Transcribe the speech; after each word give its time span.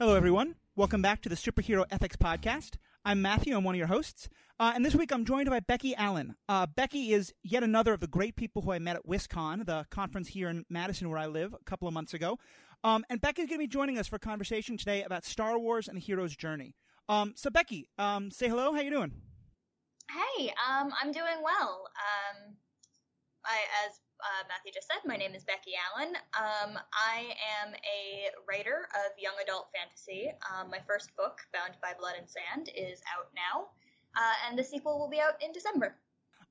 Hello, 0.00 0.14
everyone. 0.14 0.54
Welcome 0.76 1.02
back 1.02 1.20
to 1.20 1.28
the 1.28 1.34
Superhero 1.34 1.84
Ethics 1.90 2.16
Podcast. 2.16 2.76
I'm 3.04 3.20
Matthew. 3.20 3.54
I'm 3.54 3.64
one 3.64 3.74
of 3.74 3.78
your 3.78 3.86
hosts. 3.86 4.30
Uh, 4.58 4.72
and 4.74 4.82
this 4.82 4.94
week 4.94 5.12
I'm 5.12 5.26
joined 5.26 5.50
by 5.50 5.60
Becky 5.60 5.94
Allen. 5.94 6.36
Uh, 6.48 6.66
Becky 6.74 7.12
is 7.12 7.34
yet 7.42 7.62
another 7.62 7.92
of 7.92 8.00
the 8.00 8.06
great 8.06 8.34
people 8.34 8.62
who 8.62 8.72
I 8.72 8.78
met 8.78 8.96
at 8.96 9.06
WisCon, 9.06 9.66
the 9.66 9.84
conference 9.90 10.28
here 10.28 10.48
in 10.48 10.64
Madison 10.70 11.10
where 11.10 11.18
I 11.18 11.26
live, 11.26 11.52
a 11.52 11.62
couple 11.64 11.86
of 11.86 11.92
months 11.92 12.14
ago. 12.14 12.38
Um, 12.82 13.04
and 13.10 13.20
is 13.22 13.34
going 13.34 13.48
to 13.48 13.58
be 13.58 13.66
joining 13.66 13.98
us 13.98 14.06
for 14.08 14.16
a 14.16 14.20
conversation 14.20 14.78
today 14.78 15.02
about 15.02 15.26
Star 15.26 15.58
Wars 15.58 15.86
and 15.86 15.98
the 15.98 16.00
hero's 16.00 16.34
journey. 16.34 16.76
Um, 17.10 17.34
so, 17.36 17.50
Becky, 17.50 17.90
um, 17.98 18.30
say 18.30 18.48
hello. 18.48 18.72
How 18.72 18.80
you 18.80 18.90
doing? 18.90 19.12
Hey, 20.08 20.48
um, 20.66 20.94
I'm 20.98 21.12
doing 21.12 21.42
well. 21.44 21.84
Um, 21.98 22.54
I, 23.44 23.58
as 23.86 24.00
uh, 24.22 24.44
Matthew 24.48 24.72
just 24.72 24.86
said, 24.86 25.00
my 25.06 25.16
name 25.16 25.34
is 25.34 25.44
Becky 25.44 25.72
Allen. 25.76 26.14
Um, 26.36 26.78
I 26.92 27.32
am 27.60 27.74
a 27.74 28.28
writer 28.48 28.88
of 28.94 29.12
young 29.18 29.34
adult 29.42 29.68
fantasy. 29.74 30.30
Um, 30.48 30.70
my 30.70 30.78
first 30.86 31.14
book, 31.16 31.38
Bound 31.52 31.74
by 31.82 31.92
Blood 31.98 32.14
and 32.18 32.28
Sand, 32.28 32.70
is 32.76 33.00
out 33.16 33.28
now, 33.34 33.68
uh, 34.16 34.48
and 34.48 34.58
the 34.58 34.64
sequel 34.64 34.98
will 34.98 35.08
be 35.08 35.20
out 35.20 35.34
in 35.42 35.52
December. 35.52 35.96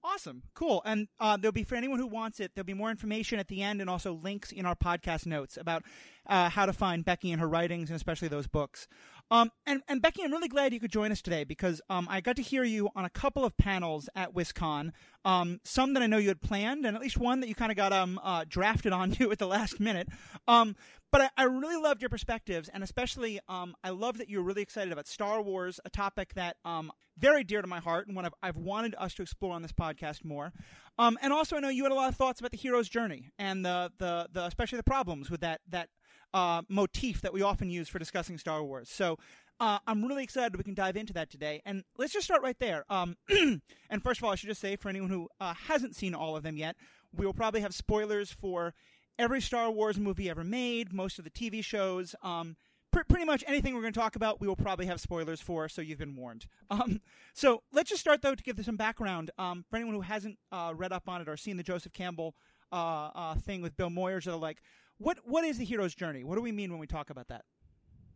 Awesome, 0.02 0.44
cool, 0.54 0.82
and 0.86 1.10
uh, 1.20 1.36
there'll 1.36 1.52
be 1.52 1.66
for 1.66 1.76
anyone 1.76 2.00
who 2.00 2.08
wants 2.08 2.40
it. 2.40 2.52
There'll 2.56 2.66
be 2.66 2.74
more 2.74 2.90
information 2.90 3.38
at 3.38 3.50
the 3.50 3.62
end, 3.62 3.82
and 3.82 3.90
also 3.90 4.14
links 4.14 4.54
in 4.54 4.66
our 4.66 4.76
podcast 4.76 5.26
notes 5.26 5.58
about 5.58 5.84
uh, 6.26 6.50
how 6.50 6.66
to 6.66 6.72
find 6.72 7.04
Becky 7.04 7.32
and 7.32 7.42
her 7.42 7.50
writings, 7.50 7.90
and 7.90 7.98
especially 7.98 8.30
those 8.30 8.48
books. 8.48 8.88
Um, 9.32 9.52
and, 9.66 9.82
and 9.88 10.02
Becky, 10.02 10.24
I'm 10.24 10.32
really 10.32 10.48
glad 10.48 10.74
you 10.74 10.80
could 10.80 10.92
join 10.92 11.12
us 11.12 11.22
today 11.22 11.44
because 11.44 11.82
um, 11.90 12.08
I 12.10 12.22
got 12.22 12.36
to 12.38 12.42
hear 12.42 12.64
you 12.64 12.90
on 12.96 13.06
a 13.06 13.10
couple 13.10 13.46
of 13.46 13.56
panels 13.58 14.10
at 14.16 14.34
WisCon. 14.34 14.92
Um, 15.24 15.60
some 15.64 15.94
that 15.94 16.02
I 16.02 16.08
know 16.08 16.18
you 16.18 16.30
had 16.30 16.42
planned, 16.42 16.86
and 16.86 16.96
at 16.96 17.02
least 17.02 17.18
one 17.18 17.40
that 17.42 17.48
you 17.48 17.56
kind 17.56 17.72
of 17.72 17.78
got 17.78 17.94
um, 17.94 18.20
uh, 18.24 18.46
drafted 18.48 18.92
onto 18.92 19.32
at 19.32 19.38
the 19.38 19.48
last 19.48 19.80
minute. 19.80 20.08
Um, 20.48 20.76
but 21.12 21.22
I, 21.22 21.30
I, 21.38 21.44
really 21.44 21.82
loved 21.82 22.02
your 22.02 22.10
perspectives, 22.10 22.70
and 22.70 22.84
especially 22.84 23.40
um, 23.48 23.76
I 23.84 23.90
love 23.90 24.20
that 24.20 24.30
you're 24.30 24.44
really 24.44 24.62
excited 24.62 24.94
about 24.94 25.08
Star 25.08 25.42
Wars, 25.42 25.80
a 25.84 25.90
topic 25.90 26.34
that 26.36 26.58
um, 26.66 26.92
very 27.18 27.44
dear 27.44 27.62
to 27.62 27.68
my 27.68 27.80
heart 27.80 28.08
and 28.08 28.16
one 28.16 28.26
I've, 28.26 28.34
I've 28.42 28.58
wanted 28.58 28.96
us 28.98 29.14
to 29.16 29.24
explore 29.24 29.54
on 29.54 29.62
this 29.62 29.72
podcast 29.72 30.24
more. 30.24 30.54
Um, 30.98 31.18
and 31.22 31.34
also, 31.34 31.56
I 31.56 31.60
know 31.60 31.70
you 31.70 31.84
had 31.84 31.92
a 31.92 31.96
lot 31.96 32.10
of 32.10 32.16
thoughts 32.16 32.40
about 32.40 32.52
the 32.52 32.58
hero's 32.58 32.90
journey 32.90 33.32
and 33.38 33.66
the, 33.66 33.92
the, 33.98 34.28
the 34.32 34.46
especially 34.46 34.78
the 34.78 34.84
problems 34.84 35.30
with 35.30 35.42
that 35.42 35.62
that 35.70 35.90
uh, 36.34 36.62
motif 36.70 37.22
that 37.22 37.34
we 37.34 37.42
often 37.42 37.70
use 37.70 37.88
for 37.88 38.00
discussing 38.00 38.38
Star 38.38 38.64
Wars. 38.64 38.90
So 38.90 39.18
uh, 39.60 39.80
I'm 39.88 40.06
really 40.06 40.24
excited 40.24 40.56
we 40.56 40.64
can 40.64 40.74
dive 40.74 40.96
into 40.96 41.14
that 41.14 41.30
today. 41.30 41.62
And 41.66 41.84
let's 41.98 42.14
just 42.14 42.26
start 42.26 42.42
right 42.42 42.58
there. 42.60 42.86
Um, 42.90 43.18
and 43.30 44.02
first 44.02 44.20
of 44.20 44.24
all, 44.24 44.32
I 44.32 44.36
should 44.36 44.50
just 44.50 44.62
say 44.62 44.76
for 44.76 44.90
anyone 44.90 45.10
who 45.10 45.28
uh, 45.40 45.54
hasn't 45.54 45.96
seen 45.96 46.16
all 46.16 46.36
of 46.36 46.44
them 46.44 46.58
yet, 46.58 46.76
we 47.16 47.26
will 47.26 47.34
probably 47.34 47.62
have 47.62 47.74
spoilers 47.74 48.32
for 48.32 48.74
every 49.18 49.42
Star 49.42 49.70
Wars 49.70 50.00
movie 50.00 50.30
ever 50.30 50.44
made, 50.44 50.94
most 50.94 51.20
of 51.20 51.26
the 51.26 51.32
TV 51.32 51.64
shows. 51.64 52.16
Um, 52.24 52.56
pr- 52.92 53.02
pretty 53.08 53.26
much 53.26 53.44
anything 53.48 53.76
we're 53.76 53.82
going 53.82 53.94
to 53.94 54.00
talk 54.00 54.16
about, 54.16 54.40
we 54.40 54.48
will 54.48 54.56
probably 54.56 54.86
have 54.86 55.02
spoilers 55.02 55.42
for, 55.42 55.68
so 55.68 55.82
you've 55.82 56.00
been 56.00 56.16
warned. 56.16 56.46
Um, 56.72 57.02
so 57.34 57.64
let's 57.74 57.90
just 57.90 58.02
start, 58.02 58.22
though, 58.22 58.36
to 58.36 58.44
give 58.44 58.56
this 58.56 58.68
some 58.68 58.78
background. 58.78 59.32
Um, 59.40 59.66
for 59.70 59.76
anyone 59.78 59.96
who 59.96 60.02
hasn't 60.02 60.38
uh, 60.52 60.72
read 60.76 60.92
up 60.92 61.10
on 61.10 61.20
it 61.20 61.28
or 61.28 61.36
seen 61.36 61.58
the 61.58 61.64
Joseph 61.64 61.94
Campbell 61.94 62.36
uh, 62.72 63.10
uh, 63.16 63.36
thing 63.36 63.64
with 63.64 63.76
Bill 63.76 63.90
Moyers 63.90 64.28
or 64.28 64.32
the 64.32 64.38
like, 64.38 64.62
what 65.00 65.18
what 65.26 65.44
is 65.44 65.58
the 65.58 65.66
hero's 65.66 65.96
journey? 65.96 66.24
What 66.24 66.36
do 66.36 66.42
we 66.42 66.52
mean 66.52 66.70
when 66.70 66.80
we 66.80 66.88
talk 66.88 67.10
about 67.10 67.28
that? 67.30 67.44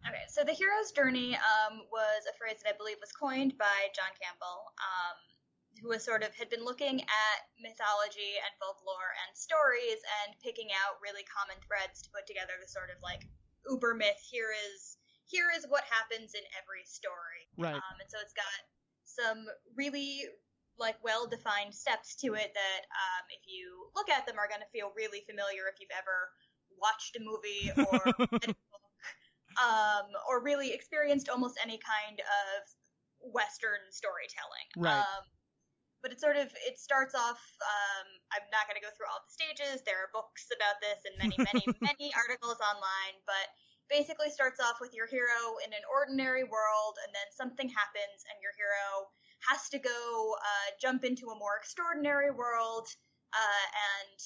Okay, 0.03 0.27
so 0.27 0.43
the 0.43 0.51
hero's 0.51 0.91
journey 0.91 1.31
um, 1.39 1.79
was 1.87 2.27
a 2.27 2.35
phrase 2.35 2.59
that 2.59 2.75
I 2.75 2.75
believe 2.75 2.99
was 2.99 3.15
coined 3.15 3.55
by 3.55 3.87
John 3.95 4.11
Campbell, 4.19 4.67
um, 4.75 5.17
who 5.79 5.95
was 5.95 6.03
sort 6.03 6.27
of 6.27 6.35
had 6.35 6.51
been 6.51 6.67
looking 6.67 6.99
at 6.99 7.39
mythology 7.55 8.35
and 8.35 8.51
folklore 8.59 9.15
and 9.23 9.31
stories 9.31 10.03
and 10.23 10.35
picking 10.43 10.75
out 10.83 10.99
really 10.99 11.23
common 11.31 11.55
threads 11.63 12.03
to 12.03 12.11
put 12.11 12.27
together 12.27 12.59
the 12.59 12.67
sort 12.67 12.91
of 12.91 12.99
like 12.99 13.23
uber 13.63 13.95
myth. 13.95 14.19
Here 14.19 14.51
is 14.51 14.99
here 15.31 15.47
is 15.55 15.63
what 15.71 15.87
happens 15.87 16.35
in 16.35 16.43
every 16.59 16.83
story, 16.83 17.47
right? 17.55 17.79
Um, 17.79 17.95
and 17.95 18.09
so 18.11 18.19
it's 18.19 18.35
got 18.35 18.59
some 19.07 19.47
really 19.79 20.27
like 20.75 20.99
well 20.99 21.31
defined 21.31 21.71
steps 21.71 22.19
to 22.19 22.35
it 22.35 22.51
that 22.51 22.81
um, 22.91 23.23
if 23.31 23.47
you 23.47 23.87
look 23.95 24.11
at 24.11 24.27
them 24.27 24.35
are 24.35 24.51
going 24.51 24.59
to 24.59 24.73
feel 24.75 24.91
really 24.97 25.23
familiar 25.23 25.69
if 25.71 25.79
you've 25.79 25.95
ever 25.95 26.33
watched 26.83 27.15
a 27.15 27.23
movie 27.23 27.71
or 27.71 28.03
read 28.19 28.51
a 28.51 28.55
book, 28.75 28.91
um, 29.55 30.07
or 30.27 30.43
really 30.43 30.75
experienced 30.75 31.31
almost 31.31 31.55
any 31.63 31.79
kind 31.79 32.19
of 32.19 32.59
Western 33.23 33.79
storytelling. 33.95 34.67
Right. 34.75 34.99
Um, 34.99 35.23
but 36.03 36.11
it 36.11 36.19
sort 36.19 36.35
of 36.35 36.51
it 36.67 36.75
starts 36.75 37.15
off. 37.15 37.39
Um, 37.63 38.07
I'm 38.35 38.43
not 38.51 38.67
going 38.67 38.75
to 38.75 38.83
go 38.83 38.91
through 38.91 39.07
all 39.07 39.23
the 39.23 39.31
stages. 39.31 39.79
There 39.87 40.03
are 40.03 40.11
books 40.11 40.51
about 40.51 40.83
this 40.83 40.99
and 41.07 41.15
many, 41.15 41.39
many, 41.39 41.63
many 41.79 42.11
articles 42.11 42.59
online. 42.59 43.15
But 43.23 43.47
basically, 43.87 44.27
starts 44.27 44.59
off 44.59 44.83
with 44.83 44.91
your 44.91 45.07
hero 45.07 45.63
in 45.63 45.71
an 45.71 45.87
ordinary 45.87 46.43
world, 46.43 46.99
and 47.07 47.15
then 47.15 47.31
something 47.31 47.71
happens, 47.71 48.19
and 48.27 48.35
your 48.43 48.51
hero 48.59 49.07
has 49.47 49.71
to 49.71 49.79
go 49.79 50.35
uh, 50.43 50.75
jump 50.75 51.07
into 51.07 51.31
a 51.31 51.39
more 51.39 51.55
extraordinary 51.55 52.35
world 52.35 52.91
uh, 53.31 53.65
and 53.95 54.19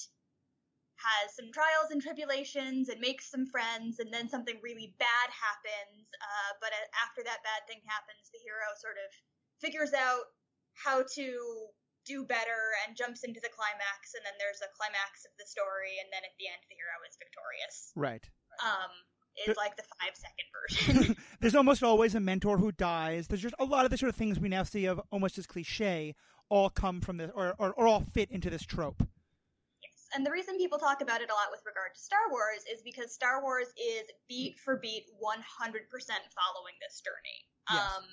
has 0.98 1.34
some 1.38 1.54
trials 1.54 1.94
and 1.94 2.02
tribulations 2.02 2.90
and 2.90 2.98
makes 2.98 3.30
some 3.30 3.46
friends, 3.46 4.02
and 4.02 4.10
then 4.10 4.26
something 4.26 4.58
really 4.58 4.94
bad 4.98 5.28
happens. 5.30 6.10
Uh, 6.18 6.52
but 6.58 6.74
after 6.98 7.22
that 7.22 7.40
bad 7.46 7.62
thing 7.70 7.78
happens, 7.86 8.30
the 8.34 8.42
hero 8.42 8.66
sort 8.82 8.98
of 8.98 9.10
figures 9.62 9.94
out 9.94 10.34
how 10.74 11.06
to 11.14 11.26
do 12.02 12.24
better 12.26 12.74
and 12.82 12.98
jumps 12.98 13.22
into 13.22 13.38
the 13.38 13.52
climax, 13.54 14.18
and 14.18 14.26
then 14.26 14.34
there's 14.42 14.58
a 14.58 14.70
climax 14.74 15.22
of 15.22 15.32
the 15.38 15.46
story, 15.46 16.02
and 16.02 16.10
then 16.10 16.26
at 16.26 16.34
the 16.42 16.50
end, 16.50 16.58
the 16.66 16.74
hero 16.74 16.98
is 17.06 17.14
victorious. 17.14 17.94
Right. 17.94 18.24
Um, 18.58 18.90
is 19.46 19.56
like 19.56 19.76
the 19.76 19.86
five 20.02 20.18
second 20.18 20.48
version. 20.50 21.16
There's 21.40 21.54
almost 21.54 21.84
always 21.84 22.16
a 22.16 22.20
mentor 22.20 22.58
who 22.58 22.72
dies. 22.72 23.28
There's 23.28 23.40
just 23.40 23.54
a 23.60 23.64
lot 23.64 23.84
of 23.84 23.92
the 23.92 23.96
sort 23.96 24.10
of 24.10 24.16
things 24.16 24.40
we 24.40 24.48
now 24.48 24.64
see 24.64 24.86
of 24.86 25.00
almost 25.12 25.38
as 25.38 25.46
cliche 25.46 26.16
all 26.48 26.70
come 26.70 27.00
from 27.00 27.18
this, 27.18 27.30
or, 27.36 27.54
or, 27.56 27.72
or 27.74 27.86
all 27.86 28.00
fit 28.00 28.32
into 28.32 28.50
this 28.50 28.62
trope 28.62 29.06
and 30.14 30.24
the 30.24 30.30
reason 30.30 30.56
people 30.56 30.78
talk 30.78 31.02
about 31.02 31.20
it 31.20 31.28
a 31.28 31.36
lot 31.36 31.52
with 31.52 31.60
regard 31.66 31.92
to 31.94 32.00
Star 32.00 32.30
Wars 32.30 32.64
is 32.64 32.80
because 32.80 33.12
Star 33.12 33.42
Wars 33.42 33.68
is 33.76 34.08
beat 34.28 34.56
for 34.60 34.80
beat 34.80 35.04
100% 35.20 35.20
following 35.20 36.76
this 36.80 37.02
journey. 37.04 37.38
Yes. 37.68 37.84
Um, 37.84 38.04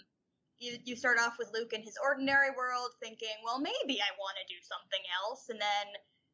you, 0.60 0.80
you 0.84 0.96
start 0.96 1.20
off 1.20 1.36
with 1.40 1.52
Luke 1.52 1.72
in 1.72 1.84
his 1.84 2.00
ordinary 2.00 2.52
world 2.56 2.96
thinking, 3.04 3.36
well, 3.44 3.60
maybe 3.60 4.00
I 4.00 4.12
want 4.20 4.40
to 4.40 4.46
do 4.48 4.60
something 4.64 5.04
else. 5.24 5.48
And 5.52 5.60
then 5.60 5.88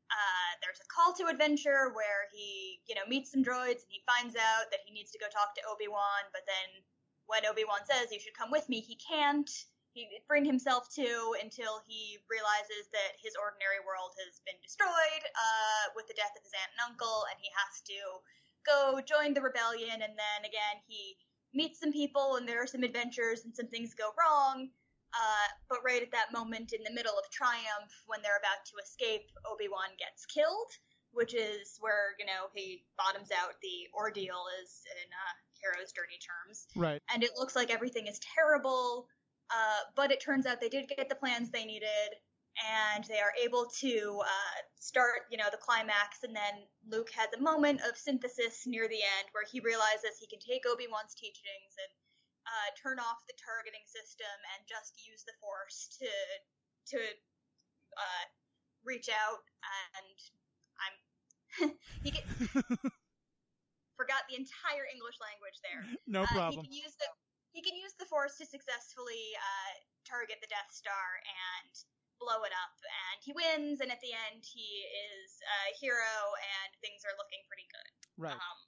uh, 0.10 0.52
there's 0.62 0.82
a 0.82 0.90
call 0.90 1.14
to 1.18 1.30
adventure 1.30 1.94
where 1.94 2.30
he, 2.34 2.82
you 2.86 2.94
know, 2.94 3.06
meets 3.10 3.34
some 3.34 3.42
droids 3.42 3.82
and 3.86 3.94
he 3.94 4.06
finds 4.06 4.38
out 4.38 4.70
that 4.70 4.86
he 4.86 4.94
needs 4.94 5.10
to 5.14 5.22
go 5.22 5.26
talk 5.30 5.54
to 5.58 5.66
Obi-Wan. 5.70 6.30
But 6.34 6.46
then 6.46 6.86
when 7.26 7.46
Obi-Wan 7.50 7.82
says, 7.86 8.14
you 8.14 8.22
should 8.22 8.38
come 8.38 8.54
with 8.54 8.70
me, 8.70 8.82
he 8.82 8.98
can't 8.98 9.50
he 9.94 10.08
bring 10.28 10.46
himself 10.46 10.88
to 10.96 11.36
until 11.44 11.84
he 11.88 12.18
realizes 12.32 12.88
that 12.96 13.20
his 13.20 13.36
ordinary 13.36 13.84
world 13.84 14.16
has 14.24 14.40
been 14.48 14.58
destroyed 14.64 15.24
uh, 15.36 15.86
with 15.96 16.08
the 16.08 16.16
death 16.16 16.32
of 16.36 16.44
his 16.44 16.56
aunt 16.56 16.72
and 16.76 16.96
uncle, 16.96 17.28
and 17.28 17.38
he 17.40 17.52
has 17.52 17.84
to 17.84 18.00
go 18.64 19.04
join 19.04 19.36
the 19.36 19.44
rebellion. 19.44 20.00
And 20.00 20.16
then 20.16 20.40
again, 20.48 20.80
he 20.88 21.20
meets 21.52 21.80
some 21.80 21.92
people, 21.92 22.40
and 22.40 22.48
there 22.48 22.64
are 22.64 22.70
some 22.70 22.84
adventures, 22.84 23.44
and 23.44 23.52
some 23.52 23.68
things 23.68 23.94
go 23.94 24.16
wrong. 24.16 24.72
Uh, 25.12 25.48
but 25.68 25.84
right 25.84 26.00
at 26.00 26.12
that 26.16 26.32
moment, 26.32 26.72
in 26.72 26.84
the 26.88 26.96
middle 26.96 27.20
of 27.20 27.28
triumph, 27.28 27.92
when 28.08 28.24
they're 28.24 28.40
about 28.40 28.64
to 28.72 28.80
escape, 28.80 29.28
Obi 29.44 29.68
Wan 29.68 29.92
gets 30.00 30.24
killed, 30.26 30.72
which 31.12 31.36
is 31.36 31.76
where 31.84 32.16
you 32.16 32.24
know 32.24 32.48
he 32.56 32.88
bottoms 32.96 33.28
out. 33.36 33.60
The 33.60 33.92
ordeal 33.92 34.48
is 34.64 34.88
in 34.88 35.08
uh, 35.12 35.36
hero's 35.60 35.92
journey 35.92 36.16
terms, 36.24 36.72
right? 36.80 37.04
And 37.12 37.28
it 37.28 37.32
looks 37.36 37.60
like 37.60 37.70
everything 37.70 38.08
is 38.08 38.24
terrible 38.24 39.12
uh, 39.52 39.92
but 39.96 40.12
it 40.12 40.22
turns 40.22 40.46
out 40.46 40.60
they 40.60 40.70
did 40.70 40.88
get 40.88 41.10
the 41.10 41.16
plans 41.16 41.52
they 41.52 41.66
needed, 41.66 42.16
and 42.60 43.04
they 43.06 43.20
are 43.20 43.36
able 43.36 43.68
to 43.80 44.20
uh, 44.24 44.58
start, 44.80 45.28
you 45.32 45.38
know, 45.38 45.52
the 45.52 45.60
climax. 45.60 46.24
And 46.24 46.36
then 46.36 46.64
Luke 46.88 47.12
has 47.16 47.30
a 47.36 47.42
moment 47.42 47.80
of 47.88 47.96
synthesis 47.96 48.64
near 48.66 48.88
the 48.88 49.04
end 49.04 49.28
where 49.32 49.48
he 49.48 49.60
realizes 49.60 50.20
he 50.20 50.28
can 50.28 50.40
take 50.40 50.64
Obi 50.68 50.88
Wan's 50.92 51.16
teachings 51.16 51.74
and 51.80 51.92
uh, 52.48 52.70
turn 52.80 53.00
off 53.00 53.24
the 53.28 53.38
targeting 53.40 53.84
system 53.88 54.36
and 54.56 54.68
just 54.68 55.00
use 55.00 55.24
the 55.24 55.36
Force 55.40 55.96
to 56.00 56.12
to 56.96 57.00
uh, 57.00 58.24
reach 58.84 59.08
out. 59.08 59.44
And 59.64 60.18
I'm 60.80 60.96
he 62.04 62.12
forgot 64.00 64.26
the 64.28 64.36
entire 64.40 64.88
English 64.90 65.18
language 65.22 65.58
there. 65.62 65.84
No 66.08 66.26
problem. 66.26 66.66
he 66.66 66.68
can 66.68 66.74
use 66.74 66.96
the 66.98 67.10
he 67.52 67.62
can 67.62 67.76
use 67.76 67.96
the 68.00 68.08
Force 68.08 68.40
to 68.40 68.46
successfully 68.48 69.36
uh, 69.36 69.72
target 70.08 70.40
the 70.40 70.52
Death 70.52 70.72
Star 70.72 71.22
and 71.24 71.72
blow 72.20 72.46
it 72.46 72.54
up, 72.54 72.76
and 72.86 73.18
he 73.24 73.34
wins. 73.34 73.82
And 73.82 73.92
at 73.92 74.00
the 74.00 74.14
end, 74.14 74.46
he 74.46 74.86
is 74.88 75.30
a 75.42 75.76
hero, 75.80 76.16
and 76.38 76.70
things 76.80 77.04
are 77.04 77.18
looking 77.20 77.44
pretty 77.48 77.68
good. 77.68 77.92
Right. 78.18 78.38
Um, 78.38 78.60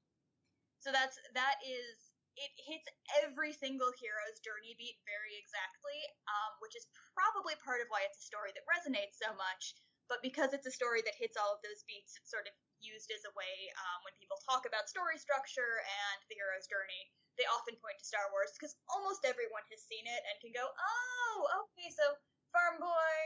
so 0.84 0.92
that's 0.92 1.16
that 1.32 1.64
is 1.64 2.12
it 2.36 2.52
hits 2.66 2.90
every 3.24 3.54
single 3.54 3.94
hero's 3.94 4.42
journey 4.42 4.74
beat 4.76 4.98
very 5.06 5.38
exactly, 5.38 6.00
um, 6.26 6.58
which 6.60 6.74
is 6.74 6.90
probably 7.14 7.54
part 7.62 7.80
of 7.80 7.88
why 7.94 8.02
it's 8.04 8.20
a 8.20 8.26
story 8.26 8.50
that 8.58 8.66
resonates 8.66 9.22
so 9.22 9.32
much. 9.38 9.78
But 10.10 10.26
because 10.26 10.52
it's 10.52 10.68
a 10.68 10.74
story 10.74 11.00
that 11.06 11.16
hits 11.16 11.40
all 11.40 11.56
of 11.56 11.64
those 11.64 11.86
beats, 11.88 12.18
it 12.18 12.28
sort 12.28 12.50
of 12.50 12.54
used 12.84 13.10
as 13.10 13.24
a 13.24 13.34
way 13.34 13.56
um, 13.80 14.04
when 14.04 14.14
people 14.20 14.38
talk 14.44 14.68
about 14.68 14.92
story 14.92 15.16
structure 15.18 15.82
and 15.82 16.18
the 16.28 16.36
hero's 16.36 16.68
journey. 16.68 17.10
They 17.40 17.48
often 17.50 17.80
point 17.82 17.98
to 17.98 18.06
Star 18.06 18.30
Wars 18.30 18.54
because 18.54 18.78
almost 18.92 19.26
everyone 19.26 19.66
has 19.74 19.82
seen 19.82 20.06
it 20.06 20.22
and 20.30 20.36
can 20.44 20.54
go, 20.54 20.70
oh, 20.70 21.36
okay, 21.66 21.90
so 21.90 22.20
farm 22.54 22.78
boy, 22.78 23.18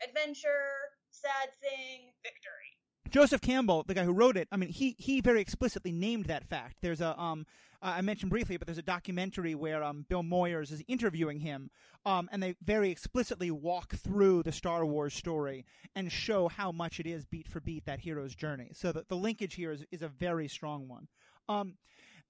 adventure, 0.00 0.96
sad 1.12 1.52
thing, 1.60 2.16
victory. 2.24 2.80
Joseph 3.10 3.42
Campbell, 3.42 3.82
the 3.82 3.94
guy 3.94 4.04
who 4.04 4.14
wrote 4.14 4.36
it, 4.38 4.48
I 4.50 4.56
mean, 4.56 4.70
he 4.70 4.94
he 4.96 5.20
very 5.20 5.40
explicitly 5.40 5.92
named 5.92 6.26
that 6.26 6.48
fact. 6.48 6.76
There's 6.80 7.00
a 7.00 7.18
um, 7.18 7.44
uh, 7.82 7.94
I 7.96 8.00
mentioned 8.02 8.30
briefly, 8.30 8.56
but 8.56 8.66
there's 8.66 8.78
a 8.78 8.82
documentary 8.82 9.54
where 9.54 9.82
um, 9.82 10.04
Bill 10.08 10.22
Moyers 10.22 10.70
is 10.72 10.82
interviewing 10.86 11.40
him, 11.40 11.70
um, 12.04 12.28
and 12.32 12.42
they 12.42 12.54
very 12.62 12.90
explicitly 12.90 13.50
walk 13.50 13.94
through 13.94 14.42
the 14.42 14.52
Star 14.52 14.84
Wars 14.84 15.14
story 15.14 15.64
and 15.94 16.12
show 16.12 16.48
how 16.48 16.72
much 16.72 17.00
it 17.00 17.06
is 17.06 17.24
beat 17.24 17.48
for 17.48 17.60
beat 17.60 17.86
that 17.86 18.00
hero's 18.00 18.34
journey. 18.34 18.70
So 18.74 18.92
the, 18.92 19.04
the 19.08 19.16
linkage 19.16 19.54
here 19.54 19.72
is, 19.72 19.84
is 19.90 20.02
a 20.02 20.08
very 20.08 20.48
strong 20.48 20.88
one. 20.88 21.08
Um, 21.48 21.74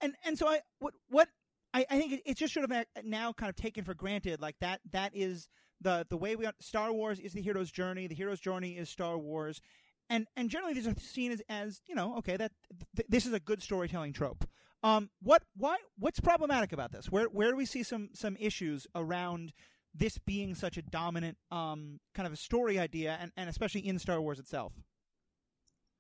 and 0.01 0.15
and 0.25 0.39
so 0.39 0.49
I 0.49 0.61
what 0.79 0.95
what 1.09 1.29
I, 1.75 1.85
I 1.91 1.99
think 1.99 2.23
it's 2.25 2.41
just 2.41 2.55
sort 2.55 2.71
of 2.71 2.85
now 3.05 3.33
kind 3.33 3.51
of 3.51 3.57
taken 3.57 3.85
for 3.85 3.95
granted, 3.95 4.41
like 4.41 4.57
that 4.61 4.81
that 4.93 5.13
is 5.15 5.49
the 5.81 6.07
the 6.09 6.17
way 6.17 6.37
we 6.37 6.47
are, 6.47 6.53
Star 6.61 6.93
Wars 6.93 7.19
is 7.19 7.33
the 7.33 7.43
hero's 7.43 7.71
journey. 7.71 8.07
The 8.07 8.15
hero's 8.15 8.41
journey 8.41 8.77
is 8.77 8.89
Star 8.89 9.19
Wars, 9.19 9.61
and 10.09 10.27
and 10.37 10.49
generally 10.49 10.75
these 10.75 10.87
are 10.87 10.95
seen 10.99 11.33
as 11.33 11.43
as 11.49 11.83
you 11.87 11.95
know 11.95 12.17
okay 12.19 12.37
that 12.37 12.53
th- 12.97 13.09
this 13.09 13.27
is 13.27 13.33
a 13.33 13.41
good 13.41 13.63
storytelling 13.63 14.13
trope. 14.13 14.45
Um, 14.83 15.11
what 15.23 15.43
why 15.57 15.77
what's 15.99 16.21
problematic 16.21 16.73
about 16.73 16.93
this? 16.93 17.07
Where 17.11 17.27
where 17.27 17.51
do 17.51 17.57
we 17.57 17.67
see 17.67 17.83
some 17.83 18.11
some 18.15 18.37
issues 18.41 18.87
around 18.95 19.53
this 19.95 20.19
being 20.19 20.55
such 20.55 20.77
a 20.77 20.83
dominant 20.83 21.37
um 21.51 22.01
kind 22.15 22.27
of 22.27 22.33
a 22.33 22.37
story 22.37 22.79
idea, 22.79 23.19
and 23.21 23.33
and 23.37 23.49
especially 23.49 23.87
in 23.87 23.99
Star 23.99 24.21
Wars 24.21 24.39
itself? 24.39 24.73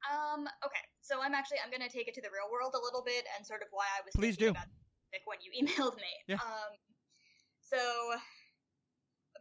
Um. 0.09 0.49
Okay. 0.65 0.85
So 1.03 1.21
I'm 1.21 1.35
actually 1.35 1.59
I'm 1.65 1.71
going 1.71 1.87
to 1.87 1.93
take 1.93 2.09
it 2.09 2.15
to 2.15 2.23
the 2.23 2.31
real 2.33 2.49
world 2.53 2.73
a 2.73 2.81
little 2.81 3.03
bit 3.05 3.27
and 3.37 3.45
sort 3.45 3.61
of 3.63 3.69
why 3.71 3.85
I 3.99 4.01
was 4.05 4.15
please 4.17 4.37
do 4.37 4.51
about 4.51 4.71
when 5.27 5.39
you 5.43 5.51
emailed 5.61 5.97
me. 5.97 6.13
Yeah. 6.27 6.41
Um. 6.41 6.73
So 7.61 7.77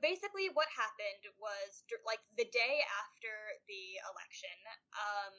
basically 0.02 0.48
what 0.56 0.68
happened 0.76 1.24
was 1.40 1.84
like 2.08 2.20
the 2.36 2.48
day 2.52 2.76
after 3.00 3.32
the 3.68 4.00
election 4.12 4.58
um 4.96 5.36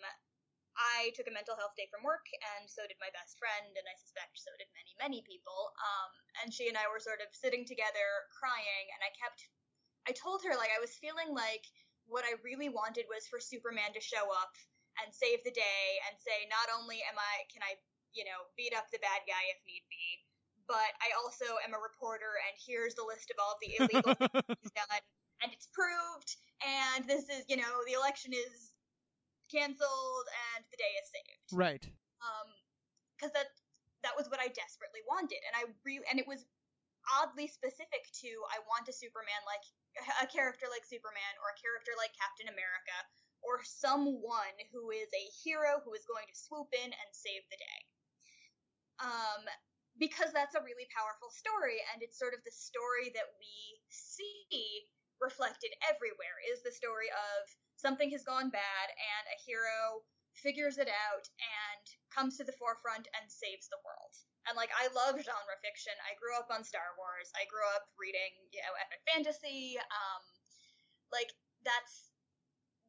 I 0.78 1.11
took 1.19 1.26
a 1.26 1.34
mental 1.34 1.58
health 1.58 1.75
day 1.75 1.90
from 1.90 2.06
work, 2.06 2.25
and 2.56 2.69
so 2.70 2.87
did 2.87 3.00
my 3.02 3.11
best 3.12 3.37
friend, 3.37 3.70
and 3.75 3.87
I 3.87 3.94
suspect 3.99 4.38
so 4.38 4.52
did 4.56 4.70
many, 4.75 4.93
many 4.99 5.20
people. 5.26 5.75
Um, 5.76 6.11
and 6.43 6.49
she 6.55 6.70
and 6.70 6.78
I 6.78 6.87
were 6.87 7.02
sort 7.02 7.20
of 7.20 7.32
sitting 7.34 7.67
together 7.67 8.06
crying, 8.31 8.87
and 8.94 9.00
I 9.02 9.11
kept, 9.19 9.40
I 10.06 10.12
told 10.14 10.46
her, 10.46 10.55
like, 10.55 10.70
I 10.70 10.82
was 10.82 10.99
feeling 10.99 11.34
like 11.34 11.67
what 12.06 12.26
I 12.26 12.38
really 12.43 12.70
wanted 12.70 13.06
was 13.11 13.26
for 13.26 13.38
Superman 13.38 13.94
to 13.94 14.02
show 14.02 14.31
up 14.31 14.55
and 15.02 15.14
save 15.14 15.43
the 15.46 15.55
day 15.55 15.87
and 16.11 16.19
say, 16.19 16.46
not 16.50 16.70
only 16.75 17.02
am 17.06 17.19
I, 17.19 17.46
can 17.50 17.62
I, 17.62 17.78
you 18.14 18.26
know, 18.26 18.50
beat 18.58 18.75
up 18.75 18.90
the 18.90 19.02
bad 19.02 19.22
guy 19.26 19.44
if 19.55 19.62
need 19.67 19.87
be, 19.87 20.06
but 20.67 20.94
I 21.02 21.14
also 21.19 21.58
am 21.67 21.75
a 21.75 21.82
reporter, 21.82 22.38
and 22.46 22.55
here's 22.58 22.94
the 22.94 23.06
list 23.06 23.31
of 23.31 23.38
all 23.43 23.58
of 23.58 23.62
the 23.62 23.75
illegal 23.78 24.14
things 24.19 24.58
he's 24.62 24.75
done, 24.75 25.02
and 25.43 25.50
it's 25.50 25.67
proved, 25.75 26.31
and 26.62 27.06
this 27.06 27.26
is, 27.26 27.43
you 27.50 27.58
know, 27.58 27.82
the 27.87 27.99
election 27.99 28.31
is 28.34 28.69
canceled 29.50 30.26
and 30.55 30.64
the 30.70 30.79
day 30.79 30.93
is 31.02 31.08
saved. 31.11 31.50
Right. 31.52 31.85
Um, 32.23 32.49
because 33.19 33.35
that 33.37 33.52
that 34.00 34.17
was 34.17 34.32
what 34.32 34.41
I 34.41 34.49
desperately 34.49 35.05
wanted, 35.05 35.44
and 35.44 35.52
I 35.58 35.69
re 35.85 36.00
and 36.08 36.17
it 36.17 36.25
was 36.25 36.49
oddly 37.20 37.49
specific 37.49 38.08
to 38.25 38.31
I 38.49 38.62
want 38.64 38.88
a 38.88 38.94
Superman 38.94 39.43
like 39.44 39.64
a 40.25 40.26
character 40.31 40.70
like 40.70 40.87
Superman 40.87 41.35
or 41.44 41.52
a 41.52 41.61
character 41.61 41.93
like 41.99 42.14
Captain 42.17 42.49
America 42.49 42.97
or 43.41 43.64
someone 43.64 44.56
who 44.73 44.93
is 44.93 45.08
a 45.12 45.25
hero 45.43 45.81
who 45.81 45.96
is 45.96 46.05
going 46.05 46.29
to 46.29 46.37
swoop 46.37 46.69
in 46.76 46.93
and 46.93 47.11
save 47.12 47.44
the 47.49 47.61
day. 47.61 47.81
Um, 49.00 49.49
because 49.96 50.29
that's 50.32 50.56
a 50.56 50.64
really 50.64 50.88
powerful 50.93 51.32
story, 51.32 51.81
and 51.93 52.05
it's 52.05 52.20
sort 52.20 52.37
of 52.37 52.44
the 52.44 52.53
story 52.53 53.12
that 53.17 53.29
we 53.41 53.81
see 53.88 54.88
reflected 55.20 55.73
everywhere 55.85 56.37
is 56.49 56.64
the 56.64 56.73
story 56.73 57.08
of 57.12 57.41
something 57.81 58.12
has 58.12 58.23
gone 58.23 58.53
bad 58.53 58.87
and 58.93 59.25
a 59.32 59.38
hero 59.41 60.05
figures 60.37 60.79
it 60.79 60.88
out 60.88 61.27
and 61.41 61.85
comes 62.12 62.37
to 62.37 62.44
the 62.44 62.56
forefront 62.56 63.09
and 63.17 63.27
saves 63.27 63.67
the 63.69 63.81
world. 63.82 64.15
And 64.49 64.56
like 64.56 64.73
I 64.73 64.88
love 64.93 65.21
genre 65.21 65.59
fiction. 65.61 65.93
I 66.05 66.17
grew 66.17 66.32
up 66.37 66.49
on 66.49 66.65
Star 66.65 66.97
Wars. 66.97 67.29
I 67.37 67.49
grew 67.49 67.65
up 67.77 67.88
reading, 68.00 68.32
you 68.53 68.61
know, 68.65 68.75
epic 68.81 69.00
fantasy. 69.05 69.77
Um 69.81 70.23
like 71.12 71.32
that's 71.65 72.12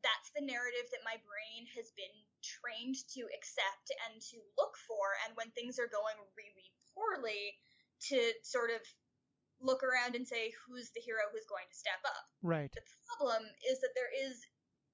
that's 0.01 0.33
the 0.33 0.41
narrative 0.41 0.89
that 0.89 1.05
my 1.05 1.17
brain 1.21 1.69
has 1.77 1.93
been 1.93 2.15
trained 2.41 2.97
to 3.13 3.21
accept 3.37 3.93
and 4.09 4.17
to 4.17 4.41
look 4.57 4.73
for 4.89 5.13
and 5.25 5.37
when 5.37 5.53
things 5.53 5.77
are 5.77 5.91
going 5.91 6.17
really 6.33 6.67
poorly 6.97 7.53
to 8.09 8.17
sort 8.41 8.73
of 8.73 8.81
look 9.61 9.85
around 9.85 10.17
and 10.17 10.25
say 10.25 10.49
who's 10.65 10.89
the 10.97 11.03
hero 11.05 11.21
who's 11.29 11.45
going 11.45 11.69
to 11.69 11.77
step 11.77 12.01
up. 12.01 12.25
Right. 12.41 12.73
The 12.73 12.81
problem 13.13 13.45
is 13.61 13.77
that 13.85 13.93
there 13.93 14.09
is 14.09 14.41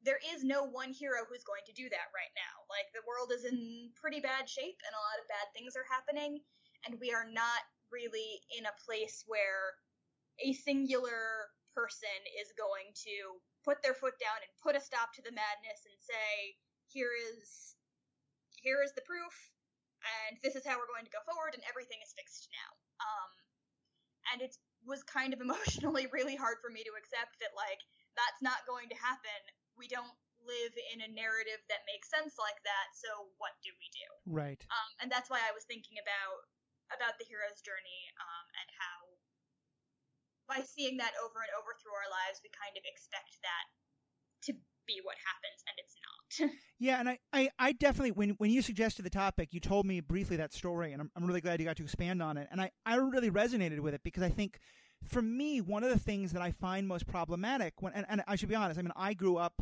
there 0.06 0.22
is 0.34 0.46
no 0.46 0.66
one 0.66 0.94
hero 0.94 1.26
who's 1.26 1.48
going 1.48 1.66
to 1.66 1.74
do 1.74 1.90
that 1.90 2.14
right 2.14 2.34
now. 2.38 2.56
Like 2.70 2.90
the 2.94 3.06
world 3.10 3.34
is 3.34 3.46
in 3.46 3.90
pretty 3.98 4.22
bad 4.22 4.46
shape 4.46 4.78
and 4.86 4.94
a 4.94 5.06
lot 5.06 5.22
of 5.22 5.30
bad 5.32 5.48
things 5.52 5.74
are 5.74 5.88
happening 5.90 6.40
and 6.86 7.02
we 7.02 7.10
are 7.10 7.26
not 7.26 7.66
really 7.90 8.42
in 8.54 8.68
a 8.68 8.80
place 8.86 9.26
where 9.26 9.74
a 10.44 10.54
singular 10.54 11.50
person 11.74 12.14
is 12.38 12.54
going 12.54 12.94
to 12.94 13.42
put 13.66 13.82
their 13.82 13.98
foot 13.98 14.18
down 14.22 14.38
and 14.42 14.52
put 14.62 14.78
a 14.78 14.82
stop 14.82 15.14
to 15.14 15.24
the 15.26 15.34
madness 15.34 15.82
and 15.86 15.98
say 15.98 16.58
here 16.90 17.14
is 17.34 17.78
here 18.62 18.82
is 18.82 18.94
the 18.94 19.06
proof 19.06 19.34
and 20.30 20.38
this 20.46 20.54
is 20.58 20.66
how 20.66 20.78
we're 20.78 20.90
going 20.90 21.06
to 21.06 21.14
go 21.14 21.22
forward 21.26 21.54
and 21.58 21.66
everything 21.66 21.98
is 22.06 22.14
fixed 22.14 22.50
now. 22.54 22.72
Um 23.02 23.32
and 24.34 24.40
it 24.46 24.54
was 24.86 25.02
kind 25.04 25.34
of 25.34 25.42
emotionally 25.46 26.06
really 26.14 26.38
hard 26.38 26.62
for 26.62 26.70
me 26.70 26.86
to 26.86 26.94
accept 26.98 27.38
that 27.42 27.54
like 27.58 27.82
that's 28.14 28.42
not 28.46 28.66
going 28.70 28.90
to 28.90 28.98
happen 28.98 29.42
we 29.78 29.88
don't 29.88 30.18
live 30.44 30.74
in 30.94 31.04
a 31.04 31.10
narrative 31.12 31.60
that 31.68 31.88
makes 31.88 32.10
sense 32.10 32.36
like 32.40 32.58
that. 32.64 32.94
So 32.98 33.30
what 33.38 33.56
do 33.62 33.72
we 33.78 33.88
do? 33.94 34.10
Right. 34.28 34.62
Um, 34.74 34.92
and 35.06 35.08
that's 35.12 35.30
why 35.30 35.44
I 35.44 35.54
was 35.54 35.68
thinking 35.70 36.02
about 36.02 36.46
about 36.88 37.20
the 37.20 37.28
hero's 37.28 37.60
journey 37.60 38.02
um, 38.16 38.46
and 38.64 38.70
how 38.80 38.98
by 40.48 40.64
seeing 40.64 40.96
that 40.98 41.12
over 41.20 41.44
and 41.44 41.52
over 41.60 41.76
through 41.76 41.92
our 41.92 42.08
lives, 42.08 42.40
we 42.40 42.48
kind 42.56 42.80
of 42.80 42.84
expect 42.88 43.36
that 43.44 43.66
to 44.48 44.52
be 44.88 45.04
what 45.04 45.20
happens, 45.20 45.60
and 45.68 45.76
it's 45.76 45.96
not. 46.00 46.56
yeah, 46.80 47.00
and 47.00 47.10
I, 47.10 47.20
I, 47.34 47.50
I 47.60 47.72
definitely 47.74 48.12
when 48.12 48.32
when 48.40 48.50
you 48.50 48.62
suggested 48.62 49.04
the 49.04 49.10
topic, 49.12 49.50
you 49.52 49.60
told 49.60 49.86
me 49.86 50.00
briefly 50.00 50.38
that 50.38 50.54
story, 50.54 50.94
and 50.94 51.02
I'm, 51.02 51.12
I'm 51.16 51.26
really 51.26 51.42
glad 51.42 51.60
you 51.60 51.66
got 51.66 51.78
to 51.78 51.84
expand 51.84 52.24
on 52.24 52.38
it, 52.38 52.48
and 52.52 52.62
I, 52.62 52.72
I 52.86 52.96
really 52.96 53.30
resonated 53.30 53.82
with 53.82 53.94
it 53.94 54.02
because 54.04 54.24
I 54.24 54.30
think 54.30 54.60
for 55.04 55.22
me, 55.22 55.60
one 55.62 55.84
of 55.84 55.90
the 55.90 56.00
things 56.00 56.32
that 56.32 56.42
I 56.42 56.52
find 56.52 56.88
most 56.88 57.08
problematic 57.08 57.74
when, 57.82 57.94
and, 57.94 58.06
and 58.10 58.24
I 58.28 58.36
should 58.36 58.50
be 58.50 58.56
honest, 58.56 58.80
I 58.80 58.84
mean, 58.84 58.94
I 58.96 59.14
grew 59.14 59.38
up 59.38 59.62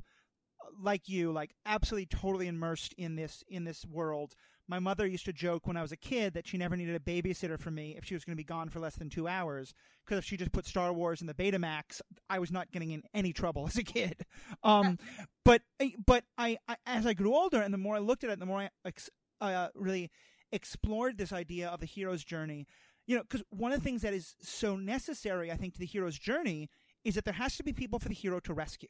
like 0.81 1.07
you, 1.07 1.31
like 1.31 1.53
absolutely 1.65 2.05
totally 2.07 2.48
immersed 2.48 2.93
in 2.98 3.15
this, 3.15 3.43
in 3.48 3.63
this 3.63 3.86
world. 3.86 4.36
My 4.67 4.79
mother 4.79 5.05
used 5.05 5.25
to 5.25 5.34
joke 5.34 5.67
when 5.67 5.77
I 5.77 5.81
was 5.81 5.91
a 5.91 5.98
kid 5.98 6.34
that 6.34 6.48
she 6.48 6.57
never 6.57 6.75
needed 6.75 6.95
a 6.95 7.00
babysitter 7.00 7.60
for 7.60 7.69
me 7.69 7.95
if 7.98 8.03
she 8.03 8.15
was 8.15 8.25
going 8.25 8.36
to 8.36 8.41
be 8.41 8.43
gone 8.43 8.69
for 8.69 8.79
less 8.79 8.95
than 8.95 9.10
two 9.10 9.27
hours. 9.27 9.74
Because 10.03 10.19
if 10.19 10.25
she 10.25 10.38
just 10.38 10.51
put 10.51 10.65
Star 10.65 10.91
Wars 10.91 11.22
in 11.22 11.27
the 11.27 11.36
Betamax, 11.36 12.01
I 12.29 12.39
was 12.39 12.51
not 12.51 12.72
getting 12.72 12.91
in 12.91 13.03
any 13.13 13.31
trouble 13.31 13.67
as 13.67 13.77
a 13.77 13.84
kid. 13.84 14.25
Um, 14.63 14.98
but 15.43 15.62
but 16.05 16.24
I, 16.38 16.57
I, 16.67 16.77
as 16.88 17.05
I 17.05 17.13
grew 17.13 17.36
older 17.36 17.62
and 17.62 17.74
the 17.74 17.77
more 17.77 17.95
I 17.95 18.00
looked 18.00 18.24
at 18.24 18.31
it, 18.31 18.39
the 18.39 18.48
more 18.48 18.62
I 18.62 18.69
ex, 18.84 19.10
uh, 19.39 19.67
really 19.75 20.10
explored 20.51 21.17
this 21.17 21.31
idea 21.31 21.67
of 21.67 21.79
the 21.79 21.86
hero's 21.86 22.24
journey 22.24 22.65
you 23.07 23.15
know, 23.15 23.24
because 23.24 23.43
one 23.50 23.72
of 23.72 23.79
the 23.79 23.84
things 23.84 24.01
that 24.01 24.13
is 24.13 24.36
so 24.41 24.75
necessary, 24.75 25.51
I 25.51 25.57
think, 25.57 25.74
to 25.74 25.79
the 25.79 25.86
hero's 25.86 26.17
journey 26.17 26.69
is 27.03 27.15
that 27.15 27.25
there 27.25 27.34
has 27.34 27.55
to 27.57 27.63
be 27.63 27.72
people 27.72 28.00
for 28.00 28.10
the 28.10 28.15
hero 28.15 28.39
to 28.41 28.53
rescue. 28.53 28.89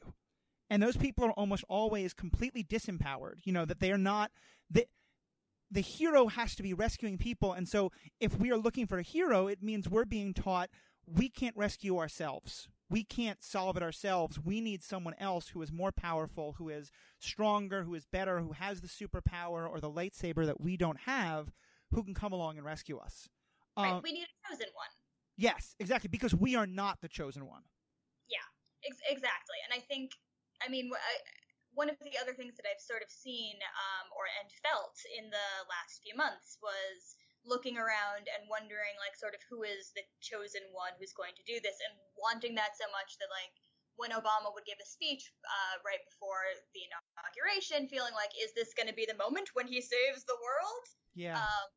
And 0.68 0.82
those 0.82 0.96
people 0.96 1.24
are 1.24 1.32
almost 1.32 1.64
always 1.68 2.12
completely 2.12 2.64
disempowered. 2.64 3.38
You 3.44 3.52
know, 3.52 3.64
that 3.64 3.80
they 3.80 3.92
are 3.92 3.98
not, 3.98 4.30
the, 4.70 4.86
the 5.70 5.80
hero 5.80 6.26
has 6.26 6.54
to 6.56 6.62
be 6.62 6.74
rescuing 6.74 7.18
people. 7.18 7.52
And 7.52 7.68
so 7.68 7.92
if 8.20 8.38
we 8.38 8.50
are 8.50 8.56
looking 8.56 8.86
for 8.86 8.98
a 8.98 9.02
hero, 9.02 9.46
it 9.46 9.62
means 9.62 9.88
we're 9.88 10.04
being 10.04 10.34
taught 10.34 10.70
we 11.06 11.28
can't 11.28 11.56
rescue 11.56 11.98
ourselves. 11.98 12.68
We 12.88 13.04
can't 13.04 13.42
solve 13.42 13.76
it 13.76 13.82
ourselves. 13.82 14.38
We 14.38 14.60
need 14.60 14.82
someone 14.82 15.14
else 15.18 15.48
who 15.48 15.62
is 15.62 15.72
more 15.72 15.92
powerful, 15.92 16.54
who 16.58 16.68
is 16.68 16.90
stronger, 17.18 17.82
who 17.82 17.94
is 17.94 18.06
better, 18.06 18.40
who 18.40 18.52
has 18.52 18.80
the 18.80 18.88
superpower 18.88 19.68
or 19.68 19.80
the 19.80 19.90
lightsaber 19.90 20.46
that 20.46 20.60
we 20.60 20.76
don't 20.76 21.00
have, 21.00 21.52
who 21.92 22.02
can 22.02 22.14
come 22.14 22.32
along 22.32 22.56
and 22.56 22.66
rescue 22.66 22.98
us. 22.98 23.28
Right, 23.76 23.92
um, 23.92 24.00
we 24.02 24.12
need 24.12 24.24
a 24.24 24.50
chosen 24.50 24.66
one. 24.74 24.88
Yes, 25.36 25.74
exactly, 25.78 26.08
because 26.08 26.34
we 26.34 26.54
are 26.54 26.66
not 26.66 27.00
the 27.00 27.08
chosen 27.08 27.46
one. 27.46 27.62
Yeah, 28.28 28.38
ex- 28.84 29.02
exactly. 29.08 29.56
And 29.64 29.78
I 29.78 29.84
think, 29.84 30.12
I 30.64 30.68
mean, 30.68 30.90
I, 30.92 31.14
one 31.76 31.92
of 31.92 32.00
the 32.00 32.16
other 32.16 32.32
things 32.32 32.56
that 32.56 32.64
I've 32.64 32.80
sort 32.80 33.04
of 33.04 33.12
seen 33.12 33.60
um, 33.60 34.08
or 34.16 34.24
and 34.40 34.48
felt 34.64 34.96
in 35.12 35.28
the 35.28 35.48
last 35.68 36.00
few 36.00 36.16
months 36.16 36.56
was 36.64 37.20
looking 37.46 37.78
around 37.78 38.26
and 38.26 38.48
wondering, 38.50 38.96
like, 38.98 39.14
sort 39.14 39.36
of 39.36 39.42
who 39.46 39.62
is 39.62 39.94
the 39.94 40.02
chosen 40.18 40.66
one 40.74 40.96
who's 40.98 41.14
going 41.14 41.36
to 41.38 41.46
do 41.46 41.62
this, 41.62 41.78
and 41.84 41.94
wanting 42.18 42.58
that 42.58 42.74
so 42.74 42.90
much 42.90 43.20
that, 43.22 43.30
like, 43.30 43.54
when 43.96 44.12
Obama 44.12 44.52
would 44.52 44.66
give 44.66 44.82
a 44.82 44.88
speech 44.88 45.32
uh, 45.46 45.80
right 45.86 46.02
before 46.04 46.42
the 46.74 46.84
inauguration, 46.84 47.88
feeling 47.88 48.12
like, 48.12 48.34
is 48.36 48.52
this 48.52 48.76
going 48.76 48.88
to 48.90 48.96
be 48.96 49.08
the 49.08 49.16
moment 49.16 49.54
when 49.54 49.70
he 49.70 49.80
saves 49.80 50.26
the 50.26 50.36
world? 50.42 50.84
Yeah. 51.16 51.38
Um, 51.38 51.68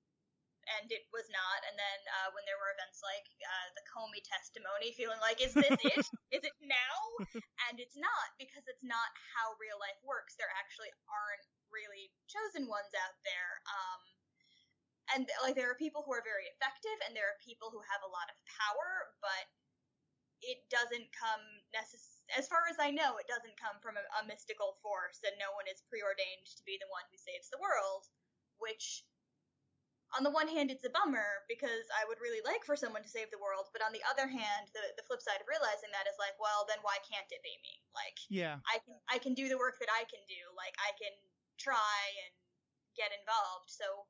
and 0.78 0.92
it 0.94 1.10
was 1.10 1.26
not. 1.34 1.60
And 1.66 1.76
then 1.76 2.00
uh, 2.22 2.30
when 2.36 2.46
there 2.46 2.60
were 2.62 2.74
events 2.76 3.02
like 3.02 3.26
uh, 3.42 3.68
the 3.74 3.86
Comey 3.90 4.22
testimony, 4.22 4.94
feeling 5.00 5.20
like, 5.24 5.42
is 5.42 5.54
this 5.56 5.80
it? 5.82 6.06
is 6.36 6.44
it 6.46 6.58
now? 6.62 6.96
And 7.70 7.82
it's 7.82 7.98
not 7.98 8.30
because 8.38 8.66
it's 8.70 8.86
not 8.86 9.10
how 9.34 9.58
real 9.58 9.82
life 9.82 10.00
works. 10.06 10.38
There 10.38 10.52
actually 10.58 10.94
aren't 11.10 11.46
really 11.70 12.14
chosen 12.30 12.70
ones 12.70 12.94
out 12.94 13.18
there. 13.26 13.52
Um, 13.66 14.02
and 15.16 15.22
like 15.42 15.58
there 15.58 15.70
are 15.70 15.80
people 15.82 16.06
who 16.06 16.14
are 16.14 16.22
very 16.26 16.46
effective, 16.54 16.98
and 17.06 17.18
there 17.18 17.26
are 17.26 17.40
people 17.42 17.74
who 17.74 17.82
have 17.90 18.06
a 18.06 18.14
lot 18.14 18.30
of 18.30 18.38
power, 18.46 19.10
but 19.26 19.50
it 20.42 20.64
doesn't 20.70 21.10
come 21.12 21.44
necess- 21.74 22.24
as 22.38 22.48
far 22.48 22.70
as 22.70 22.78
I 22.80 22.94
know, 22.94 23.18
it 23.18 23.28
doesn't 23.28 23.58
come 23.60 23.82
from 23.82 23.98
a, 23.98 24.04
a 24.22 24.28
mystical 24.30 24.78
force, 24.86 25.20
and 25.26 25.36
no 25.42 25.52
one 25.58 25.66
is 25.68 25.82
preordained 25.90 26.46
to 26.46 26.64
be 26.64 26.78
the 26.78 26.90
one 26.94 27.04
who 27.10 27.18
saves 27.18 27.50
the 27.50 27.60
world. 27.62 28.06
Which, 28.60 29.08
on 30.18 30.26
the 30.26 30.34
one 30.34 30.50
hand, 30.50 30.74
it's 30.74 30.86
a 30.86 30.94
bummer 30.94 31.46
because 31.46 31.86
I 31.94 32.02
would 32.10 32.18
really 32.18 32.42
like 32.42 32.66
for 32.66 32.74
someone 32.74 33.06
to 33.06 33.12
save 33.12 33.30
the 33.30 33.38
world, 33.38 33.70
but 33.70 33.86
on 33.86 33.94
the 33.94 34.02
other 34.10 34.26
hand, 34.26 34.74
the 34.74 34.82
the 34.98 35.06
flip 35.06 35.22
side 35.22 35.38
of 35.38 35.46
realizing 35.46 35.94
that 35.94 36.10
is 36.10 36.18
like, 36.18 36.34
well, 36.42 36.66
then 36.66 36.82
why 36.82 36.98
can't 37.06 37.30
it 37.30 37.46
be 37.46 37.54
me? 37.62 37.78
Like, 37.94 38.18
yeah. 38.30 38.58
I 38.66 38.82
can 38.82 38.98
I 39.06 39.18
can 39.22 39.38
do 39.38 39.46
the 39.46 39.60
work 39.62 39.78
that 39.78 39.92
I 39.94 40.10
can 40.10 40.22
do. 40.26 40.42
Like, 40.58 40.74
I 40.82 40.98
can 40.98 41.14
try 41.62 42.00
and 42.26 42.34
get 42.98 43.14
involved. 43.14 43.70
So 43.70 44.10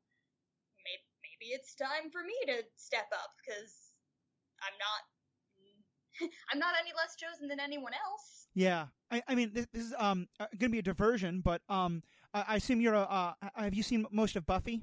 maybe 0.88 1.04
maybe 1.20 1.52
it's 1.52 1.76
time 1.76 2.08
for 2.08 2.24
me 2.24 2.36
to 2.48 2.64
step 2.80 3.12
up 3.12 3.36
because 3.44 3.92
I'm 4.64 4.76
not 4.80 5.02
I'm 6.52 6.60
not 6.60 6.80
any 6.80 6.96
less 6.96 7.20
chosen 7.20 7.52
than 7.52 7.60
anyone 7.60 7.94
else. 7.94 8.48
Yeah, 8.56 8.88
I, 9.12 9.24
I 9.28 9.36
mean, 9.36 9.52
this, 9.54 9.68
this 9.72 9.84
is 9.84 9.94
um 9.98 10.28
uh, 10.40 10.48
going 10.56 10.72
to 10.72 10.80
be 10.80 10.80
a 10.80 10.84
diversion, 10.84 11.42
but 11.44 11.62
um, 11.70 12.04
I, 12.34 12.46
I 12.48 12.56
assume 12.56 12.82
you're 12.82 12.96
a. 12.96 13.04
Uh, 13.04 13.34
have 13.56 13.74
you 13.74 13.84
seen 13.84 14.06
most 14.12 14.36
of 14.36 14.46
Buffy? 14.46 14.82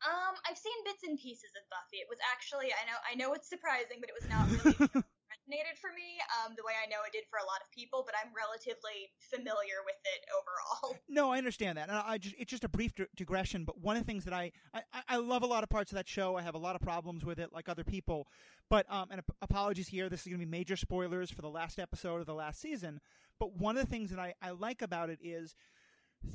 Um, 0.00 0.34
I've 0.48 0.58
seen 0.58 0.76
bits 0.84 1.04
and 1.04 1.18
pieces 1.18 1.52
of 1.56 1.64
Buffy. 1.68 2.00
It 2.00 2.08
was 2.08 2.18
actually 2.32 2.72
I 2.72 2.82
know 2.88 2.98
I 3.04 3.14
know 3.14 3.34
it's 3.34 3.48
surprising, 3.48 4.00
but 4.00 4.08
it 4.08 4.16
was 4.16 4.28
not 4.28 4.44
really 4.48 5.04
resonated 5.30 5.76
for 5.76 5.92
me 5.92 6.16
um, 6.40 6.54
the 6.56 6.64
way 6.64 6.72
I 6.72 6.88
know 6.88 7.04
it 7.06 7.12
did 7.12 7.24
for 7.28 7.38
a 7.38 7.44
lot 7.44 7.60
of 7.60 7.70
people. 7.70 8.02
But 8.06 8.14
I'm 8.16 8.32
relatively 8.32 9.12
familiar 9.18 9.84
with 9.84 10.00
it 10.04 10.20
overall. 10.32 10.96
No, 11.10 11.32
I 11.32 11.38
understand 11.38 11.76
that, 11.76 11.88
and 11.88 11.98
I, 11.98 12.12
I 12.14 12.18
just 12.18 12.34
it's 12.38 12.50
just 12.50 12.64
a 12.64 12.68
brief 12.68 12.92
digression. 13.16 13.64
But 13.64 13.80
one 13.80 13.96
of 13.96 14.02
the 14.02 14.06
things 14.06 14.24
that 14.24 14.32
I, 14.32 14.52
I 14.72 14.82
I 15.08 15.16
love 15.16 15.42
a 15.42 15.46
lot 15.46 15.62
of 15.62 15.68
parts 15.68 15.90
of 15.92 15.96
that 15.96 16.08
show. 16.08 16.36
I 16.36 16.42
have 16.42 16.54
a 16.54 16.58
lot 16.58 16.76
of 16.76 16.82
problems 16.82 17.24
with 17.24 17.38
it, 17.38 17.52
like 17.52 17.68
other 17.68 17.84
people. 17.84 18.28
But 18.68 18.86
um, 18.88 19.08
and 19.10 19.18
ap- 19.18 19.36
apologies 19.42 19.88
here. 19.88 20.08
This 20.08 20.20
is 20.20 20.26
going 20.26 20.40
to 20.40 20.46
be 20.46 20.50
major 20.50 20.76
spoilers 20.76 21.30
for 21.30 21.42
the 21.42 21.50
last 21.50 21.78
episode 21.78 22.20
of 22.20 22.26
the 22.26 22.34
last 22.34 22.60
season. 22.60 23.00
But 23.38 23.56
one 23.56 23.76
of 23.76 23.84
the 23.84 23.90
things 23.90 24.10
that 24.10 24.20
I, 24.20 24.34
I 24.40 24.50
like 24.50 24.82
about 24.82 25.10
it 25.10 25.18
is 25.22 25.56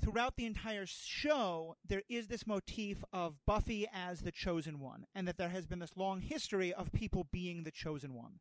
throughout 0.01 0.35
the 0.35 0.45
entire 0.45 0.85
show, 0.85 1.75
there 1.87 2.03
is 2.09 2.27
this 2.27 2.47
motif 2.47 3.03
of 3.13 3.35
Buffy 3.45 3.87
as 3.93 4.21
the 4.21 4.31
chosen 4.31 4.79
one, 4.79 5.05
and 5.13 5.27
that 5.27 5.37
there 5.37 5.49
has 5.49 5.65
been 5.65 5.79
this 5.79 5.97
long 5.97 6.21
history 6.21 6.73
of 6.73 6.91
people 6.91 7.27
being 7.31 7.63
the 7.63 7.71
chosen 7.71 8.13
one. 8.13 8.39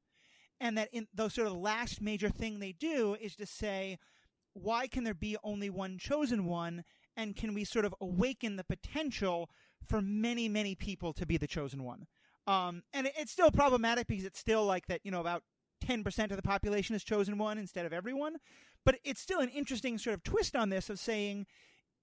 And 0.60 0.78
that 0.78 0.88
in 0.92 1.08
the 1.12 1.28
sort 1.28 1.46
of 1.46 1.54
last 1.54 2.00
major 2.00 2.28
thing 2.28 2.58
they 2.58 2.72
do 2.72 3.16
is 3.20 3.34
to 3.36 3.46
say, 3.46 3.98
why 4.52 4.86
can 4.86 5.04
there 5.04 5.14
be 5.14 5.36
only 5.42 5.68
one 5.68 5.98
chosen 5.98 6.46
one? 6.46 6.84
And 7.16 7.36
can 7.36 7.54
we 7.54 7.64
sort 7.64 7.84
of 7.84 7.94
awaken 8.00 8.56
the 8.56 8.64
potential 8.64 9.50
for 9.86 10.00
many, 10.00 10.48
many 10.48 10.74
people 10.74 11.12
to 11.14 11.26
be 11.26 11.36
the 11.36 11.46
chosen 11.46 11.82
one? 11.82 12.06
Um, 12.46 12.82
and 12.92 13.06
it, 13.06 13.14
it's 13.18 13.32
still 13.32 13.50
problematic 13.50 14.06
because 14.06 14.24
it's 14.24 14.38
still 14.38 14.64
like 14.64 14.86
that, 14.86 15.00
you 15.02 15.10
know, 15.10 15.20
about 15.20 15.42
10% 15.84 16.30
of 16.30 16.36
the 16.36 16.42
population 16.42 16.94
is 16.94 17.04
chosen 17.04 17.36
one 17.38 17.58
instead 17.58 17.86
of 17.86 17.92
everyone. 17.92 18.36
But 18.84 18.96
it's 19.04 19.20
still 19.20 19.40
an 19.40 19.48
interesting 19.48 19.98
sort 19.98 20.14
of 20.14 20.22
twist 20.22 20.54
on 20.54 20.68
this 20.68 20.90
of 20.90 20.98
saying, 20.98 21.46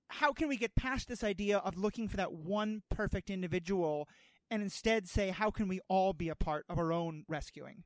how 0.10 0.34
can 0.34 0.48
we 0.48 0.58
get 0.58 0.76
past 0.76 1.08
this 1.08 1.24
idea 1.24 1.60
of 1.60 1.78
looking 1.78 2.08
for 2.08 2.18
that 2.18 2.34
one 2.34 2.84
perfect 2.90 3.30
individual 3.30 4.10
and 4.50 4.62
instead 4.62 5.08
say, 5.08 5.30
how 5.30 5.50
can 5.50 5.68
we 5.72 5.80
all 5.88 6.12
be 6.12 6.28
a 6.28 6.36
part 6.36 6.66
of 6.68 6.78
our 6.78 6.92
own 6.92 7.24
rescuing? 7.30 7.84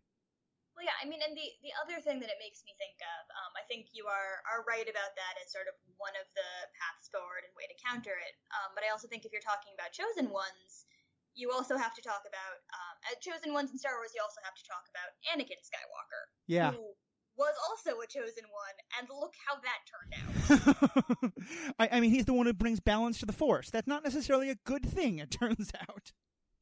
Well, 0.73 0.83
yeah, 0.83 0.97
I 0.99 1.07
mean, 1.07 1.23
and 1.23 1.31
the 1.31 1.47
the 1.63 1.71
other 1.79 2.03
thing 2.03 2.19
that 2.19 2.27
it 2.27 2.35
makes 2.35 2.59
me 2.67 2.75
think 2.75 2.99
of, 2.99 3.21
um, 3.31 3.55
I 3.55 3.63
think 3.71 3.95
you 3.95 4.11
are 4.11 4.43
are 4.43 4.67
right 4.67 4.83
about 4.83 5.15
that 5.15 5.39
as 5.39 5.47
sort 5.47 5.71
of 5.71 5.75
one 5.95 6.11
of 6.19 6.27
the 6.35 6.49
paths 6.75 7.07
forward 7.07 7.47
and 7.47 7.53
way 7.55 7.63
to 7.71 7.77
counter 7.79 8.11
it. 8.11 8.35
Um, 8.51 8.75
but 8.75 8.83
I 8.83 8.91
also 8.91 9.07
think 9.07 9.23
if 9.23 9.31
you're 9.31 9.45
talking 9.45 9.71
about 9.71 9.95
chosen 9.95 10.27
ones, 10.27 10.83
you 11.31 11.47
also 11.47 11.79
have 11.79 11.95
to 11.95 12.03
talk 12.03 12.27
about 12.27 12.59
um, 12.75 12.95
at 13.07 13.23
chosen 13.23 13.55
ones 13.55 13.71
in 13.71 13.79
Star 13.79 13.95
Wars. 13.95 14.11
You 14.11 14.19
also 14.19 14.43
have 14.43 14.57
to 14.57 14.65
talk 14.67 14.83
about 14.91 15.15
Anakin 15.31 15.63
Skywalker, 15.63 16.23
Yeah. 16.51 16.75
who 16.75 16.91
was 17.37 17.53
also 17.69 17.99
a 17.99 18.07
chosen 18.07 18.45
one, 18.47 18.75
and 18.99 19.07
look 19.11 19.33
how 19.43 19.59
that 19.59 19.83
turned 19.91 20.13
out. 20.15 21.31
I, 21.79 21.97
I 21.97 21.99
mean, 21.99 22.11
he's 22.11 22.25
the 22.25 22.33
one 22.33 22.45
who 22.45 22.53
brings 22.53 22.79
balance 22.79 23.19
to 23.19 23.25
the 23.25 23.35
Force. 23.35 23.69
That's 23.69 23.87
not 23.87 24.03
necessarily 24.03 24.49
a 24.49 24.55
good 24.63 24.85
thing, 24.85 25.19
it 25.19 25.31
turns 25.31 25.71
out. 25.89 26.11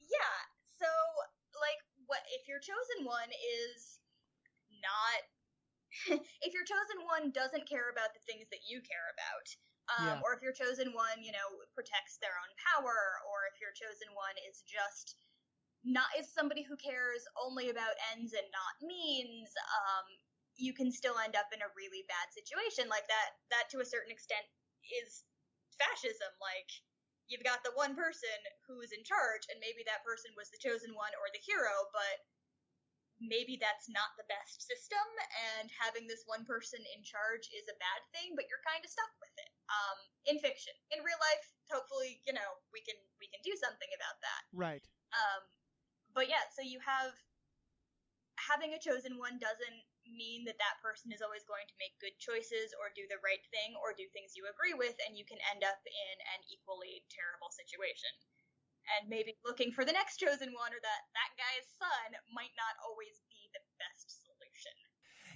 Yeah. 0.02 0.38
So, 0.82 0.90
like, 1.62 1.82
what 2.10 2.26
if 2.34 2.48
your 2.48 2.60
chosen 2.60 3.06
one 3.06 3.30
is 3.30 4.00
not? 4.82 5.22
if 6.42 6.52
your 6.58 6.66
chosen 6.66 7.06
one 7.06 7.30
doesn't 7.30 7.70
care 7.70 7.94
about 7.94 8.18
the 8.18 8.24
things 8.26 8.50
that 8.50 8.66
you 8.66 8.82
care 8.82 9.08
about, 9.14 9.46
um, 9.94 10.18
Yeah. 10.18 10.26
or 10.26 10.34
if 10.34 10.42
your 10.42 10.56
chosen 10.58 10.90
one, 10.98 11.22
you 11.22 11.30
know, 11.30 11.48
protects 11.78 12.18
their 12.18 12.34
own 12.42 12.50
power, 12.74 13.22
or 13.30 13.46
if 13.54 13.62
your 13.62 13.70
chosen 13.78 14.10
one 14.18 14.34
is 14.50 14.66
just 14.66 15.22
not 15.86 16.08
is 16.18 16.32
somebody 16.32 16.64
who 16.64 16.80
cares 16.80 17.28
only 17.38 17.70
about 17.70 17.94
ends 18.16 18.32
and 18.34 18.48
not 18.50 18.74
means, 18.82 19.52
um, 19.84 20.08
you 20.56 20.74
can 20.74 20.94
still 20.94 21.18
end 21.18 21.34
up 21.34 21.50
in 21.50 21.62
a 21.66 21.74
really 21.74 22.06
bad 22.06 22.30
situation 22.30 22.86
like 22.90 23.08
that. 23.10 23.30
That 23.50 23.70
to 23.74 23.82
a 23.82 23.88
certain 23.88 24.14
extent 24.14 24.46
is 24.86 25.26
fascism. 25.80 26.30
Like 26.38 26.70
you've 27.26 27.46
got 27.46 27.66
the 27.66 27.74
one 27.74 27.98
person 27.98 28.38
who 28.68 28.84
is 28.86 28.94
in 28.94 29.02
charge, 29.02 29.50
and 29.50 29.58
maybe 29.64 29.82
that 29.88 30.06
person 30.06 30.32
was 30.38 30.52
the 30.54 30.62
chosen 30.62 30.94
one 30.94 31.14
or 31.18 31.28
the 31.34 31.42
hero, 31.42 31.74
but 31.90 32.18
maybe 33.22 33.56
that's 33.56 33.88
not 33.88 34.12
the 34.20 34.28
best 34.28 34.66
system, 34.66 35.08
and 35.56 35.72
having 35.72 36.10
this 36.10 36.28
one 36.28 36.44
person 36.44 36.82
in 36.94 37.02
charge 37.06 37.48
is 37.56 37.66
a 37.70 37.80
bad 37.80 38.02
thing, 38.12 38.36
but 38.36 38.50
you're 38.52 38.64
kind 38.68 38.84
of 38.84 38.92
stuck 38.92 39.14
with 39.24 39.34
it. 39.40 39.52
Um, 39.72 39.98
in 40.28 40.38
fiction, 40.44 40.76
in 40.92 41.02
real 41.02 41.18
life, 41.18 41.46
hopefully, 41.72 42.20
you 42.28 42.36
know, 42.36 42.60
we 42.76 42.84
can 42.84 42.98
we 43.18 43.32
can 43.32 43.42
do 43.42 43.56
something 43.58 43.90
about 43.96 44.18
that. 44.22 44.44
Right. 44.52 44.86
Um, 45.16 45.44
but 46.14 46.30
yeah, 46.30 46.46
so 46.54 46.62
you 46.62 46.78
have 46.84 47.16
having 48.38 48.76
a 48.76 48.82
chosen 48.82 49.16
one 49.16 49.40
doesn't 49.40 49.82
mean 50.08 50.44
that 50.46 50.60
that 50.60 50.82
person 50.84 51.12
is 51.12 51.24
always 51.24 51.48
going 51.48 51.68
to 51.68 51.80
make 51.82 51.96
good 52.04 52.16
choices 52.20 52.76
or 52.78 52.92
do 52.94 53.08
the 53.08 53.22
right 53.24 53.44
thing 53.50 53.76
or 53.80 53.96
do 53.96 54.08
things 54.12 54.36
you 54.36 54.46
agree 54.48 54.76
with, 54.76 54.96
and 55.08 55.16
you 55.16 55.24
can 55.24 55.40
end 55.52 55.64
up 55.64 55.80
in 55.86 56.16
an 56.36 56.42
equally 56.52 57.04
terrible 57.12 57.52
situation. 57.54 58.12
And 59.00 59.08
maybe 59.08 59.40
looking 59.48 59.72
for 59.72 59.88
the 59.88 59.96
next 59.96 60.20
chosen 60.20 60.52
one 60.52 60.76
or 60.76 60.82
that 60.84 61.02
that 61.16 61.32
guy's 61.40 61.68
son 61.80 62.20
might 62.36 62.52
not 62.60 62.76
always 62.84 63.24
be 63.32 63.48
the 63.56 63.64
best 63.80 64.28
solution. 64.28 64.76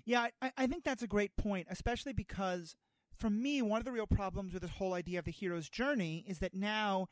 Yeah, 0.03 0.27
I, 0.41 0.51
I 0.57 0.67
think 0.67 0.83
that's 0.83 1.03
a 1.03 1.07
great 1.07 1.35
point, 1.35 1.67
especially 1.69 2.11
because 2.11 2.75
for 3.15 3.29
me, 3.29 3.61
one 3.61 3.79
of 3.79 3.85
the 3.85 3.91
real 3.91 4.07
problems 4.07 4.53
with 4.53 4.61
this 4.61 4.71
whole 4.71 4.93
idea 4.93 5.19
of 5.19 5.25
the 5.25 5.31
hero's 5.31 5.69
journey 5.69 6.25
is 6.27 6.39
that 6.39 6.53
now 6.53 7.07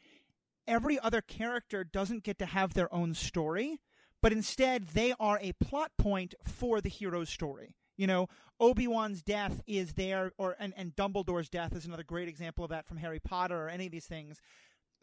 every 0.67 0.99
other 0.99 1.21
character 1.21 1.83
doesn't 1.83 2.23
get 2.23 2.39
to 2.39 2.45
have 2.45 2.73
their 2.73 2.93
own 2.93 3.13
story, 3.13 3.79
but 4.25 4.33
instead 4.33 4.87
they 4.87 5.13
are 5.19 5.37
a 5.39 5.51
plot 5.63 5.91
point 5.99 6.33
for 6.43 6.81
the 6.81 6.89
hero's 6.89 7.29
story. 7.29 7.75
You 7.95 8.07
know, 8.07 8.27
Obi 8.59 8.87
Wan's 8.87 9.21
death 9.21 9.61
is 9.67 9.93
there, 9.93 10.31
or 10.39 10.55
and, 10.57 10.73
and 10.75 10.95
Dumbledore's 10.95 11.47
death 11.47 11.75
is 11.75 11.85
another 11.85 12.01
great 12.01 12.27
example 12.27 12.63
of 12.63 12.71
that 12.71 12.87
from 12.87 12.97
Harry 12.97 13.19
Potter 13.19 13.55
or 13.55 13.69
any 13.69 13.85
of 13.85 13.91
these 13.91 14.07
things. 14.07 14.41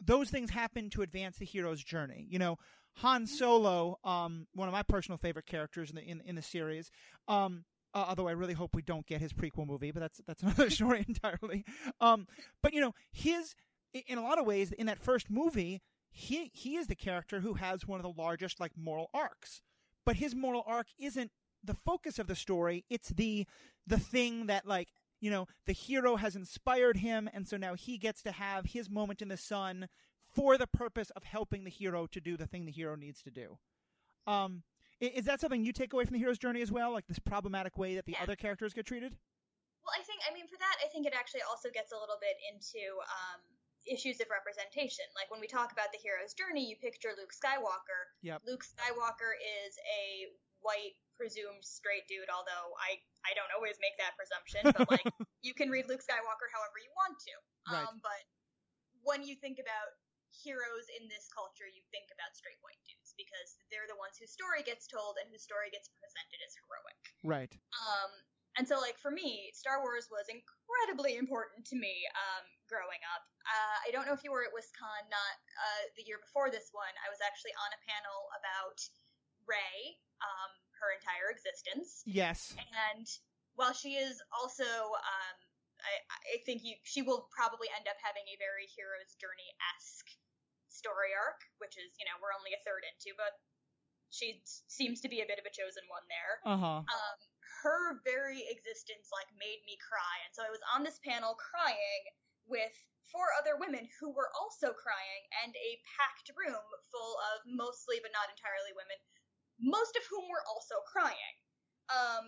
Those 0.05 0.29
things 0.29 0.49
happen 0.49 0.89
to 0.89 1.03
advance 1.03 1.37
the 1.37 1.45
hero's 1.45 1.81
journey. 1.81 2.27
You 2.29 2.37
know, 2.37 2.57
Han 2.95 3.25
Solo, 3.25 3.97
um, 4.03 4.45
one 4.55 4.67
of 4.67 4.73
my 4.73 4.83
personal 4.83 5.17
favorite 5.17 5.45
characters 5.45 5.89
in 5.89 5.95
the 5.95 6.03
in, 6.03 6.21
in 6.25 6.35
the 6.35 6.41
series. 6.41 6.91
Um, 7.29 7.63
uh, 7.93 8.07
although 8.09 8.27
I 8.27 8.33
really 8.33 8.55
hope 8.55 8.75
we 8.75 8.81
don't 8.81 9.07
get 9.07 9.21
his 9.21 9.31
prequel 9.31 9.65
movie, 9.65 9.91
but 9.91 10.01
that's 10.01 10.19
that's 10.27 10.43
another 10.43 10.69
story 10.69 11.05
entirely. 11.07 11.63
Um, 12.01 12.27
but 12.61 12.73
you 12.73 12.81
know, 12.81 12.93
his 13.13 13.55
in 13.93 14.17
a 14.17 14.21
lot 14.21 14.37
of 14.37 14.45
ways 14.45 14.73
in 14.73 14.87
that 14.87 14.99
first 14.99 15.29
movie, 15.29 15.81
he 16.13 16.51
he 16.53 16.77
is 16.77 16.87
the 16.87 16.95
character 16.95 17.41
who 17.41 17.55
has 17.55 17.87
one 17.87 17.99
of 17.99 18.03
the 18.03 18.21
largest 18.21 18.59
like 18.59 18.71
moral 18.77 19.09
arcs. 19.13 19.61
But 20.05 20.17
his 20.17 20.35
moral 20.35 20.63
arc 20.67 20.87
isn't 20.99 21.31
the 21.63 21.73
focus 21.73 22.19
of 22.19 22.27
the 22.27 22.35
story. 22.35 22.85
It's 22.89 23.09
the 23.09 23.47
the 23.87 23.99
thing 23.99 24.45
that 24.47 24.65
like 24.67 24.89
you 25.19 25.31
know 25.31 25.47
the 25.65 25.73
hero 25.73 26.15
has 26.17 26.35
inspired 26.35 26.97
him, 26.97 27.29
and 27.33 27.47
so 27.47 27.57
now 27.57 27.73
he 27.73 27.97
gets 27.97 28.21
to 28.23 28.31
have 28.31 28.65
his 28.65 28.89
moment 28.89 29.21
in 29.21 29.27
the 29.29 29.37
sun 29.37 29.87
for 30.33 30.57
the 30.57 30.67
purpose 30.67 31.09
of 31.11 31.23
helping 31.23 31.63
the 31.63 31.69
hero 31.69 32.07
to 32.07 32.19
do 32.19 32.37
the 32.37 32.47
thing 32.47 32.65
the 32.65 32.71
hero 32.71 32.95
needs 32.95 33.21
to 33.23 33.31
do. 33.31 33.57
Um, 34.27 34.63
is 34.99 35.25
that 35.25 35.41
something 35.41 35.63
you 35.63 35.73
take 35.73 35.93
away 35.93 36.05
from 36.05 36.13
the 36.13 36.19
hero's 36.19 36.37
journey 36.39 36.61
as 36.61 36.71
well, 36.71 36.91
like 36.91 37.07
this 37.07 37.19
problematic 37.19 37.77
way 37.77 37.95
that 37.95 38.05
the 38.05 38.13
Yeah. 38.13 38.23
other 38.23 38.35
characters 38.35 38.73
get 38.73 38.85
treated? 38.85 39.17
Well, 39.83 39.93
I 39.99 40.01
think, 40.03 40.21
I 40.29 40.33
mean, 40.33 40.47
for 40.47 40.57
that, 40.57 40.77
I 40.83 40.87
think 40.87 41.05
it 41.05 41.13
actually 41.13 41.41
also 41.43 41.69
gets 41.69 41.91
a 41.91 41.97
little 41.99 42.17
bit 42.21 42.37
into 42.51 42.79
um, 43.03 43.41
issues 43.87 44.19
of 44.23 44.27
representation. 44.31 45.05
Like 45.15 45.27
when 45.31 45.43
we 45.43 45.47
talk 45.47 45.71
about 45.71 45.91
the 45.91 45.99
hero's 45.99 46.33
journey, 46.33 46.63
you 46.63 46.79
picture 46.79 47.11
Luke 47.15 47.35
Skywalker. 47.35 48.11
Yep. 48.23 48.43
Luke 48.47 48.63
Skywalker 48.63 49.35
is 49.35 49.75
a 49.83 50.31
white 50.63 50.95
presumed 51.19 51.61
straight 51.61 52.07
dude. 52.07 52.31
Although 52.31 52.75
I 52.79 52.99
I 53.27 53.35
don't 53.35 53.51
always 53.55 53.77
make 53.83 53.95
that 53.99 54.15
presumption, 54.15 54.71
but 54.75 54.87
like 54.89 55.07
you 55.45 55.53
can 55.53 55.69
read 55.69 55.87
Luke 55.87 56.03
Skywalker 56.03 56.47
however 56.51 56.77
you 56.79 56.91
want 56.95 57.15
to. 57.19 57.35
Right. 57.69 57.87
Um, 57.87 57.99
but 57.99 58.23
when 59.03 59.23
you 59.23 59.35
think 59.35 59.59
about 59.59 59.95
heroes 60.33 60.89
in 60.97 61.05
this 61.11 61.29
culture, 61.29 61.69
you 61.69 61.85
think 61.93 62.09
about 62.09 62.33
straight 62.33 62.57
white 62.65 62.79
dudes 62.89 63.13
because 63.13 63.61
they're 63.69 63.85
the 63.85 63.99
ones 64.01 64.17
whose 64.17 64.33
story 64.33 64.65
gets 64.65 64.89
told 64.89 65.21
and 65.21 65.29
whose 65.29 65.45
story 65.45 65.69
gets 65.69 65.93
presented 66.01 66.39
as 66.41 66.57
heroic. 66.57 67.01
Right. 67.21 67.53
Um, 67.77 68.11
and 68.57 68.69
so, 68.69 68.77
like 68.77 69.01
for 69.01 69.09
me, 69.09 69.49
Star 69.57 69.81
Wars 69.81 70.09
was 70.13 70.29
incredibly 70.29 71.17
important 71.17 71.65
to 71.73 71.75
me 71.75 72.05
um, 72.13 72.45
growing 72.69 73.01
up. 73.13 73.25
Uh, 73.43 73.77
I 73.83 73.89
don't 73.89 74.05
know 74.05 74.13
if 74.13 74.21
you 74.21 74.29
were 74.29 74.45
at 74.45 74.53
WisCon, 74.53 75.01
not 75.09 75.35
uh, 75.57 75.83
the 75.97 76.05
year 76.05 76.21
before 76.21 76.53
this 76.53 76.69
one. 76.69 76.93
I 77.01 77.09
was 77.09 77.19
actually 77.19 77.57
on 77.57 77.69
a 77.73 77.79
panel 77.81 78.19
about 78.37 78.77
Rey, 79.49 79.97
um, 80.21 80.51
her 80.77 80.93
entire 80.93 81.33
existence. 81.33 82.05
Yes. 82.05 82.53
And 82.93 83.09
while 83.57 83.73
she 83.73 83.97
is 83.97 84.21
also, 84.31 84.65
um, 84.65 85.37
I, 85.81 85.93
I 86.33 86.45
think 86.45 86.61
you, 86.61 86.77
she 86.85 87.01
will 87.01 87.27
probably 87.33 87.67
end 87.73 87.89
up 87.89 87.99
having 87.99 88.23
a 88.29 88.37
very 88.39 88.69
hero's 88.69 89.17
journey 89.19 89.49
esque 89.75 90.09
story 90.69 91.11
arc, 91.13 91.41
which 91.57 91.75
is, 91.75 91.91
you 91.99 92.05
know, 92.05 92.15
we're 92.21 92.33
only 92.33 92.55
a 92.55 92.61
third 92.63 92.85
into, 92.85 93.13
but 93.17 93.33
she 94.13 94.45
seems 94.69 95.01
to 95.01 95.09
be 95.09 95.25
a 95.25 95.27
bit 95.27 95.41
of 95.41 95.45
a 95.45 95.53
chosen 95.53 95.83
one 95.89 96.05
there. 96.05 96.33
Uh 96.45 96.59
huh. 96.61 96.79
Um, 96.85 97.17
her 97.63 98.03
very 98.03 98.43
existence 98.51 99.07
like 99.09 99.31
made 99.39 99.63
me 99.63 99.79
cry, 99.79 100.15
and 100.27 100.31
so 100.35 100.43
I 100.43 100.51
was 100.51 100.61
on 100.75 100.83
this 100.83 100.99
panel 100.99 101.39
crying 101.39 102.03
with 102.43 102.75
four 103.07 103.31
other 103.39 103.55
women 103.55 103.87
who 103.99 104.11
were 104.11 104.31
also 104.35 104.75
crying, 104.75 105.23
and 105.43 105.55
a 105.55 105.79
packed 105.87 106.29
room 106.35 106.67
full 106.91 107.15
of 107.33 107.47
mostly 107.47 108.03
but 108.03 108.11
not 108.11 108.27
entirely 108.27 108.75
women, 108.75 108.99
most 109.63 109.95
of 109.95 110.03
whom 110.11 110.27
were 110.27 110.43
also 110.51 110.83
crying. 110.83 111.35
Um, 111.87 112.27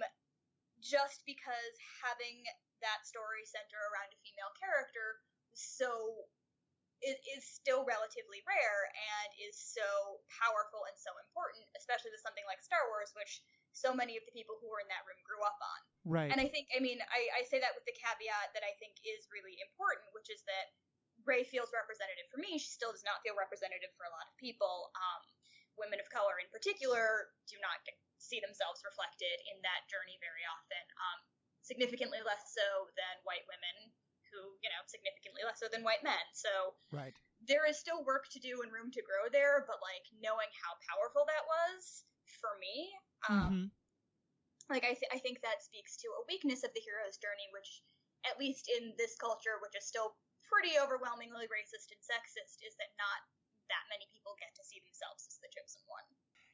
just 0.80 1.24
because 1.24 1.76
having 2.04 2.44
that 2.84 3.08
story 3.08 3.48
center 3.48 3.80
around 3.92 4.12
a 4.12 4.20
female 4.22 4.52
character 4.60 5.24
so 5.56 6.28
is, 7.04 7.18
is 7.36 7.44
still 7.44 7.88
relatively 7.88 8.44
rare 8.44 8.82
and 8.92 9.30
is 9.40 9.56
so 9.56 10.20
powerful 10.28 10.84
and 10.88 10.96
so 11.00 11.12
important, 11.24 11.66
especially 11.76 12.12
with 12.12 12.24
something 12.24 12.46
like 12.48 12.64
Star 12.64 12.84
Wars, 12.92 13.16
which 13.16 13.44
so 13.76 13.92
many 13.92 14.16
of 14.16 14.24
the 14.24 14.32
people 14.32 14.56
who 14.64 14.72
were 14.72 14.80
in 14.80 14.88
that 14.88 15.04
room 15.04 15.20
grew 15.28 15.44
up 15.44 15.60
on. 15.60 15.80
Right. 16.08 16.32
And 16.32 16.40
I 16.40 16.48
think, 16.48 16.72
I 16.72 16.80
mean, 16.80 17.04
I, 17.12 17.28
I 17.36 17.42
say 17.44 17.60
that 17.60 17.76
with 17.76 17.84
the 17.84 17.94
caveat 17.94 18.56
that 18.56 18.64
I 18.64 18.72
think 18.80 18.96
is 19.04 19.28
really 19.28 19.60
important, 19.60 20.08
which 20.16 20.32
is 20.32 20.40
that 20.48 20.72
Rey 21.28 21.44
feels 21.44 21.76
representative 21.76 22.32
for 22.32 22.40
me. 22.40 22.56
She 22.56 22.72
still 22.72 22.96
does 22.96 23.04
not 23.04 23.20
feel 23.20 23.36
representative 23.36 23.92
for 24.00 24.08
a 24.08 24.16
lot 24.16 24.32
of 24.32 24.36
people. 24.40 24.96
Um, 24.96 25.22
women 25.76 26.00
of 26.00 26.08
color, 26.08 26.40
in 26.40 26.48
particular, 26.56 27.36
do 27.52 27.60
not 27.60 27.84
get, 27.84 28.00
see 28.16 28.40
themselves 28.40 28.80
reflected 28.88 29.44
in 29.52 29.60
that 29.68 29.84
journey 29.92 30.16
very 30.24 30.48
often. 30.48 30.84
Um, 30.96 31.20
significantly 31.68 32.24
less 32.24 32.56
so 32.56 32.88
than 32.96 33.16
white 33.28 33.44
women 33.50 33.92
who, 34.32 34.56
you 34.64 34.70
know, 34.72 34.82
significantly 34.88 35.44
less 35.44 35.60
so 35.60 35.68
than 35.68 35.84
white 35.84 36.06
men. 36.06 36.22
So 36.32 36.80
right. 36.96 37.12
there 37.44 37.68
is 37.68 37.76
still 37.76 38.08
work 38.08 38.32
to 38.32 38.40
do 38.40 38.64
and 38.64 38.72
room 38.72 38.94
to 38.96 39.04
grow 39.04 39.28
there, 39.34 39.68
but 39.68 39.84
like 39.84 40.06
knowing 40.24 40.52
how 40.64 40.80
powerful 40.88 41.28
that 41.28 41.44
was 41.44 42.08
for 42.28 42.58
me, 42.60 42.92
um, 43.30 43.54
Mm-hmm. 43.54 44.74
like 44.74 44.84
I, 44.84 44.94
th- 44.98 45.14
I 45.14 45.20
think 45.22 45.42
that 45.42 45.62
speaks 45.62 45.98
to 46.02 46.08
a 46.10 46.26
weakness 46.26 46.66
of 46.66 46.74
the 46.74 46.82
hero's 46.82 47.18
journey, 47.18 47.46
which 47.54 47.86
at 48.26 48.38
least 48.42 48.70
in 48.70 48.94
this 48.98 49.14
culture, 49.18 49.62
which 49.62 49.78
is 49.78 49.86
still 49.86 50.18
pretty 50.46 50.78
overwhelmingly 50.78 51.46
racist 51.50 51.94
and 51.94 52.02
sexist, 52.02 52.62
is 52.66 52.74
that 52.82 52.94
not 52.98 53.22
that 53.70 53.86
many 53.90 54.06
people 54.14 54.34
get 54.38 54.54
to 54.58 54.64
see 54.66 54.82
themselves 54.86 55.26
as 55.30 55.38
the 55.42 55.50
chosen 55.54 55.82
one. 55.90 56.06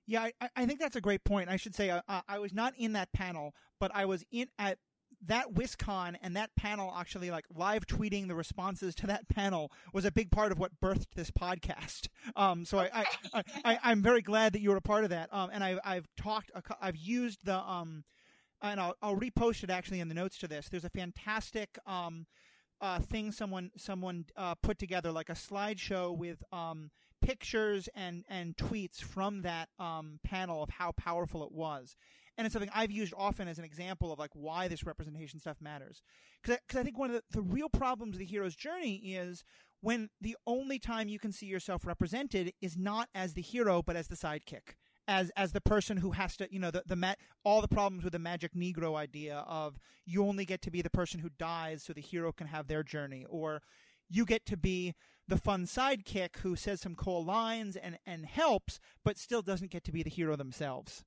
Yeah, 0.08 0.32
I, 0.40 0.50
I 0.56 0.66
think 0.66 0.80
that's 0.80 0.96
a 0.96 1.02
great 1.02 1.24
point. 1.24 1.50
I 1.50 1.56
should 1.56 1.76
say 1.76 1.90
uh, 1.90 2.02
I 2.08 2.40
was 2.40 2.54
not 2.54 2.74
in 2.78 2.94
that 2.94 3.12
panel, 3.14 3.54
but 3.80 3.92
I 3.94 4.06
was 4.06 4.24
in 4.32 4.48
at 4.60 4.80
that 5.26 5.54
WisCon 5.54 6.16
and 6.22 6.36
that 6.36 6.56
panel 6.56 6.94
actually 6.98 7.30
like 7.30 7.46
live 7.56 7.86
tweeting 7.86 8.28
the 8.28 8.36
responses 8.36 8.96
to 8.96 9.08
that 9.08 9.28
panel 9.30 9.72
was 9.94 10.06
a 10.06 10.12
big 10.12 10.32
part 10.32 10.52
of 10.52 10.60
what 10.60 10.80
birthed 10.82 11.14
this 11.16 11.32
podcast. 11.32 12.08
Um, 12.36 12.66
so 12.66 12.80
I, 12.80 13.06
I, 13.34 13.44
I, 13.84 13.92
am 13.92 14.02
very 14.02 14.22
glad 14.22 14.54
that 14.54 14.62
you 14.62 14.70
were 14.70 14.78
a 14.78 14.82
part 14.82 15.04
of 15.04 15.10
that. 15.10 15.32
Um, 15.34 15.50
and 15.52 15.64
I, 15.64 15.78
I've 15.84 16.08
talked, 16.16 16.52
I've 16.82 16.96
used 16.96 17.46
the, 17.46 17.58
um, 17.58 18.04
and 18.62 18.80
I'll, 18.80 18.96
I'll 19.02 19.16
repost 19.16 19.64
it 19.64 19.70
actually 19.70 20.00
in 20.00 20.08
the 20.08 20.16
notes 20.16 20.38
to 20.40 20.48
this. 20.48 20.70
There's 20.70 20.86
a 20.86 20.90
fantastic, 20.90 21.78
um, 21.86 22.26
uh, 22.80 23.00
thing 23.00 23.32
someone, 23.32 23.72
someone, 23.78 24.26
uh, 24.36 24.56
put 24.56 24.80
together 24.80 25.12
like 25.12 25.30
a 25.30 25.34
slideshow 25.34 26.16
with, 26.16 26.44
um, 26.52 26.90
pictures 27.22 27.88
and, 27.96 28.24
and 28.30 28.56
tweets 28.58 29.02
from 29.02 29.42
that, 29.44 29.70
um, 29.78 30.20
panel 30.24 30.64
of 30.64 30.70
how 30.70 30.92
powerful 30.94 31.44
it 31.44 31.52
was 31.52 31.96
and 32.42 32.48
it's 32.48 32.54
something 32.54 32.72
I've 32.74 32.90
used 32.90 33.14
often 33.16 33.48
as 33.48 33.60
an 33.60 33.66
example 33.66 34.12
of 34.12 34.18
like 34.18 34.32
why 34.34 34.68
this 34.68 34.84
representation 34.84 35.40
stuff 35.40 35.58
matters. 35.62 36.02
Because 36.42 36.60
I, 36.76 36.80
I, 36.80 36.84
think 36.84 36.98
one 36.98 37.12
of 37.12 37.18
the, 37.18 37.38
the 37.38 37.44
real 37.44 37.70
problems 37.70 38.16
of 38.16 38.20
the 38.20 38.26
hero's 38.26 38.56
journey 38.56 38.96
is 38.96 39.44
when 39.82 40.10
the 40.20 40.36
only 40.48 40.80
time 40.80 41.08
you 41.08 41.20
can 41.20 41.32
see 41.32 41.46
yourself 41.46 41.86
represented 41.86 42.52
is 42.60 42.76
not 42.76 43.10
as 43.14 43.36
the 43.36 43.44
hero 43.44 43.84
but 43.84 43.96
as 43.96 44.08
the 44.08 44.16
sidekick. 44.16 44.74
As, 45.08 45.32
as 45.38 45.52
the 45.52 45.62
person 45.62 45.98
who 45.98 46.12
has 46.12 46.36
to, 46.38 46.48
you 46.52 46.58
know, 46.58 46.72
the, 46.72 46.82
the 46.88 46.96
ma- 46.96 47.14
all 47.44 47.62
the 47.62 47.68
problems 47.68 48.04
with 48.04 48.14
the 48.14 48.20
magic 48.20 48.56
Negro 48.56 48.96
idea 48.96 49.44
of 49.48 49.78
you 50.08 50.26
only 50.26 50.46
get 50.46 50.64
to 50.64 50.72
be 50.72 50.82
the 50.82 50.90
person 50.90 51.20
who 51.20 51.30
dies 51.38 51.84
so 51.84 51.94
the 51.94 52.02
hero 52.02 52.32
can 52.32 52.48
have 52.48 52.68
their 52.68 52.82
journey, 52.82 53.24
or 53.30 53.62
you 54.10 54.26
get 54.26 54.48
to 54.48 54.58
be 54.58 54.96
the 55.28 55.38
fun 55.38 55.68
sidekick 55.68 56.38
who 56.38 56.56
says 56.56 56.82
some 56.82 56.96
cool 56.96 57.24
lines 57.24 57.76
and, 57.76 58.00
and 58.06 58.26
helps, 58.26 58.80
but 59.06 59.20
still 59.20 59.44
doesn't 59.44 59.70
get 59.70 59.84
to 59.84 59.92
be 59.92 60.02
the 60.02 60.10
hero 60.10 60.36
themselves. 60.36 61.04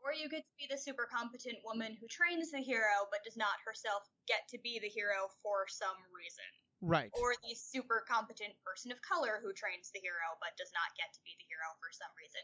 Or 0.00 0.16
you 0.16 0.32
get 0.32 0.48
to 0.48 0.54
be 0.56 0.64
the 0.64 0.80
super 0.80 1.04
competent 1.04 1.60
woman 1.60 1.92
who 2.00 2.08
trains 2.08 2.48
the 2.50 2.64
hero 2.64 3.04
but 3.12 3.20
does 3.20 3.36
not 3.36 3.60
herself 3.60 4.08
get 4.24 4.48
to 4.48 4.58
be 4.64 4.80
the 4.80 4.88
hero 4.88 5.28
for 5.44 5.68
some 5.68 5.96
reason. 6.08 6.48
Right. 6.80 7.12
Or 7.12 7.36
the 7.44 7.52
super 7.52 8.00
competent 8.08 8.56
person 8.64 8.88
of 8.88 8.96
color 9.04 9.44
who 9.44 9.52
trains 9.52 9.92
the 9.92 10.00
hero 10.00 10.40
but 10.40 10.56
does 10.56 10.72
not 10.72 10.96
get 10.96 11.12
to 11.12 11.20
be 11.20 11.36
the 11.36 11.44
hero 11.44 11.68
for 11.76 11.92
some 11.92 12.08
reason. 12.16 12.40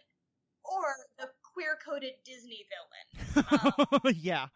Or 0.69 0.85
the 1.17 1.33
queer 1.41 1.81
coded 1.81 2.21
Disney 2.25 2.69
villain. 2.69 3.07
Um, 3.37 4.01
yeah. 4.17 4.49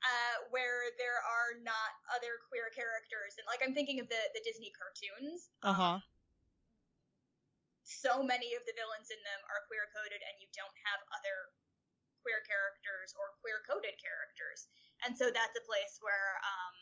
Uh, 0.00 0.36
where 0.48 0.94
there 0.96 1.20
are 1.20 1.60
not 1.60 1.90
other 2.16 2.40
queer 2.48 2.72
characters. 2.72 3.36
And 3.36 3.44
like 3.46 3.60
I'm 3.62 3.74
thinking 3.76 4.00
of 4.00 4.08
the, 4.08 4.22
the 4.32 4.42
Disney 4.42 4.72
cartoons. 4.74 5.52
Uh 5.60 5.76
huh. 5.76 5.96
Um, 5.98 6.02
so 7.90 8.22
many 8.22 8.54
of 8.54 8.62
the 8.64 8.74
villains 8.78 9.10
in 9.10 9.18
them 9.26 9.40
are 9.50 9.66
queer 9.66 9.90
coded 9.90 10.22
and 10.22 10.38
you 10.38 10.46
don't 10.54 10.78
have 10.86 11.02
other 11.10 11.50
queer 12.22 12.40
characters 12.44 13.12
or 13.16 13.36
queer 13.40 13.60
coded 13.66 13.96
characters. 14.00 14.68
And 15.04 15.16
so 15.16 15.32
that's 15.32 15.56
a 15.56 15.64
place 15.64 15.96
where 16.04 16.36
um, 16.44 16.76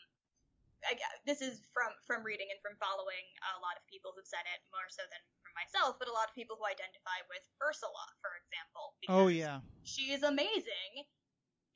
I, 0.87 0.95
this 1.27 1.43
is 1.43 1.63
from 1.75 1.91
from 2.07 2.23
reading 2.23 2.47
and 2.51 2.59
from 2.63 2.79
following 2.79 3.25
a 3.55 3.59
lot 3.59 3.75
of 3.75 3.83
people 3.87 4.15
who've 4.15 4.27
said 4.27 4.43
it 4.47 4.59
more 4.71 4.87
so 4.87 5.03
than 5.11 5.21
from 5.43 5.51
myself, 5.55 5.99
but 5.99 6.07
a 6.07 6.15
lot 6.15 6.31
of 6.31 6.35
people 6.35 6.55
who 6.55 6.67
identify 6.67 7.19
with 7.27 7.43
Ursula, 7.59 8.05
for 8.23 8.35
example. 8.39 8.95
Oh 9.11 9.27
yeah, 9.27 9.59
she 9.83 10.15
is 10.15 10.23
amazing, 10.23 11.07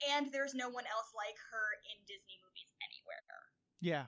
and 0.07 0.31
there's 0.31 0.55
no 0.55 0.71
one 0.71 0.87
else 0.87 1.11
like 1.15 1.35
her 1.51 1.67
in 1.91 1.97
Disney 2.07 2.39
movies 2.43 2.71
anywhere. 2.79 3.39
Yeah. 3.83 4.07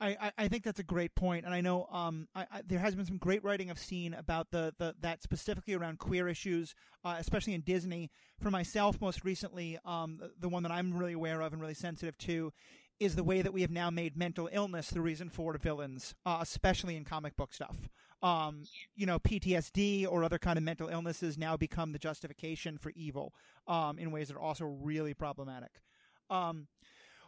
I, 0.00 0.32
I, 0.36 0.48
think 0.48 0.62
that's 0.62 0.78
a 0.78 0.84
great 0.84 1.14
point, 1.14 1.46
and 1.46 1.54
I 1.54 1.62
know 1.62 1.86
um, 1.90 2.28
I, 2.34 2.42
I, 2.52 2.62
there 2.66 2.78
has 2.78 2.94
been 2.94 3.06
some 3.06 3.16
great 3.16 3.42
writing 3.42 3.70
I've 3.70 3.78
seen 3.78 4.12
about 4.12 4.50
the, 4.50 4.74
the 4.78 4.94
that 5.00 5.22
specifically 5.22 5.72
around 5.72 5.98
queer 5.98 6.28
issues, 6.28 6.74
uh, 7.04 7.16
especially 7.18 7.54
in 7.54 7.62
Disney. 7.62 8.10
For 8.38 8.50
myself, 8.50 9.00
most 9.00 9.24
recently, 9.24 9.78
um, 9.86 10.18
the, 10.20 10.32
the, 10.38 10.48
one 10.50 10.62
that 10.64 10.72
I'm 10.72 10.92
really 10.92 11.14
aware 11.14 11.40
of 11.40 11.54
and 11.54 11.62
really 11.62 11.74
sensitive 11.74 12.18
to 12.18 12.52
is 13.00 13.16
the 13.16 13.24
way 13.24 13.40
that 13.40 13.52
we 13.52 13.62
have 13.62 13.70
now 13.70 13.90
made 13.90 14.16
mental 14.16 14.48
illness 14.52 14.90
the 14.90 15.00
reason 15.00 15.30
for 15.30 15.56
villains, 15.56 16.14
uh, 16.26 16.38
especially 16.40 16.96
in 16.96 17.04
comic 17.04 17.36
book 17.36 17.54
stuff. 17.54 17.88
Um, 18.22 18.64
you 18.94 19.06
know, 19.06 19.18
PTSD 19.18 20.06
or 20.10 20.24
other 20.24 20.38
kind 20.38 20.58
of 20.58 20.64
mental 20.64 20.88
illnesses 20.88 21.38
now 21.38 21.56
become 21.56 21.92
the 21.92 21.98
justification 21.98 22.78
for 22.78 22.92
evil 22.94 23.34
um, 23.66 23.98
in 23.98 24.10
ways 24.10 24.28
that 24.28 24.36
are 24.36 24.40
also 24.40 24.64
really 24.64 25.14
problematic. 25.14 25.70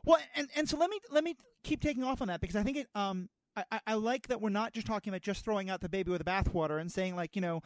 Well, 0.08 0.18
and, 0.34 0.48
and 0.56 0.66
so 0.66 0.78
let 0.78 0.88
me 0.88 0.98
let 1.10 1.22
me 1.22 1.36
keep 1.62 1.82
taking 1.82 2.02
off 2.02 2.22
on 2.22 2.28
that 2.28 2.40
because 2.40 2.56
I 2.56 2.62
think 2.62 2.78
it 2.78 2.88
um 2.94 3.28
I, 3.54 3.80
I 3.88 3.94
like 3.94 4.28
that 4.28 4.40
we're 4.40 4.48
not 4.48 4.72
just 4.72 4.86
talking 4.86 5.12
about 5.12 5.20
just 5.20 5.44
throwing 5.44 5.68
out 5.68 5.82
the 5.82 5.88
baby 5.88 6.10
with 6.10 6.24
the 6.24 6.30
bathwater 6.30 6.80
and 6.80 6.90
saying 6.90 7.14
like 7.14 7.36
you 7.36 7.42
know 7.42 7.60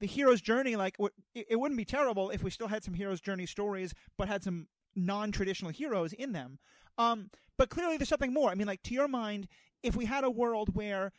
the 0.00 0.06
hero's 0.06 0.40
journey 0.40 0.76
like 0.76 0.96
it, 1.34 1.46
it 1.50 1.56
wouldn't 1.56 1.76
be 1.76 1.84
terrible 1.84 2.30
if 2.30 2.42
we 2.42 2.50
still 2.50 2.68
had 2.68 2.82
some 2.82 2.94
hero's 2.94 3.20
journey 3.20 3.44
stories 3.44 3.92
but 4.16 4.28
had 4.28 4.42
some 4.42 4.66
non-traditional 4.96 5.70
heroes 5.70 6.14
in 6.14 6.32
them. 6.32 6.58
Um 6.96 7.28
but 7.58 7.68
clearly 7.68 7.98
there's 7.98 8.08
something 8.08 8.32
more. 8.32 8.48
I 8.50 8.54
mean 8.54 8.66
like 8.66 8.82
to 8.84 8.94
your 8.94 9.08
mind 9.08 9.46
if 9.82 9.94
we 9.94 10.06
had 10.06 10.24
a 10.24 10.30
world 10.30 10.74
where 10.74 11.12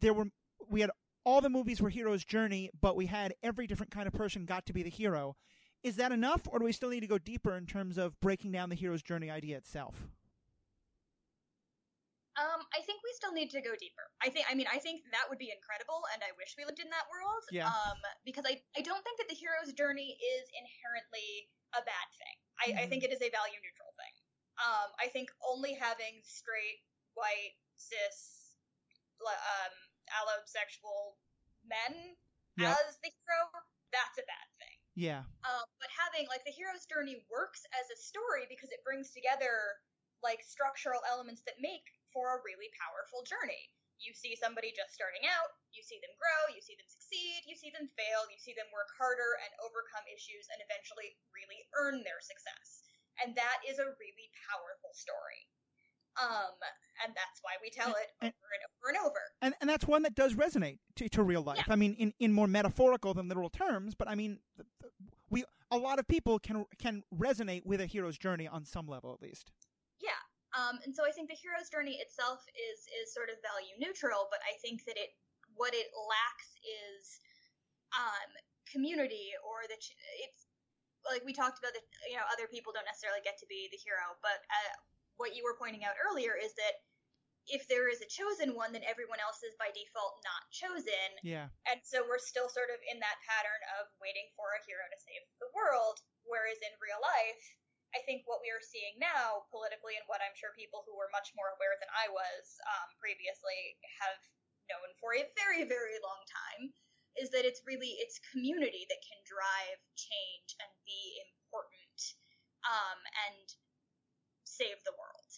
there 0.00 0.14
were 0.14 0.26
we 0.70 0.80
had 0.80 0.92
all 1.24 1.40
the 1.40 1.50
movies 1.50 1.82
were 1.82 1.90
hero's 1.90 2.24
journey 2.24 2.70
but 2.80 2.94
we 2.94 3.06
had 3.06 3.34
every 3.42 3.66
different 3.66 3.90
kind 3.90 4.06
of 4.06 4.12
person 4.12 4.44
got 4.44 4.64
to 4.66 4.72
be 4.72 4.84
the 4.84 4.90
hero 4.90 5.34
is 5.82 5.96
that 5.96 6.12
enough, 6.12 6.42
or 6.48 6.58
do 6.58 6.64
we 6.64 6.72
still 6.72 6.90
need 6.90 7.00
to 7.00 7.06
go 7.06 7.18
deeper 7.18 7.56
in 7.56 7.66
terms 7.66 7.98
of 7.98 8.18
breaking 8.20 8.52
down 8.52 8.68
the 8.68 8.74
hero's 8.74 9.02
journey 9.02 9.30
idea 9.30 9.56
itself? 9.56 10.08
Um, 12.38 12.62
I 12.70 12.78
think 12.86 13.02
we 13.02 13.10
still 13.18 13.34
need 13.34 13.50
to 13.50 13.58
go 13.58 13.74
deeper. 13.74 14.06
I 14.22 14.30
think, 14.30 14.46
I 14.46 14.54
mean, 14.54 14.70
I 14.70 14.78
think 14.78 15.02
that 15.10 15.26
would 15.26 15.42
be 15.42 15.50
incredible, 15.50 16.06
and 16.14 16.22
I 16.22 16.30
wish 16.38 16.54
we 16.54 16.62
lived 16.62 16.78
in 16.78 16.86
that 16.90 17.10
world. 17.10 17.42
Yeah. 17.50 17.66
Um, 17.66 17.98
because 18.22 18.46
I, 18.46 18.62
I 18.78 18.82
don't 18.86 19.02
think 19.02 19.18
that 19.18 19.26
the 19.26 19.34
hero's 19.34 19.74
journey 19.74 20.14
is 20.14 20.46
inherently 20.54 21.50
a 21.74 21.82
bad 21.82 22.08
thing. 22.14 22.36
I, 22.62 22.66
I 22.82 22.86
Mhm. 22.86 22.90
think 22.94 23.00
it 23.02 23.10
is 23.10 23.18
a 23.22 23.30
value 23.30 23.58
neutral 23.58 23.90
thing. 23.98 24.14
Um, 24.62 24.94
I 25.02 25.10
think 25.10 25.30
only 25.42 25.74
having 25.74 26.22
straight, 26.22 26.86
white, 27.14 27.58
cis, 27.74 28.54
um, 29.18 29.74
allosexual 30.14 31.18
men 31.66 32.14
Yep. 32.56 32.70
as 32.70 32.98
the 33.02 33.10
hero, 33.10 33.50
that's 33.90 34.18
a 34.18 34.22
bad 34.22 34.46
thing. 34.46 34.47
Yeah. 34.98 35.22
Um, 35.46 35.66
but 35.78 35.94
having 35.94 36.26
like 36.26 36.42
the 36.42 36.50
hero's 36.50 36.82
journey 36.90 37.22
works 37.30 37.62
as 37.70 37.86
a 37.86 37.94
story 37.94 38.50
because 38.50 38.74
it 38.74 38.82
brings 38.82 39.14
together 39.14 39.78
like 40.26 40.42
structural 40.42 40.98
elements 41.06 41.46
that 41.46 41.62
make 41.62 41.86
for 42.10 42.34
a 42.34 42.42
really 42.42 42.66
powerful 42.74 43.22
journey. 43.22 43.70
You 44.02 44.10
see 44.10 44.34
somebody 44.34 44.74
just 44.74 44.98
starting 44.98 45.22
out, 45.30 45.54
you 45.70 45.86
see 45.86 46.02
them 46.02 46.10
grow, 46.18 46.50
you 46.50 46.58
see 46.58 46.74
them 46.74 46.90
succeed, 46.90 47.46
you 47.46 47.54
see 47.54 47.70
them 47.70 47.86
fail, 47.94 48.26
you 48.26 48.42
see 48.42 48.58
them 48.58 48.66
work 48.74 48.90
harder 48.98 49.38
and 49.46 49.54
overcome 49.62 50.06
issues 50.10 50.50
and 50.50 50.58
eventually 50.66 51.14
really 51.30 51.62
earn 51.78 52.02
their 52.02 52.18
success. 52.18 52.82
And 53.22 53.38
that 53.38 53.62
is 53.66 53.78
a 53.78 53.94
really 54.02 54.28
powerful 54.50 54.90
story. 54.98 55.46
Um, 56.20 56.54
and 57.04 57.14
that's 57.14 57.38
why 57.42 57.52
we 57.62 57.70
tell 57.70 57.90
it 57.94 58.10
And- 58.20 58.32
over 58.34 58.50
and 58.54 58.62
over 58.66 58.86
and 58.88 58.98
over. 59.06 59.20
And 59.42 59.54
and 59.60 59.70
that's 59.70 59.86
one 59.86 60.02
that 60.02 60.14
does 60.14 60.34
resonate 60.34 60.78
to, 60.96 61.08
to 61.10 61.22
real 61.22 61.42
life. 61.42 61.64
I 61.68 61.76
mean, 61.76 61.94
in, 61.94 62.12
in 62.18 62.32
more 62.32 62.46
metaphorical 62.48 63.14
than 63.14 63.28
literal 63.28 63.50
terms, 63.50 63.94
but 63.94 64.08
I 64.08 64.14
mean, 64.14 64.38
th- 64.56 64.66
th- 64.82 64.92
we 65.30 65.44
a 65.70 65.78
lot 65.78 65.98
of 65.98 66.08
people 66.08 66.38
can 66.38 66.64
can 66.78 67.04
resonate 67.14 67.64
with 67.64 67.80
a 67.80 67.86
hero's 67.86 68.18
journey 68.18 68.48
on 68.48 68.64
some 68.64 68.86
level 68.86 69.12
at 69.14 69.22
least. 69.22 69.52
Yeah. 70.00 70.18
Um, 70.58 70.80
and 70.84 70.96
so 70.96 71.04
I 71.06 71.12
think 71.12 71.28
the 71.28 71.36
hero's 71.38 71.68
journey 71.70 72.00
itself 72.02 72.40
is 72.56 72.78
is 72.98 73.14
sort 73.14 73.28
of 73.30 73.36
value 73.44 73.76
neutral, 73.78 74.26
but 74.32 74.40
I 74.42 74.58
think 74.58 74.84
that 74.86 74.96
it 74.96 75.10
what 75.54 75.74
it 75.74 75.86
lacks 75.94 76.50
is 76.66 77.20
um, 77.94 78.30
community 78.66 79.30
or 79.46 79.64
the 79.70 79.76
ch- 79.78 79.94
it's 80.24 80.46
like 81.06 81.22
we 81.24 81.32
talked 81.32 81.58
about 81.62 81.72
that 81.78 81.86
you 82.10 82.16
know 82.18 82.26
other 82.34 82.48
people 82.50 82.72
don't 82.74 82.88
necessarily 82.88 83.20
get 83.22 83.38
to 83.38 83.46
be 83.46 83.68
the 83.70 83.78
hero, 83.78 84.18
but 84.24 84.42
uh, 84.50 84.74
what 85.18 85.34
you 85.34 85.42
were 85.44 85.58
pointing 85.58 85.84
out 85.84 85.98
earlier 85.98 86.34
is 86.38 86.54
that 86.54 86.80
if 87.48 87.64
there 87.66 87.88
is 87.88 88.04
a 88.04 88.08
chosen 88.12 88.52
one, 88.52 88.76
then 88.76 88.84
everyone 88.84 89.20
else 89.24 89.40
is 89.40 89.56
by 89.56 89.72
default 89.72 90.20
not 90.20 90.44
chosen, 90.52 91.08
Yeah. 91.24 91.48
and 91.64 91.80
so 91.80 92.04
we're 92.04 92.20
still 92.20 92.48
sort 92.48 92.68
of 92.68 92.76
in 92.84 93.00
that 93.00 93.18
pattern 93.24 93.62
of 93.80 93.88
waiting 94.00 94.28
for 94.36 94.52
a 94.52 94.64
hero 94.68 94.84
to 94.84 94.98
save 95.00 95.24
the 95.40 95.48
world. 95.56 95.96
Whereas 96.28 96.60
in 96.60 96.76
real 96.76 97.00
life, 97.00 97.42
I 97.96 98.04
think 98.04 98.28
what 98.28 98.44
we 98.44 98.52
are 98.52 98.60
seeing 98.60 99.00
now 99.00 99.48
politically, 99.48 99.96
and 99.96 100.04
what 100.12 100.20
I'm 100.20 100.36
sure 100.36 100.52
people 100.52 100.84
who 100.84 100.92
were 100.92 101.08
much 101.08 101.32
more 101.32 101.56
aware 101.56 101.80
than 101.80 101.88
I 101.88 102.12
was 102.12 102.60
um, 102.68 102.92
previously 103.00 103.80
have 104.04 104.20
known 104.68 104.92
for 105.00 105.16
a 105.16 105.24
very, 105.40 105.64
very 105.64 105.96
long 106.04 106.20
time, 106.28 106.76
is 107.16 107.32
that 107.32 107.48
it's 107.48 107.64
really 107.64 107.96
it's 107.96 108.20
community 108.28 108.84
that 108.92 109.00
can 109.00 109.18
drive 109.24 109.80
change 109.96 110.52
and 110.60 110.68
be 110.84 111.24
important 111.24 112.02
um, 112.68 113.00
and 113.24 113.46
save 114.48 114.80
the 114.88 114.96
world. 114.96 115.30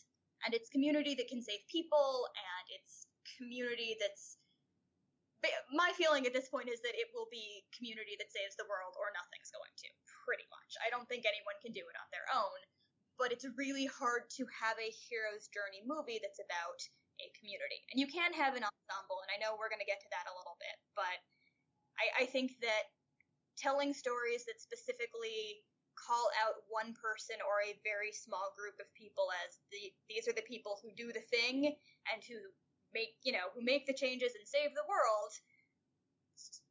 And 0.46 0.55
it's 0.55 0.70
community 0.73 1.12
that 1.18 1.29
can 1.29 1.42
save 1.42 1.61
people, 1.68 2.31
and 2.33 2.64
it's 2.73 3.11
community 3.37 3.96
that's 4.01 4.40
my 5.73 5.88
feeling 5.96 6.29
at 6.29 6.37
this 6.37 6.53
point 6.53 6.68
is 6.68 6.85
that 6.85 6.92
it 6.92 7.09
will 7.16 7.25
be 7.33 7.64
community 7.73 8.12
that 8.20 8.29
saves 8.29 8.53
the 8.61 8.68
world 8.68 8.92
or 9.01 9.09
nothing's 9.16 9.49
going 9.49 9.73
to 9.81 9.88
pretty 10.29 10.44
much 10.53 10.77
i 10.85 10.92
don't 10.92 11.09
think 11.09 11.25
anyone 11.25 11.57
can 11.64 11.73
do 11.73 11.81
it 11.81 11.96
on 11.96 12.09
their 12.12 12.29
own 12.37 12.61
but 13.16 13.33
it's 13.33 13.49
really 13.57 13.88
hard 13.88 14.29
to 14.29 14.44
have 14.53 14.77
a 14.77 14.92
hero's 14.92 15.49
journey 15.49 15.81
movie 15.88 16.20
that's 16.20 16.44
about 16.44 16.77
a 17.25 17.33
community 17.40 17.81
and 17.88 17.96
you 17.96 18.05
can 18.05 18.37
have 18.37 18.53
an 18.53 18.68
ensemble 18.68 19.25
and 19.25 19.33
i 19.33 19.40
know 19.40 19.57
we're 19.57 19.73
going 19.73 19.81
to 19.81 19.88
get 19.88 19.96
to 20.05 20.12
that 20.12 20.29
a 20.29 20.37
little 20.37 20.61
bit 20.61 20.77
but 20.92 21.25
I, 22.01 22.25
I 22.25 22.27
think 22.27 22.57
that 22.64 22.88
telling 23.61 23.92
stories 23.92 24.49
that 24.49 24.57
specifically 24.57 25.61
call 26.01 26.33
out 26.41 26.65
one 26.73 26.97
person 26.97 27.37
or 27.45 27.61
a 27.61 27.77
very 27.85 28.11
small 28.11 28.51
group 28.57 28.81
of 28.81 28.89
people 28.97 29.29
as 29.45 29.61
the 29.69 29.93
these 30.09 30.25
are 30.25 30.37
the 30.37 30.49
people 30.49 30.81
who 30.81 30.89
do 30.97 31.13
the 31.13 31.25
thing 31.29 31.77
and 32.09 32.25
who 32.25 32.41
make 32.97 33.21
you 33.23 33.33
know 33.33 33.53
who 33.53 33.61
make 33.61 33.85
the 33.85 33.95
changes 33.95 34.33
and 34.33 34.49
save 34.49 34.73
the 34.73 34.89
world 34.89 35.33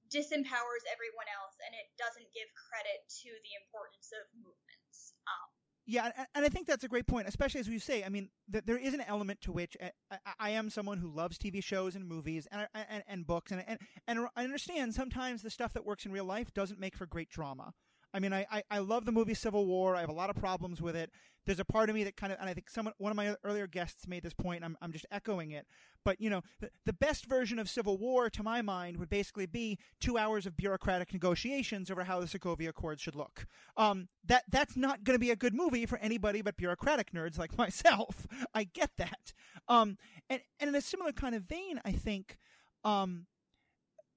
disempowers 0.09 0.83
everyone 0.89 1.29
else 1.37 1.55
and 1.61 1.71
it 1.77 1.87
doesn't 2.01 2.25
give 2.33 2.49
credit 2.57 3.05
to 3.13 3.29
the 3.29 3.53
importance 3.61 4.09
of 4.17 4.25
movements 4.33 5.13
um, 5.29 5.49
Yeah, 5.85 6.09
and, 6.33 6.45
I 6.45 6.49
think 6.49 6.65
that's 6.65 6.83
a 6.83 6.87
great 6.87 7.05
point, 7.05 7.27
especially 7.27 7.61
as 7.61 7.67
you 7.67 7.79
say. 7.79 8.03
I 8.03 8.09
mean, 8.09 8.29
there 8.47 8.77
is 8.77 8.93
an 8.93 9.01
element 9.01 9.41
to 9.41 9.51
which 9.51 9.77
I, 9.81 10.17
I 10.39 10.49
am 10.51 10.69
someone 10.69 10.97
who 10.97 11.09
loves 11.09 11.37
TV 11.37 11.63
shows 11.63 11.95
and 11.95 12.07
movies 12.07 12.47
and 12.51 12.67
and, 12.73 13.03
and 13.07 13.27
books, 13.27 13.51
and, 13.51 13.63
and 13.67 13.79
and 14.07 14.27
I 14.35 14.43
understand 14.43 14.93
sometimes 14.93 15.41
the 15.41 15.49
stuff 15.49 15.73
that 15.73 15.85
works 15.85 16.05
in 16.05 16.11
real 16.11 16.25
life 16.25 16.53
doesn't 16.53 16.79
make 16.79 16.97
for 16.97 17.05
great 17.05 17.29
drama. 17.29 17.73
I 18.13 18.19
mean, 18.19 18.33
I, 18.33 18.45
I, 18.51 18.63
I 18.71 18.79
love 18.79 19.05
the 19.05 19.11
movie 19.11 19.33
Civil 19.33 19.65
War. 19.65 19.95
I 19.95 20.01
have 20.01 20.09
a 20.09 20.13
lot 20.13 20.29
of 20.29 20.35
problems 20.35 20.81
with 20.81 20.95
it. 20.95 21.11
There's 21.45 21.59
a 21.59 21.65
part 21.65 21.89
of 21.89 21.95
me 21.95 22.03
that 22.03 22.17
kind 22.17 22.33
of, 22.33 22.39
and 22.39 22.49
I 22.49 22.53
think 22.53 22.69
someone, 22.69 22.93
one 22.97 23.11
of 23.11 23.15
my 23.15 23.35
earlier 23.43 23.67
guests 23.67 24.07
made 24.07 24.23
this 24.23 24.33
point. 24.33 24.63
I'm, 24.63 24.77
I'm 24.81 24.91
just 24.91 25.05
echoing 25.11 25.51
it. 25.51 25.65
But 26.05 26.19
you 26.21 26.29
know, 26.29 26.41
the, 26.59 26.69
the 26.85 26.93
best 26.93 27.25
version 27.25 27.59
of 27.59 27.69
Civil 27.69 27.97
War, 27.97 28.29
to 28.29 28.43
my 28.43 28.61
mind, 28.61 28.97
would 28.97 29.09
basically 29.09 29.45
be 29.45 29.77
two 29.99 30.17
hours 30.17 30.45
of 30.45 30.55
bureaucratic 30.55 31.13
negotiations 31.13 31.91
over 31.91 32.03
how 32.03 32.19
the 32.19 32.25
Sokovia 32.25 32.69
Accords 32.69 33.01
should 33.01 33.15
look. 33.15 33.45
Um, 33.77 34.07
that 34.25 34.43
that's 34.49 34.75
not 34.75 35.03
going 35.03 35.15
to 35.15 35.19
be 35.19 35.31
a 35.31 35.35
good 35.35 35.53
movie 35.53 35.85
for 35.85 35.97
anybody 35.99 36.41
but 36.41 36.57
bureaucratic 36.57 37.11
nerds 37.11 37.37
like 37.37 37.57
myself. 37.57 38.27
I 38.53 38.63
get 38.63 38.91
that. 38.97 39.33
Um, 39.67 39.97
and 40.29 40.41
and 40.59 40.69
in 40.69 40.75
a 40.75 40.81
similar 40.81 41.11
kind 41.11 41.35
of 41.35 41.43
vein, 41.43 41.81
I 41.83 41.91
think, 41.91 42.37
um, 42.83 43.25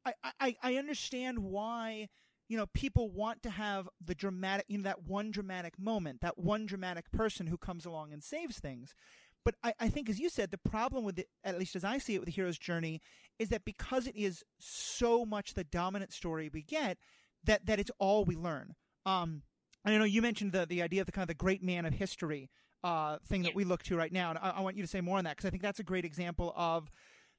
I 0.04 0.14
I, 0.40 0.56
I 0.62 0.76
understand 0.76 1.38
why 1.40 2.08
you 2.52 2.58
know, 2.58 2.66
people 2.66 3.08
want 3.08 3.42
to 3.44 3.48
have 3.48 3.88
the 4.04 4.14
dramatic, 4.14 4.66
you 4.68 4.76
know, 4.76 4.84
that 4.84 5.04
one 5.04 5.30
dramatic 5.30 5.78
moment, 5.78 6.20
that 6.20 6.36
one 6.36 6.66
dramatic 6.66 7.10
person 7.10 7.46
who 7.46 7.56
comes 7.56 7.86
along 7.86 8.12
and 8.12 8.22
saves 8.22 8.58
things. 8.58 8.94
But 9.42 9.54
I, 9.64 9.72
I 9.80 9.88
think, 9.88 10.10
as 10.10 10.20
you 10.20 10.28
said, 10.28 10.50
the 10.50 10.58
problem 10.58 11.02
with 11.02 11.18
it, 11.18 11.28
at 11.44 11.58
least 11.58 11.76
as 11.76 11.82
I 11.82 11.96
see 11.96 12.14
it 12.14 12.18
with 12.18 12.26
the 12.26 12.32
hero's 12.32 12.58
journey, 12.58 13.00
is 13.38 13.48
that 13.48 13.64
because 13.64 14.06
it 14.06 14.14
is 14.14 14.44
so 14.58 15.24
much 15.24 15.54
the 15.54 15.64
dominant 15.64 16.12
story 16.12 16.50
we 16.52 16.60
get, 16.60 16.98
that 17.44 17.64
that 17.64 17.80
it's 17.80 17.90
all 17.98 18.26
we 18.26 18.36
learn. 18.36 18.74
Um, 19.06 19.44
and 19.82 19.94
I 19.94 19.98
know 19.98 20.04
you 20.04 20.20
mentioned 20.20 20.52
the 20.52 20.66
the 20.66 20.82
idea 20.82 21.00
of 21.00 21.06
the 21.06 21.12
kind 21.12 21.22
of 21.22 21.28
the 21.28 21.34
great 21.34 21.62
man 21.62 21.86
of 21.86 21.94
history 21.94 22.50
uh, 22.84 23.16
thing 23.26 23.44
that 23.44 23.54
we 23.54 23.64
look 23.64 23.82
to 23.84 23.96
right 23.96 24.12
now, 24.12 24.28
and 24.28 24.38
I, 24.38 24.50
I 24.56 24.60
want 24.60 24.76
you 24.76 24.82
to 24.82 24.88
say 24.88 25.00
more 25.00 25.16
on 25.16 25.24
that 25.24 25.36
because 25.36 25.46
I 25.46 25.50
think 25.50 25.62
that's 25.62 25.80
a 25.80 25.84
great 25.84 26.04
example 26.04 26.52
of 26.54 26.90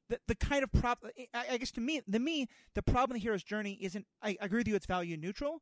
the, 0.09 0.19
the 0.27 0.35
kind 0.35 0.63
of 0.63 0.71
problem, 0.71 1.11
I, 1.33 1.57
guess 1.57 1.71
to 1.71 1.81
me 1.81 2.01
the 2.07 2.19
me 2.19 2.47
the 2.75 2.81
problem 2.81 3.15
of 3.15 3.21
the 3.21 3.23
hero's 3.23 3.43
journey 3.43 3.77
isn't 3.81 4.05
I, 4.21 4.37
I 4.41 4.45
agree 4.45 4.59
with 4.59 4.67
you 4.67 4.75
it's 4.75 4.85
value 4.85 5.17
neutral. 5.17 5.61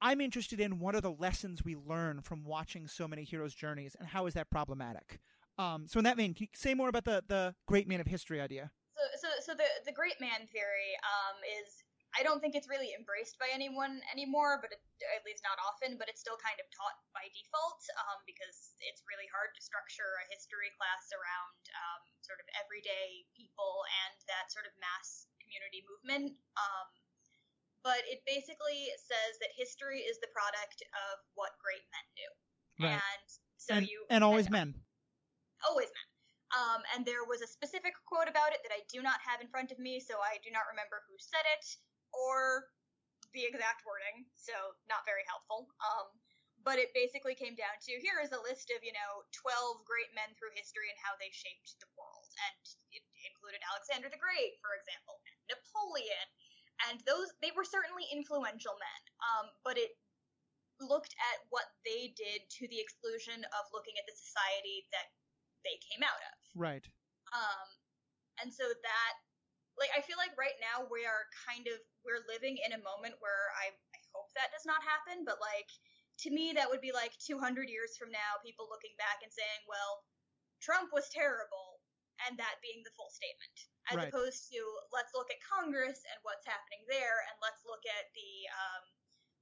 I'm 0.00 0.20
interested 0.20 0.60
in 0.60 0.80
what 0.80 0.96
are 0.96 1.00
the 1.00 1.12
lessons 1.12 1.64
we 1.64 1.76
learn 1.76 2.22
from 2.22 2.44
watching 2.44 2.88
so 2.88 3.06
many 3.06 3.22
heroes 3.22 3.54
journeys 3.54 3.96
and 3.98 4.08
how 4.08 4.26
is 4.26 4.34
that 4.34 4.50
problematic? 4.50 5.20
Um, 5.58 5.86
so 5.86 5.98
in 5.98 6.04
that 6.04 6.16
vein 6.16 6.34
can 6.34 6.44
you 6.44 6.48
say 6.54 6.74
more 6.74 6.88
about 6.88 7.04
the 7.04 7.22
the 7.26 7.54
great 7.66 7.88
man 7.88 8.00
of 8.00 8.06
history 8.06 8.40
idea? 8.40 8.70
So 8.96 9.02
so 9.20 9.28
so 9.46 9.54
the 9.54 9.64
the 9.86 9.92
great 9.92 10.20
man 10.20 10.46
theory 10.52 10.96
um, 11.02 11.36
is 11.62 11.84
I 12.12 12.20
don't 12.20 12.44
think 12.44 12.52
it's 12.52 12.68
really 12.68 12.92
embraced 12.92 13.40
by 13.40 13.48
anyone 13.48 14.04
anymore, 14.12 14.60
but 14.60 14.68
it, 14.68 14.84
at 15.16 15.24
least 15.24 15.40
not 15.40 15.56
often. 15.64 15.96
But 15.96 16.12
it's 16.12 16.20
still 16.20 16.36
kind 16.36 16.60
of 16.60 16.68
taught 16.68 16.98
by 17.16 17.24
default 17.32 17.80
um, 18.04 18.20
because 18.28 18.76
it's 18.84 19.00
really 19.08 19.28
hard 19.32 19.56
to 19.56 19.60
structure 19.64 20.20
a 20.20 20.24
history 20.28 20.68
class 20.76 21.08
around 21.16 21.60
um, 21.72 22.02
sort 22.20 22.40
of 22.42 22.46
everyday 22.60 23.24
people 23.32 23.84
and 24.04 24.16
that 24.28 24.52
sort 24.52 24.68
of 24.68 24.72
mass 24.76 25.24
community 25.40 25.80
movement. 25.88 26.36
Um, 26.60 26.88
but 27.80 28.04
it 28.06 28.22
basically 28.28 28.92
says 28.94 29.40
that 29.42 29.50
history 29.56 30.06
is 30.06 30.20
the 30.22 30.30
product 30.30 30.84
of 31.10 31.18
what 31.34 31.58
great 31.58 31.82
men 31.90 32.06
do, 32.14 32.28
Right. 32.86 33.00
and 33.00 33.26
so 33.58 33.74
and, 33.74 33.84
you 33.88 34.06
and 34.06 34.22
always 34.22 34.46
men 34.46 34.78
always 35.66 35.90
men. 35.90 36.08
Um, 36.52 36.80
and 36.94 37.00
there 37.08 37.24
was 37.24 37.40
a 37.40 37.48
specific 37.48 37.96
quote 38.04 38.28
about 38.28 38.52
it 38.52 38.60
that 38.62 38.74
I 38.74 38.84
do 38.92 39.00
not 39.00 39.18
have 39.24 39.40
in 39.40 39.48
front 39.48 39.72
of 39.72 39.80
me, 39.80 39.98
so 39.98 40.20
I 40.20 40.36
do 40.44 40.52
not 40.52 40.68
remember 40.68 41.00
who 41.08 41.16
said 41.16 41.42
it 41.56 41.64
or 42.14 42.68
the 43.32 43.44
exact 43.48 43.82
wording, 43.88 44.28
so 44.36 44.52
not 44.88 45.08
very 45.08 45.24
helpful. 45.24 45.68
Um, 45.80 46.12
but 46.62 46.78
it 46.78 46.94
basically 46.94 47.34
came 47.34 47.58
down 47.58 47.74
to 47.82 47.92
here 47.98 48.22
is 48.22 48.30
a 48.30 48.44
list 48.46 48.70
of, 48.70 48.86
you 48.86 48.94
know, 48.94 49.26
12 49.34 49.82
great 49.82 50.10
men 50.14 50.30
through 50.38 50.54
history 50.54 50.86
and 50.86 50.98
how 51.02 51.18
they 51.18 51.30
shaped 51.34 51.74
the 51.82 51.90
world. 51.98 52.30
And 52.46 52.62
it 52.94 53.02
included 53.26 53.58
Alexander 53.66 54.06
the 54.06 54.20
Great, 54.22 54.62
for 54.62 54.78
example, 54.78 55.18
and 55.26 55.34
Napoleon. 55.50 56.28
And 56.90 57.02
those, 57.02 57.34
they 57.42 57.50
were 57.54 57.66
certainly 57.66 58.06
influential 58.14 58.74
men, 58.78 59.02
um, 59.22 59.46
but 59.66 59.78
it 59.78 59.94
looked 60.82 61.14
at 61.18 61.46
what 61.50 61.66
they 61.86 62.10
did 62.18 62.42
to 62.58 62.66
the 62.66 62.78
exclusion 62.78 63.38
of 63.54 63.70
looking 63.70 63.94
at 63.98 64.06
the 64.06 64.16
society 64.18 64.86
that 64.90 65.14
they 65.62 65.78
came 65.78 66.02
out 66.02 66.18
of. 66.18 66.34
right 66.58 66.86
Um, 67.30 67.68
and 68.42 68.50
so 68.50 68.66
that, 68.66 69.12
like, 69.80 69.92
I 69.96 70.04
feel 70.04 70.20
like 70.20 70.36
right 70.36 70.56
now 70.60 70.84
we 70.88 71.04
are 71.08 71.28
kind 71.48 71.64
of 71.68 71.80
we're 72.04 72.26
living 72.28 72.60
in 72.60 72.76
a 72.76 72.84
moment 72.84 73.16
where 73.22 73.52
I, 73.56 73.72
I 73.72 74.00
hope 74.12 74.28
that 74.36 74.52
does 74.52 74.66
not 74.68 74.82
happen, 74.84 75.24
but 75.24 75.40
like 75.40 75.70
to 76.22 76.30
me 76.30 76.52
that 76.52 76.68
would 76.68 76.84
be 76.84 76.92
like 76.92 77.16
200 77.24 77.72
years 77.72 77.96
from 77.96 78.12
now, 78.12 78.38
people 78.44 78.68
looking 78.68 78.94
back 79.00 79.24
and 79.24 79.32
saying, 79.32 79.62
well, 79.64 80.04
Trump 80.62 80.94
was 80.94 81.10
terrible, 81.10 81.82
and 82.28 82.38
that 82.38 82.62
being 82.62 82.84
the 82.86 82.94
full 82.94 83.10
statement, 83.10 83.56
as 83.90 83.98
Right. 83.98 84.08
opposed 84.12 84.46
to 84.54 84.60
let's 84.94 85.10
look 85.16 85.26
at 85.32 85.42
Congress 85.42 85.98
and 86.06 86.18
what's 86.22 86.46
happening 86.46 86.86
there, 86.86 87.26
and 87.26 87.34
let's 87.42 87.66
look 87.66 87.82
at 87.88 88.06
the 88.14 88.32
um, 88.54 88.84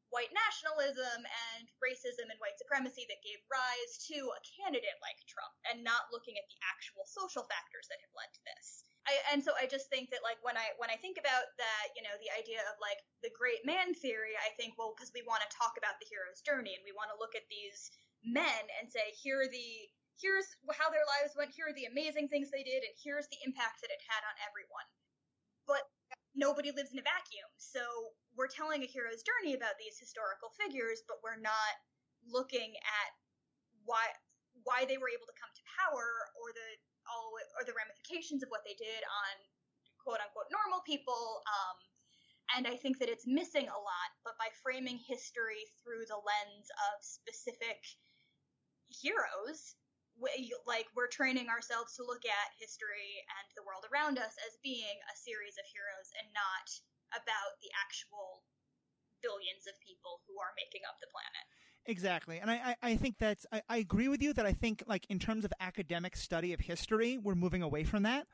white 0.09 0.33
nationalism 0.33 1.21
and 1.53 1.69
racism 1.85 2.33
and 2.33 2.41
white 2.41 2.57
supremacy 2.57 3.05
that 3.13 3.21
gave 3.21 3.43
rise 3.53 3.93
to 4.09 4.17
a 4.33 4.41
candidate 4.57 4.97
like 5.05 5.21
Trump, 5.29 5.53
and 5.69 5.85
not 5.85 6.09
looking 6.15 6.41
at 6.41 6.49
the 6.49 6.59
actual 6.73 7.05
social 7.05 7.45
factors 7.51 7.85
that 7.93 8.01
have 8.01 8.15
led 8.17 8.31
to 8.33 8.43
this. 8.49 8.89
I, 9.09 9.17
and 9.33 9.41
so 9.41 9.57
I 9.57 9.65
just 9.65 9.89
think 9.89 10.13
that 10.13 10.21
like 10.21 10.37
when 10.45 10.61
I 10.61 10.77
when 10.77 10.93
I 10.93 11.01
think 11.01 11.17
about 11.17 11.49
that, 11.57 11.85
you 11.97 12.05
know, 12.05 12.13
the 12.21 12.33
idea 12.37 12.61
of 12.69 12.77
like 12.85 13.01
the 13.25 13.33
great 13.33 13.65
man 13.65 13.97
theory, 13.97 14.37
I 14.37 14.53
think 14.61 14.77
well 14.77 14.93
because 14.93 15.11
we 15.17 15.25
want 15.25 15.41
to 15.45 15.51
talk 15.57 15.81
about 15.81 15.97
the 15.99 16.09
hero's 16.09 16.45
journey 16.45 16.77
and 16.77 16.85
we 16.85 16.93
want 16.93 17.09
to 17.09 17.21
look 17.21 17.33
at 17.33 17.49
these 17.49 17.91
men 18.21 18.65
and 18.77 18.93
say 18.93 19.17
here 19.17 19.41
are 19.41 19.49
the 19.49 19.89
here's 20.21 20.53
how 20.77 20.93
their 20.93 21.09
lives 21.19 21.33
went, 21.33 21.57
here 21.57 21.73
are 21.73 21.77
the 21.77 21.89
amazing 21.89 22.29
things 22.29 22.53
they 22.53 22.61
did, 22.61 22.85
and 22.85 22.93
here's 23.01 23.25
the 23.33 23.41
impact 23.41 23.81
that 23.81 23.89
it 23.89 24.05
had 24.05 24.21
on 24.29 24.37
everyone. 24.45 24.85
But 25.65 25.89
nobody 26.37 26.69
lives 26.77 26.93
in 26.93 27.01
a 27.01 27.07
vacuum, 27.07 27.49
so 27.57 27.81
we're 28.37 28.53
telling 28.53 28.85
a 28.85 28.89
hero's 28.91 29.25
journey 29.25 29.57
about 29.57 29.81
these 29.81 29.97
historical 29.97 30.53
figures, 30.61 31.01
but 31.09 31.25
we're 31.25 31.41
not 31.41 31.75
looking 32.29 32.77
at 32.77 33.11
why 33.89 34.13
why 34.69 34.85
they 34.85 35.01
were 35.01 35.09
able 35.09 35.25
to 35.25 35.41
come 35.41 35.49
to 35.57 35.65
power 35.81 36.29
or 36.37 36.53
the 36.53 36.69
or 37.59 37.63
the 37.65 37.77
ramifications 37.77 38.43
of 38.43 38.51
what 38.51 38.65
they 38.65 38.77
did 38.79 39.03
on 39.05 39.35
quote 40.01 40.23
unquote 40.23 40.49
normal 40.51 40.81
people. 40.85 41.45
Um, 41.45 41.77
and 42.57 42.67
I 42.67 42.75
think 42.75 42.99
that 42.99 43.13
it's 43.13 43.31
missing 43.31 43.71
a 43.71 43.81
lot. 43.81 44.11
But 44.27 44.35
by 44.41 44.51
framing 44.63 44.99
history 44.99 45.63
through 45.83 46.09
the 46.11 46.19
lens 46.19 46.67
of 46.91 46.95
specific 47.03 47.79
heroes, 48.91 49.79
we, 50.19 50.51
like 50.67 50.91
we're 50.93 51.11
training 51.11 51.47
ourselves 51.49 51.95
to 51.97 52.05
look 52.05 52.27
at 52.27 52.59
history 52.59 53.23
and 53.41 53.47
the 53.55 53.65
world 53.65 53.87
around 53.89 54.19
us 54.19 54.35
as 54.45 54.61
being 54.67 54.99
a 55.09 55.15
series 55.17 55.57
of 55.57 55.67
heroes 55.71 56.11
and 56.19 56.29
not 56.35 56.67
about 57.15 57.57
the 57.63 57.71
actual 57.79 58.43
billions 59.23 59.65
of 59.71 59.77
people 59.85 60.21
who 60.27 60.37
are 60.43 60.57
making 60.59 60.85
up 60.89 60.99
the 61.01 61.13
planet. 61.13 61.47
Exactly. 61.87 62.39
And 62.39 62.51
I, 62.51 62.55
I, 62.83 62.91
I 62.91 62.97
think 62.97 63.17
that's, 63.19 63.47
I, 63.53 63.63
I 63.69 63.77
agree 63.79 64.09
with 64.09 64.23
you 64.23 64.33
that 64.35 64.47
I 64.47 64.53
think, 64.53 64.83
like, 64.87 65.07
in 65.09 65.19
terms 65.19 65.45
of 65.45 65.53
academic 65.61 66.15
study 66.17 66.53
of 66.53 66.61
history, 66.61 67.19
we're 67.19 67.35
moving 67.35 67.63
away 67.63 67.85
from 67.85 68.03
that. 68.05 68.27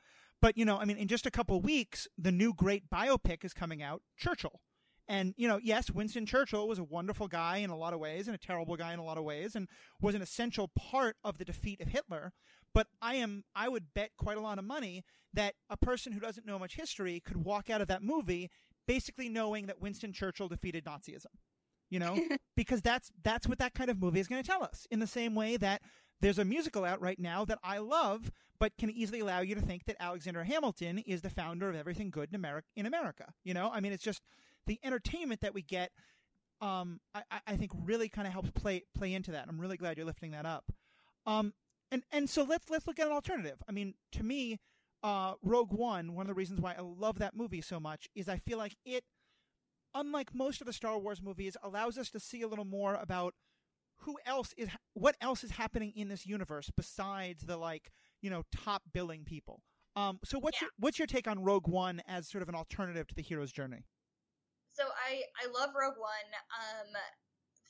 But, 0.43 0.59
you 0.59 0.65
know, 0.65 0.79
I 0.79 0.85
mean, 0.85 0.99
in 0.99 1.09
just 1.09 1.27
a 1.27 1.31
couple 1.31 1.61
weeks, 1.61 2.07
the 2.19 2.33
new 2.33 2.53
great 2.53 2.91
biopic 2.91 3.45
is 3.45 3.55
coming 3.55 3.83
out 3.83 4.03
Churchill. 4.17 4.61
And, 5.09 5.33
you 5.37 5.47
know, 5.47 5.61
yes, 5.63 5.91
Winston 5.91 6.27
Churchill 6.27 6.67
was 6.67 6.81
a 6.81 6.85
wonderful 6.85 7.29
guy 7.29 7.59
in 7.59 7.71
a 7.71 7.77
lot 7.77 7.95
of 7.95 8.01
ways 8.01 8.27
and 8.27 8.35
a 8.35 8.39
terrible 8.39 8.77
guy 8.77 8.93
in 8.93 8.99
a 8.99 9.05
lot 9.05 9.19
of 9.19 9.25
ways 9.25 9.55
and 9.55 9.69
was 10.01 10.17
an 10.17 10.23
essential 10.23 10.69
part 10.77 11.17
of 11.23 11.39
the 11.39 11.45
defeat 11.45 11.81
of 11.81 11.89
Hitler. 11.89 12.33
But 12.75 12.89
I 13.01 13.15
am, 13.15 13.45
I 13.55 13.69
would 13.69 13.95
bet 13.95 14.11
quite 14.19 14.37
a 14.37 14.41
lot 14.41 14.59
of 14.59 14.65
money 14.65 15.05
that 15.33 15.55
a 15.71 15.77
person 15.77 16.13
who 16.13 16.21
doesn't 16.21 16.47
know 16.47 16.59
much 16.59 16.75
history 16.75 17.23
could 17.25 17.45
walk 17.45 17.71
out 17.71 17.81
of 17.81 17.89
that 17.89 18.03
movie 18.03 18.51
basically 18.87 19.29
knowing 19.29 19.67
that 19.67 19.81
Winston 19.81 20.13
Churchill 20.13 20.49
defeated 20.49 20.85
Nazism 20.85 21.27
you 21.91 21.99
know 21.99 22.19
because 22.57 22.81
that's 22.83 23.11
that's 23.23 23.47
what 23.47 23.59
that 23.59 23.75
kind 23.75 23.91
of 23.91 24.01
movie 24.01 24.21
is 24.21 24.29
going 24.29 24.43
to 24.43 24.49
tell 24.49 24.63
us 24.63 24.87
in 24.91 24.99
the 24.99 25.07
same 25.07 25.35
way 25.35 25.57
that 25.57 25.83
there's 26.21 26.39
a 26.39 26.45
musical 26.45 26.85
out 26.85 27.01
right 27.01 27.19
now 27.19 27.45
that 27.45 27.59
I 27.63 27.79
love 27.79 28.31
but 28.59 28.73
can 28.79 28.91
easily 28.91 29.21
allow 29.21 29.41
you 29.41 29.55
to 29.55 29.61
think 29.61 29.85
that 29.85 29.97
Alexander 30.01 30.43
Hamilton 30.45 30.99
is 30.99 31.21
the 31.21 31.31
founder 31.31 31.69
of 31.69 31.77
everything 31.77 32.11
good 32.11 32.29
in 32.31 32.35
America 32.35 32.67
in 32.77 32.87
America 32.87 33.27
you 33.45 33.55
know? 33.55 33.71
I 33.73 33.81
mean 33.81 33.93
it's 33.93 34.05
just 34.05 34.23
the 34.67 34.79
entertainment 34.83 35.41
that 35.43 35.55
we 35.55 35.63
get 35.63 35.91
um 36.61 37.01
I, 37.15 37.23
I 37.47 37.57
think 37.57 37.73
really 37.85 38.09
kind 38.09 38.27
of 38.27 38.33
helps 38.33 38.51
play 38.51 38.83
play 38.95 39.13
into 39.13 39.33
that. 39.33 39.47
I'm 39.49 39.61
really 39.61 39.77
glad 39.77 39.97
you're 39.97 40.07
lifting 40.07 40.31
that 40.33 40.47
up. 40.47 40.73
Um 41.27 41.53
and 41.91 42.03
and 42.11 42.29
so 42.29 42.43
let's 42.45 42.71
let's 42.71 42.87
look 42.87 42.99
at 42.99 43.07
an 43.07 43.13
alternative. 43.13 43.63
I 43.69 43.73
mean 43.73 43.95
to 44.13 44.23
me 44.23 44.59
uh 45.03 45.35
Rogue 45.43 45.73
One 45.73 46.15
one 46.15 46.23
of 46.23 46.29
the 46.29 46.35
reasons 46.35 46.61
why 46.61 46.75
I 46.77 46.81
love 46.81 47.19
that 47.19 47.37
movie 47.37 47.61
so 47.61 47.79
much 47.79 48.09
is 48.15 48.29
I 48.29 48.39
feel 48.39 48.59
like 48.59 48.75
it 48.85 49.05
unlike 49.97 50.35
most 50.35 50.61
of 50.61 50.67
the 50.67 50.73
Star 50.73 50.99
Wars 50.99 51.23
movies, 51.23 51.57
allows 51.63 51.99
us 51.99 52.11
to 52.11 52.21
see 52.21 52.43
a 52.43 52.49
little 52.49 52.65
more 52.65 52.95
about 52.95 53.35
who 54.01 54.17
else 54.27 54.53
is 54.57 54.69
what 54.93 55.17
else 55.21 55.43
is 55.43 55.53
happening 55.53 55.93
in 55.97 56.09
this 56.09 56.27
universe 56.27 56.71
besides 56.77 57.45
the 57.45 57.57
like 57.57 57.91
you 58.21 58.29
know 58.31 58.45
top 58.55 58.83
billing 58.93 59.25
people. 59.25 59.63
Um, 59.97 60.21
so 60.23 60.39
what's 60.39 60.61
Yeah. 60.61 60.67
your 60.67 60.71
what's 60.79 60.99
your 60.99 61.07
take 61.09 61.27
on 61.27 61.43
Rogue 61.43 61.67
One 61.67 62.03
as 62.07 62.29
sort 62.29 62.43
of 62.43 62.49
an 62.49 62.55
alternative 62.55 63.07
to 63.09 63.15
the 63.15 63.23
hero's 63.23 63.51
journey? 63.51 63.87
So 64.73 64.85
I 65.09 65.25
I 65.43 65.49
love 65.49 65.73
Rogue 65.73 65.97
One 65.97 66.29
um 66.53 66.93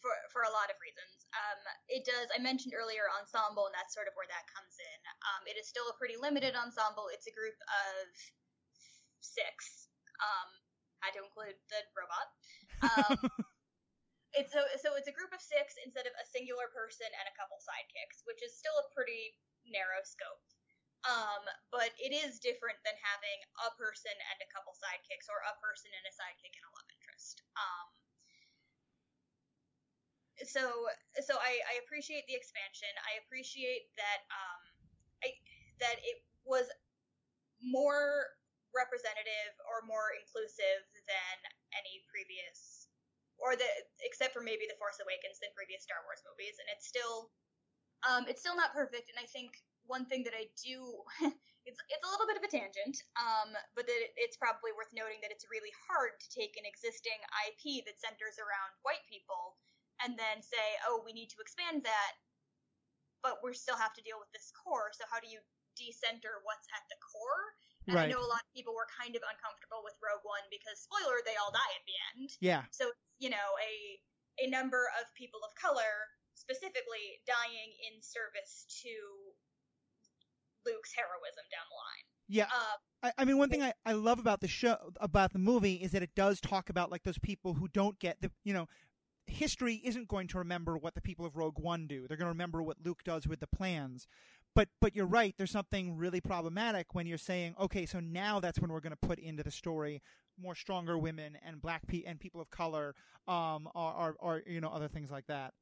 for 0.02 0.10
for 0.34 0.42
a 0.42 0.50
lot 0.50 0.66
of 0.68 0.76
reasons. 0.82 1.30
Um 1.30 1.60
it 1.86 2.02
does 2.04 2.26
I 2.34 2.42
mentioned 2.42 2.74
earlier 2.74 3.06
ensemble 3.22 3.70
and 3.70 3.74
that's 3.78 3.94
sort 3.94 4.10
of 4.10 4.14
where 4.18 4.26
that 4.26 4.42
comes 4.50 4.74
in. 4.82 5.00
Um 5.30 5.46
it 5.46 5.54
is 5.54 5.70
still 5.70 5.86
a 5.86 5.94
pretty 5.94 6.18
limited 6.18 6.58
ensemble. 6.58 7.06
It's 7.14 7.30
a 7.30 7.34
group 7.34 7.54
of 7.54 8.10
6. 9.22 9.88
Um 10.18 10.65
had 11.06 11.14
to 11.14 11.22
include 11.22 11.54
the 11.70 11.80
robot. 11.94 12.28
Um 12.82 13.16
it's 14.38 14.52
so 14.52 14.60
so 14.82 14.98
it's 14.98 15.08
a 15.08 15.14
group 15.14 15.30
of 15.30 15.40
6 15.40 15.54
instead 15.86 16.04
of 16.04 16.14
a 16.18 16.26
singular 16.26 16.68
person 16.74 17.06
and 17.06 17.26
a 17.30 17.34
couple 17.38 17.56
sidekicks, 17.62 18.26
which 18.26 18.42
is 18.42 18.52
still 18.52 18.74
a 18.82 18.90
pretty 18.90 19.38
narrow 19.70 20.02
scope. 20.02 20.42
Um, 21.06 21.46
but 21.70 21.94
it 22.02 22.10
is 22.10 22.42
different 22.42 22.82
than 22.82 22.98
having 22.98 23.38
a 23.62 23.70
person 23.78 24.10
and 24.10 24.38
a 24.42 24.48
couple 24.50 24.74
sidekicks, 24.74 25.30
or 25.30 25.38
a 25.46 25.54
person 25.62 25.86
and 25.94 26.02
a 26.02 26.12
sidekick 26.12 26.50
and 26.58 26.66
a 26.66 26.72
love 26.74 26.88
interest. 26.90 27.46
Um, 27.54 27.88
so 30.44 30.66
so 31.22 31.38
I, 31.38 31.62
I 31.64 31.74
appreciate 31.86 32.26
the 32.26 32.34
expansion. 32.36 32.90
I 33.06 33.22
appreciate 33.24 33.88
that 33.96 34.26
um, 34.28 34.62
I, 35.24 35.32
that 35.80 35.96
it 36.02 36.20
was 36.44 36.68
more 37.62 38.35
representative 38.76 39.52
or 39.64 39.82
more 39.88 40.12
inclusive 40.14 40.84
than 41.08 41.36
any 41.74 42.04
previous, 42.12 42.92
or 43.40 43.56
the 43.56 43.66
except 44.04 44.36
for 44.36 44.44
maybe 44.44 44.68
the 44.68 44.76
Force 44.76 45.00
Awakens 45.00 45.40
than 45.40 45.50
previous 45.56 45.82
Star 45.82 46.04
Wars 46.04 46.20
movies, 46.28 46.60
and 46.60 46.68
it's 46.70 46.84
still 46.84 47.32
um, 48.04 48.28
it's 48.28 48.44
still 48.44 48.54
not 48.54 48.76
perfect. 48.76 49.08
And 49.08 49.16
I 49.16 49.26
think 49.26 49.56
one 49.88 50.04
thing 50.06 50.22
that 50.28 50.36
I 50.36 50.52
do 50.60 51.02
it's 51.66 51.82
it's 51.90 52.06
a 52.06 52.10
little 52.14 52.30
bit 52.30 52.38
of 52.38 52.46
a 52.46 52.52
tangent, 52.52 52.96
um, 53.18 53.50
but 53.74 53.90
that 53.90 53.98
it, 53.98 54.14
it's 54.14 54.38
probably 54.38 54.70
worth 54.78 54.94
noting 54.94 55.18
that 55.20 55.34
it's 55.34 55.50
really 55.50 55.74
hard 55.90 56.14
to 56.22 56.28
take 56.30 56.54
an 56.54 56.64
existing 56.64 57.18
IP 57.50 57.82
that 57.90 57.98
centers 57.98 58.38
around 58.38 58.70
white 58.86 59.02
people 59.10 59.58
and 60.04 60.14
then 60.14 60.38
say, 60.44 60.78
oh, 60.86 61.02
we 61.02 61.10
need 61.10 61.32
to 61.34 61.42
expand 61.42 61.82
that, 61.82 62.12
but 63.24 63.42
we 63.42 63.50
still 63.56 63.76
have 63.76 63.96
to 63.98 64.04
deal 64.06 64.20
with 64.22 64.30
this 64.30 64.54
core. 64.54 64.94
So 64.94 65.08
how 65.10 65.18
do 65.18 65.26
you 65.26 65.42
decenter 65.74 66.38
what's 66.46 66.70
at 66.70 66.86
the 66.86 67.00
core? 67.02 67.56
And 67.86 67.98
I 67.98 68.06
know 68.10 68.18
a 68.18 68.26
lot 68.30 68.42
of 68.42 68.50
people 68.54 68.74
were 68.74 68.88
kind 68.90 69.14
of 69.14 69.22
uncomfortable 69.22 69.82
with 69.86 69.94
Rogue 70.02 70.26
One 70.26 70.42
because 70.50 70.82
spoiler, 70.82 71.22
they 71.22 71.38
all 71.38 71.54
die 71.54 71.72
at 71.78 71.84
the 71.86 71.96
end. 72.10 72.28
Yeah, 72.42 72.62
So 72.74 72.90
you 73.18 73.30
know, 73.30 73.48
a 73.62 73.72
a 74.42 74.50
number 74.50 74.90
of 75.00 75.06
people 75.14 75.40
of 75.46 75.54
color 75.56 76.10
specifically 76.34 77.22
dying 77.26 77.72
in 77.88 78.02
service 78.02 78.66
to 78.84 78.92
Luke's 80.66 80.92
heroism 80.94 81.44
down 81.50 81.64
the 81.70 81.76
line. 81.78 82.04
yeah. 82.28 82.44
Uh, 82.52 82.76
I, 83.02 83.22
I 83.22 83.24
mean, 83.24 83.38
one 83.38 83.48
thing 83.48 83.62
I, 83.62 83.72
I 83.84 83.92
love 83.92 84.18
about 84.18 84.40
the 84.40 84.48
show, 84.48 84.76
about 85.00 85.32
the 85.32 85.38
movie, 85.38 85.74
is 85.74 85.92
that 85.92 86.02
it 86.02 86.10
does 86.14 86.40
talk 86.40 86.68
about 86.68 86.90
like 86.90 87.04
those 87.04 87.18
people 87.18 87.54
who 87.54 87.68
don't 87.68 87.98
get 87.98 88.20
the, 88.20 88.30
you 88.44 88.52
know, 88.52 88.66
history 89.26 89.80
isn't 89.84 90.08
going 90.08 90.28
to 90.28 90.38
remember 90.38 90.76
what 90.76 90.94
the 90.94 91.00
people 91.00 91.24
of 91.26 91.36
Rogue 91.36 91.58
One 91.58 91.86
do. 91.86 92.06
They're 92.06 92.16
going 92.16 92.26
to 92.26 92.32
remember 92.32 92.62
what 92.62 92.78
Luke 92.84 93.02
does 93.04 93.26
with 93.26 93.40
the 93.40 93.46
plans. 93.46 94.06
But 94.56 94.72
but 94.80 94.96
you're 94.96 95.04
right. 95.04 95.36
There's 95.36 95.52
something 95.52 96.00
really 96.00 96.20
problematic 96.20 96.94
when 96.96 97.06
you're 97.06 97.20
saying, 97.20 97.54
okay, 97.60 97.84
so 97.84 98.00
now 98.00 98.40
that's 98.40 98.58
when 98.58 98.72
we're 98.72 98.80
going 98.80 98.96
to 98.96 99.06
put 99.06 99.20
into 99.20 99.44
the 99.44 99.52
story 99.52 100.00
more 100.40 100.56
stronger 100.56 100.96
women 100.96 101.36
and 101.44 101.60
black 101.60 101.86
pe- 101.88 102.04
and 102.04 102.20
people 102.20 102.40
of 102.40 102.48
color, 102.52 102.92
um, 103.28 103.68
or, 103.76 103.92
or, 103.92 104.08
or 104.20 104.32
you 104.48 104.60
know 104.60 104.72
other 104.72 104.88
things 104.88 105.12
like 105.12 105.28
that. 105.28 105.52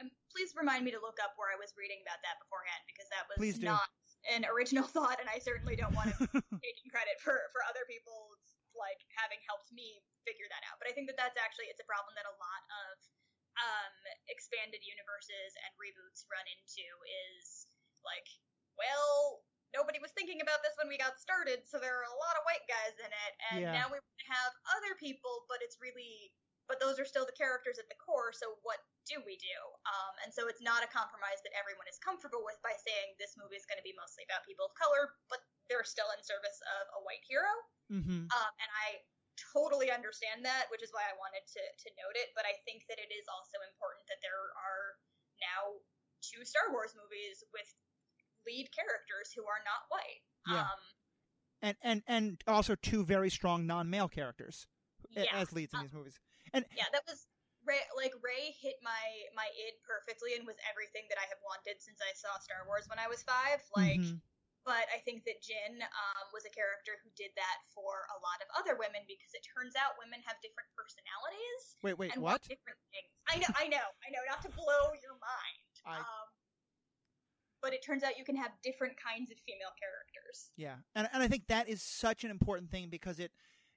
and 0.00 0.12
please 0.32 0.52
remind 0.56 0.84
me 0.84 0.92
to 0.92 1.00
look 1.00 1.16
up 1.24 1.36
where 1.40 1.48
I 1.52 1.58
was 1.60 1.72
reading 1.76 2.00
about 2.04 2.20
that 2.24 2.36
beforehand 2.40 2.82
because 2.84 3.08
that 3.12 3.24
was 3.32 3.40
not 3.64 3.88
an 4.28 4.44
original 4.48 4.84
thought, 4.94 5.20
and 5.20 5.28
I 5.28 5.40
certainly 5.40 5.76
don't 5.76 5.92
want 5.96 6.12
to 6.12 6.24
taking 6.68 6.88
credit 6.92 7.16
for 7.24 7.48
for 7.56 7.64
other 7.64 7.88
people's 7.88 8.40
like 8.76 9.00
having 9.14 9.40
helped 9.48 9.72
me 9.72 10.04
figure 10.28 10.48
that 10.52 10.60
out. 10.68 10.76
But 10.82 10.90
I 10.90 10.92
think 10.92 11.08
that 11.08 11.16
that's 11.16 11.40
actually 11.40 11.72
it's 11.72 11.80
a 11.80 11.88
problem 11.88 12.12
that 12.20 12.28
a 12.28 12.36
lot 12.36 12.62
of 12.84 12.92
um, 13.56 13.94
expanded 14.28 14.82
universes 14.82 15.56
and 15.64 15.70
reboots 15.80 16.26
run 16.28 16.44
into 16.44 16.84
is 17.06 17.70
like, 18.04 18.28
well, 18.78 19.42
nobody 19.74 19.98
was 19.98 20.14
thinking 20.14 20.38
about 20.44 20.62
this 20.62 20.76
when 20.78 20.86
we 20.86 21.00
got 21.00 21.18
started, 21.18 21.66
so 21.66 21.82
there 21.82 21.96
are 21.96 22.06
a 22.06 22.16
lot 22.20 22.38
of 22.38 22.46
white 22.46 22.64
guys 22.70 22.94
in 23.00 23.10
it, 23.10 23.32
and 23.50 23.58
Yeah. 23.66 23.74
now 23.74 23.86
we 23.90 23.98
have 24.28 24.52
other 24.78 24.94
people, 25.00 25.44
but 25.50 25.58
it's 25.60 25.80
really 25.80 26.32
but 26.64 26.80
those 26.80 26.96
are 26.96 27.04
still 27.04 27.28
the 27.28 27.36
characters 27.36 27.76
at 27.76 27.88
the 27.92 27.98
core. 28.00 28.32
So 28.32 28.56
what 28.64 28.80
do 29.04 29.20
we 29.28 29.36
do? 29.36 29.58
Um, 29.84 30.14
and 30.24 30.32
so 30.32 30.48
it's 30.48 30.64
not 30.64 30.80
a 30.80 30.88
compromise 30.88 31.44
that 31.44 31.52
everyone 31.52 31.84
is 31.92 32.00
comfortable 32.00 32.40
with 32.40 32.56
by 32.64 32.72
saying 32.72 33.20
this 33.20 33.36
movie 33.36 33.60
is 33.60 33.68
going 33.68 33.76
to 33.76 33.84
be 33.84 33.92
mostly 33.92 34.24
about 34.24 34.48
people 34.48 34.64
of 34.64 34.72
color, 34.72 35.12
but 35.28 35.44
they're 35.68 35.84
still 35.84 36.08
in 36.16 36.24
service 36.24 36.56
of 36.80 36.84
a 36.96 37.00
white 37.04 37.20
hero. 37.28 37.52
Mm-hmm. 37.92 38.32
Um, 38.32 38.52
and 38.64 38.70
I 38.88 39.04
totally 39.52 39.92
understand 39.92 40.40
that, 40.48 40.72
which 40.72 40.80
is 40.80 40.88
why 40.96 41.04
I 41.04 41.14
wanted 41.20 41.44
to 41.44 41.62
to 41.62 41.88
note 42.00 42.16
it. 42.16 42.32
But 42.32 42.48
I 42.48 42.56
think 42.64 42.88
that 42.88 42.96
it 42.96 43.12
is 43.12 43.28
also 43.28 43.60
important 43.68 44.08
that 44.08 44.24
there 44.24 44.32
are 44.56 44.96
now 45.44 45.84
two 46.24 46.48
Star 46.48 46.72
Wars 46.72 46.96
movies 46.96 47.44
with 47.52 47.68
lead 48.46 48.68
characters 48.74 49.32
who 49.34 49.42
are 49.44 49.62
not 49.64 49.82
white. 49.88 50.22
Yeah. 50.46 50.68
Um, 50.68 50.80
and 51.62 51.76
and 51.82 51.98
and 52.06 52.24
also 52.46 52.74
two 52.76 53.04
very 53.04 53.30
strong 53.30 53.66
non-male 53.66 54.08
characters 54.08 54.66
yeah. 55.10 55.24
as 55.32 55.52
leads 55.52 55.72
in 55.72 55.80
Uh, 55.80 55.82
these 55.82 55.92
movies. 55.96 56.18
And 56.52 56.64
yeah, 56.76 56.86
that 56.92 57.02
was 57.08 57.26
Rey. 57.64 57.80
Like 57.96 58.12
Rey 58.20 58.52
hit 58.60 58.76
my 58.84 59.04
my 59.34 59.48
id 59.48 59.74
perfectly 59.88 60.36
and 60.36 60.44
was 60.44 60.60
everything 60.68 61.08
that 61.08 61.16
I 61.16 61.24
have 61.32 61.40
wanted 61.40 61.80
since 61.80 61.98
I 62.04 62.12
saw 62.12 62.36
Star 62.38 62.68
Wars 62.68 62.84
when 62.92 63.00
I 63.00 63.08
was 63.08 63.24
five. 63.24 63.64
Like, 63.72 63.96
Mhm. 64.04 64.20
but 64.68 64.84
I 64.92 65.00
think 65.08 65.24
that 65.24 65.40
Jyn 65.40 65.80
um, 65.80 66.24
was 66.36 66.44
a 66.44 66.52
character 66.52 67.00
who 67.00 67.08
did 67.16 67.32
that 67.40 67.58
for 67.72 68.04
a 68.12 68.18
lot 68.20 68.44
of 68.44 68.48
other 68.60 68.76
women 68.76 69.00
because 69.08 69.32
it 69.32 69.40
turns 69.48 69.72
out 69.80 69.96
women 69.96 70.20
have 70.28 70.36
different 70.44 70.68
personalities 70.76 71.80
Wait, 71.80 71.96
wait, 71.96 72.12
and 72.12 72.20
what? 72.20 72.44
different 72.44 72.76
things. 72.92 73.08
I 73.24 73.40
know, 73.40 73.48
I 73.56 73.66
know, 73.72 73.88
I 74.04 74.08
know. 74.12 74.20
Not 74.28 74.44
to 74.44 74.52
blow 74.52 74.92
your 75.00 75.16
mind. 75.16 75.64
I- 75.88 76.04
Um, 76.04 76.28
but 77.64 77.72
it 77.72 77.82
turns 77.82 78.04
out 78.04 78.18
you 78.18 78.24
can 78.24 78.36
have 78.36 78.50
different 78.62 78.94
kinds 78.96 79.30
of 79.30 79.38
female 79.38 79.72
characters. 79.80 80.50
Yeah, 80.56 80.74
and 80.94 81.08
and 81.12 81.22
I 81.22 81.28
think 81.28 81.46
that 81.48 81.68
is 81.68 81.82
such 81.82 82.22
an 82.22 82.30
important 82.30 82.70
thing 82.70 82.88
because 82.90 83.18
it, 83.18 83.32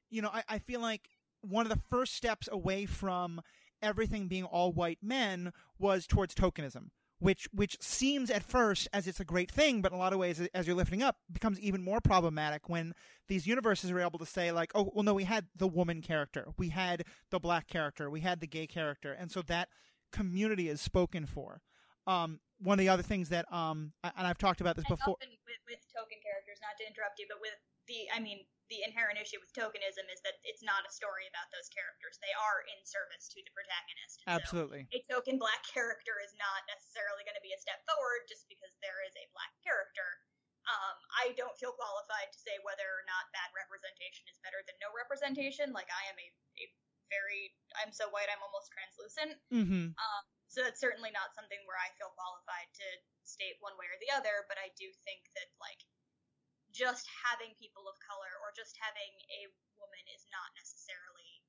you 0.10 0.22
know, 0.22 0.30
I, 0.32 0.44
I 0.50 0.60
feel 0.60 0.82
like 0.82 1.10
one 1.42 1.66
of 1.66 1.72
the 1.72 1.82
first 1.90 2.14
steps 2.14 2.50
away 2.52 2.86
from 2.86 3.42
everything 3.82 4.28
being 4.28 4.44
all 4.44 4.74
white 4.74 5.00
men 5.02 5.54
was 5.80 6.06
towards 6.06 6.36
tokenism, 6.36 6.90
which 7.20 7.48
which 7.54 7.78
seems 7.82 8.30
at 8.30 8.44
first 8.44 8.90
as 8.92 9.08
it's 9.08 9.22
a 9.22 9.26
great 9.26 9.50
thing, 9.50 9.82
but 9.82 9.94
in 9.94 9.98
a 9.98 10.00
lot 10.00 10.12
of 10.12 10.20
ways, 10.20 10.46
as 10.54 10.68
you're 10.68 10.76
lifting 10.76 11.02
up, 11.02 11.18
becomes 11.32 11.58
even 11.62 11.82
more 11.82 12.02
problematic 12.02 12.68
when 12.68 12.94
these 13.30 13.48
universes 13.48 13.90
are 13.90 14.02
able 14.02 14.20
to 14.20 14.26
say 14.26 14.52
like, 14.52 14.72
oh, 14.76 14.92
well, 14.94 15.04
no, 15.04 15.14
we 15.14 15.24
had 15.24 15.46
the 15.56 15.68
woman 15.68 16.02
character, 16.02 16.50
we 16.58 16.70
had 16.70 17.06
the 17.32 17.40
black 17.40 17.68
character, 17.68 18.10
we 18.10 18.20
had 18.20 18.42
the 18.42 18.48
gay 18.48 18.68
character, 18.68 19.14
and 19.14 19.32
so 19.32 19.42
that 19.44 19.70
community 20.12 20.68
is 20.68 20.82
spoken 20.82 21.26
for. 21.26 21.62
Um, 22.06 22.40
one 22.60 22.78
of 22.78 22.84
the 22.84 22.90
other 22.90 23.06
things 23.06 23.30
that 23.30 23.46
um, 23.54 23.94
and 24.04 24.26
I've 24.26 24.42
talked 24.42 24.62
about 24.62 24.76
this 24.76 24.86
And 24.90 24.98
before. 24.98 25.18
with, 25.22 25.62
with 25.70 25.82
token 25.94 26.18
characters, 26.26 26.58
not 26.62 26.74
to 26.82 26.86
interrupt 26.90 27.22
you, 27.22 27.30
but 27.30 27.38
with 27.42 27.58
the, 27.88 28.10
I 28.12 28.20
mean, 28.20 28.44
the 28.68 28.84
inherent 28.84 29.16
issue 29.16 29.40
with 29.40 29.52
tokenism 29.56 30.04
is 30.12 30.20
that 30.28 30.36
it's 30.44 30.60
not 30.60 30.84
a 30.84 30.92
story 30.92 31.24
about 31.32 31.48
those 31.56 31.72
characters. 31.72 32.20
They 32.20 32.36
are 32.36 32.68
in 32.68 32.80
service 32.84 33.32
to 33.32 33.40
the 33.40 33.52
protagonist. 33.56 34.16
And 34.20 34.28
so 34.28 34.36
Absolutely. 34.36 34.82
a 34.92 35.00
token 35.08 35.40
black 35.40 35.64
character 35.72 36.20
is 36.20 36.36
not 36.36 36.68
necessarily 36.68 37.24
going 37.24 37.40
to 37.40 37.46
be 37.46 37.56
a 37.56 37.60
step 37.64 37.80
forward 37.88 38.28
just 38.28 38.44
because 38.52 38.76
there 38.84 39.00
is 39.08 39.16
a 39.16 39.26
black 39.32 39.56
character. 39.64 40.08
Um, 40.68 40.98
I 41.16 41.32
don't 41.40 41.56
feel 41.56 41.72
qualified 41.72 42.28
to 42.28 42.40
say 42.44 42.60
whether 42.68 42.84
or 42.84 43.08
not 43.08 43.32
that 43.32 43.56
representation 43.56 44.28
is 44.28 44.36
better 44.44 44.60
than 44.68 44.76
no 44.84 44.92
representation. 44.92 45.72
Like 45.72 45.88
I 45.88 46.04
am 46.12 46.20
a, 46.20 46.28
a 46.60 46.66
very, 47.10 47.54
I'm 47.80 47.92
so 47.92 48.08
white, 48.14 48.30
I'm 48.32 48.44
almost 48.44 48.72
translucent. 48.72 49.34
Mm-hmm. 49.52 49.96
Um, 49.96 50.24
so 50.48 50.64
that's 50.64 50.80
certainly 50.80 51.12
not 51.12 51.36
something 51.36 51.60
where 51.68 51.78
I 51.78 51.92
feel 52.00 52.12
qualified 52.16 52.70
to 52.82 52.88
state 53.28 53.60
one 53.60 53.76
way 53.76 53.88
or 53.92 54.00
the 54.00 54.12
other, 54.16 54.48
but 54.48 54.56
I 54.56 54.72
do 54.80 54.88
think 55.04 55.28
that 55.36 55.52
like 55.60 55.82
just 56.72 57.08
having 57.28 57.56
people 57.60 57.84
of 57.88 57.96
color 58.00 58.32
or 58.44 58.56
just 58.56 58.76
having 58.80 59.14
a 59.34 59.52
woman 59.76 60.04
is 60.16 60.24
not 60.32 60.50
necessarily 60.56 61.44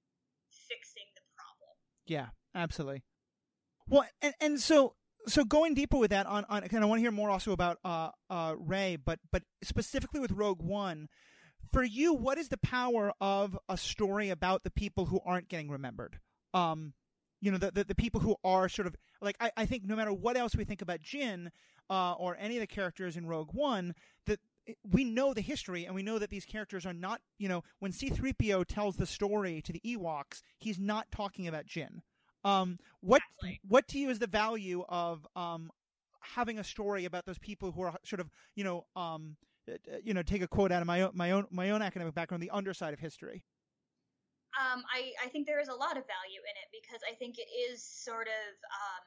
fixing 0.51 1.09
the 1.15 1.25
problem. 1.35 1.75
Yeah, 2.07 2.35
absolutely. 2.55 3.07
Well, 3.89 4.05
and 4.21 4.35
and 4.41 4.55
so 4.61 4.95
so 5.27 5.45
going 5.45 5.75
deeper 5.75 5.97
with 5.97 6.11
that 6.11 6.27
on 6.27 6.45
on, 6.49 6.65
and 6.65 6.83
I 6.83 6.87
want 6.87 6.99
to 6.99 7.03
hear 7.03 7.13
more 7.13 7.31
also 7.31 7.53
about 7.53 7.79
uh 7.85 8.11
uh 8.31 8.55
Rey, 8.59 8.97
but 8.97 9.19
but 9.31 9.43
specifically 9.63 10.21
with 10.21 10.33
Rogue 10.33 10.63
One. 10.63 11.09
For 11.73 11.83
you, 11.83 12.15
what 12.15 12.39
is 12.39 12.49
the 12.49 12.59
power 12.59 13.13
of 13.21 13.59
a 13.69 13.77
story 13.77 14.31
about 14.31 14.65
the 14.65 14.71
people 14.71 15.07
who 15.07 15.21
aren't 15.25 15.49
getting 15.49 15.71
remembered? 15.71 16.19
Um, 16.55 16.95
you 17.41 17.51
know, 17.53 17.59
the 17.59 17.71
the, 17.71 17.85
the 17.85 17.95
people 17.95 18.21
who 18.21 18.37
are 18.45 18.69
sort 18.69 18.87
of 18.87 18.97
like 19.21 19.37
I, 19.41 19.51
I 19.57 19.67
think 19.67 19.85
no 19.85 19.97
matter 19.97 20.13
what 20.13 20.37
else 20.37 20.57
we 20.57 20.65
think 20.65 20.83
about 20.83 21.01
Jyn, 21.01 21.51
uh, 21.91 22.13
or 22.15 22.37
any 22.39 22.57
of 22.57 22.61
the 22.61 22.67
characters 22.67 23.17
in 23.17 23.27
Rogue 23.27 23.51
One, 23.53 23.95
that 24.27 24.41
we 24.91 25.05
know 25.05 25.33
the 25.33 25.41
history 25.41 25.85
and 25.87 25.95
we 25.95 26.03
know 26.03 26.19
that 26.19 26.31
these 26.31 26.45
characters 26.45 26.85
are 26.85 26.93
not, 26.93 27.21
you 27.39 27.49
know, 27.49 27.63
when 27.79 27.93
C3PO 27.93 28.67
tells 28.67 28.97
the 28.97 29.07
story 29.07 29.63
to 29.63 29.73
the 29.73 29.81
Ewoks, 29.81 30.43
he's 30.59 30.79
not 30.79 31.11
talking 31.11 31.49
about 31.49 31.67
Jyn. 31.67 32.01
Um, 32.45 32.79
what 33.01 33.23
Exactly. 33.41 33.61
what 33.67 33.89
to 33.89 33.99
you 33.99 34.11
is 34.11 34.19
the 34.19 34.27
value 34.27 34.85
of 34.89 35.27
um, 35.37 35.71
having 36.21 36.59
a 36.59 36.65
story 36.65 37.05
about 37.05 37.25
those 37.27 37.39
people 37.39 37.73
who 37.73 37.83
are 37.83 37.97
sort 38.05 38.21
of, 38.21 38.31
you 38.55 38.65
know, 38.65 38.87
um, 38.97 39.37
you 40.03 40.15
know, 40.15 40.23
take 40.23 40.43
a 40.43 40.49
quote 40.49 40.73
out 40.73 40.83
of 40.83 40.87
my 40.87 41.03
own 41.03 41.13
my 41.15 41.31
own 41.33 41.47
my 41.51 41.71
own 41.71 41.83
academic 41.83 42.15
background, 42.15 42.43
the 42.43 42.51
underside 42.51 42.93
of 42.93 43.01
history. 43.01 43.43
Um, 44.57 44.83
I, 44.91 45.13
I 45.23 45.29
think 45.31 45.47
there 45.47 45.61
is 45.61 45.69
a 45.71 45.77
lot 45.77 45.95
of 45.95 46.09
value 46.09 46.43
in 46.43 46.57
it 46.59 46.69
because 46.73 47.05
I 47.07 47.15
think 47.15 47.39
it 47.39 47.47
is 47.53 47.85
sort 47.85 48.27
of 48.27 48.51
um, 48.73 49.07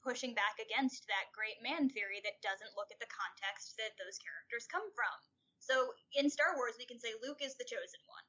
pushing 0.00 0.32
back 0.32 0.56
against 0.56 1.04
that 1.10 1.28
great 1.36 1.58
man 1.60 1.90
theory 1.90 2.22
that 2.24 2.40
doesn't 2.40 2.72
look 2.78 2.88
at 2.88 2.96
the 3.02 3.10
context 3.10 3.76
that 3.76 3.92
those 4.00 4.16
characters 4.16 4.64
come 4.70 4.86
from. 4.94 5.16
So 5.58 5.92
in 6.16 6.32
Star 6.32 6.56
Wars, 6.56 6.80
we 6.80 6.88
can 6.88 7.00
say 7.00 7.12
Luke 7.20 7.44
is 7.44 7.56
the 7.60 7.66
chosen 7.68 8.00
one, 8.08 8.24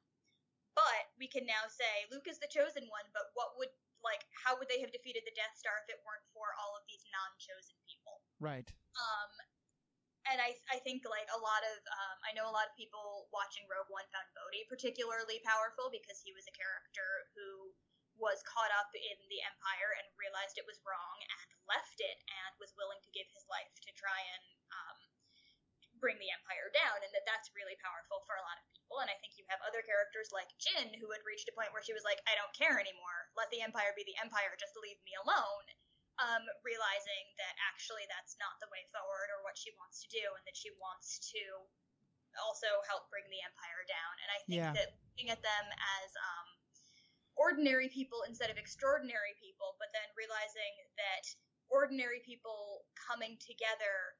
but 0.76 1.08
we 1.16 1.30
can 1.30 1.48
now 1.48 1.68
say 1.72 2.04
Luke 2.12 2.28
is 2.28 2.36
the 2.42 2.50
chosen 2.52 2.84
one. 2.88 3.06
But 3.16 3.32
what 3.32 3.56
would 3.56 3.72
like 4.04 4.24
how 4.32 4.56
would 4.60 4.68
they 4.68 4.80
have 4.84 4.92
defeated 4.92 5.24
the 5.24 5.36
Death 5.36 5.56
Star 5.56 5.72
if 5.84 5.88
it 5.88 6.00
weren't 6.04 6.24
for 6.36 6.52
all 6.60 6.76
of 6.76 6.84
these 6.84 7.04
non-chosen 7.08 7.76
people? 7.84 8.20
Right. 8.40 8.68
Um, 8.96 9.32
and 10.32 10.42
I, 10.42 10.58
I 10.70 10.82
think 10.82 11.06
like 11.06 11.30
a 11.30 11.40
lot 11.40 11.62
of 11.62 11.78
um, 11.86 12.16
I 12.26 12.34
know 12.34 12.50
a 12.50 12.54
lot 12.54 12.66
of 12.66 12.74
people 12.74 13.30
watching 13.30 13.66
Rogue 13.70 13.90
One 13.90 14.06
found 14.10 14.26
Bodhi 14.34 14.66
particularly 14.66 15.38
powerful 15.46 15.90
because 15.90 16.18
he 16.22 16.34
was 16.34 16.46
a 16.50 16.54
character 16.54 17.30
who 17.38 17.70
was 18.16 18.40
caught 18.48 18.72
up 18.72 18.88
in 18.96 19.18
the 19.28 19.40
Empire 19.44 19.92
and 20.00 20.08
realized 20.16 20.56
it 20.56 20.64
was 20.64 20.80
wrong 20.82 21.16
and 21.20 21.48
left 21.68 22.00
it 22.00 22.18
and 22.26 22.52
was 22.56 22.72
willing 22.74 23.00
to 23.04 23.12
give 23.12 23.28
his 23.36 23.44
life 23.52 23.72
to 23.84 23.92
try 23.92 24.16
and 24.16 24.44
um, 24.72 24.98
bring 26.00 26.16
the 26.16 26.32
Empire 26.32 26.72
down 26.72 26.96
and 27.04 27.12
that 27.12 27.28
that's 27.28 27.52
really 27.52 27.76
powerful 27.84 28.24
for 28.24 28.40
a 28.40 28.44
lot 28.44 28.56
of 28.56 28.64
people. 28.72 29.04
And 29.04 29.12
I 29.12 29.16
think 29.20 29.36
you 29.36 29.44
have 29.52 29.60
other 29.64 29.84
characters 29.84 30.32
like 30.32 30.48
Jyn 30.56 30.96
who 30.96 31.12
had 31.12 31.24
reached 31.28 31.48
a 31.48 31.56
point 31.56 31.70
where 31.76 31.84
she 31.84 31.96
was 31.96 32.08
like 32.08 32.20
I 32.24 32.34
don't 32.34 32.56
care 32.56 32.80
anymore. 32.80 33.30
Let 33.36 33.52
the 33.52 33.60
Empire 33.60 33.92
be 33.92 34.04
the 34.08 34.16
Empire. 34.18 34.56
Just 34.56 34.76
leave 34.80 34.98
me 35.04 35.12
alone 35.20 35.66
um, 36.22 36.44
realizing 36.64 37.24
that 37.36 37.54
actually 37.68 38.04
that's 38.08 38.36
not 38.40 38.56
the 38.62 38.70
way 38.72 38.84
forward 38.92 39.28
or 39.36 39.44
what 39.44 39.56
she 39.56 39.72
wants 39.76 40.00
to 40.04 40.08
do, 40.08 40.24
and 40.36 40.44
that 40.48 40.56
she 40.56 40.72
wants 40.80 41.20
to 41.32 41.42
also 42.44 42.68
help 42.88 43.08
bring 43.08 43.24
the 43.32 43.40
empire 43.44 43.82
down. 43.88 44.12
And 44.24 44.28
I 44.32 44.38
think 44.44 44.60
Yeah. 44.60 44.72
that 44.76 44.96
looking 45.12 45.32
at 45.32 45.40
them 45.40 45.66
as 46.00 46.08
um, 46.16 46.48
ordinary 47.36 47.88
people 47.88 48.24
instead 48.28 48.50
of 48.50 48.56
extraordinary 48.60 49.36
people, 49.40 49.76
but 49.80 49.88
then 49.92 50.08
realizing 50.16 50.72
that 50.96 51.24
ordinary 51.68 52.20
people 52.24 52.84
coming 52.96 53.36
together 53.40 54.16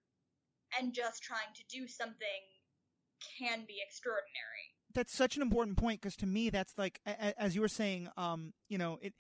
and 0.79 0.93
just 0.93 1.23
trying 1.23 1.53
to 1.55 1.65
do 1.69 1.87
something 1.87 2.43
can 3.39 3.65
be 3.65 3.81
extraordinary. 3.81 4.75
that's 4.93 5.15
such 5.15 5.37
an 5.37 5.43
important 5.43 5.77
point 5.77 6.01
because 6.01 6.17
to 6.17 6.27
me 6.27 6.49
that's 6.49 6.73
like 6.79 7.01
as 7.05 7.55
you 7.55 7.61
were 7.61 7.69
saying 7.69 8.09
um 8.17 8.53
you 8.69 8.79
know 8.79 8.99
it 9.03 9.15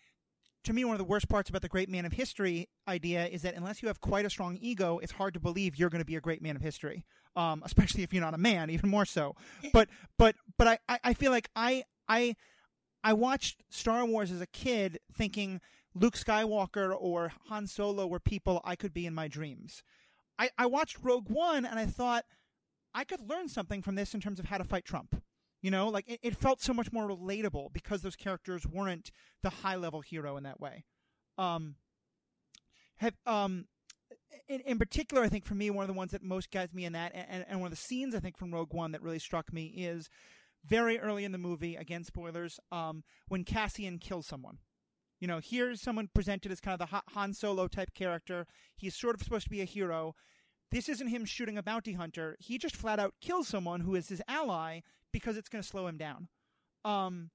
to 0.66 0.72
me 0.72 0.84
one 0.84 0.94
of 0.94 0.98
the 0.98 1.04
worst 1.04 1.28
parts 1.28 1.48
about 1.48 1.62
the 1.62 1.68
great 1.68 1.88
man 1.88 2.04
of 2.04 2.12
history 2.12 2.68
idea 2.88 3.26
is 3.26 3.42
that 3.42 3.54
unless 3.54 3.82
you 3.82 3.88
have 3.88 4.00
quite 4.00 4.24
a 4.24 4.30
strong 4.30 4.58
ego 4.60 4.98
it's 4.98 5.12
hard 5.12 5.32
to 5.32 5.40
believe 5.40 5.76
you're 5.76 5.88
going 5.88 6.00
to 6.00 6.06
be 6.06 6.16
a 6.16 6.20
great 6.20 6.42
man 6.42 6.56
of 6.56 6.62
history. 6.62 7.04
Um 7.36 7.62
especially 7.64 8.02
if 8.02 8.12
you're 8.12 8.22
not 8.22 8.34
a 8.34 8.38
man 8.38 8.70
even 8.70 8.90
more 8.90 9.04
so. 9.04 9.34
But 9.72 9.88
but 10.18 10.34
but 10.58 10.66
i 10.88 10.98
i, 11.04 11.14
feel 11.14 11.30
like 11.30 11.48
i 11.54 11.84
i 12.08 12.34
i 13.04 13.12
watched 13.12 13.62
star 13.70 14.04
wars 14.04 14.30
as 14.30 14.40
a 14.40 14.46
kid 14.46 14.98
thinking 15.12 15.60
luke 15.94 16.16
skywalker 16.16 16.94
or 16.98 17.32
han 17.48 17.66
solo 17.66 18.06
were 18.06 18.20
people 18.20 18.60
i 18.64 18.74
could 18.74 18.92
be 18.92 19.06
in 19.06 19.14
my 19.14 19.28
dreams. 19.28 19.82
I 20.38 20.50
i 20.58 20.66
watched 20.66 20.98
rogue 21.02 21.30
one 21.30 21.64
and 21.64 21.78
i 21.78 21.86
thought 21.86 22.24
I 22.92 23.04
could 23.04 23.28
learn 23.28 23.48
something 23.50 23.82
from 23.82 23.94
this 23.94 24.14
in 24.14 24.22
terms 24.22 24.40
of 24.40 24.46
how 24.46 24.56
to 24.56 24.64
fight 24.64 24.86
Trump. 24.86 25.22
You 25.66 25.72
know, 25.72 25.88
like 25.88 26.04
it, 26.06 26.20
it 26.22 26.36
felt 26.36 26.62
so 26.62 26.72
much 26.72 26.92
more 26.92 27.08
relatable 27.08 27.72
because 27.72 28.02
those 28.02 28.14
characters 28.14 28.64
weren't 28.64 29.10
the 29.42 29.50
high 29.50 29.74
level 29.74 30.00
hero 30.00 30.36
in 30.36 30.44
that 30.44 30.60
way. 30.60 30.84
Um, 31.38 31.74
have 32.98 33.14
um, 33.26 33.64
in, 34.46 34.60
in 34.60 34.78
particular, 34.78 35.24
I 35.24 35.28
think 35.28 35.44
for 35.44 35.56
me, 35.56 35.70
one 35.70 35.82
of 35.82 35.88
the 35.88 35.98
ones 35.98 36.12
that 36.12 36.22
most 36.22 36.52
guides 36.52 36.72
me 36.72 36.84
in 36.84 36.92
that, 36.92 37.10
and, 37.16 37.44
and 37.48 37.58
one 37.58 37.66
of 37.66 37.76
the 37.76 37.82
scenes 37.84 38.14
I 38.14 38.20
think 38.20 38.38
from 38.38 38.54
Rogue 38.54 38.74
One 38.74 38.92
that 38.92 39.02
really 39.02 39.18
struck 39.18 39.52
me 39.52 39.74
is 39.76 40.08
very 40.64 41.00
early 41.00 41.24
in 41.24 41.32
the 41.32 41.36
movie. 41.36 41.74
Again, 41.74 42.04
spoilers. 42.04 42.60
Um, 42.70 43.02
when 43.26 43.42
Cassian 43.42 43.98
kills 43.98 44.28
someone. 44.28 44.58
You 45.18 45.26
know, 45.26 45.40
here's 45.42 45.82
someone 45.82 46.10
presented 46.14 46.52
as 46.52 46.60
kind 46.60 46.80
of 46.80 46.88
the 46.88 47.02
Han 47.12 47.34
Solo 47.34 47.66
type 47.66 47.92
character. 47.92 48.46
He's 48.76 48.94
sort 48.94 49.16
of 49.16 49.22
supposed 49.24 49.46
to 49.46 49.50
be 49.50 49.62
a 49.62 49.64
hero. 49.64 50.14
This 50.70 50.88
isn't 50.88 51.08
him 51.08 51.24
shooting 51.24 51.58
a 51.58 51.62
bounty 51.64 51.94
hunter. 51.94 52.36
He 52.38 52.56
just 52.56 52.76
flat 52.76 53.00
out 53.00 53.14
kills 53.20 53.48
someone 53.48 53.80
who 53.80 53.96
is 53.96 54.10
his 54.10 54.22
ally 54.28 54.82
because 55.16 55.38
it's 55.38 55.48
going 55.48 55.62
to 55.62 55.68
slow 55.68 55.86
him 55.86 55.96
down. 55.96 56.28
Um, 56.84 57.30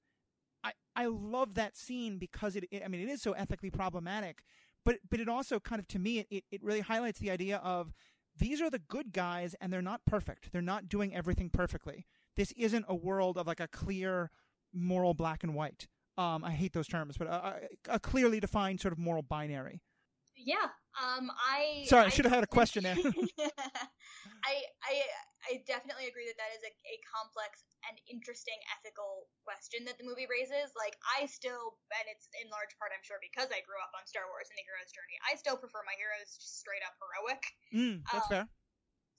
I 0.63 0.73
I 0.95 1.05
love 1.07 1.55
that 1.55 1.75
scene 1.75 2.19
because 2.19 2.55
it, 2.55 2.65
it 2.69 2.83
I 2.85 2.87
mean 2.87 3.01
it 3.01 3.09
is 3.09 3.23
so 3.23 3.31
ethically 3.31 3.71
problematic, 3.71 4.43
but 4.85 4.97
but 5.09 5.19
it 5.19 5.27
also 5.27 5.59
kind 5.59 5.79
of 5.79 5.87
to 5.87 5.99
me 5.99 6.27
it, 6.29 6.43
it 6.51 6.63
really 6.63 6.81
highlights 6.81 7.17
the 7.17 7.31
idea 7.31 7.57
of 7.57 7.91
these 8.37 8.61
are 8.61 8.69
the 8.69 8.79
good 8.79 9.11
guys 9.11 9.55
and 9.59 9.73
they're 9.73 9.81
not 9.81 10.01
perfect. 10.05 10.51
They're 10.51 10.61
not 10.61 10.89
doing 10.89 11.15
everything 11.15 11.49
perfectly. 11.49 12.05
This 12.35 12.51
isn't 12.55 12.85
a 12.87 12.95
world 12.95 13.35
of 13.37 13.47
like 13.47 13.59
a 13.59 13.67
clear 13.67 14.29
moral 14.71 15.15
black 15.15 15.43
and 15.43 15.55
white. 15.55 15.87
Um, 16.19 16.43
I 16.43 16.51
hate 16.51 16.73
those 16.73 16.87
terms, 16.87 17.17
but 17.17 17.27
a, 17.27 17.33
a, 17.33 17.55
a 17.95 17.99
clearly 17.99 18.39
defined 18.39 18.79
sort 18.79 18.91
of 18.91 18.99
moral 18.99 19.23
binary. 19.23 19.81
Yeah. 20.45 20.67
Um. 20.97 21.31
I. 21.31 21.85
Sorry, 21.87 22.05
I 22.05 22.09
should 22.09 22.25
have 22.25 22.33
had 22.33 22.43
a 22.43 22.51
question 22.51 22.83
there. 22.83 22.97
I. 24.45 24.53
I. 24.83 24.93
I 25.41 25.57
definitely 25.65 26.05
agree 26.05 26.29
that 26.29 26.37
that 26.37 26.53
is 26.53 26.61
a, 26.61 26.69
a 26.69 26.95
complex 27.01 27.65
and 27.89 27.97
interesting 28.05 28.61
ethical 28.77 29.25
question 29.41 29.81
that 29.89 29.97
the 29.97 30.05
movie 30.05 30.29
raises. 30.29 30.69
Like, 30.77 30.93
I 31.01 31.25
still, 31.25 31.81
and 31.97 32.05
it's 32.13 32.29
in 32.37 32.45
large 32.53 32.77
part, 32.77 32.93
I'm 32.93 33.01
sure, 33.01 33.17
because 33.17 33.49
I 33.49 33.65
grew 33.65 33.81
up 33.81 33.89
on 33.97 34.05
Star 34.05 34.29
Wars 34.29 34.53
and 34.53 34.57
the 34.61 34.61
hero's 34.69 34.93
journey. 34.93 35.17
I 35.25 35.33
still 35.33 35.57
prefer 35.57 35.81
my 35.81 35.97
heroes 35.97 36.29
straight 36.37 36.85
up 36.85 36.93
heroic. 37.01 37.41
Mm, 37.73 38.05
that's 38.13 38.29
um, 38.29 38.45
fair. 38.45 38.45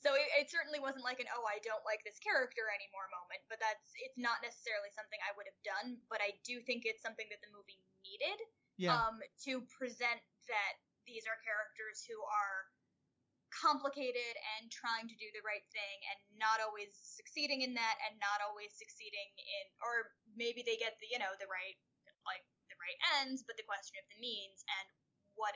So 0.03 0.15
it, 0.19 0.27
it, 0.35 0.47
certainly 0.51 0.83
wasn't 0.83 1.07
like 1.07 1.23
an 1.23 1.31
oh 1.31 1.47
I 1.47 1.63
don't 1.63 1.83
like 1.87 2.03
this 2.03 2.19
character 2.19 2.67
anymore 2.75 3.07
moment, 3.15 3.39
but 3.47 3.63
that's 3.63 3.95
it's 4.03 4.19
not 4.19 4.43
necessarily 4.43 4.91
something 4.91 5.19
I 5.23 5.31
would 5.39 5.47
have 5.47 5.61
done, 5.63 6.03
but 6.11 6.19
I 6.19 6.35
do 6.43 6.59
think 6.67 6.83
it's 6.87 7.03
something 7.03 7.27
that 7.31 7.39
the 7.39 7.55
movie 7.55 7.79
needed 8.03 8.39
yeah. 8.83 8.99
um, 8.99 9.23
to 9.47 9.63
present 9.71 10.19
that 10.51 10.75
these 11.05 11.27
are 11.27 11.39
characters 11.43 12.05
who 12.07 12.19
are 12.23 12.69
complicated 13.53 14.33
and 14.57 14.73
trying 14.73 15.05
to 15.05 15.17
do 15.21 15.29
the 15.37 15.45
right 15.45 15.65
thing 15.69 15.99
and 16.09 16.19
not 16.41 16.57
always 16.65 16.89
succeeding 16.97 17.61
in 17.61 17.77
that 17.77 18.01
and 18.09 18.17
not 18.17 18.41
always 18.41 18.73
succeeding 18.73 19.29
in 19.37 19.65
or 19.85 20.09
maybe 20.33 20.65
they 20.65 20.81
get 20.81 20.97
the 21.05 21.07
you 21.13 21.21
know 21.21 21.37
the 21.37 21.49
right 21.53 21.77
like 22.25 22.43
the 22.73 22.79
right 22.81 22.97
ends 23.21 23.45
but 23.45 23.53
the 23.61 23.69
question 23.69 24.01
of 24.01 24.09
the 24.09 24.19
means 24.25 24.65
and 24.81 24.89
what 25.37 25.53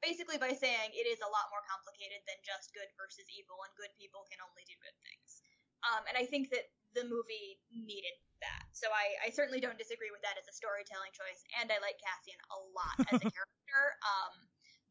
basically 0.00 0.40
by 0.40 0.50
saying 0.50 0.90
it 0.96 1.06
is 1.06 1.22
a 1.22 1.30
lot 1.30 1.46
more 1.52 1.62
complicated 1.68 2.18
than 2.26 2.36
just 2.42 2.74
good 2.74 2.90
versus 2.98 3.28
evil 3.30 3.60
and 3.62 3.72
good 3.78 3.92
people 3.94 4.26
can 4.26 4.42
only 4.42 4.66
do 4.66 4.74
good 4.82 4.96
things. 5.06 5.44
Um, 5.86 6.02
and 6.10 6.14
i 6.18 6.26
think 6.26 6.50
that 6.54 6.70
the 6.92 7.08
movie 7.08 7.56
needed 7.72 8.14
that. 8.44 8.68
So 8.76 8.90
I, 8.92 9.16
I 9.24 9.28
certainly 9.32 9.62
don't 9.62 9.80
disagree 9.80 10.12
with 10.12 10.20
that 10.26 10.36
as 10.36 10.44
a 10.44 10.52
storytelling 10.52 11.14
choice 11.14 11.40
and 11.62 11.70
i 11.70 11.78
like 11.78 11.96
cassian 12.02 12.36
a 12.52 12.58
lot 12.74 12.96
as 13.14 13.20
a 13.22 13.30
character. 13.36 13.82
Um, 14.02 14.34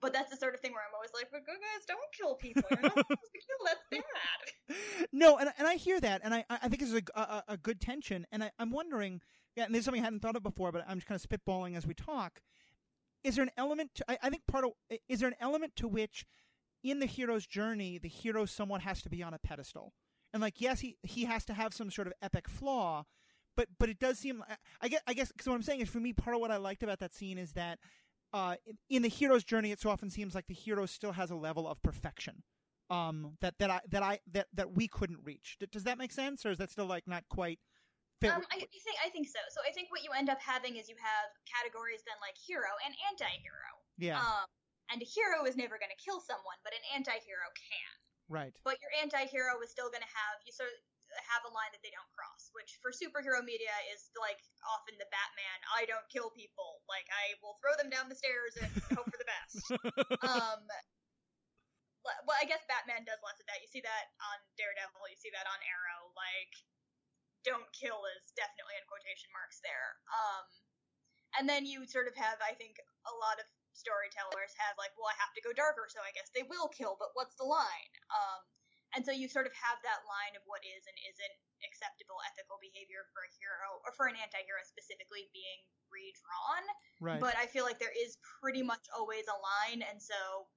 but 0.01 0.13
that's 0.13 0.31
the 0.31 0.37
sort 0.37 0.53
of 0.55 0.59
thing 0.59 0.71
where 0.73 0.81
I'm 0.81 0.93
always 0.95 1.11
like, 1.13 1.29
"But 1.31 1.45
good 1.45 1.57
guys 1.59 1.85
don't 1.87 1.99
kill 2.11 2.35
people. 2.35 2.63
You're 2.71 2.81
not 2.81 2.97
supposed 2.97 3.07
to 3.07 3.39
kill. 3.39 3.65
That's 3.65 3.81
bad." 3.91 5.07
No, 5.11 5.37
and 5.37 5.51
and 5.57 5.67
I 5.67 5.75
hear 5.75 5.99
that, 5.99 6.21
and 6.23 6.33
I 6.33 6.43
I 6.49 6.67
think 6.67 6.79
this 6.79 6.91
is 6.91 7.01
a 7.15 7.19
a, 7.19 7.43
a 7.49 7.57
good 7.57 7.79
tension, 7.79 8.25
and 8.31 8.43
I, 8.43 8.51
I'm 8.59 8.71
wondering, 8.71 9.21
yeah, 9.55 9.65
and 9.65 9.73
this 9.73 9.79
is 9.79 9.85
something 9.85 10.01
I 10.01 10.05
hadn't 10.05 10.21
thought 10.21 10.35
of 10.35 10.43
before, 10.43 10.71
but 10.71 10.83
I'm 10.87 10.97
just 10.97 11.07
kind 11.07 11.19
of 11.23 11.29
spitballing 11.29 11.77
as 11.77 11.85
we 11.85 11.93
talk. 11.93 12.41
Is 13.23 13.35
there 13.35 13.43
an 13.43 13.51
element? 13.57 13.91
To, 13.95 14.05
I, 14.09 14.17
I 14.23 14.29
think 14.29 14.43
part 14.47 14.65
of 14.65 14.71
is 15.07 15.19
there 15.19 15.29
an 15.29 15.35
element 15.39 15.75
to 15.77 15.87
which, 15.87 16.25
in 16.83 16.99
the 16.99 17.05
hero's 17.05 17.45
journey, 17.45 17.97
the 17.97 18.09
hero 18.09 18.45
somewhat 18.45 18.81
has 18.81 19.01
to 19.03 19.09
be 19.09 19.21
on 19.21 19.33
a 19.33 19.39
pedestal, 19.39 19.93
and 20.33 20.41
like 20.41 20.59
yes, 20.59 20.79
he 20.79 20.97
he 21.03 21.25
has 21.25 21.45
to 21.45 21.53
have 21.53 21.73
some 21.73 21.91
sort 21.91 22.07
of 22.07 22.13
epic 22.21 22.47
flaw, 22.49 23.05
but 23.55 23.67
but 23.77 23.89
it 23.89 23.99
does 23.99 24.17
seem 24.17 24.43
I 24.81 24.87
guess 24.87 25.01
I 25.05 25.13
guess 25.13 25.31
because 25.31 25.47
what 25.47 25.55
I'm 25.55 25.63
saying 25.63 25.81
is 25.81 25.89
for 25.89 25.99
me 25.99 26.13
part 26.13 26.35
of 26.35 26.41
what 26.41 26.51
I 26.51 26.57
liked 26.57 26.83
about 26.83 26.99
that 26.99 27.13
scene 27.13 27.37
is 27.37 27.53
that 27.53 27.79
uh, 28.33 28.55
in 28.89 29.01
the 29.01 29.09
hero's 29.09 29.43
journey, 29.43 29.71
it 29.71 29.79
so 29.79 29.89
often 29.89 30.09
seems 30.09 30.35
like 30.35 30.47
the 30.47 30.53
hero 30.53 30.85
still 30.85 31.11
has 31.11 31.31
a 31.31 31.35
level 31.35 31.67
of 31.67 31.81
perfection 31.81 32.43
um, 32.91 33.39
that 33.39 33.55
that 33.59 33.71
I 33.71 33.79
that 33.89 34.03
I 34.03 34.19
that 34.35 34.47
that 34.53 34.75
we 34.75 34.87
couldn't 34.87 35.19
reach. 35.23 35.57
Does 35.71 35.83
that 35.85 35.97
make 35.97 36.11
sense, 36.11 36.45
or 36.45 36.51
is 36.51 36.59
that 36.59 36.69
still 36.69 36.85
like 36.85 37.07
not 37.07 37.23
quite? 37.31 37.59
Fit? 38.19 38.35
Um, 38.35 38.43
I 38.51 38.59
think 38.59 38.97
I 39.03 39.09
think 39.09 39.27
so. 39.27 39.39
So 39.55 39.63
I 39.67 39.71
think 39.71 39.89
what 39.89 40.03
you 40.03 40.11
end 40.11 40.29
up 40.29 40.43
having 40.43 40.75
is 40.75 40.91
you 40.91 40.99
have 40.99 41.31
categories 41.47 42.03
then 42.05 42.19
like 42.19 42.35
hero 42.35 42.69
and 42.85 42.93
anti-hero. 43.09 43.71
Yeah. 43.97 44.19
Um, 44.19 44.45
and 44.91 44.99
a 44.99 45.07
hero 45.07 45.47
is 45.47 45.55
never 45.55 45.79
going 45.79 45.89
to 45.89 46.01
kill 46.03 46.19
someone, 46.19 46.59
but 46.67 46.75
an 46.75 46.83
anti-hero 46.91 47.47
can. 47.55 47.95
Right. 48.27 48.51
But 48.67 48.75
your 48.83 48.91
anti-hero 48.99 49.55
is 49.63 49.71
still 49.71 49.87
going 49.87 50.03
to 50.03 50.13
have 50.13 50.43
you 50.43 50.51
sort 50.51 50.67
of 50.67 50.77
have 51.27 51.43
a 51.43 51.51
line 51.51 51.71
that 51.75 51.83
they 51.83 51.91
don't 51.91 52.07
cross, 52.15 52.51
which 52.55 52.79
for 52.79 52.95
superhero 52.95 53.43
media 53.43 53.73
is 53.91 54.11
like 54.15 54.39
often 54.63 54.95
the 54.95 55.09
Batman, 55.11 55.59
I 55.75 55.83
don't 55.87 56.05
kill 56.07 56.31
people. 56.31 56.83
Like 56.87 57.07
I 57.11 57.35
will 57.43 57.59
throw 57.59 57.75
them 57.75 57.91
down 57.91 58.07
the 58.07 58.17
stairs 58.17 58.55
and 58.59 58.71
hope 58.95 59.07
for 59.11 59.19
the 59.19 59.29
best. 59.29 59.65
um 60.27 60.63
well, 62.01 62.37
I 62.41 62.49
guess 62.49 62.65
Batman 62.65 63.05
does 63.05 63.21
less 63.21 63.37
of 63.37 63.45
that. 63.45 63.61
You 63.61 63.69
see 63.69 63.83
that 63.85 64.09
on 64.25 64.41
Daredevil, 64.57 65.05
you 65.05 65.19
see 65.21 65.29
that 65.37 65.45
on 65.45 65.59
Arrow, 65.61 66.09
like 66.17 66.53
don't 67.41 67.69
kill 67.73 68.05
is 68.17 68.29
definitely 68.37 68.77
in 68.77 68.85
quotation 68.85 69.29
marks 69.33 69.61
there. 69.65 69.97
Um 70.13 70.45
and 71.39 71.45
then 71.47 71.63
you 71.63 71.85
sort 71.89 72.07
of 72.07 72.15
have 72.17 72.39
I 72.41 72.55
think 72.57 72.79
a 73.09 73.13
lot 73.17 73.37
of 73.37 73.47
storytellers 73.73 74.53
have 74.59 74.75
like, 74.75 74.91
well, 74.99 75.09
I 75.09 75.17
have 75.17 75.33
to 75.33 75.41
go 75.41 75.55
darker, 75.55 75.87
so 75.87 76.03
I 76.03 76.11
guess 76.13 76.29
they 76.35 76.43
will 76.45 76.69
kill, 76.69 76.99
but 76.99 77.15
what's 77.17 77.35
the 77.39 77.47
line? 77.47 77.93
Um 78.11 78.41
and 78.95 79.01
so 79.05 79.11
you 79.11 79.31
sort 79.31 79.47
of 79.47 79.55
have 79.55 79.79
that 79.87 80.03
line 80.03 80.35
of 80.35 80.43
what 80.47 80.63
is 80.67 80.83
and 80.83 80.97
isn't 81.07 81.35
acceptable 81.63 82.19
ethical 82.27 82.59
behavior 82.59 83.07
for 83.15 83.23
a 83.23 83.31
hero 83.37 83.79
or 83.85 83.95
for 83.95 84.09
an 84.09 84.17
anti-hero 84.17 84.59
specifically 84.65 85.29
being 85.31 85.61
redrawn. 85.93 86.65
Right. 86.99 87.21
But 87.21 87.37
I 87.37 87.45
feel 87.47 87.63
like 87.63 87.77
there 87.77 87.93
is 87.93 88.17
pretty 88.41 88.65
much 88.65 88.83
always 88.91 89.29
a 89.29 89.37
line 89.37 89.85
and 89.85 90.01
so 90.01 90.49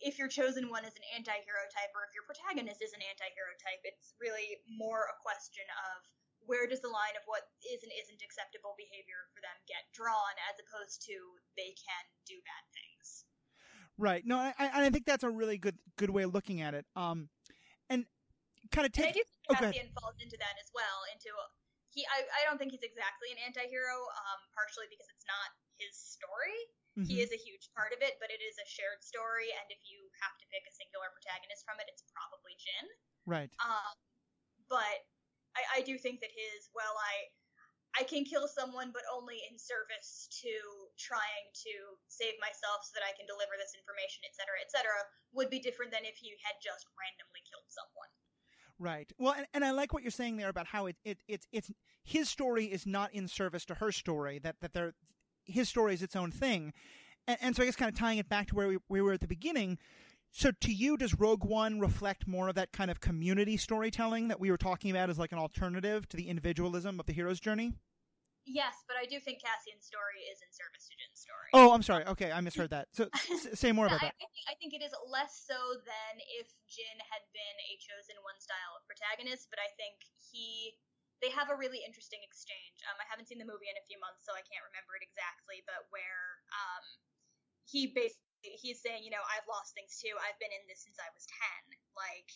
if 0.00 0.20
your 0.20 0.28
chosen 0.28 0.68
one 0.68 0.84
is 0.84 0.92
an 0.92 1.06
anti-hero 1.16 1.64
type 1.72 1.92
or 1.96 2.04
if 2.04 2.12
your 2.12 2.28
protagonist 2.28 2.84
is 2.84 2.92
an 2.92 3.00
anti-hero 3.00 3.52
type, 3.56 3.80
it's 3.84 4.12
really 4.20 4.60
more 4.68 5.08
a 5.08 5.16
question 5.24 5.64
of 5.88 6.04
where 6.44 6.68
does 6.68 6.84
the 6.84 6.92
line 6.92 7.16
of 7.16 7.24
what 7.26 7.48
is 7.64 7.80
and 7.82 7.90
isn't 7.90 8.20
acceptable 8.20 8.76
behavior 8.76 9.26
for 9.32 9.40
them 9.40 9.56
get 9.66 9.82
drawn 9.96 10.36
as 10.52 10.60
opposed 10.62 11.02
to 11.08 11.16
they 11.56 11.72
can 11.74 12.04
do 12.28 12.36
bad 12.44 12.64
things. 12.76 13.24
Right. 13.98 14.22
No, 14.24 14.36
I, 14.36 14.52
I 14.58 14.90
think 14.90 15.06
that's 15.06 15.24
a 15.24 15.30
really 15.30 15.56
good 15.56 15.76
good 15.96 16.10
way 16.10 16.24
of 16.24 16.34
looking 16.34 16.60
at 16.60 16.74
it. 16.74 16.84
Um, 16.94 17.28
and 17.88 18.04
kind 18.74 18.86
of 18.86 18.92
take. 18.92 19.12
And 19.12 19.14
I 19.14 19.20
do 19.20 19.24
think 19.24 19.46
oh, 19.50 19.54
Cassian 19.60 19.88
falls 19.94 20.18
into 20.18 20.36
that 20.38 20.56
as 20.58 20.68
well. 20.74 21.06
Into 21.12 21.30
he, 21.94 22.04
I, 22.12 22.24
I 22.24 22.40
don't 22.44 22.60
think 22.60 22.76
he's 22.76 22.84
exactly 22.84 23.32
an 23.32 23.40
anti-hero. 23.46 23.96
Um, 23.96 24.40
partially 24.52 24.88
because 24.88 25.08
it's 25.12 25.24
not 25.28 25.48
his 25.76 25.92
story. 25.96 26.58
Mm-hmm. 26.96 27.12
He 27.12 27.20
is 27.20 27.28
a 27.28 27.36
huge 27.36 27.68
part 27.76 27.92
of 27.92 28.00
it, 28.00 28.16
but 28.16 28.32
it 28.32 28.40
is 28.40 28.56
a 28.56 28.64
shared 28.64 29.04
story. 29.04 29.52
And 29.52 29.68
if 29.68 29.84
you 29.84 30.00
have 30.24 30.32
to 30.40 30.44
pick 30.48 30.64
a 30.64 30.72
singular 30.72 31.12
protagonist 31.12 31.62
from 31.68 31.76
it, 31.76 31.86
it's 31.92 32.04
probably 32.08 32.56
Jyn. 32.56 32.86
Right. 33.28 33.52
Um, 33.60 33.94
but 34.72 35.04
I, 35.52 35.80
I 35.80 35.84
do 35.84 36.00
think 36.00 36.24
that 36.24 36.32
his 36.32 36.72
well, 36.72 36.96
I 36.96 37.28
I 37.98 38.04
can 38.04 38.24
kill 38.24 38.46
someone, 38.46 38.92
but 38.92 39.02
only 39.08 39.40
in 39.48 39.56
service 39.58 40.28
to 40.44 40.52
trying 41.00 41.48
to 41.64 41.72
save 42.08 42.36
myself 42.38 42.84
so 42.84 42.92
that 42.94 43.04
I 43.08 43.16
can 43.16 43.24
deliver 43.24 43.56
this 43.56 43.72
information, 43.72 44.20
et 44.28 44.36
cetera, 44.36 44.60
et 44.60 44.68
cetera, 44.68 45.00
would 45.32 45.48
be 45.48 45.58
different 45.58 45.92
than 45.92 46.04
if 46.04 46.20
he 46.20 46.36
had 46.44 46.60
just 46.60 46.84
randomly 46.94 47.40
killed 47.48 47.64
someone. 47.72 48.12
Right. 48.78 49.08
Well, 49.16 49.32
and, 49.32 49.46
and 49.54 49.64
I 49.64 49.72
like 49.72 49.92
what 49.92 50.02
you're 50.02 50.12
saying 50.12 50.36
there 50.36 50.50
about 50.50 50.66
how 50.66 50.86
it, 50.86 50.96
it 51.04 51.18
it's 51.26 51.46
it's 51.52 51.70
his 52.04 52.28
story 52.28 52.66
is 52.66 52.86
not 52.86 53.14
in 53.14 53.28
service 53.28 53.64
to 53.66 53.74
her 53.74 53.90
story. 53.90 54.38
That 54.38 54.56
that 54.60 54.74
they're 54.74 54.92
his 55.46 55.68
story 55.68 55.94
is 55.94 56.02
its 56.02 56.16
own 56.16 56.30
thing, 56.30 56.74
and, 57.26 57.38
and 57.40 57.56
so 57.56 57.62
I 57.62 57.66
guess 57.66 57.76
kind 57.76 57.90
of 57.90 57.98
tying 57.98 58.18
it 58.18 58.28
back 58.28 58.48
to 58.48 58.54
where 58.54 58.68
we, 58.68 58.78
we 58.88 59.00
were 59.00 59.14
at 59.14 59.20
the 59.20 59.26
beginning. 59.26 59.78
So 60.36 60.52
to 60.52 60.68
you, 60.68 61.00
does 61.00 61.16
Rogue 61.16 61.48
One 61.48 61.80
reflect 61.80 62.28
more 62.28 62.52
of 62.52 62.60
that 62.60 62.68
kind 62.68 62.92
of 62.92 63.00
community 63.00 63.56
storytelling 63.56 64.28
that 64.28 64.36
we 64.36 64.52
were 64.52 64.60
talking 64.60 64.92
about 64.92 65.08
as 65.08 65.16
like 65.16 65.32
an 65.32 65.40
alternative 65.40 66.04
to 66.12 66.16
the 66.20 66.28
individualism 66.28 67.00
of 67.00 67.08
the 67.08 67.16
hero's 67.16 67.40
journey? 67.40 67.72
Yes, 68.44 68.84
but 68.84 69.00
I 69.00 69.08
do 69.08 69.16
think 69.16 69.40
Cassian's 69.40 69.88
story 69.88 70.28
is 70.28 70.44
in 70.44 70.52
service 70.52 70.92
to 70.92 70.94
Jyn's 71.00 71.24
story. 71.24 71.48
Oh, 71.56 71.72
I'm 71.72 71.80
sorry. 71.80 72.04
Okay, 72.04 72.28
I 72.28 72.44
misheard 72.44 72.68
that. 72.68 72.92
So 72.92 73.08
say 73.56 73.72
more 73.72 73.88
about 73.88 74.04
I, 74.04 74.12
that. 74.12 74.16
I 74.20 74.28
think, 74.28 74.44
I 74.44 74.54
think 74.60 74.70
it 74.76 74.84
is 74.84 74.92
less 75.08 75.40
so 75.40 75.56
than 75.88 76.20
if 76.36 76.52
Jyn 76.68 77.00
had 77.08 77.24
been 77.32 77.56
a 77.56 77.80
chosen 77.80 78.20
one 78.20 78.36
style 78.36 78.76
of 78.76 78.84
protagonist, 78.84 79.48
but 79.48 79.56
I 79.56 79.72
think 79.80 80.04
he 80.20 80.76
they 81.24 81.32
have 81.32 81.48
a 81.48 81.56
really 81.56 81.80
interesting 81.80 82.20
exchange. 82.20 82.84
Um, 82.92 83.00
I 83.00 83.08
haven't 83.08 83.24
seen 83.24 83.40
the 83.40 83.48
movie 83.48 83.72
in 83.72 83.80
a 83.80 83.84
few 83.88 83.96
months, 84.04 84.28
so 84.28 84.36
I 84.36 84.44
can't 84.44 84.68
remember 84.68 85.00
it 85.00 85.02
exactly, 85.02 85.64
but 85.64 85.88
where 85.88 86.44
um, 86.52 86.84
he 87.64 87.88
basically 87.96 88.25
he's 88.42 88.80
saying, 88.82 89.04
you 89.04 89.12
know, 89.12 89.22
I've 89.32 89.46
lost 89.48 89.72
things 89.72 89.96
too. 89.96 90.12
I've 90.20 90.38
been 90.42 90.52
in 90.52 90.64
this 90.68 90.84
since 90.84 90.98
I 91.00 91.08
was 91.12 91.24
ten, 91.28 91.62
like, 91.96 92.28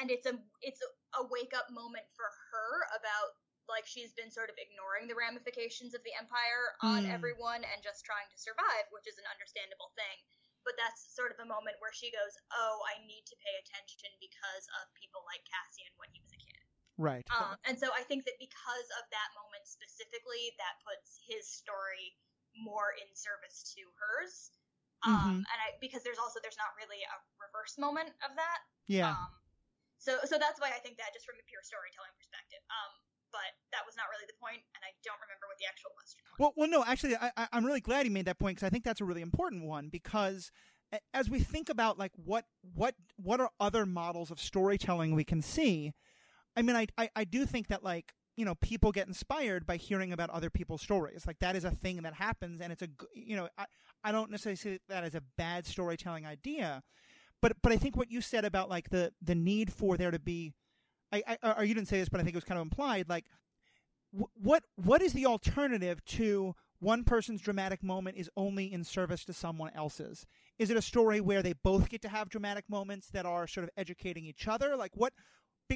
and 0.00 0.06
it's 0.10 0.26
a 0.26 0.34
it's 0.62 0.80
a, 0.82 0.90
a 1.20 1.28
wake 1.28 1.54
up 1.54 1.70
moment 1.70 2.06
for 2.14 2.26
her 2.26 2.70
about 2.94 3.36
like 3.70 3.86
she's 3.86 4.10
been 4.18 4.34
sort 4.34 4.50
of 4.50 4.58
ignoring 4.58 5.06
the 5.06 5.14
ramifications 5.14 5.94
of 5.94 6.02
the 6.02 6.14
empire 6.18 6.74
on 6.82 7.06
mm. 7.06 7.14
everyone 7.14 7.62
and 7.62 7.78
just 7.86 8.02
trying 8.02 8.26
to 8.26 8.38
survive, 8.38 8.90
which 8.90 9.06
is 9.06 9.14
an 9.22 9.26
understandable 9.30 9.94
thing. 9.94 10.18
But 10.66 10.76
that's 10.76 11.00
sort 11.14 11.32
of 11.32 11.40
a 11.40 11.48
moment 11.48 11.80
where 11.80 11.94
she 11.94 12.12
goes, 12.12 12.36
"Oh, 12.52 12.84
I 12.84 13.00
need 13.06 13.24
to 13.30 13.36
pay 13.40 13.54
attention 13.62 14.12
because 14.20 14.64
of 14.82 14.92
people 14.98 15.24
like 15.24 15.40
Cassian 15.48 15.88
when 15.96 16.12
he 16.12 16.20
was 16.20 16.34
a 16.36 16.40
kid." 16.40 16.60
Right. 17.00 17.24
Um, 17.32 17.56
and 17.64 17.80
so 17.80 17.88
I 17.96 18.04
think 18.04 18.28
that 18.28 18.36
because 18.36 18.88
of 19.00 19.08
that 19.08 19.30
moment 19.32 19.64
specifically, 19.64 20.52
that 20.60 20.76
puts 20.84 21.16
his 21.24 21.48
story 21.48 22.12
more 22.52 22.92
in 23.00 23.08
service 23.16 23.64
to 23.72 23.82
hers. 23.96 24.52
Um, 25.00 25.16
mm-hmm. 25.16 25.40
and 25.48 25.58
I 25.64 25.76
because 25.80 26.04
there's 26.04 26.20
also 26.20 26.40
there's 26.44 26.60
not 26.60 26.76
really 26.76 27.00
a 27.08 27.16
reverse 27.40 27.80
moment 27.80 28.12
of 28.20 28.36
that. 28.36 28.60
Yeah. 28.84 29.16
Um, 29.16 29.32
so 29.96 30.20
so 30.28 30.36
that's 30.36 30.60
why 30.60 30.72
I 30.72 30.80
think 30.80 31.00
that 31.00 31.12
just 31.16 31.24
from 31.24 31.40
a 31.40 31.46
pure 31.48 31.64
storytelling 31.64 32.12
perspective. 32.16 32.60
Um, 32.68 32.92
but 33.32 33.54
that 33.70 33.86
was 33.86 33.94
not 33.94 34.10
really 34.10 34.26
the 34.26 34.36
point, 34.42 34.58
and 34.74 34.82
I 34.82 34.90
don't 35.06 35.18
remember 35.22 35.46
what 35.46 35.56
the 35.62 35.70
actual 35.70 35.94
question 35.94 36.18
was. 36.26 36.36
Well, 36.38 36.52
well, 36.58 36.68
no, 36.68 36.82
actually, 36.82 37.14
I, 37.14 37.46
I'm 37.54 37.64
really 37.64 37.80
glad 37.80 38.04
he 38.04 38.10
made 38.10 38.26
that 38.26 38.38
point 38.38 38.58
because 38.58 38.66
I 38.66 38.70
think 38.70 38.82
that's 38.82 39.00
a 39.00 39.06
really 39.06 39.22
important 39.22 39.64
one 39.64 39.88
because 39.88 40.50
as 41.14 41.30
we 41.30 41.40
think 41.40 41.68
about 41.68 41.98
like 41.98 42.12
what 42.16 42.44
what 42.74 42.94
what 43.16 43.40
are 43.40 43.50
other 43.60 43.86
models 43.86 44.30
of 44.30 44.40
storytelling 44.40 45.14
we 45.14 45.24
can 45.24 45.42
see, 45.42 45.92
I 46.56 46.62
mean, 46.62 46.76
I 46.76 46.86
I, 46.98 47.10
I 47.16 47.24
do 47.24 47.46
think 47.46 47.68
that 47.68 47.84
like 47.84 48.12
you 48.36 48.44
know 48.44 48.54
people 48.56 48.92
get 48.92 49.06
inspired 49.06 49.66
by 49.66 49.76
hearing 49.76 50.12
about 50.12 50.30
other 50.30 50.50
people's 50.50 50.82
stories. 50.82 51.26
Like 51.26 51.38
that 51.40 51.56
is 51.56 51.64
a 51.64 51.70
thing 51.70 52.02
that 52.02 52.14
happens, 52.14 52.60
and 52.60 52.72
it's 52.72 52.82
a 52.82 52.88
you 53.14 53.36
know 53.36 53.48
I 53.56 53.66
I 54.02 54.12
don't 54.12 54.30
necessarily 54.30 54.56
see 54.56 54.78
that 54.88 55.04
as 55.04 55.14
a 55.14 55.22
bad 55.36 55.66
storytelling 55.66 56.26
idea, 56.26 56.82
but 57.42 57.56
but 57.62 57.72
I 57.72 57.76
think 57.76 57.96
what 57.96 58.10
you 58.10 58.20
said 58.20 58.44
about 58.44 58.68
like 58.68 58.90
the 58.90 59.12
the 59.22 59.34
need 59.34 59.72
for 59.72 59.96
there 59.96 60.10
to 60.10 60.18
be, 60.18 60.52
I, 61.12 61.36
I 61.42 61.52
or 61.52 61.64
you 61.64 61.74
didn't 61.74 61.88
say 61.88 61.98
this, 61.98 62.08
but 62.08 62.20
I 62.20 62.24
think 62.24 62.34
it 62.34 62.38
was 62.38 62.44
kind 62.44 62.58
of 62.58 62.62
implied. 62.62 63.08
Like, 63.08 63.26
what 64.10 64.64
what 64.76 65.02
is 65.02 65.12
the 65.12 65.26
alternative 65.26 66.04
to 66.06 66.54
one 66.78 67.04
person's 67.04 67.42
dramatic 67.42 67.82
moment 67.82 68.16
is 68.16 68.30
only 68.36 68.72
in 68.72 68.84
service 68.84 69.24
to 69.26 69.32
someone 69.32 69.70
else's? 69.74 70.26
Is 70.58 70.70
it 70.70 70.76
a 70.76 70.82
story 70.82 71.20
where 71.20 71.42
they 71.42 71.52
both 71.52 71.88
get 71.88 72.02
to 72.02 72.08
have 72.08 72.28
dramatic 72.28 72.64
moments 72.68 73.08
that 73.10 73.26
are 73.26 73.46
sort 73.46 73.64
of 73.64 73.70
educating 73.76 74.24
each 74.24 74.48
other? 74.48 74.76
Like 74.76 74.92
what? 74.94 75.12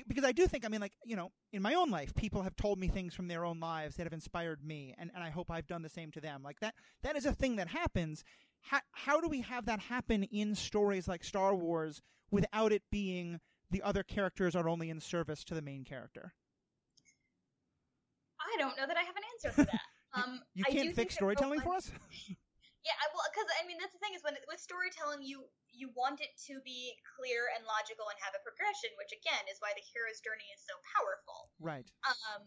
Because 0.08 0.24
I 0.24 0.32
do 0.32 0.46
think, 0.46 0.64
I 0.64 0.68
mean, 0.68 0.80
like, 0.80 0.94
you 1.04 1.14
know, 1.14 1.30
in 1.52 1.62
my 1.62 1.74
own 1.74 1.90
life, 1.90 2.14
people 2.14 2.42
have 2.42 2.56
told 2.56 2.78
me 2.78 2.88
things 2.88 3.14
from 3.14 3.28
their 3.28 3.44
own 3.44 3.60
lives 3.60 3.96
that 3.96 4.04
have 4.04 4.12
inspired 4.12 4.64
me, 4.64 4.94
and, 4.98 5.10
and 5.14 5.22
I 5.22 5.30
hope 5.30 5.50
I've 5.50 5.66
done 5.66 5.82
the 5.82 5.88
same 5.88 6.10
to 6.12 6.20
them. 6.20 6.42
Like 6.42 6.58
that, 6.60 6.74
that 7.02 7.16
is 7.16 7.26
a 7.26 7.32
thing 7.32 7.56
that 7.56 7.68
happens. 7.68 8.24
How, 8.62 8.80
how 8.92 9.20
do 9.20 9.28
we 9.28 9.42
have 9.42 9.66
that 9.66 9.80
happen 9.80 10.24
in 10.24 10.54
stories 10.54 11.06
like 11.06 11.22
Star 11.22 11.54
Wars 11.54 12.02
without 12.30 12.72
it 12.72 12.82
being 12.90 13.40
the 13.70 13.82
other 13.82 14.02
characters 14.02 14.56
are 14.56 14.68
only 14.68 14.90
in 14.90 15.00
service 15.00 15.44
to 15.44 15.54
the 15.54 15.62
main 15.62 15.84
character? 15.84 16.32
I 18.40 18.56
don't 18.58 18.76
know 18.76 18.86
that 18.86 18.96
I 18.96 19.02
have 19.02 19.16
an 19.16 19.22
answer 19.34 19.54
for 19.54 19.64
that. 19.64 19.80
Um, 20.16 20.40
you 20.54 20.62
can't 20.62 20.94
fix 20.94 21.16
storytelling 21.16 21.60
for 21.60 21.74
us. 21.74 21.90
yeah, 22.84 22.96
well, 23.16 23.24
because 23.32 23.48
I 23.56 23.64
mean 23.64 23.80
that's 23.80 23.96
the 23.96 24.02
thing 24.04 24.12
is 24.12 24.20
when 24.20 24.36
with 24.44 24.60
storytelling 24.60 25.24
you 25.24 25.48
you 25.72 25.88
want 25.96 26.20
it 26.20 26.36
to 26.52 26.60
be 26.60 26.92
clear 27.16 27.48
and 27.56 27.64
logical 27.64 28.12
and 28.12 28.18
have 28.20 28.36
a 28.36 28.44
progression, 28.44 28.92
which 29.00 29.10
again 29.16 29.44
is 29.48 29.56
why 29.64 29.72
the 29.72 29.82
hero's 29.82 30.20
journey 30.20 30.46
is 30.52 30.60
so 30.60 30.76
powerful. 30.92 31.48
Right. 31.58 31.88
Um, 32.04 32.44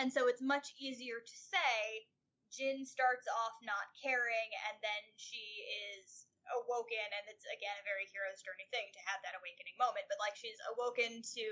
and 0.00 0.08
so 0.08 0.24
it's 0.24 0.40
much 0.40 0.72
easier 0.80 1.20
to 1.20 1.36
say 1.36 2.08
Jyn 2.48 2.88
starts 2.88 3.28
off 3.28 3.60
not 3.60 3.92
caring 4.00 4.50
and 4.72 4.80
then 4.80 5.02
she 5.20 5.68
is 5.92 6.24
awoken 6.48 7.08
and 7.12 7.24
it's 7.28 7.44
again 7.52 7.76
a 7.76 7.84
very 7.84 8.08
hero's 8.08 8.40
journey 8.40 8.64
thing 8.72 8.88
to 8.96 9.00
have 9.04 9.20
that 9.20 9.36
awakening 9.36 9.76
moment 9.76 10.08
but 10.08 10.16
like 10.16 10.32
she's 10.32 10.56
awoken 10.72 11.20
to 11.20 11.46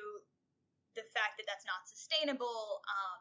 the 0.96 1.04
fact 1.12 1.36
that 1.36 1.44
that's 1.44 1.68
not 1.68 1.84
sustainable 1.84 2.80
um, 2.88 3.20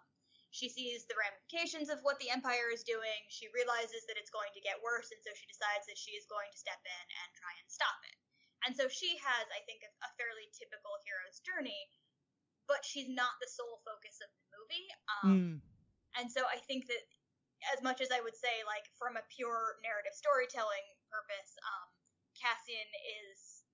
she 0.55 0.71
sees 0.71 1.03
the 1.11 1.19
ramifications 1.19 1.91
of 1.91 1.99
what 2.07 2.15
the 2.23 2.31
Empire 2.31 2.71
is 2.71 2.87
doing. 2.87 3.19
She 3.27 3.51
realizes 3.51 4.07
that 4.07 4.15
it's 4.15 4.31
going 4.31 4.55
to 4.55 4.63
get 4.63 4.79
worse, 4.79 5.11
and 5.11 5.19
so 5.19 5.35
she 5.35 5.43
decides 5.51 5.83
that 5.91 5.99
she 5.99 6.15
is 6.15 6.23
going 6.31 6.47
to 6.47 6.55
step 6.55 6.79
in 6.79 7.05
and 7.11 7.29
try 7.35 7.51
and 7.59 7.67
stop 7.67 7.99
it. 8.07 8.15
And 8.63 8.71
so 8.71 8.87
she 8.87 9.19
has, 9.19 9.45
I 9.51 9.59
think, 9.67 9.83
a, 9.83 9.91
a 10.07 10.09
fairly 10.15 10.47
typical 10.55 10.95
hero's 11.03 11.43
journey, 11.43 11.91
but 12.71 12.87
she's 12.87 13.11
not 13.11 13.35
the 13.43 13.51
sole 13.51 13.83
focus 13.83 14.23
of 14.23 14.31
the 14.31 14.47
movie. 14.55 14.87
Um, 15.11 15.27
mm. 15.27 15.55
And 16.15 16.31
so 16.31 16.47
I 16.47 16.63
think 16.63 16.87
that, 16.87 17.03
as 17.75 17.83
much 17.83 17.99
as 17.99 18.09
I 18.15 18.23
would 18.23 18.39
say, 18.39 18.63
like 18.63 18.87
from 18.95 19.19
a 19.19 19.27
pure 19.27 19.75
narrative 19.83 20.15
storytelling 20.15 20.87
purpose, 21.11 21.51
um, 21.67 21.87
Cassian 22.39 22.89
is 23.27 23.67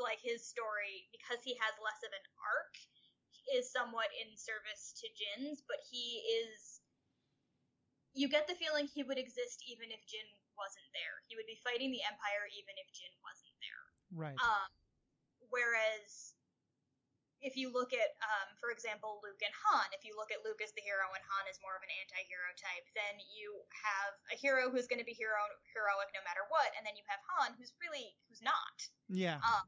like 0.00 0.18
his 0.24 0.40
story 0.40 1.12
because 1.12 1.44
he 1.44 1.52
has 1.60 1.76
less 1.84 2.00
of 2.00 2.12
an 2.16 2.26
arc 2.40 2.72
is 3.50 3.70
somewhat 3.70 4.08
in 4.14 4.30
service 4.38 4.94
to 5.02 5.06
Jyn's, 5.12 5.62
but 5.66 5.82
he 5.82 6.22
is. 6.42 6.80
You 8.12 8.28
get 8.28 8.44
the 8.44 8.58
feeling 8.60 8.86
he 8.92 9.02
would 9.02 9.16
exist 9.16 9.64
even 9.64 9.88
if 9.88 10.04
Jyn 10.04 10.28
wasn't 10.52 10.90
there. 10.92 11.24
He 11.26 11.34
would 11.34 11.48
be 11.48 11.56
fighting 11.64 11.88
the 11.88 12.04
Empire 12.04 12.44
even 12.52 12.76
if 12.76 12.88
Jyn 12.92 13.14
wasn't 13.24 13.56
there. 13.64 13.84
Right. 14.12 14.36
Um, 14.36 14.68
whereas 15.48 16.36
if 17.42 17.58
you 17.58 17.74
look 17.74 17.90
at, 17.90 18.14
um, 18.22 18.54
for 18.62 18.70
example, 18.70 19.18
Luke 19.26 19.42
and 19.42 19.50
Han, 19.66 19.90
if 19.90 20.06
you 20.06 20.14
look 20.14 20.30
at 20.30 20.46
Luke 20.46 20.62
as 20.62 20.70
the 20.78 20.84
hero 20.86 21.10
and 21.10 21.24
Han 21.26 21.44
is 21.50 21.58
more 21.58 21.74
of 21.74 21.82
an 21.82 21.90
anti-hero 21.90 22.54
type, 22.54 22.86
then 22.94 23.18
you 23.34 23.50
have 23.74 24.14
a 24.30 24.36
hero 24.38 24.70
who's 24.70 24.86
going 24.86 25.02
to 25.02 25.08
be 25.08 25.12
hero 25.12 25.42
heroic 25.74 26.14
no 26.14 26.22
matter 26.22 26.46
what, 26.54 26.70
and 26.78 26.86
then 26.86 26.94
you 26.94 27.02
have 27.10 27.18
Han 27.34 27.58
who's 27.58 27.74
really 27.82 28.14
who's 28.30 28.40
not. 28.40 28.76
Yeah. 29.10 29.42
Um, 29.42 29.66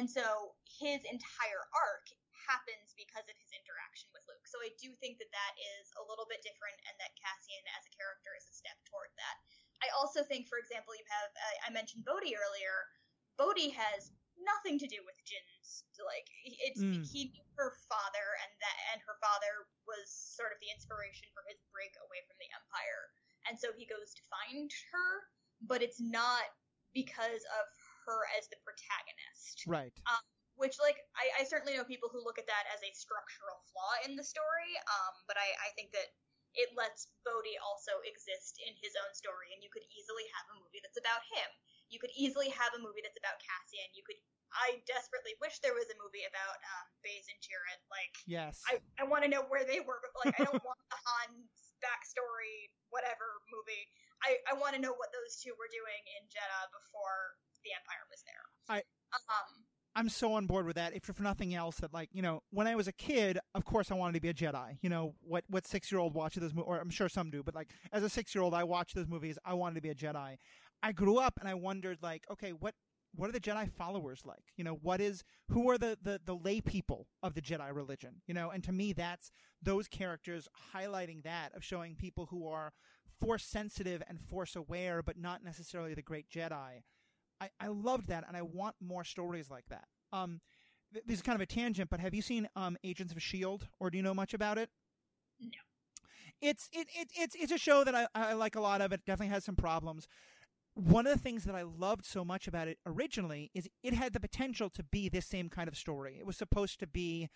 and 0.00 0.08
so 0.08 0.56
his 0.64 1.04
entire 1.04 1.62
arc 1.76 2.08
happens 2.48 2.96
because 2.96 3.28
of 3.28 3.36
his 3.36 3.52
interaction 3.52 4.08
with 4.16 4.24
Luke. 4.24 4.48
So 4.48 4.58
I 4.64 4.72
do 4.80 4.96
think 4.98 5.20
that 5.20 5.28
that 5.30 5.54
is 5.60 5.92
a 6.00 6.04
little 6.08 6.24
bit 6.24 6.40
different, 6.40 6.80
and 6.88 6.96
that 6.96 7.12
Cassian 7.20 7.62
as 7.76 7.84
a 7.84 7.92
character 7.92 8.32
is 8.40 8.48
a 8.48 8.54
step 8.56 8.80
toward 8.88 9.12
that. 9.20 9.36
I 9.84 9.92
also 9.94 10.24
think, 10.24 10.48
for 10.48 10.58
example, 10.58 10.96
you 10.96 11.04
have 11.06 11.30
uh, 11.36 11.68
I 11.68 11.70
mentioned 11.70 12.08
Bodhi 12.08 12.32
earlier. 12.34 12.88
Bodhi 13.36 13.70
has 13.70 14.10
nothing 14.42 14.78
to 14.78 14.88
do 14.90 14.98
with 15.02 15.18
Jyn's 15.26 15.86
Like 15.98 16.26
it's 16.42 16.80
mm. 16.80 17.04
he 17.04 17.30
knew 17.30 17.46
her 17.60 17.76
father, 17.86 18.26
and 18.42 18.50
that 18.64 18.76
and 18.96 18.98
her 19.04 19.18
father 19.20 19.68
was 19.84 20.08
sort 20.08 20.50
of 20.54 20.58
the 20.64 20.70
inspiration 20.72 21.28
for 21.36 21.44
his 21.46 21.60
break 21.70 21.94
away 22.02 22.24
from 22.26 22.38
the 22.40 22.50
Empire, 22.54 23.02
and 23.50 23.54
so 23.58 23.74
he 23.74 23.84
goes 23.86 24.14
to 24.14 24.22
find 24.30 24.70
her, 24.94 25.10
but 25.66 25.82
it's 25.82 26.00
not 26.00 26.48
because 26.96 27.44
of 27.60 27.66
her 28.06 28.24
as 28.38 28.48
the 28.48 28.58
protagonist. 28.64 29.66
Right. 29.68 29.94
Um, 30.08 30.24
which 30.58 30.76
like 30.82 30.98
I, 31.14 31.42
I 31.42 31.42
certainly 31.46 31.78
know 31.78 31.86
people 31.86 32.10
who 32.10 32.22
look 32.22 32.36
at 32.36 32.50
that 32.50 32.66
as 32.74 32.82
a 32.82 32.90
structural 32.92 33.58
flaw 33.70 33.92
in 34.04 34.18
the 34.18 34.26
story 34.26 34.74
um, 34.90 35.14
but 35.30 35.38
I, 35.38 35.48
I 35.62 35.68
think 35.78 35.94
that 35.94 36.10
it 36.56 36.74
lets 36.74 37.12
Bodhi 37.22 37.54
also 37.60 38.02
exist 38.02 38.58
in 38.60 38.74
his 38.82 38.98
own 38.98 39.12
story 39.14 39.54
and 39.54 39.60
you 39.62 39.70
could 39.70 39.86
easily 39.94 40.26
have 40.34 40.46
a 40.52 40.60
movie 40.60 40.82
that's 40.82 40.98
about 40.98 41.22
him 41.30 41.48
you 41.88 42.02
could 42.02 42.12
easily 42.12 42.50
have 42.52 42.74
a 42.74 42.80
movie 42.82 43.00
that's 43.00 43.18
about 43.18 43.38
Cassian 43.40 43.88
you 43.94 44.02
could 44.02 44.18
I 44.48 44.80
desperately 44.88 45.36
wish 45.44 45.60
there 45.60 45.76
was 45.76 45.92
a 45.92 45.96
movie 46.00 46.24
about 46.24 46.56
um, 46.56 46.88
Baze 47.04 47.28
and 47.28 47.36
Chirrut. 47.36 47.84
Like, 47.92 48.16
yes, 48.24 48.64
I, 48.64 48.80
I 48.96 49.04
want 49.04 49.20
to 49.20 49.28
know 49.28 49.44
where 49.52 49.60
they 49.60 49.84
were, 49.84 50.00
but 50.00 50.12
like, 50.24 50.40
I 50.40 50.48
don't 50.48 50.56
want 50.64 50.80
the 50.88 50.96
Han's 50.96 51.76
backstory, 51.84 52.72
whatever 52.88 53.44
movie. 53.52 53.84
I, 54.24 54.40
I 54.50 54.54
want 54.58 54.74
to 54.74 54.80
know 54.82 54.96
what 54.98 55.14
those 55.14 55.38
two 55.38 55.54
were 55.54 55.70
doing 55.70 56.02
in 56.18 56.26
Jedha 56.26 56.60
before 56.74 57.38
the 57.62 57.70
Empire 57.76 58.04
was 58.10 58.22
there. 58.26 58.44
I 58.66 58.78
um 59.14 59.67
I'm 59.96 60.08
so 60.08 60.34
on 60.34 60.46
board 60.46 60.66
with 60.66 60.76
that. 60.76 60.94
If 60.94 61.04
for 61.04 61.22
nothing 61.22 61.54
else, 61.54 61.76
that 61.78 61.92
like 61.92 62.10
you 62.12 62.22
know, 62.22 62.42
when 62.50 62.66
I 62.66 62.76
was 62.76 62.88
a 62.88 62.92
kid, 62.92 63.38
of 63.54 63.64
course 63.64 63.90
I 63.90 63.94
wanted 63.94 64.14
to 64.14 64.20
be 64.20 64.28
a 64.28 64.34
Jedi. 64.34 64.78
You 64.80 64.90
know 64.90 65.14
what? 65.20 65.44
What 65.48 65.66
six 65.66 65.90
year 65.90 66.00
old 66.00 66.14
watches 66.14 66.42
those 66.42 66.54
movies, 66.54 66.68
or 66.68 66.78
I'm 66.78 66.90
sure 66.90 67.08
some 67.08 67.30
do, 67.30 67.42
but 67.42 67.54
like 67.54 67.70
as 67.92 68.02
a 68.02 68.08
six 68.08 68.34
year 68.34 68.42
old, 68.42 68.54
I 68.54 68.64
watched 68.64 68.94
those 68.94 69.08
movies. 69.08 69.38
I 69.44 69.54
wanted 69.54 69.76
to 69.76 69.80
be 69.80 69.90
a 69.90 69.94
Jedi. 69.94 70.36
I 70.82 70.92
grew 70.92 71.18
up 71.18 71.38
and 71.40 71.48
I 71.48 71.54
wondered 71.54 71.98
like, 72.02 72.24
okay, 72.30 72.52
what 72.52 72.74
what 73.14 73.28
are 73.28 73.32
the 73.32 73.40
Jedi 73.40 73.70
followers 73.72 74.22
like? 74.24 74.52
You 74.56 74.64
know, 74.64 74.78
what 74.82 75.00
is 75.00 75.24
who 75.50 75.68
are 75.70 75.78
the 75.78 75.98
the 76.00 76.20
the 76.24 76.36
lay 76.36 76.60
people 76.60 77.06
of 77.22 77.34
the 77.34 77.42
Jedi 77.42 77.74
religion? 77.74 78.22
You 78.26 78.34
know, 78.34 78.50
and 78.50 78.62
to 78.64 78.72
me, 78.72 78.92
that's 78.92 79.32
those 79.62 79.88
characters 79.88 80.48
highlighting 80.74 81.24
that 81.24 81.54
of 81.56 81.64
showing 81.64 81.96
people 81.96 82.26
who 82.26 82.46
are 82.46 82.72
force 83.20 83.44
sensitive 83.44 84.02
and 84.08 84.20
force 84.20 84.54
aware, 84.54 85.02
but 85.02 85.18
not 85.18 85.42
necessarily 85.42 85.94
the 85.94 86.02
great 86.02 86.28
Jedi 86.30 86.82
I, 87.40 87.50
I 87.60 87.68
loved 87.68 88.08
that, 88.08 88.24
and 88.26 88.36
I 88.36 88.42
want 88.42 88.74
more 88.80 89.04
stories 89.04 89.50
like 89.50 89.64
that. 89.68 89.84
Um, 90.12 90.40
th- 90.92 91.04
this 91.06 91.16
is 91.16 91.22
kind 91.22 91.36
of 91.36 91.42
a 91.42 91.46
tangent, 91.46 91.90
but 91.90 92.00
have 92.00 92.14
you 92.14 92.22
seen 92.22 92.48
um, 92.56 92.76
Agents 92.84 93.12
of 93.12 93.22
Shield, 93.22 93.68
or 93.80 93.90
do 93.90 93.96
you 93.96 94.02
know 94.02 94.14
much 94.14 94.34
about 94.34 94.58
it? 94.58 94.70
No. 95.40 95.48
It's 96.40 96.68
it, 96.72 96.86
it 96.94 97.08
it's 97.16 97.34
it's 97.34 97.52
a 97.52 97.58
show 97.58 97.82
that 97.84 97.94
I, 97.94 98.06
I 98.14 98.32
like 98.34 98.54
a 98.54 98.60
lot 98.60 98.80
of. 98.80 98.92
It 98.92 99.04
definitely 99.04 99.32
has 99.34 99.44
some 99.44 99.56
problems. 99.56 100.06
One 100.74 101.06
of 101.06 101.12
the 101.12 101.18
things 101.18 101.44
that 101.44 101.56
I 101.56 101.62
loved 101.62 102.06
so 102.06 102.24
much 102.24 102.46
about 102.46 102.68
it 102.68 102.78
originally 102.86 103.50
is 103.54 103.68
it 103.82 103.94
had 103.94 104.12
the 104.12 104.20
potential 104.20 104.70
to 104.70 104.84
be 104.84 105.08
this 105.08 105.26
same 105.26 105.48
kind 105.48 105.66
of 105.66 105.76
story. 105.76 106.16
It 106.20 106.26
was 106.26 106.36
supposed 106.36 106.78
to 106.78 106.86
be 106.86 107.28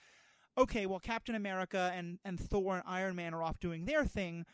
okay, 0.57 0.87
well, 0.87 1.01
Captain 1.01 1.35
America 1.35 1.93
and, 1.95 2.19
and 2.25 2.39
Thor 2.39 2.75
and 2.75 2.83
Iron 2.87 3.17
Man 3.17 3.35
are 3.35 3.43
off 3.43 3.59
doing 3.59 3.85
their 3.85 4.05
thing 4.05 4.45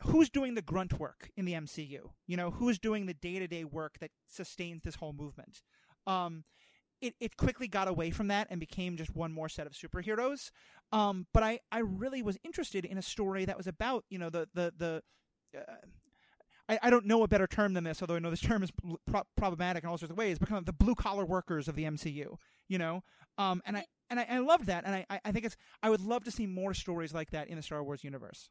who's 0.00 0.28
doing 0.30 0.54
the 0.54 0.62
grunt 0.62 0.98
work 0.98 1.30
in 1.36 1.44
the 1.44 1.52
MCU? 1.54 2.10
You 2.26 2.36
know, 2.36 2.50
who's 2.50 2.78
doing 2.78 3.06
the 3.06 3.14
day 3.14 3.38
to 3.38 3.46
day 3.46 3.64
work 3.64 3.98
that 4.00 4.10
sustains 4.26 4.82
this 4.82 4.96
whole 4.96 5.12
movement? 5.12 5.62
Um, 6.06 6.44
it, 7.00 7.14
it 7.20 7.36
quickly 7.36 7.68
got 7.68 7.88
away 7.88 8.10
from 8.10 8.28
that 8.28 8.46
and 8.50 8.58
became 8.58 8.96
just 8.96 9.14
one 9.14 9.32
more 9.32 9.48
set 9.48 9.66
of 9.66 9.72
superheroes. 9.72 10.50
Um, 10.92 11.26
but 11.34 11.42
I, 11.42 11.60
I 11.70 11.80
really 11.80 12.22
was 12.22 12.38
interested 12.44 12.84
in 12.84 12.96
a 12.96 13.02
story 13.02 13.44
that 13.44 13.56
was 13.56 13.66
about, 13.66 14.04
you 14.08 14.18
know, 14.18 14.30
the, 14.30 14.48
the, 14.54 14.72
the, 14.76 15.02
uh, 15.56 15.74
I, 16.68 16.90
don't 16.90 17.06
know 17.06 17.22
a 17.22 17.28
better 17.28 17.46
term 17.46 17.74
than 17.74 17.84
this, 17.84 18.02
although 18.02 18.16
I 18.16 18.18
know 18.18 18.30
this 18.30 18.40
term 18.40 18.62
is 18.62 18.72
pro- 19.06 19.22
problematic 19.36 19.84
in 19.84 19.90
all 19.90 19.98
sorts 19.98 20.10
of 20.10 20.18
ways, 20.18 20.38
but 20.38 20.48
kind 20.48 20.58
of 20.58 20.66
the 20.66 20.72
blue 20.72 20.94
collar 20.94 21.24
workers 21.24 21.68
of 21.68 21.76
the 21.76 21.84
MCU, 21.84 22.36
you 22.68 22.78
know? 22.78 23.02
Um, 23.38 23.62
and 23.66 23.76
I, 23.76 23.84
and 24.10 24.18
I, 24.18 24.26
I 24.30 24.38
loved 24.38 24.66
that. 24.66 24.84
And 24.84 24.94
I, 24.94 25.20
I 25.24 25.32
think 25.32 25.44
it's, 25.44 25.56
I 25.82 25.90
would 25.90 26.00
love 26.00 26.24
to 26.24 26.30
see 26.30 26.46
more 26.46 26.74
stories 26.74 27.14
like 27.14 27.30
that 27.30 27.48
in 27.48 27.56
the 27.56 27.62
Star 27.62 27.84
Wars 27.84 28.02
universe. 28.02 28.50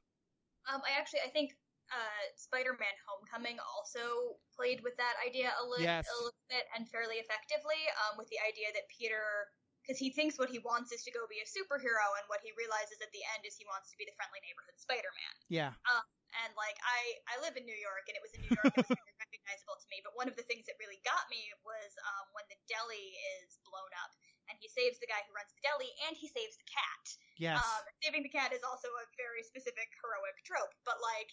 Um, 0.71 0.81
I 0.83 0.97
actually 0.97 1.21
I 1.25 1.29
think 1.29 1.53
uh, 1.93 2.23
Spider-Man: 2.35 2.95
Homecoming 3.05 3.61
also 3.61 4.37
played 4.57 4.81
with 4.81 4.97
that 4.97 5.15
idea 5.21 5.53
a, 5.53 5.63
li- 5.65 5.85
yes. 5.85 6.05
a 6.09 6.15
little 6.17 6.45
bit 6.49 6.65
and 6.73 6.89
fairly 6.89 7.21
effectively, 7.21 7.77
um, 8.01 8.17
with 8.17 8.25
the 8.33 8.41
idea 8.41 8.73
that 8.73 8.89
Peter, 8.89 9.53
because 9.85 10.01
he 10.01 10.09
thinks 10.09 10.41
what 10.41 10.49
he 10.49 10.57
wants 10.65 10.89
is 10.89 11.05
to 11.05 11.13
go 11.13 11.29
be 11.29 11.37
a 11.37 11.45
superhero, 11.45 12.09
and 12.17 12.25
what 12.25 12.41
he 12.41 12.49
realizes 12.57 12.97
at 13.05 13.13
the 13.13 13.21
end 13.37 13.45
is 13.45 13.53
he 13.53 13.69
wants 13.69 13.93
to 13.93 13.95
be 14.01 14.09
the 14.09 14.17
friendly 14.17 14.41
neighborhood 14.41 14.73
Spider-Man. 14.81 15.33
Yeah. 15.45 15.77
Um, 15.85 16.01
and 16.41 16.51
like 16.57 16.75
I, 16.81 17.21
I 17.29 17.35
live 17.45 17.53
in 17.53 17.69
New 17.69 17.77
York, 17.77 18.09
and 18.09 18.17
it 18.17 18.23
was 18.25 18.33
in 18.33 18.41
New 18.49 18.51
York 18.57 18.73
that 18.73 18.89
was 18.89 18.97
very 18.97 19.15
recognizable 19.29 19.77
to 19.77 19.87
me. 19.93 20.01
But 20.01 20.17
one 20.17 20.25
of 20.25 20.33
the 20.33 20.43
things 20.49 20.65
that 20.65 20.81
really 20.81 20.97
got 21.05 21.29
me 21.29 21.53
was 21.61 21.93
um, 22.01 22.25
when 22.33 22.43
the 22.49 22.57
deli 22.65 23.13
is 23.37 23.61
blown 23.61 23.93
up, 24.01 24.11
and 24.49 24.57
he 24.57 24.67
saves 24.67 24.97
the 24.97 25.07
guy 25.07 25.21
who 25.29 25.37
runs 25.37 25.53
the 25.53 25.61
deli, 25.61 25.93
and 26.09 26.17
he 26.17 26.25
saves 26.25 26.57
the 26.57 26.65
cat. 26.65 27.05
Yes. 27.37 27.61
Um, 27.61 27.85
saving 28.01 28.01
saving 28.01 28.23
the 28.25 28.33
cat 28.33 28.51
is 28.57 28.65
also 28.65 28.89
a 28.89 29.05
very 29.21 29.45
specific 29.45 29.93
heroic 30.01 30.41
trope, 30.43 30.73
but 30.81 30.97
like 30.99 31.29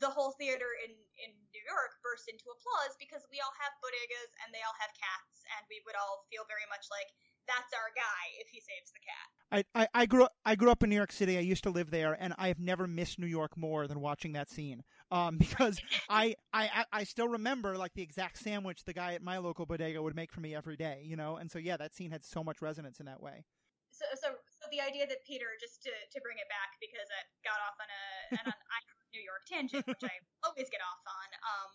the 0.00 0.08
whole 0.08 0.32
theater 0.40 0.72
in 0.84 0.92
in 1.20 1.30
New 1.52 1.64
York 1.64 2.00
burst 2.00 2.26
into 2.26 2.48
applause 2.48 2.96
because 2.96 3.22
we 3.28 3.38
all 3.44 3.52
have 3.60 3.76
bodegas 3.84 4.32
and 4.42 4.50
they 4.50 4.64
all 4.64 4.76
have 4.82 4.92
cats, 4.96 5.44
and 5.56 5.62
we 5.70 5.80
would 5.88 5.96
all 5.96 6.26
feel 6.28 6.44
very 6.48 6.66
much 6.68 6.88
like 6.92 7.08
that's 7.46 7.72
our 7.74 7.90
guy 7.94 8.24
if 8.40 8.48
he 8.48 8.60
saves 8.60 8.90
the 8.92 9.00
cat. 9.02 9.28
I, 9.74 9.82
I, 9.82 10.02
I 10.02 10.06
grew 10.06 10.24
up 10.24 10.32
I 10.44 10.54
grew 10.54 10.70
up 10.70 10.82
in 10.82 10.90
New 10.90 10.96
York 10.96 11.12
City. 11.12 11.36
I 11.36 11.40
used 11.40 11.64
to 11.64 11.70
live 11.70 11.90
there, 11.90 12.16
and 12.18 12.34
I 12.38 12.48
have 12.48 12.58
never 12.58 12.86
missed 12.86 13.18
New 13.18 13.26
York 13.26 13.56
more 13.56 13.86
than 13.86 14.00
watching 14.00 14.32
that 14.32 14.48
scene. 14.48 14.82
Um, 15.10 15.36
because 15.42 15.80
I, 16.08 16.36
I 16.52 16.84
I 16.92 17.04
still 17.04 17.28
remember 17.28 17.76
like 17.76 17.92
the 17.94 18.02
exact 18.02 18.38
sandwich 18.38 18.84
the 18.84 18.94
guy 18.94 19.14
at 19.14 19.22
my 19.22 19.38
local 19.38 19.66
bodega 19.66 20.02
would 20.02 20.16
make 20.16 20.32
for 20.32 20.40
me 20.40 20.54
every 20.54 20.76
day. 20.76 21.02
You 21.04 21.16
know, 21.16 21.36
and 21.36 21.50
so 21.50 21.58
yeah, 21.58 21.76
that 21.76 21.94
scene 21.94 22.10
had 22.10 22.24
so 22.24 22.42
much 22.42 22.62
resonance 22.62 23.00
in 23.00 23.06
that 23.06 23.22
way. 23.22 23.44
So 23.90 24.06
so 24.14 24.28
so 24.48 24.64
the 24.70 24.80
idea 24.80 25.06
that 25.06 25.20
Peter 25.26 25.52
just 25.60 25.82
to, 25.84 25.90
to 25.90 26.18
bring 26.24 26.38
it 26.40 26.48
back 26.48 26.80
because 26.80 27.08
I 27.12 27.20
got 27.44 27.60
off 27.68 27.76
on 27.76 27.88
a 27.92 28.40
an 28.40 28.52
I 28.76 28.80
New 29.12 29.20
York 29.20 29.44
tangent, 29.44 29.84
which 29.84 30.00
I 30.02 30.16
always 30.40 30.72
get 30.72 30.80
off 30.80 31.04
on. 31.04 31.28
Um, 31.44 31.70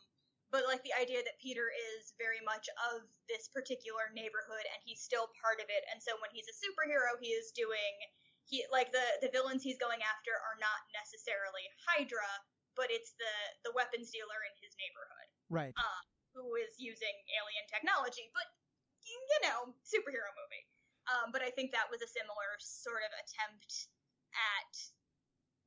but 0.58 0.66
like 0.66 0.82
the 0.82 0.98
idea 0.98 1.22
that 1.22 1.38
Peter 1.38 1.70
is 1.70 2.18
very 2.18 2.42
much 2.42 2.66
of 2.90 3.06
this 3.30 3.46
particular 3.54 4.10
neighborhood 4.10 4.66
and 4.74 4.82
he's 4.82 5.06
still 5.06 5.30
part 5.38 5.62
of 5.62 5.70
it. 5.70 5.86
And 5.94 6.02
so 6.02 6.18
when 6.18 6.34
he's 6.34 6.50
a 6.50 6.58
superhero, 6.58 7.14
he 7.22 7.30
is 7.30 7.54
doing 7.54 7.94
he 8.50 8.66
like 8.74 8.90
the 8.90 9.06
the 9.22 9.30
villains 9.30 9.62
he's 9.62 9.78
going 9.78 10.02
after 10.02 10.34
are 10.34 10.58
not 10.58 10.82
necessarily 10.98 11.62
Hydra, 11.86 12.26
but 12.74 12.90
it's 12.90 13.14
the 13.22 13.70
the 13.70 13.76
weapons 13.78 14.10
dealer 14.10 14.42
in 14.50 14.54
his 14.58 14.74
neighborhood, 14.82 15.30
right? 15.54 15.76
Uh, 15.78 16.02
who 16.34 16.58
is 16.58 16.74
using 16.82 17.14
alien 17.38 17.66
technology, 17.70 18.34
but 18.34 18.50
you 19.06 19.40
know, 19.46 19.78
superhero 19.86 20.34
movie. 20.34 20.66
Um, 21.06 21.30
but 21.30 21.46
I 21.46 21.54
think 21.54 21.70
that 21.78 21.86
was 21.94 22.02
a 22.02 22.10
similar 22.10 22.50
sort 22.58 23.06
of 23.06 23.14
attempt 23.14 23.94
at 24.34 24.74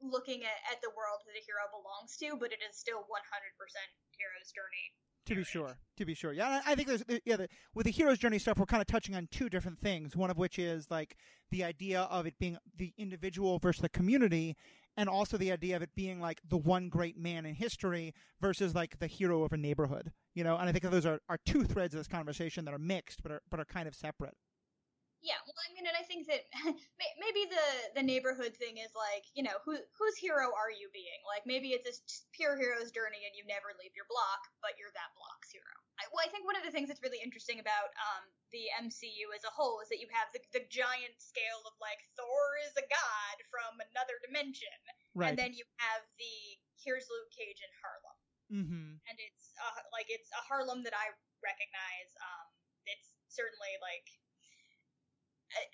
looking 0.03 0.42
at, 0.44 0.59
at 0.72 0.80
the 0.82 0.90
world 0.96 1.20
that 1.26 1.36
a 1.36 1.44
hero 1.44 1.68
belongs 1.70 2.16
to, 2.18 2.36
but 2.40 2.53
it 2.53 2.61
is 2.64 2.76
still 2.76 3.05
100% 3.05 3.05
hero's 4.16 4.51
journey. 4.53 4.86
To 5.26 5.34
be 5.34 5.44
sure, 5.44 5.76
to 5.96 6.05
be 6.05 6.14
sure, 6.14 6.32
yeah. 6.32 6.61
I 6.66 6.74
think 6.74 6.88
there's 6.88 7.03
uh, 7.03 7.18
yeah. 7.24 7.36
The, 7.36 7.48
with 7.74 7.84
the 7.84 7.92
hero's 7.92 8.18
journey 8.18 8.38
stuff, 8.38 8.59
we're 8.59 8.66
kind 8.66 8.80
of 8.80 8.86
touching 8.86 9.14
on 9.14 9.28
two 9.30 9.48
different 9.48 9.78
things. 9.78 10.16
One 10.16 10.30
of 10.30 10.38
which 10.38 10.59
is 10.59 10.90
like 10.90 11.14
the 11.51 11.62
idea 11.62 12.03
of 12.11 12.26
it 12.26 12.34
being 12.40 12.57
the 12.76 12.92
individual 12.96 13.59
versus 13.59 13.82
the 13.82 13.90
community, 13.90 14.57
and 14.96 15.09
also 15.09 15.36
the 15.36 15.53
idea 15.53 15.76
of 15.76 15.82
it 15.82 15.90
being 15.94 16.20
like 16.20 16.40
the 16.48 16.57
one 16.57 16.88
great 16.88 17.16
man 17.16 17.46
in 17.46 17.55
history 17.55 18.14
versus 18.40 18.74
like 18.74 18.98
the 18.98 19.07
hero 19.07 19.44
of 19.44 19.53
a 19.53 19.57
neighborhood. 19.57 20.11
You 20.34 20.42
know, 20.42 20.57
and 20.57 20.68
I 20.68 20.72
think 20.72 20.84
those 20.90 21.07
are, 21.07 21.20
are 21.28 21.38
two 21.44 21.64
threads 21.64 21.94
of 21.94 22.01
this 22.01 22.09
conversation 22.09 22.64
that 22.64 22.74
are 22.74 22.78
mixed, 22.78 23.22
but 23.22 23.30
are 23.30 23.42
but 23.51 23.61
are 23.61 23.66
kind 23.66 23.86
of 23.86 23.94
separate. 23.94 24.34
Yeah, 25.20 25.36
well, 25.44 25.60
I 25.60 25.68
mean, 25.76 25.84
and 25.84 25.92
I 25.92 26.00
think 26.08 26.24
that 26.32 26.48
maybe 27.20 27.44
the 27.44 28.00
the 28.00 28.04
neighborhood 28.04 28.56
thing 28.56 28.80
is 28.80 28.88
like, 28.96 29.28
you 29.36 29.44
know, 29.44 29.60
who 29.68 29.76
whose 29.76 30.16
hero 30.16 30.48
are 30.56 30.72
you 30.72 30.88
being? 30.96 31.20
Like, 31.28 31.44
maybe 31.44 31.76
it's 31.76 31.84
a 31.84 31.94
pure 32.32 32.56
hero's 32.56 32.88
journey 32.88 33.28
and 33.28 33.36
you 33.36 33.44
never 33.44 33.76
leave 33.76 33.92
your 33.92 34.08
block, 34.08 34.40
but 34.64 34.80
you're 34.80 34.92
that 34.96 35.12
block's 35.12 35.52
hero. 35.52 35.76
I, 36.00 36.08
well, 36.08 36.24
I 36.24 36.32
think 36.32 36.48
one 36.48 36.56
of 36.56 36.64
the 36.64 36.72
things 36.72 36.88
that's 36.88 37.04
really 37.04 37.20
interesting 37.20 37.60
about 37.60 37.92
um, 38.00 38.32
the 38.48 38.72
MCU 38.80 39.28
as 39.36 39.44
a 39.44 39.52
whole 39.52 39.84
is 39.84 39.92
that 39.92 40.00
you 40.00 40.08
have 40.08 40.32
the, 40.32 40.40
the 40.56 40.64
giant 40.72 41.20
scale 41.20 41.60
of 41.68 41.76
like 41.84 42.00
Thor 42.16 42.56
is 42.64 42.72
a 42.80 42.86
god 42.88 43.36
from 43.52 43.76
another 43.92 44.16
dimension, 44.24 44.72
right. 45.12 45.28
and 45.28 45.36
then 45.36 45.52
you 45.52 45.68
have 45.84 46.00
the 46.16 46.36
here's 46.80 47.04
Luke 47.12 47.28
Cage 47.28 47.60
in 47.60 47.72
Harlem, 47.84 48.20
mm-hmm. 48.48 48.88
and 49.04 49.16
it's 49.20 49.52
uh, 49.60 49.84
like 49.92 50.08
it's 50.08 50.32
a 50.32 50.40
Harlem 50.48 50.80
that 50.88 50.96
I 50.96 51.12
recognize. 51.44 52.08
Um, 52.24 52.48
it's 52.88 53.12
certainly 53.28 53.76
like 53.84 54.08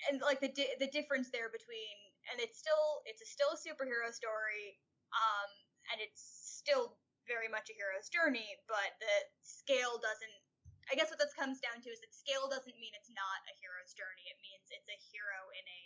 and 0.09 0.21
like 0.25 0.41
the 0.41 0.53
di- 0.53 0.77
the 0.81 0.89
difference 0.89 1.29
there 1.31 1.53
between 1.53 1.97
and 2.33 2.41
it's 2.41 2.59
still 2.59 3.05
it's 3.05 3.21
a 3.21 3.29
still 3.29 3.53
a 3.53 3.59
superhero 3.61 4.09
story 4.13 4.81
um 5.13 5.51
and 5.93 6.01
it's 6.01 6.23
still 6.61 6.97
very 7.29 7.51
much 7.51 7.69
a 7.69 7.75
hero's 7.77 8.09
journey 8.09 8.57
but 8.71 8.97
the 9.03 9.15
scale 9.45 10.01
doesn't 10.01 10.41
I 10.87 10.95
guess 10.95 11.11
what 11.11 11.19
this 11.19 11.35
comes 11.35 11.59
down 11.59 11.83
to 11.83 11.91
is 11.91 11.99
that 11.99 12.15
scale 12.15 12.47
doesn't 12.47 12.79
mean 12.79 12.95
it's 12.95 13.11
not 13.11 13.43
a 13.51 13.55
hero's 13.59 13.91
journey. 13.91 14.23
It 14.31 14.39
means 14.39 14.71
it's 14.71 14.87
a 14.87 14.95
hero 15.11 15.51
in 15.59 15.67
a 15.67 15.83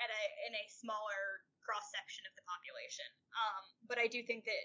at 0.00 0.08
a 0.08 0.22
in 0.48 0.52
a 0.56 0.64
smaller 0.72 1.44
cross 1.60 1.92
section 1.92 2.24
of 2.24 2.32
the 2.32 2.44
population. 2.48 3.04
Um 3.36 3.64
but 3.84 4.00
I 4.00 4.08
do 4.08 4.24
think 4.24 4.48
that 4.48 4.64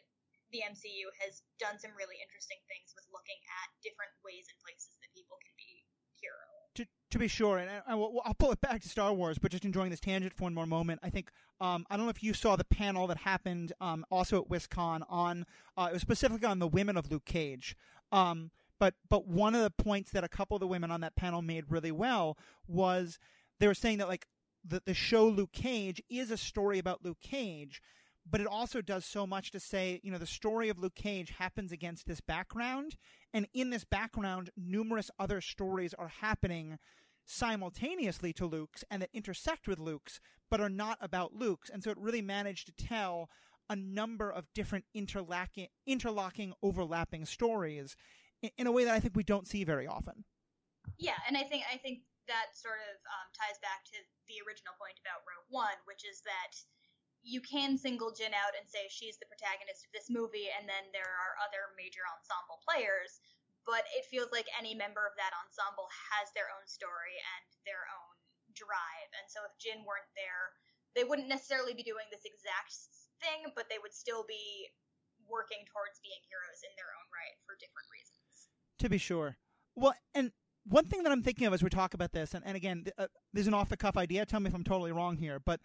the 0.56 0.64
MCU 0.64 1.12
has 1.20 1.44
done 1.60 1.76
some 1.76 1.92
really 2.00 2.24
interesting 2.24 2.64
things 2.72 2.96
with 2.96 3.04
looking 3.12 3.40
at 3.60 3.68
different 3.84 4.16
ways 4.24 4.48
and 4.48 4.56
places 4.64 4.96
that 5.04 5.12
people 5.12 5.36
can 5.44 5.52
be 5.60 5.84
heroes 6.24 6.57
to, 6.78 6.86
to 7.12 7.20
be 7.20 7.28
sure, 7.28 7.58
and 7.58 7.70
I, 7.88 7.96
will 7.96 8.22
pull 8.40 8.52
it 8.52 8.62
back 8.62 8.82
to 8.82 8.90
Star 8.90 9.14
Wars, 9.14 9.38
but 9.38 9.52
just 9.52 9.66
enjoying 9.66 9.90
this 9.90 10.00
tangent 10.00 10.34
for 10.34 10.44
one 10.44 10.54
more 10.54 10.66
moment. 10.66 11.00
I 11.04 11.10
think 11.10 11.30
um, 11.60 11.86
I 11.90 11.98
don't 11.98 12.06
know 12.06 12.10
if 12.10 12.24
you 12.24 12.34
saw 12.34 12.56
the 12.56 12.64
panel 12.64 13.08
that 13.08 13.18
happened 13.18 13.74
um, 13.82 14.06
also 14.10 14.42
at 14.42 14.50
WisCon 14.50 15.02
on 15.10 15.46
uh, 15.78 15.88
it 15.90 15.94
was 15.94 16.02
specifically 16.02 16.48
on 16.48 16.60
the 16.60 16.68
women 16.68 16.98
of 16.98 17.12
Luke 17.12 17.26
Cage. 17.26 17.76
Um, 18.12 18.52
but 18.80 18.94
but 19.10 19.28
one 19.28 19.56
of 19.56 19.64
the 19.64 19.72
points 19.72 20.12
that 20.12 20.24
a 20.24 20.30
couple 20.30 20.56
of 20.56 20.62
the 20.62 20.68
women 20.68 20.92
on 20.92 21.02
that 21.02 21.16
panel 21.16 21.42
made 21.42 21.66
really 21.70 21.92
well 21.92 22.38
was 22.68 23.18
they 23.60 23.68
were 23.68 23.74
saying 23.74 23.98
that 23.98 24.08
like 24.08 24.28
the 24.64 24.82
the 24.86 24.94
show 24.94 25.28
Luke 25.28 25.52
Cage 25.54 26.02
is 26.10 26.30
a 26.32 26.38
story 26.38 26.78
about 26.78 27.04
Luke 27.04 27.22
Cage, 27.22 27.82
but 28.30 28.42
it 28.42 28.48
also 28.48 28.82
does 28.82 29.06
so 29.06 29.26
much 29.26 29.52
to 29.52 29.60
say, 29.60 30.00
you 30.04 30.12
know, 30.12 30.18
the 30.18 30.26
story 30.26 30.70
of 30.70 30.80
Luke 30.80 30.96
Cage 30.96 31.34
happens 31.38 31.72
against 31.72 32.06
this 32.06 32.22
background, 32.22 32.96
and 33.34 33.48
in 33.54 33.70
this 33.70 33.84
background, 33.84 34.50
numerous 34.58 35.10
other 35.20 35.42
stories 35.42 35.94
are 35.94 36.12
happening 36.22 36.78
simultaneously 37.26 38.32
to 38.34 38.46
Luke's 38.46 38.84
and 38.90 39.02
that 39.02 39.10
intersect 39.14 39.68
with 39.68 39.80
Luke's, 39.80 40.20
but 40.50 40.62
are 40.62 40.70
not 40.70 40.98
about 41.02 41.36
Luke's. 41.36 41.70
And 41.70 41.84
so 41.84 41.92
it 41.92 41.98
really 42.00 42.22
managed 42.22 42.68
to 42.68 42.86
tell 42.86 43.30
a 43.70 43.76
number 43.76 44.32
of 44.32 44.48
different 44.54 44.86
interlocking, 44.94 45.68
interlocking, 45.86 46.54
overlapping 46.64 47.26
stories 47.26 47.98
in, 48.58 48.68
a 48.68 48.72
way 48.72 48.86
that 48.86 48.96
I 48.96 49.00
think 49.00 49.16
we 49.16 49.28
don't 49.28 49.48
see 49.48 49.64
very 49.64 49.88
often. 49.88 50.24
Yeah, 50.98 51.20
and 51.28 51.36
I 51.36 51.44
think 51.44 51.64
I 51.68 51.76
think 51.76 52.00
that 52.32 52.56
sort 52.56 52.80
of 52.92 52.96
um, 53.12 53.28
ties 53.36 53.60
back 53.60 53.84
to 53.92 54.00
the 54.32 54.40
original 54.48 54.72
point 54.80 54.96
about 55.04 55.28
Rogue 55.28 55.52
One, 55.52 55.76
which 55.84 56.08
is 56.08 56.24
that 56.24 56.56
you 57.28 57.44
can 57.44 57.76
single 57.76 58.16
Jyn 58.16 58.32
out 58.32 58.56
and 58.56 58.64
say 58.64 58.88
she's 58.88 59.20
the 59.20 59.28
protagonist 59.28 59.84
of 59.84 59.92
this 59.92 60.08
movie, 60.08 60.48
and 60.48 60.64
then 60.64 60.88
there 60.96 61.12
are 61.12 61.36
other 61.44 61.76
major 61.76 62.08
ensemble 62.08 62.64
players. 62.64 63.20
But 63.68 63.84
it 63.92 64.08
feels 64.08 64.32
like 64.32 64.48
any 64.56 64.72
member 64.72 65.04
of 65.04 65.20
that 65.20 65.36
ensemble 65.44 65.92
has 65.92 66.32
their 66.32 66.48
own 66.56 66.64
story 66.64 67.20
and 67.20 67.44
their 67.68 67.84
own 67.92 68.16
drive. 68.56 69.12
And 69.20 69.28
so 69.28 69.44
if 69.44 69.60
Jyn 69.60 69.84
weren't 69.84 70.08
there, 70.16 70.56
they 70.96 71.04
wouldn't 71.04 71.28
necessarily 71.28 71.76
be 71.76 71.84
doing 71.84 72.08
this 72.08 72.24
exact 72.24 72.72
thing, 73.20 73.52
but 73.60 73.68
they 73.68 73.76
would 73.84 73.92
still 73.92 74.24
be 74.24 74.72
working 75.28 75.68
towards 75.68 76.00
being 76.00 76.24
heroes 76.32 76.64
in 76.64 76.72
their 76.80 76.96
own 76.96 77.08
right 77.12 77.36
for 77.44 77.60
different 77.60 77.92
reasons. 77.92 78.48
To 78.80 78.88
be 78.88 78.96
sure. 78.96 79.36
Well, 79.76 80.00
and 80.16 80.32
one 80.64 80.88
thing 80.88 81.04
that 81.04 81.12
I'm 81.12 81.24
thinking 81.24 81.48
of 81.48 81.54
as 81.54 81.64
we 81.64 81.70
talk 81.70 81.94
about 81.94 82.12
this, 82.12 82.34
and, 82.34 82.48
and 82.48 82.56
again, 82.56 82.86
uh, 82.98 83.08
there's 83.34 83.48
an 83.48 83.54
off 83.54 83.68
the 83.70 83.78
cuff 83.78 83.98
idea. 83.98 84.26
Tell 84.26 84.40
me 84.40 84.48
if 84.48 84.56
I'm 84.56 84.64
totally 84.64 84.92
wrong 84.92 85.18
here, 85.18 85.40
but 85.44 85.60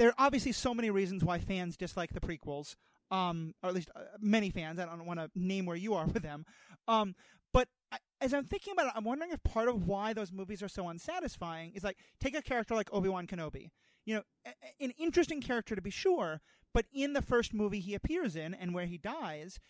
there 0.00 0.08
are 0.08 0.14
obviously 0.16 0.52
so 0.52 0.72
many 0.72 0.88
reasons 0.88 1.22
why 1.22 1.38
fans 1.38 1.76
dislike 1.76 2.14
the 2.14 2.20
prequels, 2.20 2.74
um, 3.10 3.54
or 3.62 3.68
at 3.68 3.74
least 3.74 3.90
uh, 3.94 4.00
many 4.18 4.48
fans. 4.48 4.78
I 4.78 4.86
don't 4.86 5.04
want 5.04 5.20
to 5.20 5.30
name 5.34 5.66
where 5.66 5.76
you 5.76 5.92
are 5.92 6.06
with 6.06 6.22
them. 6.22 6.46
Um, 6.88 7.14
but 7.52 7.68
I, 7.92 7.98
as 8.22 8.32
I'm 8.32 8.46
thinking 8.46 8.72
about 8.72 8.86
it, 8.86 8.92
I'm 8.96 9.04
wondering 9.04 9.30
if 9.30 9.42
part 9.42 9.68
of 9.68 9.86
why 9.86 10.14
those 10.14 10.32
movies 10.32 10.62
are 10.62 10.68
so 10.68 10.88
unsatisfying 10.88 11.72
is 11.74 11.84
like 11.84 11.98
take 12.18 12.34
a 12.34 12.40
character 12.40 12.74
like 12.74 12.88
Obi 12.94 13.10
Wan 13.10 13.26
Kenobi. 13.26 13.72
You 14.06 14.14
know, 14.14 14.22
a, 14.46 14.82
an 14.82 14.92
interesting 14.96 15.42
character 15.42 15.76
to 15.76 15.82
be 15.82 15.90
sure, 15.90 16.40
but 16.72 16.86
in 16.94 17.12
the 17.12 17.20
first 17.20 17.52
movie 17.52 17.80
he 17.80 17.94
appears 17.94 18.36
in 18.36 18.54
and 18.54 18.72
where 18.72 18.86
he 18.86 18.96
dies, 18.96 19.60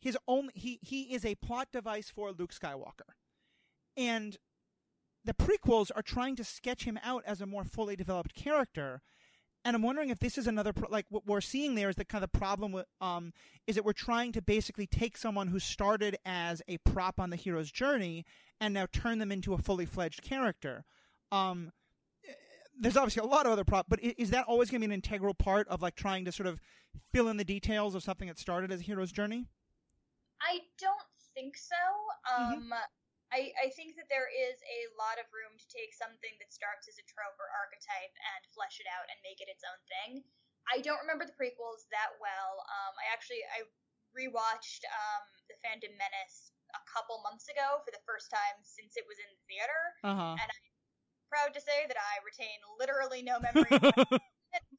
his 0.00 0.18
only 0.26 0.52
he 0.56 0.80
he 0.82 1.14
is 1.14 1.24
a 1.24 1.36
plot 1.36 1.68
device 1.72 2.10
for 2.10 2.32
Luke 2.32 2.52
Skywalker, 2.52 3.14
and 3.96 4.36
the 5.24 5.32
prequels 5.32 5.92
are 5.94 6.02
trying 6.02 6.34
to 6.34 6.44
sketch 6.44 6.82
him 6.82 6.98
out 7.04 7.22
as 7.24 7.40
a 7.40 7.46
more 7.46 7.64
fully 7.64 7.94
developed 7.94 8.34
character 8.34 9.00
and 9.66 9.74
I'm 9.74 9.82
wondering 9.82 10.10
if 10.10 10.20
this 10.20 10.38
is 10.38 10.46
another 10.46 10.72
pro- 10.72 10.88
like 10.88 11.06
what 11.10 11.26
we're 11.26 11.40
seeing 11.40 11.74
there 11.74 11.90
is 11.90 11.96
the 11.96 12.04
kind 12.04 12.22
of 12.22 12.30
problem 12.30 12.70
with 12.70 12.86
um 13.00 13.32
is 13.66 13.74
that 13.74 13.84
we're 13.84 13.92
trying 13.92 14.30
to 14.32 14.40
basically 14.40 14.86
take 14.86 15.16
someone 15.16 15.48
who 15.48 15.58
started 15.58 16.16
as 16.24 16.62
a 16.68 16.78
prop 16.78 17.18
on 17.18 17.30
the 17.30 17.36
hero's 17.36 17.72
journey 17.72 18.24
and 18.60 18.72
now 18.72 18.86
turn 18.92 19.18
them 19.18 19.32
into 19.32 19.52
a 19.52 19.58
fully 19.58 19.84
fledged 19.84 20.22
character. 20.22 20.84
Um, 21.32 21.72
there's 22.78 22.96
obviously 22.96 23.20
a 23.22 23.26
lot 23.26 23.44
of 23.44 23.52
other 23.52 23.64
prop, 23.64 23.86
but 23.88 23.98
is 24.00 24.30
that 24.30 24.44
always 24.46 24.70
going 24.70 24.80
to 24.80 24.86
be 24.86 24.92
an 24.92 24.94
integral 24.94 25.34
part 25.34 25.66
of 25.68 25.82
like 25.82 25.96
trying 25.96 26.24
to 26.26 26.32
sort 26.32 26.46
of 26.46 26.60
fill 27.12 27.28
in 27.28 27.36
the 27.36 27.44
details 27.44 27.94
of 27.94 28.02
something 28.02 28.28
that 28.28 28.38
started 28.38 28.70
as 28.70 28.80
a 28.80 28.82
hero's 28.84 29.12
journey? 29.12 29.46
I 30.40 30.60
don't 30.78 30.96
think 31.34 31.56
so. 31.56 31.74
Mm-hmm. 32.32 32.52
Um, 32.52 32.60
mm-hmm. 32.60 32.72
I, 33.36 33.52
I 33.60 33.68
think 33.76 34.00
that 34.00 34.08
there 34.08 34.32
is 34.32 34.56
a 34.64 34.80
lot 34.96 35.20
of 35.20 35.28
room 35.28 35.52
to 35.60 35.66
take 35.68 35.92
something 35.92 36.32
that 36.40 36.48
starts 36.48 36.88
as 36.88 36.96
a 36.96 37.04
trope 37.04 37.36
or 37.36 37.52
archetype 37.52 38.16
and 38.32 38.40
flesh 38.56 38.80
it 38.80 38.88
out 38.88 39.04
and 39.12 39.20
make 39.20 39.44
it 39.44 39.52
its 39.52 39.60
own 39.60 39.76
thing. 39.84 40.24
I 40.72 40.80
don't 40.80 41.04
remember 41.04 41.28
the 41.28 41.36
prequels 41.36 41.84
that 41.92 42.16
well. 42.16 42.64
Um, 42.64 42.96
I 42.96 43.12
actually 43.12 43.44
I 43.52 43.68
rewatched 44.16 44.88
um, 44.88 45.24
the 45.52 45.56
Phantom 45.60 45.92
Menace 46.00 46.56
a 46.72 46.80
couple 46.88 47.20
months 47.20 47.52
ago 47.52 47.84
for 47.84 47.92
the 47.92 48.00
first 48.08 48.32
time 48.32 48.56
since 48.64 48.96
it 48.96 49.04
was 49.04 49.20
in 49.20 49.28
the 49.28 49.42
theater, 49.44 49.82
uh-huh. 50.00 50.40
and 50.40 50.48
I'm 50.48 50.66
proud 51.28 51.52
to 51.52 51.60
say 51.60 51.84
that 51.86 52.00
I 52.00 52.24
retain 52.24 52.56
literally 52.80 53.20
no 53.20 53.36
memory. 53.36 53.68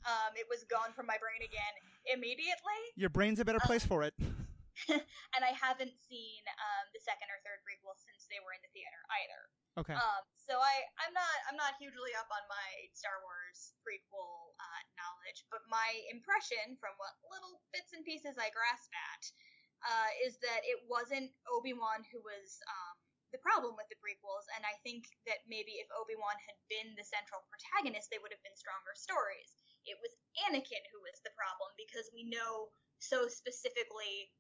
Um, 0.08 0.34
it 0.36 0.48
was 0.50 0.64
gone 0.72 0.94
from 0.96 1.06
my 1.06 1.18
brain 1.20 1.44
again 1.44 1.74
immediately. 2.16 2.80
Your 2.96 3.10
brain's 3.10 3.40
a 3.40 3.46
better 3.46 3.60
place 3.60 3.84
Um, 3.84 3.90
for 3.90 4.04
it. 4.04 4.14
and 5.36 5.42
I 5.42 5.54
haven't 5.58 5.96
seen 6.06 6.42
um, 6.62 6.86
the 6.94 7.02
second 7.02 7.34
or 7.34 7.42
third 7.42 7.66
prequel 7.66 7.98
since 7.98 8.30
they 8.30 8.38
were 8.44 8.54
in 8.54 8.62
the 8.62 8.72
theater 8.74 9.02
either. 9.24 9.42
Okay. 9.78 9.98
Um, 9.98 10.24
so 10.42 10.58
I, 10.58 10.76
I'm 11.06 11.14
not 11.14 11.38
I'm 11.50 11.60
not 11.60 11.78
hugely 11.78 12.14
up 12.18 12.30
on 12.34 12.42
my 12.50 12.70
Star 12.98 13.22
Wars 13.22 13.78
prequel 13.86 14.58
uh, 14.58 14.82
knowledge, 14.98 15.46
but 15.54 15.62
my 15.70 15.90
impression 16.10 16.78
from 16.82 16.98
what 16.98 17.14
little 17.30 17.62
bits 17.70 17.94
and 17.94 18.02
pieces 18.02 18.38
I 18.42 18.50
grasp 18.50 18.90
at 18.90 19.24
uh, 19.86 20.10
is 20.26 20.42
that 20.42 20.66
it 20.66 20.82
wasn't 20.90 21.30
Obi 21.54 21.78
Wan 21.78 22.02
who 22.10 22.18
was 22.26 22.58
um, 22.66 22.98
the 23.30 23.44
problem 23.44 23.78
with 23.78 23.86
the 23.94 24.00
prequels, 24.02 24.50
and 24.58 24.66
I 24.66 24.74
think 24.82 25.06
that 25.30 25.46
maybe 25.46 25.78
if 25.78 25.90
Obi 25.94 26.18
Wan 26.18 26.38
had 26.48 26.58
been 26.72 26.98
the 26.98 27.06
central 27.06 27.46
protagonist, 27.52 28.10
they 28.10 28.18
would 28.18 28.34
have 28.34 28.42
been 28.42 28.58
stronger 28.58 28.98
stories. 28.98 29.54
It 29.86 30.00
was 30.02 30.16
Anakin 30.48 30.84
who 30.90 31.06
was 31.06 31.22
the 31.22 31.36
problem 31.38 31.70
because 31.78 32.10
we 32.16 32.26
know 32.26 32.74
so 32.98 33.30
specifically 33.30 34.34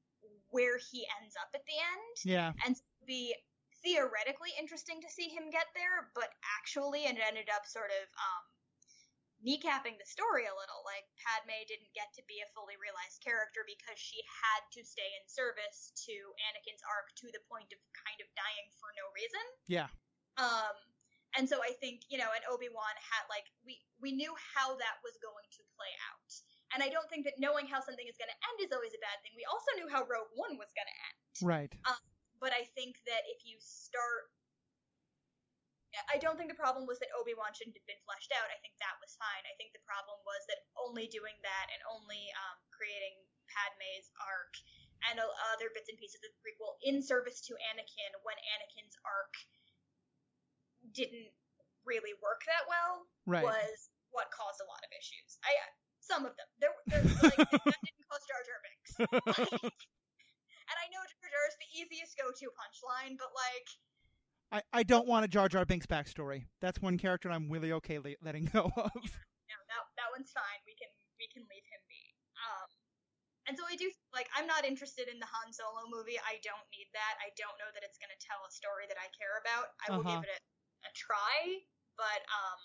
where 0.49 0.79
he 0.79 1.05
ends 1.21 1.35
up 1.35 1.51
at 1.53 1.65
the 1.67 1.77
end 1.77 2.15
yeah. 2.23 2.51
and 2.65 2.75
so 2.75 2.83
be 3.05 3.35
theoretically 3.83 4.51
interesting 4.59 4.99
to 4.99 5.09
see 5.09 5.29
him 5.29 5.47
get 5.53 5.69
there, 5.77 6.11
but 6.11 6.33
actually 6.59 7.05
it 7.07 7.15
ended 7.21 7.47
up 7.53 7.63
sort 7.63 7.93
of 7.93 8.05
um, 8.19 8.43
kneecapping 9.39 9.95
the 9.95 10.07
story 10.07 10.49
a 10.49 10.55
little. 10.59 10.81
Like 10.83 11.05
Padme 11.21 11.55
didn't 11.69 11.93
get 11.93 12.09
to 12.17 12.23
be 12.25 12.41
a 12.41 12.51
fully 12.51 12.75
realized 12.75 13.21
character 13.21 13.63
because 13.63 13.95
she 13.95 14.19
had 14.27 14.61
to 14.75 14.81
stay 14.83 15.07
in 15.07 15.23
service 15.29 15.93
to 16.09 16.15
Anakin's 16.51 16.83
arc 16.83 17.13
to 17.21 17.27
the 17.29 17.43
point 17.47 17.69
of 17.71 17.79
kind 17.95 18.19
of 18.19 18.27
dying 18.33 18.67
for 18.75 18.89
no 18.97 19.05
reason. 19.13 19.45
Yeah. 19.69 19.89
Um, 20.35 20.75
and 21.37 21.45
so 21.45 21.61
I 21.61 21.75
think 21.77 22.07
you 22.09 22.17
know, 22.17 22.29
and 22.33 22.43
Obi 22.49 22.71
Wan 22.71 22.95
had 22.97 23.23
like 23.29 23.45
we 23.61 23.77
we 24.01 24.15
knew 24.15 24.33
how 24.57 24.73
that 24.75 24.97
was 25.05 25.15
going 25.21 25.45
to 25.47 25.61
play 25.77 25.93
out. 26.09 26.31
And 26.75 26.83
I 26.83 26.91
don't 26.91 27.07
think 27.07 27.23
that 27.23 27.39
knowing 27.39 27.63
how 27.67 27.79
something 27.79 28.03
is 28.07 28.19
going 28.19 28.27
to 28.31 28.39
end 28.51 28.57
is 28.67 28.71
always 28.75 28.91
a 28.91 28.99
bad 28.99 29.17
thing. 29.23 29.31
We 29.39 29.47
also 29.47 29.71
knew 29.79 29.87
how 29.87 30.03
Rogue 30.03 30.31
One 30.35 30.59
was 30.59 30.71
going 30.75 30.87
to 30.89 30.97
end 31.07 31.17
Right. 31.45 31.71
but 32.41 32.51
I 32.51 32.65
think 32.75 32.99
that 33.07 33.23
if 33.29 33.45
you 33.47 33.55
start 33.61 34.29
I 36.13 36.21
don't 36.21 36.37
think 36.37 36.53
the 36.53 36.59
problem 36.59 36.85
was 36.85 37.01
that 37.01 37.09
Obi-Wan 37.17 37.57
shouldn't 37.57 37.73
have 37.73 37.89
been 37.89 37.97
fleshed 38.05 38.29
out. 38.37 38.45
I 38.53 38.59
think 38.61 38.77
that 38.77 38.93
was 39.01 39.17
fine. 39.17 39.41
I 39.49 39.55
think 39.57 39.73
the 39.73 39.81
problem 39.81 40.19
was 40.29 40.45
that 40.45 40.61
only 40.77 41.09
doing 41.09 41.33
that 41.41 41.65
and 41.73 41.81
only 41.89 42.21
um, 42.37 42.57
creating 42.69 43.17
Padme's 43.49 44.13
arc 44.21 44.53
and 45.09 45.17
other 45.17 45.73
bits 45.73 45.89
and 45.89 45.97
pieces 45.97 46.21
of 46.21 46.29
the 46.29 46.41
prequel 46.45 46.77
in 46.85 47.01
service 47.01 47.41
to 47.49 47.57
Anakin 47.73 48.13
when 48.21 48.37
Anakin's 48.37 48.93
arc 49.01 49.33
didn't 50.93 51.33
really 51.81 52.13
work 52.21 52.45
that 52.45 52.69
well 52.69 53.07
Right. 53.25 53.47
was 53.47 53.89
what 54.13 54.29
caused 54.29 54.61
a 54.61 54.67
lot 54.69 54.83
of 54.85 54.91
issues. 54.93 55.41
I 55.41 55.49
some 56.07 56.23
of 56.25 56.33
them. 56.39 56.47
There, 56.63 56.73
there 56.87 57.03
like 57.03 57.35
that 57.37 57.79
didn't 57.83 58.05
cause 58.07 58.23
Jar 58.25 58.41
Jar 58.47 58.59
Binks. 58.63 58.91
Like, 59.67 59.75
and 60.67 60.77
I 60.83 60.87
know 60.91 60.99
Jar 60.99 61.27
Jar 61.31 61.45
is 61.47 61.55
the 61.63 61.69
easiest 61.79 62.15
go-to 62.19 62.47
punchline, 62.55 63.15
but 63.15 63.31
like 63.31 63.67
I, 64.51 64.59
I 64.79 64.81
don't 64.83 65.07
want 65.07 65.23
a 65.23 65.29
Jar 65.31 65.47
Jar 65.47 65.63
Binks 65.67 65.87
backstory. 65.87 66.47
That's 66.63 66.79
one 66.83 66.97
character 66.99 67.31
I'm 67.31 67.47
really 67.51 67.71
okay 67.83 67.99
le- 67.99 68.19
letting 68.23 68.47
go 68.51 68.67
of. 68.67 68.99
no, 69.51 69.57
that 69.71 69.83
that 69.99 70.09
one's 70.15 70.31
fine. 70.31 70.59
We 70.67 70.75
can 70.75 70.91
we 71.19 71.27
can 71.31 71.43
leave 71.47 71.67
him 71.67 71.83
be. 71.87 72.03
Um, 72.47 72.67
and 73.47 73.55
so 73.55 73.63
I 73.63 73.79
do 73.79 73.87
like 74.11 74.27
I'm 74.35 74.47
not 74.47 74.67
interested 74.67 75.07
in 75.07 75.19
the 75.23 75.27
Han 75.31 75.55
Solo 75.55 75.87
movie. 75.87 76.19
I 76.19 76.39
don't 76.43 76.67
need 76.75 76.91
that. 76.95 77.15
I 77.23 77.31
don't 77.39 77.55
know 77.63 77.71
that 77.71 77.83
it's 77.87 77.99
going 77.99 78.11
to 78.11 78.19
tell 78.23 78.43
a 78.43 78.51
story 78.51 78.87
that 78.91 78.99
I 78.99 79.07
care 79.15 79.39
about. 79.39 79.71
I 79.83 79.95
will 79.95 80.03
Uh-huh. 80.03 80.19
give 80.19 80.27
it 80.27 80.31
a, 80.35 80.39
a 80.87 80.91
try, 80.99 81.63
but 81.95 82.21
um, 82.27 82.59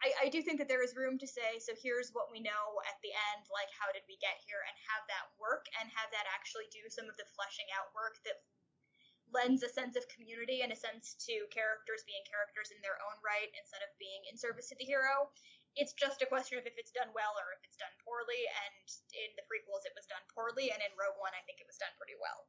I, 0.00 0.26
I 0.26 0.32
do 0.32 0.40
think 0.40 0.56
that 0.58 0.68
there 0.68 0.80
is 0.80 0.96
room 0.96 1.20
to 1.20 1.28
say. 1.28 1.60
So 1.60 1.76
here's 1.76 2.10
what 2.16 2.32
we 2.32 2.40
know 2.40 2.80
at 2.88 2.96
the 3.04 3.12
end. 3.32 3.44
Like 3.52 3.68
how 3.72 3.92
did 3.92 4.04
we 4.08 4.16
get 4.18 4.40
here, 4.44 4.64
and 4.64 4.76
have 4.92 5.04
that 5.08 5.32
work, 5.36 5.68
and 5.80 5.88
have 5.92 6.08
that 6.12 6.26
actually 6.30 6.68
do 6.72 6.88
some 6.88 7.06
of 7.06 7.16
the 7.20 7.28
fleshing 7.36 7.68
out 7.76 7.92
work 7.92 8.20
that 8.24 8.40
lends 9.30 9.62
a 9.62 9.70
sense 9.70 9.94
of 9.94 10.02
community 10.10 10.66
and 10.66 10.74
a 10.74 10.78
sense 10.78 11.14
to 11.22 11.46
characters 11.54 12.02
being 12.02 12.24
characters 12.26 12.74
in 12.74 12.82
their 12.82 12.98
own 13.06 13.14
right 13.22 13.46
instead 13.54 13.78
of 13.78 13.90
being 14.02 14.26
in 14.26 14.34
service 14.34 14.66
to 14.66 14.74
the 14.74 14.82
hero 14.82 15.30
it's 15.76 15.92
just 15.94 16.22
a 16.22 16.26
question 16.26 16.58
of 16.58 16.66
if 16.66 16.74
it's 16.78 16.90
done 16.90 17.08
well 17.14 17.34
or 17.38 17.54
if 17.54 17.62
it's 17.62 17.78
done 17.78 17.92
poorly. 18.02 18.42
And 18.66 18.86
in 19.14 19.30
the 19.38 19.44
prequels, 19.46 19.86
it 19.86 19.94
was 19.94 20.06
done 20.10 20.22
poorly, 20.34 20.70
and 20.74 20.80
in 20.82 20.90
Rogue 20.98 21.18
One, 21.20 21.34
I 21.36 21.42
think 21.46 21.62
it 21.62 21.68
was 21.68 21.78
done 21.78 21.94
pretty 21.98 22.18
well. 22.18 22.48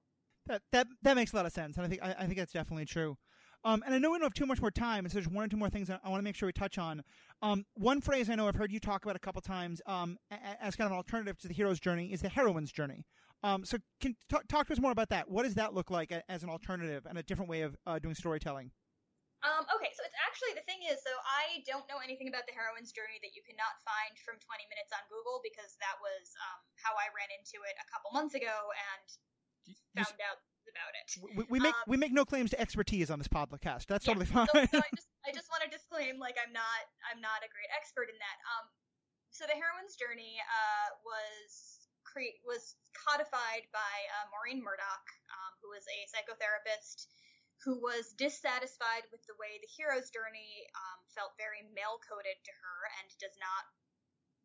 That 0.50 0.62
that 0.74 0.88
that 1.06 1.16
makes 1.16 1.34
a 1.34 1.36
lot 1.36 1.46
of 1.46 1.54
sense, 1.54 1.78
and 1.78 1.86
I 1.86 1.90
think 1.90 2.02
I, 2.02 2.16
I 2.18 2.26
think 2.26 2.38
that's 2.38 2.54
definitely 2.54 2.86
true. 2.86 3.18
Um, 3.64 3.84
and 3.86 3.94
I 3.94 4.00
know 4.00 4.10
we 4.10 4.18
don't 4.18 4.26
have 4.26 4.34
too 4.34 4.48
much 4.48 4.60
more 4.60 4.72
time, 4.72 5.06
and 5.06 5.12
so 5.12 5.20
there's 5.20 5.30
one 5.30 5.46
or 5.46 5.48
two 5.48 5.58
more 5.58 5.70
things 5.70 5.90
I, 5.90 6.00
I 6.04 6.10
want 6.10 6.20
to 6.20 6.26
make 6.26 6.36
sure 6.36 6.48
we 6.48 6.54
touch 6.54 6.80
on. 6.80 7.04
Um, 7.42 7.66
one 7.74 8.02
phrase 8.02 8.30
I 8.30 8.36
know 8.36 8.48
I've 8.48 8.56
heard 8.56 8.72
you 8.72 8.80
talk 8.80 9.04
about 9.04 9.16
a 9.16 9.20
couple 9.20 9.42
times 9.42 9.82
um, 9.88 10.18
as 10.62 10.76
kind 10.76 10.86
of 10.86 10.92
an 10.92 10.98
alternative 10.98 11.40
to 11.40 11.48
the 11.48 11.54
hero's 11.54 11.80
journey 11.80 12.14
is 12.14 12.22
the 12.22 12.30
heroine's 12.30 12.72
journey. 12.72 13.06
Um, 13.42 13.66
so 13.66 13.82
can 14.00 14.14
talk, 14.30 14.46
talk 14.48 14.68
to 14.68 14.74
us 14.74 14.80
more 14.80 14.92
about 14.94 15.10
that. 15.10 15.26
What 15.26 15.44
does 15.44 15.56
that 15.58 15.74
look 15.74 15.90
like 15.90 16.14
as 16.30 16.44
an 16.44 16.50
alternative 16.50 17.10
and 17.10 17.18
a 17.18 17.24
different 17.24 17.50
way 17.50 17.62
of 17.66 17.76
uh, 17.88 17.98
doing 17.98 18.14
storytelling? 18.14 18.70
Um, 19.42 19.66
okay, 19.74 19.90
so 19.98 20.06
it's 20.06 20.14
actually 20.22 20.54
the 20.54 20.62
thing 20.70 20.86
is, 20.86 21.02
so 21.02 21.10
I 21.26 21.66
don't 21.66 21.82
know 21.90 21.98
anything 21.98 22.30
about 22.30 22.46
the 22.46 22.54
heroine's 22.54 22.94
journey 22.94 23.18
that 23.26 23.34
you 23.34 23.42
cannot 23.42 23.74
find 23.82 24.14
from 24.22 24.38
20 24.38 24.70
minutes 24.70 24.94
on 24.94 25.02
Google 25.10 25.42
because 25.42 25.74
that 25.82 25.98
was 25.98 26.30
um, 26.46 26.62
how 26.78 26.94
I 26.94 27.10
ran 27.10 27.34
into 27.34 27.58
it 27.66 27.74
a 27.82 27.88
couple 27.90 28.14
months 28.14 28.38
ago 28.38 28.54
and 28.54 29.06
You 29.66 29.74
found 29.98 30.22
out 30.22 30.46
about 30.70 30.94
it. 30.94 31.06
we, 31.38 31.44
we 31.50 31.60
make 31.60 31.74
um, 31.74 31.88
we 31.88 31.98
make 31.98 32.14
no 32.14 32.26
claims 32.26 32.52
to 32.52 32.60
expertise 32.60 33.10
on 33.10 33.18
this 33.18 33.30
podcast. 33.30 33.88
That's 33.88 34.06
Yeah, 34.06 34.14
totally 34.14 34.30
so, 34.30 34.46
fine. 34.46 34.68
so 34.70 34.78
I 34.80 34.92
just 34.94 35.10
I 35.28 35.32
just 35.34 35.50
want 35.50 35.64
to 35.66 35.72
disclaim 35.72 36.20
like 36.20 36.38
I'm 36.42 36.54
not 36.54 36.82
I'm 37.10 37.22
not 37.22 37.42
a 37.42 37.50
great 37.50 37.72
expert 37.74 38.10
in 38.12 38.18
that. 38.18 38.38
Um, 38.58 38.66
so 39.32 39.48
the 39.48 39.56
heroine's 39.56 39.96
journey 39.96 40.38
uh, 40.44 40.88
was 41.08 41.88
cre- 42.04 42.38
was 42.44 42.76
codified 42.94 43.66
by 43.72 43.96
uh, 44.20 44.26
Maureen 44.36 44.60
Murdock, 44.60 45.06
um, 45.32 45.52
who 45.64 45.72
was 45.72 45.88
a 45.88 46.00
psychotherapist 46.12 47.08
who 47.62 47.78
was 47.78 48.18
dissatisfied 48.18 49.06
with 49.14 49.22
the 49.30 49.38
way 49.38 49.62
the 49.62 49.70
hero's 49.70 50.10
journey 50.10 50.66
um, 50.74 51.00
felt 51.14 51.38
very 51.38 51.62
male 51.78 52.02
coded 52.02 52.34
to 52.42 52.54
her 52.58 52.78
and 52.98 53.06
does 53.22 53.38
not 53.38 53.70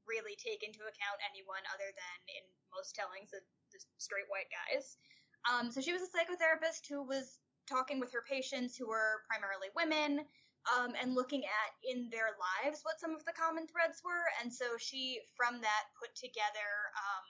really 0.04 0.36
take 0.36 0.60
into 0.60 0.84
account 0.84 1.18
anyone 1.24 1.64
other 1.72 1.88
than 1.96 2.18
in 2.28 2.44
most 2.70 2.92
tellings 2.92 3.32
of 3.32 3.40
the 3.72 3.80
straight 3.96 4.28
white 4.28 4.52
guys. 4.52 5.00
Um, 5.46 5.70
so 5.70 5.80
she 5.80 5.92
was 5.94 6.02
a 6.02 6.10
psychotherapist 6.10 6.90
who 6.90 7.06
was 7.06 7.38
talking 7.70 7.98
with 7.98 8.12
her 8.12 8.22
patients 8.26 8.76
who 8.76 8.86
were 8.86 9.22
primarily 9.30 9.70
women 9.74 10.26
um, 10.66 10.94
and 10.98 11.14
looking 11.14 11.46
at 11.46 11.70
in 11.86 12.10
their 12.10 12.34
lives 12.38 12.82
what 12.82 12.98
some 12.98 13.14
of 13.14 13.22
the 13.24 13.34
common 13.38 13.66
threads 13.70 14.02
were. 14.02 14.26
And 14.42 14.50
so 14.50 14.74
she, 14.78 15.22
from 15.38 15.62
that, 15.62 15.84
put 15.98 16.10
together 16.18 16.90
um, 16.98 17.26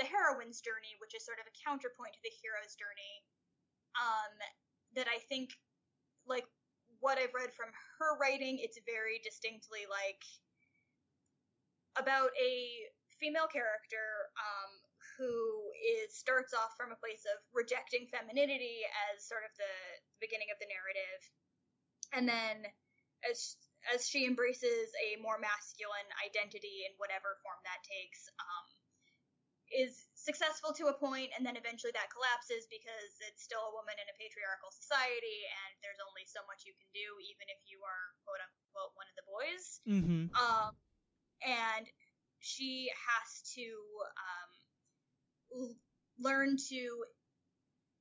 the 0.00 0.08
heroine's 0.08 0.64
journey, 0.64 0.96
which 1.00 1.12
is 1.12 1.24
sort 1.24 1.40
of 1.40 1.48
a 1.48 1.58
counterpoint 1.60 2.16
to 2.16 2.22
the 2.24 2.32
hero's 2.40 2.76
journey. 2.76 3.16
Um, 4.00 4.32
that 4.96 5.08
I 5.08 5.20
think, 5.28 5.52
like, 6.24 6.48
what 7.00 7.18
I've 7.18 7.36
read 7.36 7.52
from 7.52 7.68
her 8.00 8.16
writing, 8.16 8.56
it's 8.60 8.78
very 8.88 9.20
distinctly 9.20 9.84
like 9.90 10.22
about 12.00 12.30
a 12.40 12.52
female 13.20 13.50
character 13.50 14.32
um, 14.38 14.70
who 15.18 15.32
is 15.80 16.14
starts 16.14 16.52
off 16.52 16.72
from 16.76 16.92
a 16.92 16.98
place 16.98 17.24
of 17.28 17.38
rejecting 17.52 18.08
femininity 18.08 18.84
as 19.12 19.24
sort 19.24 19.44
of 19.44 19.52
the 19.58 19.74
beginning 20.20 20.48
of 20.52 20.58
the 20.58 20.68
narrative, 20.70 21.20
and 22.12 22.24
then 22.28 22.66
as 23.28 23.56
as 23.90 24.06
she 24.06 24.26
embraces 24.26 24.94
a 25.02 25.18
more 25.18 25.42
masculine 25.42 26.06
identity 26.22 26.86
in 26.86 26.94
whatever 27.02 27.34
form 27.42 27.58
that 27.66 27.82
takes, 27.82 28.30
um, 28.38 28.66
is 29.74 30.06
successful 30.14 30.70
to 30.76 30.92
a 30.92 30.94
point, 30.94 31.32
and 31.34 31.42
then 31.42 31.58
eventually 31.58 31.90
that 31.96 32.12
collapses 32.12 32.68
because 32.68 33.12
it's 33.26 33.42
still 33.42 33.72
a 33.72 33.74
woman 33.74 33.96
in 33.98 34.06
a 34.06 34.16
patriarchal 34.20 34.70
society, 34.70 35.48
and 35.66 35.70
there's 35.82 35.98
only 36.04 36.22
so 36.28 36.44
much 36.46 36.62
you 36.68 36.76
can 36.76 36.86
do, 36.94 37.08
even 37.26 37.48
if 37.50 37.58
you 37.66 37.80
are 37.82 38.04
quote 38.22 38.38
unquote 38.38 38.92
one 38.94 39.08
of 39.08 39.16
the 39.16 39.26
boys. 39.26 39.64
mm-hmm. 39.88 40.24
Um, 40.36 40.72
and 41.42 41.90
she 42.38 42.90
has 42.94 43.42
to 43.54 43.66
um, 44.18 44.50
learn 46.18 46.56
to 46.70 46.82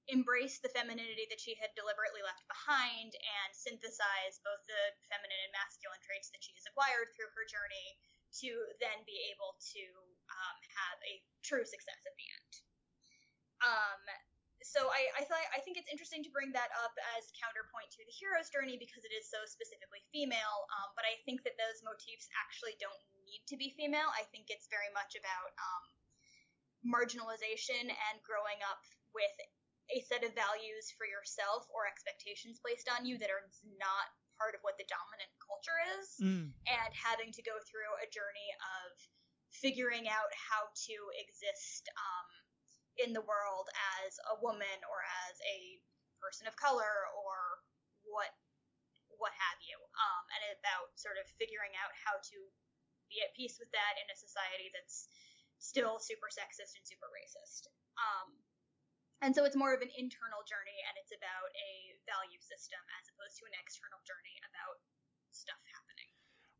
embrace 0.10 0.60
the 0.60 0.74
femininity 0.74 1.30
that 1.30 1.39
she 1.39 1.56
had 1.62 1.72
deliberately 1.78 2.20
left 2.26 2.43
behind 2.49 3.14
and 3.16 3.49
synthesize 3.54 4.41
both 4.43 4.60
the 4.68 4.84
feminine 5.08 5.41
and 5.47 5.54
masculine 5.56 6.02
traits 6.04 6.34
that 6.34 6.43
she 6.43 6.52
has 6.58 6.68
acquired 6.68 7.08
through 7.14 7.32
her 7.32 7.45
journey 7.47 7.95
to 8.43 8.49
then 8.84 9.04
be 9.08 9.16
able 9.32 9.56
to 9.60 9.84
um, 10.32 10.58
have 10.74 10.97
a 11.08 11.22
true 11.43 11.64
success 11.64 11.99
at 12.04 12.16
the 12.18 12.28
end. 12.28 12.52
Um, 13.62 14.02
so 14.62 14.93
I, 14.93 15.26
I 15.26 15.26
I 15.58 15.60
think 15.66 15.78
it's 15.78 15.89
interesting 15.89 16.22
to 16.22 16.32
bring 16.32 16.54
that 16.54 16.70
up 16.86 16.93
as 17.18 17.34
counterpoint 17.34 17.89
to 17.97 18.06
the 18.06 18.14
hero's 18.14 18.54
journey 18.54 18.78
because 18.78 19.02
it 19.02 19.14
is 19.14 19.26
so 19.26 19.41
specifically 19.49 20.06
female. 20.14 20.70
Um, 20.78 20.93
but 20.93 21.02
I 21.04 21.18
think 21.26 21.41
that 21.49 21.58
those 21.58 21.82
motifs 21.82 22.30
actually 22.38 22.78
don't 22.78 23.02
need 23.26 23.41
to 23.49 23.58
be 23.58 23.74
female. 23.74 24.14
I 24.14 24.26
think 24.30 24.54
it's 24.54 24.70
very 24.70 24.89
much 24.93 25.18
about 25.18 25.49
um, 25.58 25.86
marginalization 26.86 27.90
and 27.90 28.16
growing 28.26 28.60
up 28.68 28.82
with 29.14 29.36
a 29.92 30.00
set 30.08 30.24
of 30.24 30.32
values 30.34 30.90
for 30.96 31.04
yourself 31.06 31.68
or 31.74 31.84
expectations 31.86 32.64
placed 32.64 32.88
on 32.88 33.04
you 33.04 33.20
that 33.20 33.30
are 33.30 33.44
not 33.78 34.08
part 34.40 34.56
of 34.56 34.64
what 34.64 34.80
the 34.80 34.88
dominant 34.90 35.30
culture 35.38 35.80
is 36.02 36.08
Mm. 36.18 36.50
and 36.66 36.92
having 36.96 37.30
to 37.36 37.44
go 37.46 37.54
through 37.68 37.92
a 38.02 38.08
journey 38.10 38.50
of 38.82 38.90
figuring 39.52 40.08
out 40.08 40.32
how 40.34 40.72
to 40.88 40.96
exist 41.20 41.92
um, 42.00 42.28
in 42.98 43.12
the 43.12 43.22
world 43.28 43.68
as 44.02 44.16
a 44.32 44.40
woman 44.40 44.78
or 44.88 45.04
as 45.28 45.36
a 45.44 45.78
person 46.24 46.48
of 46.48 46.56
color 46.56 47.10
or 47.14 47.60
what 48.08 48.32
what 49.20 49.34
have 49.38 49.60
you 49.62 49.78
um, 49.78 50.24
and 50.34 50.58
about 50.58 50.90
sort 50.98 51.20
of 51.22 51.28
figuring 51.38 51.76
out 51.78 51.94
how 51.94 52.18
to 52.26 52.40
be 53.06 53.22
at 53.22 53.30
peace 53.38 53.60
with 53.62 53.70
that 53.70 53.94
in 54.02 54.08
a 54.10 54.18
society 54.18 54.72
that's 54.74 55.06
still 55.62 56.01
super 56.01 56.28
sexist 56.34 56.74
and 56.74 56.84
super 56.84 57.07
racist 57.14 57.70
um, 58.01 58.34
and 59.22 59.38
so 59.38 59.45
it's 59.45 59.55
more 59.55 59.72
of 59.72 59.86
an 59.86 59.93
internal 59.93 60.41
journey 60.49 60.78
and 60.89 60.97
it's 60.97 61.14
about 61.14 61.47
a 61.53 61.93
value 62.09 62.41
system 62.41 62.82
as 62.97 63.05
opposed 63.14 63.38
to 63.38 63.45
an 63.45 63.53
external 63.62 64.01
journey 64.03 64.36
about 64.49 64.82
stuff 65.30 65.62
happening 65.70 66.09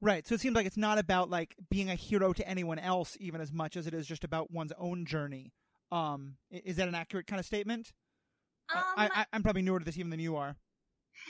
Right. 0.02 0.28
So 0.28 0.34
it 0.34 0.42
seems 0.42 0.56
like 0.56 0.66
it's 0.66 0.78
not 0.78 0.98
about 0.98 1.30
like 1.30 1.56
being 1.70 1.90
a 1.90 1.96
hero 1.96 2.34
to 2.34 2.48
anyone 2.48 2.80
else 2.80 3.16
even 3.20 3.40
as 3.40 3.52
much 3.54 3.78
as 3.78 3.86
it 3.86 3.94
is 3.94 4.08
just 4.08 4.24
about 4.24 4.50
one's 4.50 4.74
own 4.80 5.06
journey. 5.06 5.54
Um, 5.92 6.38
is 6.50 6.78
that 6.78 6.88
an 6.88 6.96
accurate 6.96 7.28
kind 7.28 7.40
of 7.40 7.46
statement? 7.46 7.94
um, 8.76 8.84
I, 8.98 9.26
I'm 9.32 9.44
probably 9.44 9.62
newer 9.62 9.80
to 9.80 9.86
this 9.86 9.98
even 9.98 10.10
than 10.10 10.20
you 10.20 10.36
are. 10.36 10.56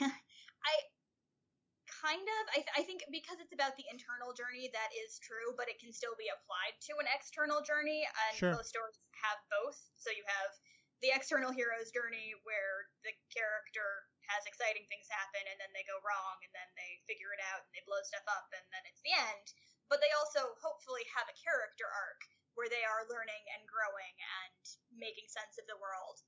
Kind 2.02 2.26
of 2.26 2.42
I, 2.50 2.58
th- 2.66 2.74
I 2.74 2.82
think 2.82 3.06
because 3.14 3.38
it's 3.38 3.54
about 3.54 3.78
the 3.78 3.86
internal 3.86 4.34
journey 4.34 4.66
that 4.74 4.90
is 4.90 5.22
true 5.22 5.54
but 5.54 5.70
it 5.70 5.78
can 5.78 5.94
still 5.94 6.18
be 6.18 6.26
applied 6.26 6.74
to 6.90 6.98
an 6.98 7.06
external 7.06 7.62
journey 7.62 8.02
and 8.26 8.34
Sure. 8.42 8.58
most 8.58 8.74
stories 8.74 8.98
have 9.22 9.38
both. 9.46 9.78
So 10.02 10.10
you 10.10 10.26
have 10.26 10.50
the 10.98 11.14
external 11.14 11.54
hero's 11.54 11.94
journey 11.94 12.34
where 12.42 12.90
the 13.06 13.14
character 13.30 13.86
has 14.30 14.42
exciting 14.50 14.86
things 14.90 15.06
happen 15.10 15.46
and 15.46 15.58
then 15.62 15.70
they 15.74 15.86
go 15.86 15.98
wrong 16.02 16.42
and 16.42 16.50
then 16.50 16.70
they 16.74 16.98
figure 17.06 17.30
it 17.34 17.42
out 17.54 17.62
and 17.66 17.70
they 17.74 17.86
blow 17.86 18.02
stuff 18.02 18.26
up 18.30 18.50
and 18.50 18.66
then 18.74 18.82
it's 18.86 19.02
the 19.06 19.14
end. 19.14 19.46
But 19.90 20.02
they 20.02 20.10
also 20.18 20.54
hopefully 20.58 21.06
have 21.14 21.30
a 21.30 21.38
character 21.38 21.86
arc 21.86 22.22
where 22.58 22.70
they 22.70 22.82
are 22.86 23.06
learning 23.10 23.44
and 23.54 23.62
growing 23.70 24.14
and 24.42 24.62
making 24.94 25.30
sense 25.30 25.58
of 25.58 25.66
the 25.70 25.78
world. 25.78 26.22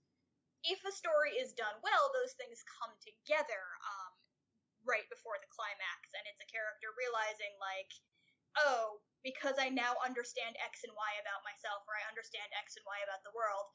If 0.66 0.82
a 0.82 0.92
story 0.94 1.38
is 1.38 1.54
done 1.54 1.78
well 1.86 2.10
those 2.10 2.34
things 2.34 2.66
come 2.66 2.92
together 2.98 3.62
um, 3.86 4.03
right 4.84 5.04
before 5.12 5.36
the 5.40 5.50
climax 5.50 6.12
and 6.14 6.24
it's 6.28 6.40
a 6.40 6.48
character 6.48 6.92
realizing 6.96 7.52
like 7.60 7.90
oh 8.60 9.00
because 9.24 9.56
i 9.58 9.68
now 9.72 9.96
understand 10.04 10.54
x 10.60 10.84
and 10.84 10.92
y 10.94 11.10
about 11.20 11.40
myself 11.44 11.82
or 11.88 11.96
i 11.96 12.04
understand 12.06 12.46
x 12.54 12.76
and 12.78 12.86
y 12.86 12.98
about 13.04 13.20
the 13.26 13.34
world 13.34 13.72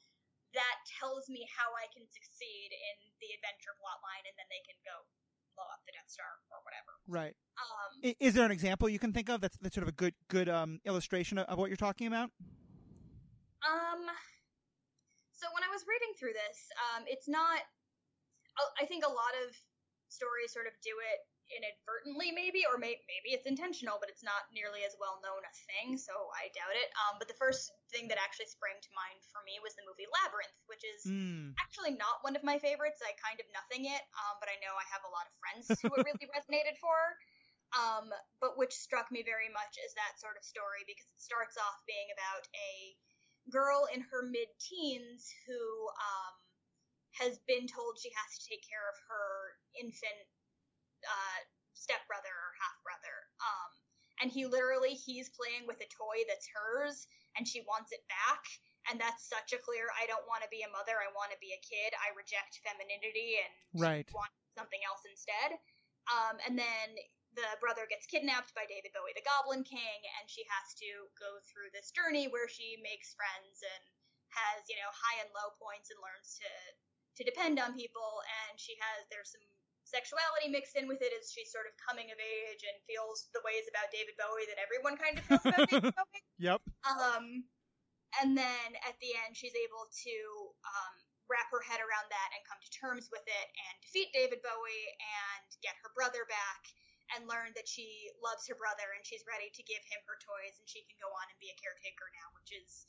that 0.57 0.77
tells 1.01 1.29
me 1.29 1.45
how 1.49 1.69
i 1.77 1.85
can 1.93 2.05
succeed 2.09 2.69
in 2.73 2.95
the 3.21 3.29
adventure 3.37 3.73
plot 3.77 3.99
line 4.01 4.25
and 4.25 4.35
then 4.37 4.47
they 4.49 4.61
can 4.65 4.77
go 4.85 4.95
blow 5.57 5.67
up 5.73 5.81
the 5.85 5.93
death 5.93 6.07
star 6.09 6.29
or 6.53 6.61
whatever 6.63 6.93
Right. 7.09 7.33
um, 7.57 8.13
Is 8.21 8.37
there 8.37 8.45
an 8.45 8.53
example 8.53 8.87
you 8.87 9.01
can 9.01 9.11
think 9.11 9.29
of 9.33 9.41
that's, 9.41 9.57
that's 9.57 9.73
sort 9.73 9.83
of 9.83 9.89
a 9.89 9.97
good 9.97 10.13
good 10.29 10.47
um, 10.47 10.79
illustration 10.85 11.41
of, 11.41 11.49
of 11.49 11.57
what 11.57 11.73
you're 11.73 11.77
talking 11.81 12.05
about? 12.05 12.29
Um, 13.65 14.05
so 15.33 15.49
when 15.51 15.63
I 15.65 15.71
was 15.73 15.83
reading 15.89 16.13
through 16.15 16.37
this, 16.37 16.69
um, 16.93 17.03
it's 17.07 17.27
not. 17.27 17.65
I 18.79 18.85
think 18.85 19.03
a 19.03 19.09
lot 19.09 19.33
of 19.47 19.55
stories 20.11 20.51
sort 20.51 20.67
of 20.67 20.75
do 20.81 20.93
it 21.13 21.25
inadvertently, 21.49 22.29
maybe, 22.29 22.61
or 22.69 22.77
may, 22.77 23.01
maybe 23.09 23.33
it's 23.33 23.49
intentional, 23.49 23.97
but 23.97 24.09
it's 24.09 24.21
not 24.21 24.45
nearly 24.53 24.85
as 24.85 24.93
well 25.01 25.17
known 25.25 25.41
a 25.41 25.53
thing, 25.65 25.97
so 25.97 26.13
I 26.37 26.53
doubt 26.53 26.77
it. 26.77 26.93
Um, 27.05 27.17
but 27.17 27.25
the 27.25 27.37
first 27.41 27.73
thing 27.89 28.05
that 28.13 28.21
actually 28.21 28.49
sprang 28.49 28.77
to 28.77 28.91
mind 28.93 29.25
for 29.33 29.41
me 29.49 29.57
was 29.65 29.73
the 29.73 29.85
movie 29.85 30.05
Labyrinth, 30.21 30.53
which 30.69 30.85
is 30.85 31.09
Mm. 31.09 31.57
actually 31.57 31.97
not 31.97 32.21
one 32.21 32.37
of 32.37 32.45
my 32.45 32.61
favorites. 32.61 33.01
I 33.01 33.17
kind 33.17 33.41
of 33.41 33.49
nothing 33.49 33.89
it, 33.89 34.03
um, 34.25 34.37
but 34.37 34.49
I 34.49 34.61
know 34.61 34.77
I 34.77 34.85
have 34.93 35.01
a 35.05 35.13
lot 35.13 35.25
of 35.25 35.33
friends 35.41 35.65
who 35.81 35.89
it 35.97 36.05
really 36.05 36.29
resonated 36.37 36.77
for. 36.77 36.97
Um, 37.77 38.09
but 38.41 38.57
which 38.57 38.73
struck 38.73 39.13
me 39.13 39.21
very 39.21 39.49
much 39.49 39.77
as 39.85 39.93
that 39.93 40.17
sort 40.17 40.37
of 40.37 40.43
story 40.43 40.81
because 40.89 41.05
it 41.05 41.21
starts 41.21 41.53
off 41.53 41.77
being 41.85 42.09
about 42.09 42.49
a 42.57 42.97
girl 43.53 43.85
in 43.93 44.01
her 44.09 44.25
mid 44.25 44.49
teens 44.57 45.29
who 45.45 45.61
um, 46.01 46.33
has 47.17 47.39
been 47.49 47.65
told 47.65 47.97
she 47.97 48.13
has 48.13 48.29
to 48.37 48.43
take 48.45 48.63
care 48.65 48.85
of 48.89 48.97
her 49.09 49.57
infant 49.77 50.27
uh, 51.05 51.39
stepbrother 51.73 52.31
or 52.31 52.51
half 52.59 52.77
brother. 52.83 53.15
Um, 53.39 53.71
and 54.19 54.27
he 54.27 54.43
literally 54.43 54.99
he's 54.99 55.31
playing 55.31 55.63
with 55.63 55.79
a 55.79 55.87
toy 55.87 56.27
that's 56.27 56.47
hers 56.51 57.07
and 57.39 57.47
she 57.47 57.63
wants 57.63 57.95
it 57.95 58.03
back 58.11 58.43
and 58.91 58.99
that's 58.99 59.27
such 59.31 59.55
a 59.55 59.59
clear 59.63 59.87
I 59.95 60.09
don't 60.11 60.27
want 60.27 60.43
to 60.43 60.51
be 60.51 60.65
a 60.65 60.71
mother, 60.75 60.99
I 60.99 61.07
want 61.15 61.31
to 61.31 61.39
be 61.39 61.55
a 61.55 61.61
kid. 61.63 61.95
I 61.95 62.11
reject 62.15 62.59
femininity 62.63 63.39
and 63.39 63.51
Right. 63.79 64.07
want 64.11 64.33
something 64.57 64.81
else 64.83 65.03
instead. 65.07 65.55
Um, 66.11 66.41
and 66.43 66.57
then 66.57 66.87
the 67.37 67.47
brother 67.61 67.85
gets 67.85 68.09
kidnapped 68.09 68.51
by 68.57 68.65
David 68.65 68.91
Bowie, 68.91 69.13
the 69.13 69.23
Goblin 69.23 69.61
King, 69.63 69.99
and 70.19 70.25
she 70.25 70.41
has 70.49 70.73
to 70.81 70.89
go 71.15 71.37
through 71.45 71.69
this 71.71 71.93
journey 71.93 72.27
where 72.27 72.49
she 72.49 72.81
makes 72.81 73.13
friends 73.13 73.61
and 73.61 73.83
has, 74.33 74.65
you 74.65 74.75
know, 74.81 74.89
high 74.89 75.21
and 75.21 75.29
low 75.37 75.53
points 75.61 75.93
and 75.93 76.01
learns 76.01 76.41
to 76.41 76.49
to 77.17 77.23
depend 77.23 77.57
on 77.57 77.73
people. 77.73 78.21
And 78.45 78.59
she 78.59 78.77
has 78.77 79.07
there's 79.09 79.33
some 79.33 79.45
sexuality 79.89 80.53
mixed 80.53 80.77
in 80.77 80.85
with 80.85 81.01
it 81.01 81.09
as 81.17 81.33
she's 81.33 81.49
sort 81.49 81.65
of 81.65 81.73
coming 81.81 82.13
of 82.13 82.19
age 82.21 82.61
and 82.61 82.77
feels 82.85 83.33
the 83.33 83.41
ways 83.41 83.65
about 83.65 83.89
David 83.89 84.13
Bowie 84.21 84.45
that 84.45 84.61
everyone 84.61 84.95
kind 85.01 85.17
of 85.17 85.25
feels 85.25 85.45
about 85.49 85.65
David 85.65 85.93
Bowie. 85.97 86.23
Yep. 86.37 86.61
Um, 86.85 87.49
and 88.21 88.37
then 88.37 88.69
at 88.85 88.97
the 89.01 89.17
end, 89.25 89.33
she's 89.33 89.57
able 89.57 89.89
to 89.89 90.15
um, 90.65 90.95
wrap 91.29 91.49
her 91.49 91.61
head 91.65 91.81
around 91.81 92.09
that 92.09 92.29
and 92.37 92.41
come 92.45 92.61
to 92.61 92.69
terms 92.73 93.09
with 93.09 93.25
it 93.25 93.47
and 93.53 93.73
defeat 93.81 94.13
David 94.13 94.41
Bowie 94.45 94.87
and 94.97 95.45
get 95.65 95.77
her 95.81 95.93
brother 95.97 96.25
back 96.29 96.61
and 97.17 97.25
learn 97.25 97.49
that 97.57 97.65
she 97.65 98.13
loves 98.21 98.45
her 98.45 98.57
brother 98.57 98.93
and 98.93 99.01
she's 99.01 99.25
ready 99.25 99.49
to 99.49 99.65
give 99.65 99.81
him 99.89 100.01
her 100.05 100.17
toys 100.21 100.57
and 100.61 100.69
she 100.69 100.85
can 100.85 100.97
go 101.01 101.09
on 101.09 101.25
and 101.29 101.37
be 101.41 101.49
a 101.49 101.57
caretaker 101.57 102.05
now, 102.13 102.29
which 102.37 102.53
is. 102.53 102.85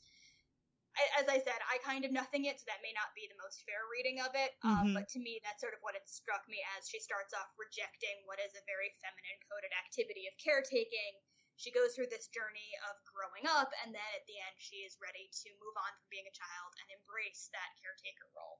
As 1.17 1.27
I 1.31 1.39
said, 1.39 1.57
I 1.71 1.79
kind 1.81 2.03
of 2.03 2.11
nothing 2.11 2.45
it, 2.45 2.59
so 2.59 2.67
that 2.67 2.83
may 2.83 2.91
not 2.91 3.15
be 3.15 3.25
the 3.31 3.39
most 3.39 3.63
fair 3.63 3.87
reading 3.87 4.19
of 4.19 4.35
it. 4.35 4.55
Um, 4.63 4.91
Mhm. 4.91 4.95
but 4.99 5.07
to 5.15 5.19
me, 5.23 5.39
that's 5.43 5.63
sort 5.63 5.73
of 5.73 5.81
what 5.81 5.95
it 5.95 6.03
struck 6.09 6.43
me 6.51 6.59
as. 6.75 6.89
She 6.89 6.99
starts 6.99 7.31
off 7.33 7.47
rejecting 7.55 8.21
what 8.27 8.39
is 8.43 8.51
a 8.55 8.63
very 8.67 8.91
feminine 8.99 9.39
coded 9.47 9.71
activity 9.79 10.27
of 10.27 10.35
caretaking, 10.35 11.15
she 11.61 11.69
goes 11.69 11.93
through 11.93 12.09
this 12.09 12.25
journey 12.33 12.73
of 12.89 12.97
growing 13.05 13.45
up 13.45 13.69
and 13.85 13.93
then 13.93 14.11
at 14.17 14.25
the 14.25 14.33
end 14.49 14.57
she 14.57 14.81
is 14.81 14.97
ready 14.97 15.29
to 15.29 15.53
move 15.61 15.77
on 15.77 15.93
from 15.93 16.09
being 16.09 16.25
a 16.25 16.33
child 16.33 16.71
and 16.81 16.89
embrace 16.97 17.53
that 17.53 17.77
caretaker 17.77 18.25
role 18.33 18.57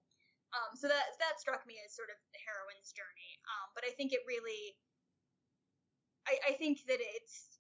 um, 0.54 0.78
so 0.78 0.86
that 0.86 1.18
that 1.18 1.42
struck 1.42 1.66
me 1.66 1.82
as 1.82 1.98
sort 1.98 2.14
of 2.14 2.18
the 2.30 2.42
heroine's 2.46 2.94
journey 2.94 3.42
um, 3.58 3.74
but 3.74 3.82
i 3.82 3.92
think 3.98 4.14
it 4.14 4.22
really 4.30 4.78
I, 6.30 6.54
I 6.54 6.62
think 6.62 6.86
that 6.86 7.02
it's 7.02 7.58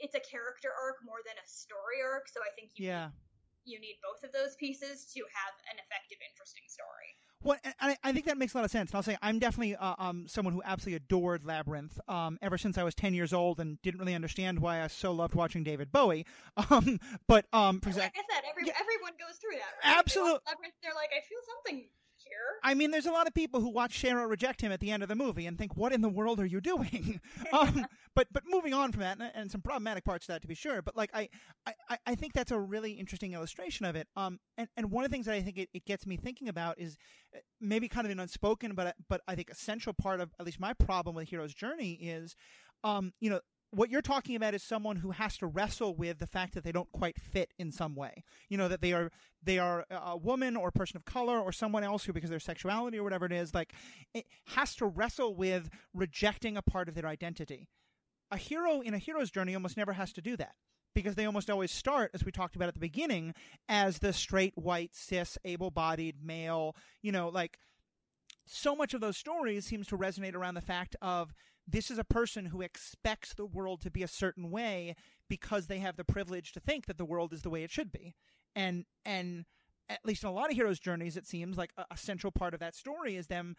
it's 0.00 0.16
a 0.16 0.24
character 0.24 0.72
arc 0.72 1.04
more 1.04 1.20
than 1.26 1.36
a 1.36 1.46
story 1.46 2.00
arc 2.00 2.24
so 2.32 2.40
i 2.40 2.48
think 2.56 2.72
you 2.80 2.88
Yeah. 2.88 3.12
need, 3.12 3.27
you 3.68 3.78
need 3.80 3.96
both 4.02 4.24
of 4.24 4.32
those 4.32 4.56
pieces 4.56 5.04
to 5.14 5.20
have 5.20 5.54
an 5.70 5.76
effective 5.78 6.18
interesting 6.28 6.62
story 6.68 7.10
Well, 7.42 7.58
and 7.62 7.74
I, 7.80 7.96
I 8.02 8.12
think 8.12 8.26
that 8.26 8.36
makes 8.38 8.54
a 8.54 8.58
lot 8.58 8.64
of 8.64 8.70
sense. 8.70 8.90
And 8.90 8.96
I'll 8.96 9.02
say 9.02 9.16
I'm 9.22 9.38
definitely 9.38 9.76
uh, 9.76 9.94
um, 9.98 10.26
someone 10.26 10.54
who 10.54 10.62
absolutely 10.64 10.96
adored 10.96 11.44
Labyrinth 11.44 12.00
um, 12.08 12.38
ever 12.42 12.58
since 12.58 12.76
I 12.78 12.82
was 12.82 12.94
10 12.96 13.14
years 13.14 13.32
old 13.32 13.60
and 13.60 13.80
didn't 13.82 14.00
really 14.00 14.14
understand 14.14 14.58
why 14.58 14.82
I 14.82 14.88
so 14.88 15.12
loved 15.12 15.34
watching 15.34 15.62
David 15.62 15.92
Bowie. 15.92 16.26
Um, 16.70 16.98
but 17.28 17.46
um, 17.52 17.80
for 17.80 17.90
like 17.90 18.12
i 18.18 18.24
said 18.34 18.42
every, 18.50 18.66
Yeah. 18.66 18.74
everyone 18.80 19.12
goes 19.18 19.38
through 19.38 19.56
that 19.56 19.72
right? 19.78 20.04
They 20.04 20.20
Labyrinth, 20.20 20.74
they're 20.82 20.92
like 20.98 21.10
i 21.16 21.22
feel 21.22 21.38
something 21.46 21.86
here 22.28 22.48
I 22.62 22.74
mean, 22.74 22.90
there's 22.90 23.06
a 23.06 23.12
lot 23.12 23.26
of 23.26 23.34
people 23.34 23.60
who 23.60 23.70
watch 23.70 24.00
Sarah 24.00 24.26
reject 24.26 24.60
him 24.60 24.72
at 24.72 24.80
the 24.80 24.90
end 24.90 25.02
of 25.02 25.08
the 25.08 25.14
movie 25.14 25.46
and 25.46 25.56
think, 25.56 25.76
"What 25.76 25.92
in 25.92 26.00
the 26.00 26.08
world 26.08 26.40
are 26.40 26.46
you 26.46 26.60
doing?" 26.60 27.20
um, 27.52 27.86
but 28.14 28.28
but 28.32 28.42
moving 28.46 28.74
on 28.74 28.92
from 28.92 29.00
that, 29.02 29.18
and, 29.18 29.30
and 29.34 29.50
some 29.50 29.60
problematic 29.60 30.04
parts 30.04 30.26
to 30.26 30.32
that 30.32 30.42
to 30.42 30.48
be 30.48 30.54
sure. 30.54 30.82
But 30.82 30.96
like 30.96 31.10
I, 31.14 31.28
I, 31.66 31.98
I 32.06 32.14
think 32.14 32.32
that's 32.32 32.50
a 32.50 32.58
really 32.58 32.92
interesting 32.92 33.32
illustration 33.32 33.86
of 33.86 33.96
it. 33.96 34.08
Um, 34.16 34.38
and, 34.56 34.68
and 34.76 34.90
one 34.90 35.04
of 35.04 35.10
the 35.10 35.14
things 35.14 35.26
that 35.26 35.34
I 35.34 35.42
think 35.42 35.58
it, 35.58 35.68
it 35.72 35.84
gets 35.84 36.06
me 36.06 36.16
thinking 36.16 36.48
about 36.48 36.78
is 36.78 36.96
uh, 37.34 37.38
maybe 37.60 37.88
kind 37.88 38.06
of 38.06 38.10
an 38.10 38.20
unspoken, 38.20 38.74
but 38.74 38.94
but 39.08 39.20
I 39.28 39.34
think 39.34 39.50
essential 39.50 39.92
part 39.92 40.20
of 40.20 40.30
at 40.38 40.46
least 40.46 40.60
my 40.60 40.72
problem 40.72 41.14
with 41.14 41.28
Hero's 41.28 41.54
Journey 41.54 41.92
is, 41.92 42.36
um, 42.84 43.12
you 43.20 43.30
know. 43.30 43.40
What 43.70 43.90
you're 43.90 44.00
talking 44.00 44.34
about 44.34 44.54
is 44.54 44.62
someone 44.62 44.96
who 44.96 45.10
has 45.10 45.36
to 45.38 45.46
wrestle 45.46 45.94
with 45.94 46.18
the 46.18 46.26
fact 46.26 46.54
that 46.54 46.64
they 46.64 46.72
don't 46.72 46.90
quite 46.90 47.20
fit 47.20 47.52
in 47.58 47.70
some 47.70 47.94
way. 47.94 48.24
You 48.48 48.56
know 48.56 48.68
that 48.68 48.80
they 48.80 48.94
are 48.94 49.10
they 49.42 49.58
are 49.58 49.84
a 49.90 50.16
woman 50.16 50.56
or 50.56 50.68
a 50.68 50.72
person 50.72 50.96
of 50.96 51.04
color 51.04 51.38
or 51.38 51.52
someone 51.52 51.84
else 51.84 52.04
who, 52.04 52.12
because 52.12 52.30
their 52.30 52.40
sexuality 52.40 52.98
or 52.98 53.04
whatever 53.04 53.26
it 53.26 53.32
is, 53.32 53.54
like 53.54 53.74
it 54.14 54.26
has 54.46 54.74
to 54.76 54.86
wrestle 54.86 55.34
with 55.34 55.68
rejecting 55.92 56.56
a 56.56 56.62
part 56.62 56.88
of 56.88 56.94
their 56.94 57.06
identity. 57.06 57.68
A 58.30 58.38
hero 58.38 58.80
in 58.80 58.94
a 58.94 58.98
hero's 58.98 59.30
journey 59.30 59.54
almost 59.54 59.76
never 59.76 59.92
has 59.92 60.12
to 60.14 60.22
do 60.22 60.36
that 60.38 60.54
because 60.94 61.14
they 61.14 61.26
almost 61.26 61.50
always 61.50 61.70
start, 61.70 62.10
as 62.14 62.24
we 62.24 62.32
talked 62.32 62.56
about 62.56 62.68
at 62.68 62.74
the 62.74 62.80
beginning, 62.80 63.34
as 63.68 63.98
the 63.98 64.12
straight, 64.12 64.56
white, 64.56 64.94
cis, 64.94 65.38
able 65.44 65.70
bodied 65.70 66.16
male, 66.24 66.74
you 67.02 67.12
know, 67.12 67.28
like 67.28 67.58
so 68.46 68.74
much 68.74 68.94
of 68.94 69.00
those 69.00 69.16
stories 69.16 69.66
seems 69.66 69.86
to 69.86 69.98
resonate 69.98 70.34
around 70.34 70.54
the 70.54 70.60
fact 70.60 70.96
of 71.02 71.34
this 71.70 71.90
is 71.90 71.98
a 71.98 72.04
person 72.04 72.46
who 72.46 72.62
expects 72.62 73.34
the 73.34 73.44
world 73.46 73.82
to 73.82 73.90
be 73.90 74.02
a 74.02 74.08
certain 74.08 74.50
way 74.50 74.96
because 75.28 75.66
they 75.66 75.80
have 75.80 75.96
the 75.96 76.04
privilege 76.04 76.52
to 76.52 76.60
think 76.60 76.86
that 76.86 76.96
the 76.96 77.04
world 77.04 77.32
is 77.32 77.42
the 77.42 77.50
way 77.50 77.62
it 77.62 77.70
should 77.70 77.92
be. 77.92 78.14
And 78.56 78.86
and 79.04 79.44
at 79.88 80.04
least 80.04 80.22
in 80.22 80.28
a 80.28 80.32
lot 80.32 80.50
of 80.50 80.56
heroes' 80.56 80.80
journeys, 80.80 81.16
it 81.16 81.26
seems 81.26 81.56
like 81.58 81.72
a, 81.76 81.84
a 81.90 81.96
central 81.96 82.30
part 82.30 82.54
of 82.54 82.60
that 82.60 82.74
story 82.74 83.16
is 83.16 83.26
them, 83.26 83.54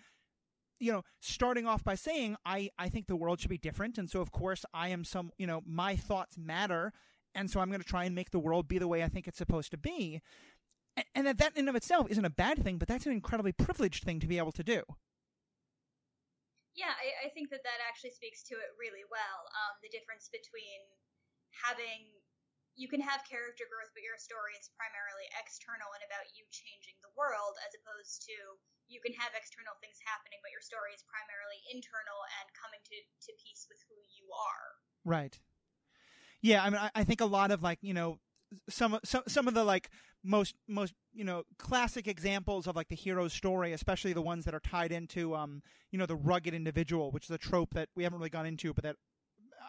you 0.79 0.91
know, 0.91 1.03
starting 1.19 1.65
off 1.67 1.83
by 1.83 1.95
saying, 1.95 2.35
I, 2.45 2.69
I 2.77 2.89
think 2.89 3.07
the 3.07 3.15
world 3.15 3.39
should 3.39 3.49
be 3.49 3.57
different. 3.57 3.97
And 3.97 4.09
so, 4.09 4.21
of 4.21 4.31
course, 4.31 4.65
I 4.73 4.89
am 4.89 5.03
some, 5.03 5.31
you 5.37 5.47
know, 5.47 5.61
my 5.65 5.95
thoughts 5.95 6.37
matter. 6.37 6.93
and 7.35 7.49
so 7.49 7.59
I'm 7.59 7.69
going 7.69 7.81
to 7.81 7.87
try 7.87 8.05
and 8.05 8.15
make 8.15 8.31
the 8.31 8.39
world 8.39 8.67
be 8.67 8.77
the 8.79 8.87
way 8.87 9.03
I 9.03 9.07
think 9.09 9.27
it's 9.27 9.37
supposed 9.37 9.71
to 9.71 9.77
be. 9.77 10.21
And, 10.97 11.05
and 11.15 11.27
that 11.27 11.37
that 11.37 11.53
in 11.53 11.61
and 11.61 11.69
of 11.69 11.75
itself 11.75 12.07
isn't 12.09 12.25
a 12.25 12.29
bad 12.29 12.63
thing, 12.63 12.77
but 12.77 12.87
that's 12.87 13.05
an 13.05 13.11
incredibly 13.11 13.51
privileged 13.51 14.03
thing 14.03 14.19
to 14.19 14.27
be 14.27 14.37
able 14.37 14.51
to 14.53 14.63
do. 14.63 14.83
Yeah, 16.77 16.93
I, 16.93 17.27
I 17.27 17.33
think 17.33 17.49
that 17.49 17.65
that 17.65 17.81
actually 17.83 18.13
speaks 18.13 18.45
to 18.49 18.55
it 18.55 18.71
really 18.77 19.03
well. 19.09 19.39
Um, 19.53 19.81
the 19.81 19.91
difference 19.91 20.29
between 20.29 20.79
having 21.65 22.09
you 22.79 22.87
can 22.87 23.03
have 23.03 23.27
character 23.27 23.67
growth, 23.67 23.91
but 23.91 24.07
your 24.07 24.15
story 24.15 24.55
is 24.55 24.71
primarily 24.79 25.27
external 25.35 25.91
and 25.91 26.03
about 26.07 26.31
you 26.31 26.47
changing 26.47 26.95
the 27.03 27.11
world, 27.19 27.59
as 27.67 27.75
opposed 27.75 28.23
to 28.23 28.35
you 28.87 29.03
can 29.03 29.11
have 29.19 29.35
external 29.35 29.75
things 29.83 29.99
happening, 30.07 30.39
but 30.39 30.55
your 30.55 30.63
story 30.63 30.95
is 30.95 31.03
primarily 31.03 31.59
internal 31.75 32.23
and 32.39 32.47
coming 32.55 32.79
to, 32.87 32.97
to 33.27 33.31
peace 33.35 33.67
with 33.67 33.83
who 33.91 33.99
you 34.15 34.31
are. 34.31 34.67
Right. 35.03 35.35
Yeah, 36.39 36.63
I 36.63 36.67
mean, 36.71 36.79
I, 36.79 36.89
I 36.95 37.03
think 37.03 37.19
a 37.19 37.27
lot 37.27 37.51
of 37.51 37.59
like 37.59 37.83
you 37.83 37.93
know 37.93 38.23
some 38.69 38.99
some 39.03 39.23
some 39.27 39.47
of 39.47 39.53
the 39.53 39.63
like 39.63 39.89
most 40.23 40.55
most 40.67 40.93
you 41.13 41.23
know 41.23 41.43
classic 41.57 42.07
examples 42.07 42.67
of 42.67 42.75
like 42.75 42.87
the 42.87 42.95
hero's 42.95 43.33
story, 43.33 43.73
especially 43.73 44.13
the 44.13 44.21
ones 44.21 44.45
that 44.45 44.53
are 44.53 44.59
tied 44.59 44.91
into 44.91 45.35
um 45.35 45.61
you 45.91 45.99
know 45.99 46.05
the 46.05 46.15
rugged 46.15 46.53
individual, 46.53 47.11
which 47.11 47.25
is 47.25 47.31
a 47.31 47.37
trope 47.37 47.73
that 47.73 47.89
we 47.95 48.03
haven't 48.03 48.19
really 48.19 48.29
gone 48.29 48.45
into, 48.45 48.73
but 48.73 48.83
that 48.83 48.95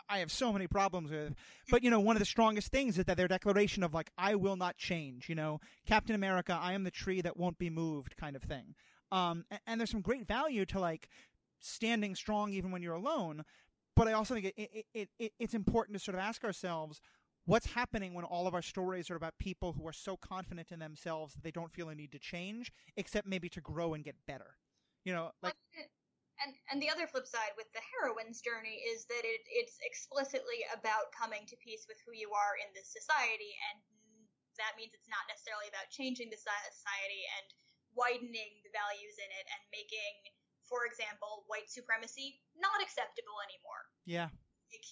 I 0.08 0.18
have 0.18 0.32
so 0.32 0.52
many 0.52 0.66
problems 0.66 1.10
with. 1.10 1.34
But 1.70 1.82
you 1.82 1.90
know, 1.90 2.00
one 2.00 2.16
of 2.16 2.20
the 2.20 2.26
strongest 2.26 2.72
things 2.72 2.98
is 2.98 3.04
that 3.04 3.16
their 3.16 3.28
declaration 3.28 3.82
of 3.82 3.94
like 3.94 4.10
I 4.18 4.34
will 4.34 4.56
not 4.56 4.76
change. 4.76 5.28
You 5.28 5.34
know, 5.34 5.60
Captain 5.86 6.14
America, 6.14 6.58
I 6.60 6.72
am 6.72 6.84
the 6.84 6.90
tree 6.90 7.20
that 7.20 7.36
won't 7.36 7.58
be 7.58 7.70
moved, 7.70 8.16
kind 8.16 8.36
of 8.36 8.42
thing. 8.42 8.74
Um, 9.12 9.44
and, 9.50 9.60
and 9.66 9.80
there's 9.80 9.90
some 9.90 10.00
great 10.00 10.26
value 10.26 10.64
to 10.66 10.80
like 10.80 11.08
standing 11.60 12.14
strong 12.14 12.52
even 12.52 12.70
when 12.70 12.82
you're 12.82 12.94
alone. 12.94 13.44
But 13.96 14.08
I 14.08 14.12
also 14.12 14.34
think 14.34 14.46
it, 14.46 14.54
it, 14.56 14.86
it, 14.94 15.08
it 15.18 15.32
it's 15.38 15.54
important 15.54 15.96
to 15.98 16.02
sort 16.02 16.14
of 16.14 16.20
ask 16.20 16.44
ourselves 16.44 17.00
what's 17.47 17.66
happening 17.66 18.14
when 18.14 18.24
all 18.24 18.47
of 18.47 18.55
our 18.55 18.62
stories 18.62 19.11
are 19.11 19.16
about 19.16 19.34
people 19.38 19.72
who 19.72 19.86
are 19.86 19.93
so 19.93 20.16
confident 20.16 20.70
in 20.70 20.78
themselves 20.78 21.34
that 21.34 21.43
they 21.43 21.51
don't 21.51 21.72
feel 21.72 21.88
a 21.88 21.95
need 21.95 22.12
to 22.12 22.18
change, 22.18 22.72
except 22.97 23.26
maybe 23.26 23.49
to 23.49 23.61
grow 23.61 23.95
and 23.95 24.05
get 24.05 24.16
better. 24.26 24.57
You 25.05 25.14
know, 25.14 25.30
like 25.43 25.55
and 26.41 26.57
and 26.72 26.80
the 26.80 26.88
other 26.88 27.07
flip 27.07 27.28
side 27.28 27.53
with 27.57 27.68
the 27.76 27.84
heroine's 27.84 28.41
journey 28.41 28.80
is 28.88 29.05
that 29.12 29.24
it 29.24 29.45
it's 29.49 29.76
explicitly 29.84 30.64
about 30.72 31.12
coming 31.12 31.45
to 31.49 31.57
peace 31.61 31.84
with 31.84 32.01
who 32.05 32.16
you 32.16 32.32
are 32.32 32.57
in 32.61 32.68
this 32.72 32.88
society 32.88 33.53
and 33.70 33.76
that 34.59 34.76
means 34.76 34.93
it's 34.93 35.09
not 35.09 35.24
necessarily 35.28 35.68
about 35.72 35.88
changing 35.88 36.28
the 36.28 36.41
society 36.41 37.24
and 37.41 37.47
widening 37.97 38.61
the 38.64 38.72
values 38.72 39.16
in 39.20 39.30
it 39.32 39.47
and 39.53 39.62
making 39.72 40.14
for 40.64 40.88
example 40.88 41.45
white 41.49 41.68
supremacy 41.68 42.41
not 42.57 42.80
acceptable 42.80 43.36
anymore 43.45 43.82
yeah 44.09 44.32
like, 44.72 44.88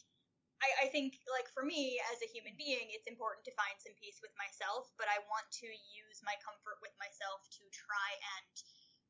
I, 0.58 0.86
I 0.86 0.86
think 0.90 1.18
like 1.30 1.46
for 1.54 1.62
me 1.62 2.02
as 2.10 2.18
a 2.22 2.28
human 2.28 2.58
being 2.58 2.90
it's 2.90 3.06
important 3.06 3.46
to 3.46 3.54
find 3.54 3.78
some 3.78 3.94
peace 3.98 4.18
with 4.18 4.34
myself 4.34 4.90
but 4.98 5.06
i 5.06 5.22
want 5.30 5.46
to 5.62 5.68
use 5.70 6.18
my 6.26 6.34
comfort 6.42 6.82
with 6.82 6.92
myself 6.98 7.46
to 7.58 7.62
try 7.70 8.10
and 8.38 8.50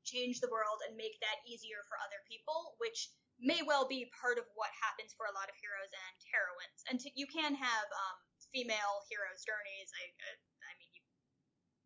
change 0.09 0.41
the 0.41 0.49
world 0.49 0.81
and 0.89 0.97
make 0.97 1.21
that 1.21 1.45
easier 1.45 1.85
for 1.85 2.01
other 2.01 2.25
people, 2.25 2.73
which 2.81 3.13
may 3.37 3.61
well 3.61 3.85
be 3.85 4.09
part 4.17 4.41
of 4.41 4.49
what 4.57 4.73
happens 4.81 5.13
for 5.13 5.29
a 5.29 5.37
lot 5.37 5.53
of 5.53 5.57
heroes 5.61 5.93
and 5.93 6.17
heroines. 6.33 6.81
And 6.89 6.97
to, 7.05 7.13
you 7.13 7.29
can 7.29 7.53
have 7.53 7.87
um, 7.93 8.17
female 8.49 9.05
heroes' 9.13 9.45
journeys. 9.45 9.89
I, 9.93 10.05
uh, 10.09 10.41
I 10.65 10.73
mean, 10.81 10.91
you, 10.97 11.05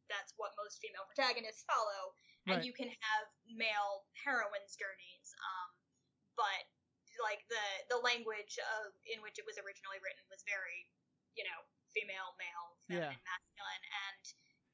that's 0.06 0.30
what 0.38 0.54
most 0.54 0.78
female 0.78 1.04
protagonists 1.10 1.66
follow, 1.66 2.14
and 2.46 2.60
you 2.66 2.74
can 2.74 2.90
have 2.90 3.24
male 3.48 4.06
heroines' 4.18 4.76
journeys. 4.78 5.28
Um, 5.40 5.68
but 6.36 6.64
like 7.20 7.44
the 7.52 7.66
the 7.92 8.00
language 8.00 8.56
of, 8.80 8.94
in 9.04 9.20
which 9.20 9.36
it 9.36 9.44
was 9.44 9.60
originally 9.60 10.00
written 10.00 10.24
was 10.32 10.40
very, 10.48 10.88
you 11.36 11.44
know, 11.44 11.60
female, 11.92 12.32
male, 12.40 12.78
feminine, 12.88 13.16
yeah. 13.16 13.28
masculine, 13.28 13.84
and 14.08 14.24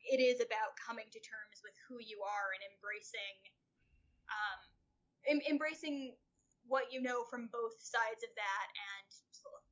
it 0.09 0.21
is 0.23 0.39
about 0.39 0.73
coming 0.79 1.07
to 1.11 1.21
terms 1.21 1.61
with 1.61 1.75
who 1.91 1.99
you 1.99 2.23
are 2.23 2.55
and 2.55 2.63
embracing 2.71 3.37
um, 4.31 4.61
em- 5.29 5.47
embracing 5.49 6.15
what 6.69 6.93
you 6.93 7.01
know 7.01 7.25
from 7.29 7.49
both 7.49 7.77
sides 7.81 8.25
of 8.25 8.33
that 8.37 8.69
and 8.73 9.09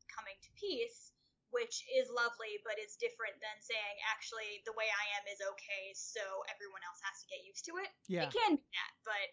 coming 0.08 0.36
to 0.40 0.50
peace 0.56 1.12
which 1.52 1.84
is 1.92 2.08
lovely 2.10 2.58
but 2.64 2.74
is 2.80 2.96
different 2.96 3.36
than 3.38 3.56
saying 3.60 3.96
actually 4.08 4.64
the 4.64 4.72
way 4.74 4.88
i 4.88 5.04
am 5.20 5.24
is 5.28 5.38
okay 5.44 5.92
so 5.92 6.24
everyone 6.48 6.80
else 6.88 6.98
has 7.04 7.20
to 7.22 7.28
get 7.28 7.44
used 7.44 7.62
to 7.68 7.76
it. 7.78 7.92
Yeah. 8.08 8.26
it 8.26 8.32
can 8.32 8.56
be 8.56 8.66
that 8.72 8.92
but 9.04 9.28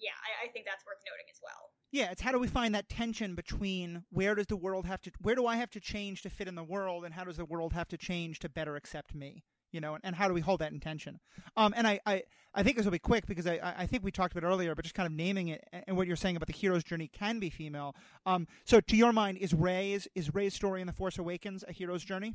yeah 0.00 0.16
I, 0.22 0.46
I 0.46 0.52
think 0.52 0.66
that's 0.66 0.84
worth 0.86 0.98
noting 1.06 1.26
as 1.30 1.40
well 1.42 1.70
yeah 1.90 2.10
it's 2.10 2.22
how 2.22 2.32
do 2.32 2.38
we 2.38 2.48
find 2.48 2.74
that 2.74 2.88
tension 2.88 3.34
between 3.34 4.04
where 4.10 4.34
does 4.34 4.46
the 4.46 4.56
world 4.56 4.86
have 4.86 5.00
to 5.02 5.12
where 5.20 5.34
do 5.34 5.46
i 5.46 5.56
have 5.56 5.70
to 5.70 5.80
change 5.80 6.22
to 6.22 6.30
fit 6.30 6.48
in 6.48 6.54
the 6.54 6.64
world 6.64 7.04
and 7.04 7.14
how 7.14 7.24
does 7.24 7.36
the 7.36 7.44
world 7.44 7.72
have 7.72 7.88
to 7.88 7.96
change 7.96 8.38
to 8.40 8.48
better 8.48 8.76
accept 8.76 9.14
me 9.14 9.44
you 9.72 9.80
know, 9.80 9.94
and, 9.94 10.04
and 10.04 10.16
how 10.16 10.28
do 10.28 10.34
we 10.34 10.40
hold 10.40 10.60
that 10.60 10.72
intention? 10.72 11.20
Um, 11.56 11.74
and 11.76 11.86
I, 11.86 12.00
I, 12.06 12.22
I 12.54 12.62
think 12.62 12.76
this 12.76 12.86
will 12.86 12.92
be 12.92 12.98
quick 12.98 13.26
because 13.26 13.46
I, 13.46 13.74
I 13.78 13.86
think 13.86 14.02
we 14.02 14.10
talked 14.10 14.34
about 14.34 14.46
earlier, 14.46 14.74
but 14.74 14.84
just 14.84 14.94
kind 14.94 15.06
of 15.06 15.12
naming 15.12 15.48
it 15.48 15.66
and 15.86 15.96
what 15.96 16.06
you're 16.06 16.16
saying 16.16 16.36
about 16.36 16.46
the 16.46 16.54
hero's 16.54 16.84
journey 16.84 17.08
can 17.08 17.38
be 17.38 17.50
female. 17.50 17.94
Um, 18.26 18.46
so 18.64 18.80
to 18.80 18.96
your 18.96 19.12
mind, 19.12 19.38
is 19.38 19.52
Rey's 19.52 20.08
is 20.14 20.34
Rey's 20.34 20.54
story 20.54 20.80
in 20.80 20.86
The 20.86 20.92
Force 20.92 21.18
Awakens 21.18 21.64
a 21.68 21.72
hero's 21.72 22.04
journey? 22.04 22.34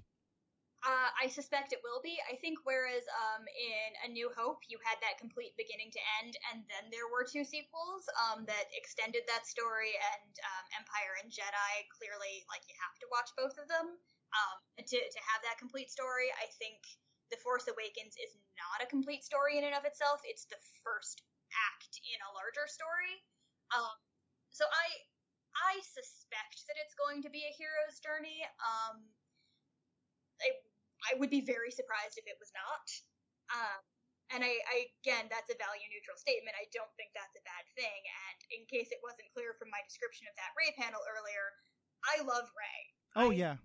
Uh, 0.83 1.07
I 1.15 1.31
suspect 1.31 1.71
it 1.71 1.79
will 1.79 2.03
be. 2.03 2.19
I 2.27 2.35
think 2.43 2.59
whereas 2.67 3.07
um, 3.07 3.47
in 3.47 3.89
A 4.03 4.07
New 4.11 4.27
Hope 4.35 4.67
you 4.67 4.75
had 4.83 4.99
that 4.99 5.15
complete 5.15 5.55
beginning 5.55 5.95
to 5.95 6.01
end, 6.19 6.35
and 6.51 6.67
then 6.67 6.91
there 6.91 7.07
were 7.07 7.23
two 7.23 7.47
sequels 7.47 8.03
um, 8.27 8.43
that 8.51 8.67
extended 8.75 9.23
that 9.31 9.47
story, 9.47 9.95
and 9.95 10.33
um, 10.43 10.65
Empire 10.83 11.23
and 11.23 11.31
Jedi 11.31 11.87
clearly 11.95 12.43
like 12.51 12.67
you 12.67 12.75
have 12.83 12.99
to 12.99 13.07
watch 13.07 13.31
both 13.39 13.55
of 13.55 13.71
them 13.71 13.95
um, 14.35 14.57
to 14.75 14.99
to 14.99 15.21
have 15.23 15.39
that 15.47 15.55
complete 15.55 15.87
story. 15.87 16.27
I 16.35 16.51
think 16.59 16.83
the 17.31 17.39
Force 17.39 17.71
Awakens 17.71 18.19
is 18.19 18.35
not 18.59 18.83
a 18.83 18.91
complete 18.91 19.23
story 19.23 19.55
in 19.55 19.63
and 19.63 19.79
of 19.79 19.87
itself. 19.87 20.19
It's 20.27 20.51
the 20.51 20.59
first 20.83 21.23
act 21.71 21.95
in 22.03 22.19
a 22.27 22.33
larger 22.35 22.67
story. 22.67 23.23
Um, 23.71 23.95
so 24.51 24.67
I 24.67 24.87
I 25.71 25.79
suspect 25.79 26.67
that 26.67 26.75
it's 26.83 26.97
going 26.99 27.23
to 27.23 27.31
be 27.31 27.47
a 27.47 27.55
hero's 27.55 28.03
journey. 28.03 28.43
Um, 28.59 29.07
I 30.43 30.59
I 31.09 31.19
would 31.19 31.31
be 31.31 31.43
very 31.43 31.71
surprised 31.71 32.15
if 32.15 32.25
it 32.25 32.39
was 32.39 32.51
not. 32.55 32.87
Um, 33.51 33.81
and 34.31 34.41
I, 34.41 34.55
I 34.71 34.77
again, 35.03 35.27
that's 35.27 35.51
a 35.51 35.57
value 35.59 35.85
neutral 35.91 36.17
statement. 36.17 36.55
I 36.55 36.65
don't 36.71 36.89
think 36.95 37.11
that's 37.13 37.35
a 37.35 37.43
bad 37.43 37.65
thing. 37.75 38.01
And 38.27 38.39
in 38.55 38.61
case 38.71 38.89
it 38.89 39.03
wasn't 39.03 39.29
clear 39.35 39.53
from 39.59 39.69
my 39.69 39.83
description 39.83 40.25
of 40.31 40.35
that 40.39 40.55
Rey 40.55 40.71
panel 40.79 41.03
earlier, 41.05 41.45
I 42.07 42.15
love 42.23 42.47
Rey. 42.55 42.81
Oh 43.19 43.29
I, 43.29 43.37
yeah. 43.37 43.55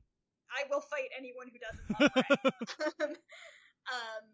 I 0.50 0.66
will 0.68 0.82
fight 0.82 1.08
anyone 1.14 1.48
who 1.48 1.60
doesn't 1.62 1.88
love 1.94 2.12
Rey. 2.16 2.30
um, 3.94 4.24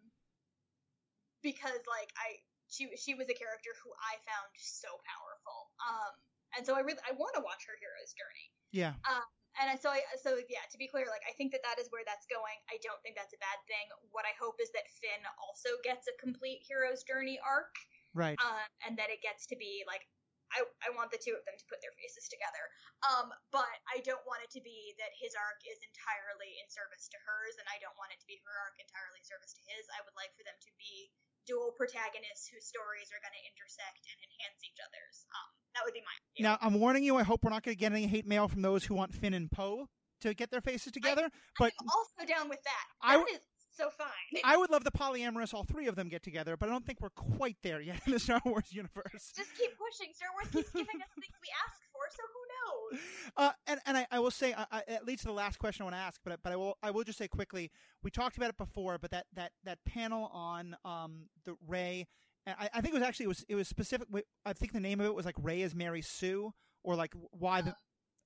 because 1.45 1.81
like 1.87 2.11
I 2.17 2.41
she 2.73 2.91
she 2.97 3.15
was 3.15 3.29
a 3.29 3.37
character 3.37 3.71
who 3.85 3.93
I 4.01 4.19
found 4.27 4.51
so 4.57 4.91
powerful. 5.07 5.59
Um, 5.85 6.13
and 6.57 6.63
so 6.67 6.75
I 6.75 6.83
really 6.83 7.05
I 7.07 7.13
want 7.15 7.37
to 7.39 7.45
watch 7.45 7.63
her 7.69 7.77
hero's 7.79 8.17
journey. 8.17 8.49
Yeah. 8.75 8.99
Um, 9.07 9.29
and 9.59 9.79
so 9.79 9.91
I 9.91 10.03
so 10.19 10.39
yeah, 10.51 10.65
to 10.71 10.79
be 10.79 10.91
clear, 10.91 11.07
like 11.11 11.25
I 11.27 11.35
think 11.39 11.55
that 11.55 11.63
that 11.63 11.79
is 11.79 11.91
where 11.95 12.03
that's 12.03 12.27
going. 12.27 12.59
I 12.71 12.79
don't 12.83 12.99
think 13.07 13.15
that's 13.15 13.35
a 13.35 13.41
bad 13.41 13.59
thing. 13.71 13.87
What 14.11 14.27
I 14.27 14.35
hope 14.39 14.59
is 14.59 14.75
that 14.75 14.87
Finn 14.99 15.23
also 15.39 15.79
gets 15.87 16.11
a 16.11 16.15
complete 16.19 16.63
hero's 16.67 17.07
journey 17.07 17.39
arc. 17.43 17.75
Right. 18.15 18.39
Um, 18.39 18.71
and 18.87 18.95
that 18.95 19.11
it 19.11 19.19
gets 19.27 19.47
to 19.51 19.57
be 19.59 19.83
like 19.91 20.07
I, 20.55 20.63
I 20.87 20.95
want 20.95 21.11
the 21.11 21.19
two 21.19 21.35
of 21.35 21.43
them 21.43 21.59
to 21.59 21.67
put 21.67 21.83
their 21.83 21.95
faces 21.99 22.31
together. 22.31 22.63
Um, 23.03 23.35
but 23.51 23.75
I 23.91 23.99
don't 24.07 24.23
want 24.23 24.47
it 24.47 24.55
to 24.55 24.63
be 24.63 24.95
that 25.03 25.11
his 25.19 25.35
arc 25.35 25.59
is 25.67 25.83
entirely 25.83 26.63
in 26.63 26.67
service 26.71 27.11
to 27.11 27.19
hers, 27.27 27.59
and 27.59 27.67
I 27.67 27.83
don't 27.83 27.97
want 27.99 28.15
it 28.15 28.23
to 28.23 28.29
be 28.31 28.39
her 28.47 28.55
arc 28.63 28.79
entirely 28.79 29.19
in 29.19 29.27
service 29.27 29.51
to 29.59 29.63
his. 29.67 29.83
I 29.91 30.05
would 30.07 30.15
like 30.15 30.31
for 30.39 30.47
them 30.47 30.55
to 30.55 30.73
be 30.79 31.11
dual 31.47 31.73
protagonists 31.77 32.49
whose 32.49 32.65
stories 32.65 33.09
are 33.13 33.21
going 33.21 33.35
to 33.35 33.45
intersect 33.49 34.03
and 34.09 34.19
enhance 34.21 34.61
each 34.65 34.81
other's. 34.81 35.17
Um, 35.33 35.49
that 35.75 35.83
would 35.85 35.95
be 35.95 36.03
my. 36.03 36.15
Idea. 36.15 36.43
Now 36.43 36.55
I'm 36.61 36.81
warning 36.81 37.05
you. 37.05 37.17
I 37.17 37.25
hope 37.25 37.45
we're 37.45 37.55
not 37.55 37.63
going 37.63 37.77
to 37.77 37.81
get 37.81 37.93
any 37.93 38.07
hate 38.07 38.27
mail 38.27 38.49
from 38.49 38.63
those 38.63 38.85
who 38.85 38.95
want 38.95 39.13
Finn 39.13 39.35
and 39.35 39.51
Poe 39.51 39.89
to 40.23 40.35
get 40.35 40.51
their 40.51 40.61
faces 40.61 40.93
together. 40.93 41.27
I, 41.27 41.39
but 41.59 41.73
I'm 41.81 41.89
also 41.89 42.27
down 42.27 42.49
with 42.49 42.63
that. 42.65 42.85
That 43.03 43.21
I, 43.21 43.33
is 43.35 43.41
so 43.77 43.91
fine. 43.91 44.41
I 44.45 44.57
would 44.57 44.71
love 44.71 44.85
the 44.85 44.93
polyamorous 44.93 45.53
all 45.53 45.65
three 45.65 45.87
of 45.87 45.97
them 45.97 46.09
get 46.09 46.23
together, 46.23 46.57
but 46.57 46.69
I 46.69 46.73
don't 46.73 46.87
think 46.87 47.01
we're 47.01 47.11
quite 47.11 47.57
there 47.63 47.81
yet 47.81 48.01
in 48.07 48.13
the 48.13 48.19
Star 48.21 48.41
Wars 48.45 48.73
universe. 48.73 49.33
Just 49.37 49.55
keep 49.59 49.73
pushing. 49.77 50.15
Star 50.15 50.31
Wars 50.35 50.49
keeps 50.53 50.71
giving 50.71 51.01
us 51.03 51.11
things 51.19 51.37
we 51.43 51.51
ask 51.67 51.84
so 52.11 52.23
who 52.33 52.97
knows? 52.97 53.01
Uh, 53.37 53.51
and 53.67 53.81
and 53.87 53.97
I, 53.97 54.07
I 54.11 54.19
will 54.21 54.31
say, 54.31 54.55
I, 54.55 54.67
I, 54.71 54.83
it 54.89 55.05
leads 55.05 55.23
to 55.23 55.29
the 55.29 55.35
last 55.35 55.59
question 55.59 55.83
I 55.83 55.85
want 55.85 55.97
to 55.97 56.01
ask, 56.01 56.21
but 56.25 56.39
but 56.43 56.53
I 56.53 56.57
will 56.57 56.79
I 56.83 56.91
will 56.91 57.05
just 57.05 57.19
say 57.19 57.29
quickly, 57.29 57.71
we 58.03 58.11
talked 58.11 58.37
about 58.37 58.51
it 58.51 58.57
before, 58.57 58.99
but 58.99 59.11
that 59.11 59.27
that 59.35 59.53
that 59.65 59.85
panel 59.85 60.31
on 60.33 60.77
um 60.85 61.29
the 61.45 61.57
Rey, 61.67 62.07
I, 62.47 62.69
I 62.75 62.81
think 62.81 62.95
it 62.95 62.99
was 62.99 63.03
actually 63.03 63.25
it 63.25 63.29
was 63.29 63.45
it 63.49 63.55
was 63.55 63.69
specific. 63.69 64.09
I 64.45 64.53
think 64.53 64.73
the 64.73 64.81
name 64.81 65.01
of 65.01 65.07
it 65.07 65.15
was 65.15 65.27
like 65.27 65.37
Rey 65.41 65.63
is 65.63 65.75
Mary 65.75 66.03
Sue, 66.03 66.53
or 66.83 66.97
like 66.97 67.15
why 67.31 67.63
the 67.63 67.75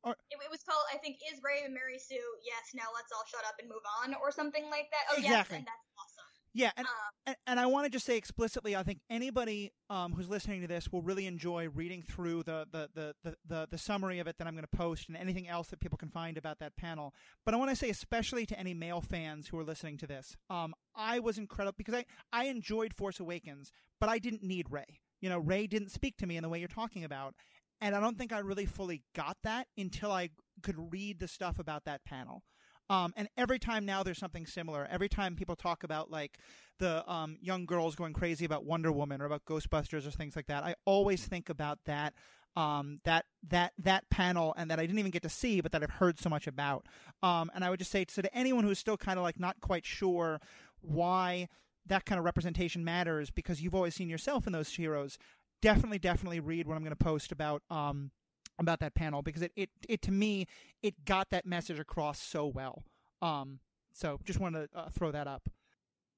or, 0.05 0.12
it, 0.31 0.39
it, 0.39 0.51
was 0.51 0.62
called, 0.62 0.87
I 0.95 0.99
think, 0.99 1.18
is 1.26 1.43
Rey 1.43 1.66
and 1.66 1.74
Mary 1.74 1.99
Sue? 1.99 2.22
Yes. 2.47 2.70
Now 2.70 2.87
let's 2.95 3.11
all 3.11 3.26
shut 3.26 3.43
up 3.43 3.59
and 3.59 3.68
move 3.68 3.83
on, 4.03 4.14
or 4.22 4.31
something 4.31 4.70
like 4.70 4.87
that. 4.95 5.11
Oh, 5.11 5.18
exactly. 5.18 5.35
yes, 5.35 5.51
and 5.51 5.66
that's 5.66 5.87
awesome. 5.99 6.18
Yeah, 6.59 6.72
and, 6.76 6.88
um, 7.28 7.34
and, 7.46 7.61
I 7.61 7.66
want 7.66 7.84
to 7.84 7.90
just 7.90 8.04
say 8.04 8.16
explicitly, 8.16 8.74
I 8.74 8.82
think 8.82 8.98
anybody 9.09 9.70
um, 9.90 10.12
who's 10.12 10.28
listening 10.28 10.61
to 10.62 10.66
this 10.66 10.90
will 10.90 11.02
really 11.02 11.28
enjoy 11.28 11.68
reading 11.68 12.02
through 12.02 12.42
the 12.42 12.66
the, 12.72 12.90
the, 12.96 13.14
the, 13.22 13.36
the, 13.46 13.68
the 13.70 13.78
summary 13.78 14.18
of 14.18 14.26
it 14.26 14.38
that 14.38 14.48
I'm 14.48 14.54
going 14.54 14.66
to 14.68 14.76
post 14.76 15.06
and 15.06 15.16
anything 15.16 15.46
else 15.46 15.68
that 15.68 15.78
people 15.78 15.96
can 15.96 16.09
find 16.09 16.36
about 16.36 16.59
that 16.59 16.76
panel. 16.76 17.14
But 17.44 17.54
I 17.54 17.59
want 17.59 17.70
to 17.70 17.76
say, 17.76 17.90
especially 17.90 18.44
to 18.46 18.59
any 18.59 18.74
male 18.74 19.00
fans 19.00 19.46
who 19.46 19.59
are 19.61 19.62
listening 19.62 19.98
to 19.98 20.09
this, 20.09 20.36
um, 20.50 20.74
I 20.96 21.20
was 21.20 21.38
incredible 21.38 21.76
because 21.78 21.94
I, 21.94 22.04
I 22.32 22.46
enjoyed 22.46 22.92
Force 22.92 23.20
Awakens, 23.20 23.70
but 24.00 24.09
I 24.09 24.18
didn't 24.18 24.42
need 24.42 24.66
Rey. 24.68 24.98
You 25.20 25.28
know, 25.28 25.38
Rey 25.38 25.68
didn't 25.68 25.90
speak 25.90 26.16
to 26.16 26.26
me 26.26 26.36
in 26.36 26.42
the 26.42 26.48
way 26.48 26.59
you're 26.59 26.66
talking 26.66 27.04
about. 27.04 27.36
And 27.80 27.94
I 27.94 28.00
don't 28.00 28.18
think 28.18 28.32
I 28.32 28.40
really 28.40 28.66
fully 28.66 29.04
got 29.14 29.36
that 29.44 29.68
until 29.76 30.11
I 30.11 30.30
could 30.64 30.92
read 30.92 31.20
the 31.20 31.28
stuff 31.28 31.61
about 31.61 31.84
that 31.84 32.04
panel. 32.04 32.42
Um, 32.91 33.12
and 33.16 33.28
every 33.36 33.59
time 33.59 33.84
now 33.84 34.03
there's 34.03 34.18
something 34.18 34.47
similar. 34.47 34.86
Every 34.91 35.09
time 35.09 35.36
people 35.36 35.57
talk 35.57 35.84
about 35.84 36.11
like 36.11 36.39
the 36.78 37.09
um, 37.11 37.36
young 37.41 37.66
girls 37.66 37.95
going 37.95 38.12
crazy 38.12 38.45
about 38.45 38.64
Wonder 38.64 38.91
Woman 38.91 39.20
or 39.20 39.26
about 39.26 39.45
Ghostbusters 39.45 40.07
or 40.07 40.11
things 40.11 40.36
like 40.36 40.47
that, 40.47 40.64
I 40.64 40.74
always 40.84 41.24
think 41.24 41.49
about 41.49 41.80
that 41.84 42.14
um, 42.57 43.01
that 43.05 43.24
that 43.49 43.72
that 43.78 44.11
panel 44.11 44.53
and 44.57 44.70
that 44.70 44.80
I 44.80 44.82
didn't 44.82 44.99
even 44.99 45.12
get 45.12 45.22
to 45.22 45.28
see, 45.28 45.61
but 45.61 45.70
that 45.72 45.82
I've 45.82 45.91
heard 45.91 46.18
so 46.18 46.28
much 46.28 46.47
about. 46.47 46.86
Um, 47.22 47.51
and 47.55 47.64
I 47.64 47.70
would 47.70 47.78
just 47.78 47.93
say 47.93 48.05
so 48.09 48.22
to 48.22 48.34
anyone 48.36 48.64
who's 48.64 48.78
still 48.78 48.97
kind 48.97 49.18
of 49.18 49.22
like 49.22 49.39
not 49.39 49.61
quite 49.61 49.86
sure 49.86 50.41
why 50.80 51.49
that 51.86 52.05
kind 52.05 52.18
of 52.18 52.24
representation 52.24 52.84
matters 52.84 53.30
because 53.30 53.62
you've 53.62 53.74
always 53.74 53.95
seen 53.95 54.09
yourself 54.11 54.47
in 54.47 54.53
those 54.53 54.70
heroes. 54.70 55.18
Definitely, 55.62 55.99
definitely 55.99 56.41
read 56.41 56.66
what 56.66 56.74
I'm 56.74 56.82
going 56.82 56.91
to 56.91 56.97
post 56.97 57.32
about 57.32 57.62
um, 57.70 58.11
about 58.59 58.80
that 58.80 58.94
panel 58.94 59.22
because 59.22 59.42
it, 59.42 59.52
it, 59.56 59.70
it 59.88 60.02
to 60.02 60.11
me 60.11 60.46
it 60.82 61.04
got 61.04 61.30
that 61.30 61.46
message 61.46 61.78
across 61.78 62.20
so 62.20 62.46
well. 62.46 62.84
Um, 63.22 63.61
so 63.92 64.20
just 64.24 64.38
wanted 64.38 64.70
to 64.70 64.78
uh, 64.78 64.88
throw 64.90 65.11
that 65.11 65.26
up. 65.26 65.48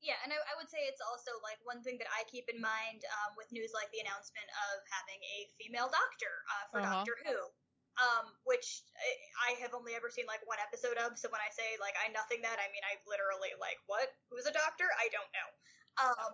Yeah, 0.00 0.16
and 0.24 0.32
I, 0.32 0.40
I, 0.40 0.56
would 0.56 0.72
say 0.72 0.88
it's 0.88 1.04
also 1.04 1.28
like 1.44 1.60
one 1.68 1.84
thing 1.84 2.00
that 2.00 2.08
I 2.08 2.24
keep 2.24 2.48
in 2.48 2.56
mind 2.56 3.04
um, 3.20 3.36
with 3.36 3.52
news 3.52 3.76
like 3.76 3.92
the 3.92 4.00
announcement 4.00 4.48
of 4.72 4.80
having 4.88 5.20
a 5.20 5.44
female 5.60 5.92
doctor 5.92 6.34
uh, 6.48 6.64
for 6.72 6.78
uh-huh. 6.80 7.04
Doctor 7.04 7.20
Who, 7.28 7.36
um, 8.00 8.32
which 8.48 8.80
I 9.44 9.60
have 9.60 9.76
only 9.76 9.92
ever 9.92 10.08
seen 10.08 10.24
like 10.24 10.40
one 10.48 10.56
episode 10.56 10.96
of. 10.96 11.20
So 11.20 11.28
when 11.28 11.44
I 11.44 11.52
say 11.52 11.76
like 11.84 12.00
I 12.00 12.08
nothing 12.16 12.40
that, 12.48 12.56
I 12.56 12.72
mean 12.72 12.80
I 12.88 12.96
literally 13.04 13.52
like 13.60 13.76
what? 13.92 14.08
Who's 14.32 14.48
a 14.48 14.56
doctor? 14.56 14.88
I 14.96 15.12
don't 15.12 15.32
know. 15.36 15.48
Um, 16.00 16.30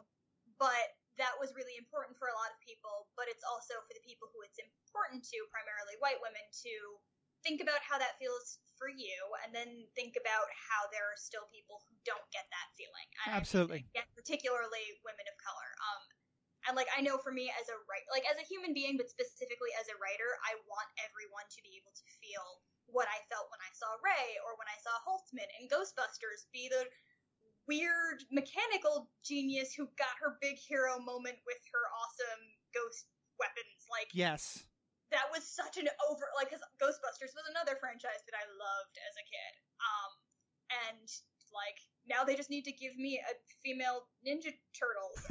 but 0.63 0.95
that 1.17 1.35
was 1.41 1.57
really 1.57 1.77
important 1.81 2.17
for 2.21 2.29
a 2.29 2.37
lot 2.37 2.53
of 2.53 2.59
people, 2.61 3.09
but 3.17 3.29
it's 3.29 3.45
also 3.45 3.81
for 3.85 3.93
the 3.97 4.05
people 4.05 4.29
who 4.33 4.45
it's 4.45 4.61
important 4.61 5.25
to, 5.33 5.39
primarily 5.49 5.97
white 6.01 6.21
women, 6.21 6.45
to 6.65 6.75
think 7.45 7.61
about 7.61 7.81
how 7.85 7.97
that 7.97 8.17
feels 8.19 8.59
for 8.77 8.93
you 8.93 9.17
and 9.45 9.55
then 9.55 9.85
think 9.97 10.17
about 10.21 10.49
how 10.53 10.85
there 10.93 11.07
are 11.09 11.17
still 11.17 11.49
people 11.49 11.81
who 11.89 11.97
don't 12.05 12.25
get 12.33 12.45
that 12.53 12.69
feeling. 12.77 13.09
And 13.25 13.39
Absolutely. 13.39 13.89
Yeah, 13.97 14.05
particularly 14.13 14.85
women 15.05 15.27
of 15.29 15.37
color. 15.41 15.71
Um, 15.81 16.03
and 16.67 16.75
like 16.75 16.91
I 16.93 17.01
know 17.01 17.17
for 17.23 17.31
me 17.31 17.49
as 17.55 17.71
a 17.71 17.79
writer, 17.87 18.09
like 18.11 18.27
as 18.27 18.37
a 18.37 18.45
human 18.45 18.75
being, 18.75 18.99
but 18.99 19.07
specifically 19.07 19.71
as 19.79 19.87
a 19.89 19.97
writer, 20.03 20.37
I 20.43 20.59
want 20.67 20.91
everyone 20.99 21.47
to 21.47 21.61
be 21.63 21.79
able 21.79 21.95
to 21.95 22.07
feel 22.19 22.67
what 22.91 23.07
I 23.07 23.23
felt 23.31 23.51
when 23.51 23.63
I 23.63 23.71
saw 23.75 23.91
Rey 24.03 24.39
or 24.43 24.59
when 24.59 24.67
I 24.67 24.79
saw 24.83 24.95
Holtzmann 25.07 25.51
in 25.63 25.71
Ghostbusters 25.71 26.51
be 26.51 26.67
the 26.67 26.87
weird 27.67 28.23
mechanical 28.31 29.11
genius 29.27 29.75
who 29.75 29.87
got 29.99 30.15
her 30.23 30.39
big 30.41 30.57
hero 30.57 30.99
moment 30.99 31.37
with 31.47 31.63
her 31.75 31.85
awesome 32.03 32.43
ghost 32.75 33.11
weapons. 33.39 33.87
Like, 33.91 34.11
yes, 34.15 34.65
that 35.11 35.27
was 35.31 35.47
such 35.47 35.79
an 35.79 35.87
over 36.11 36.27
like 36.35 36.51
because 36.51 36.65
Ghostbusters 36.83 37.35
was 37.35 37.47
another 37.51 37.79
franchise 37.79 38.23
that 38.27 38.37
I 38.39 38.45
loved 38.47 38.95
as 38.99 39.15
a 39.15 39.25
kid. 39.27 39.53
Um, 39.79 40.11
and 40.91 41.09
like 41.55 41.79
now 42.09 42.25
they 42.25 42.35
just 42.35 42.51
need 42.51 42.65
to 42.65 42.73
give 42.73 42.97
me 42.97 43.21
a 43.23 43.33
female 43.65 44.07
Ninja 44.27 44.53
Turtle. 44.75 45.11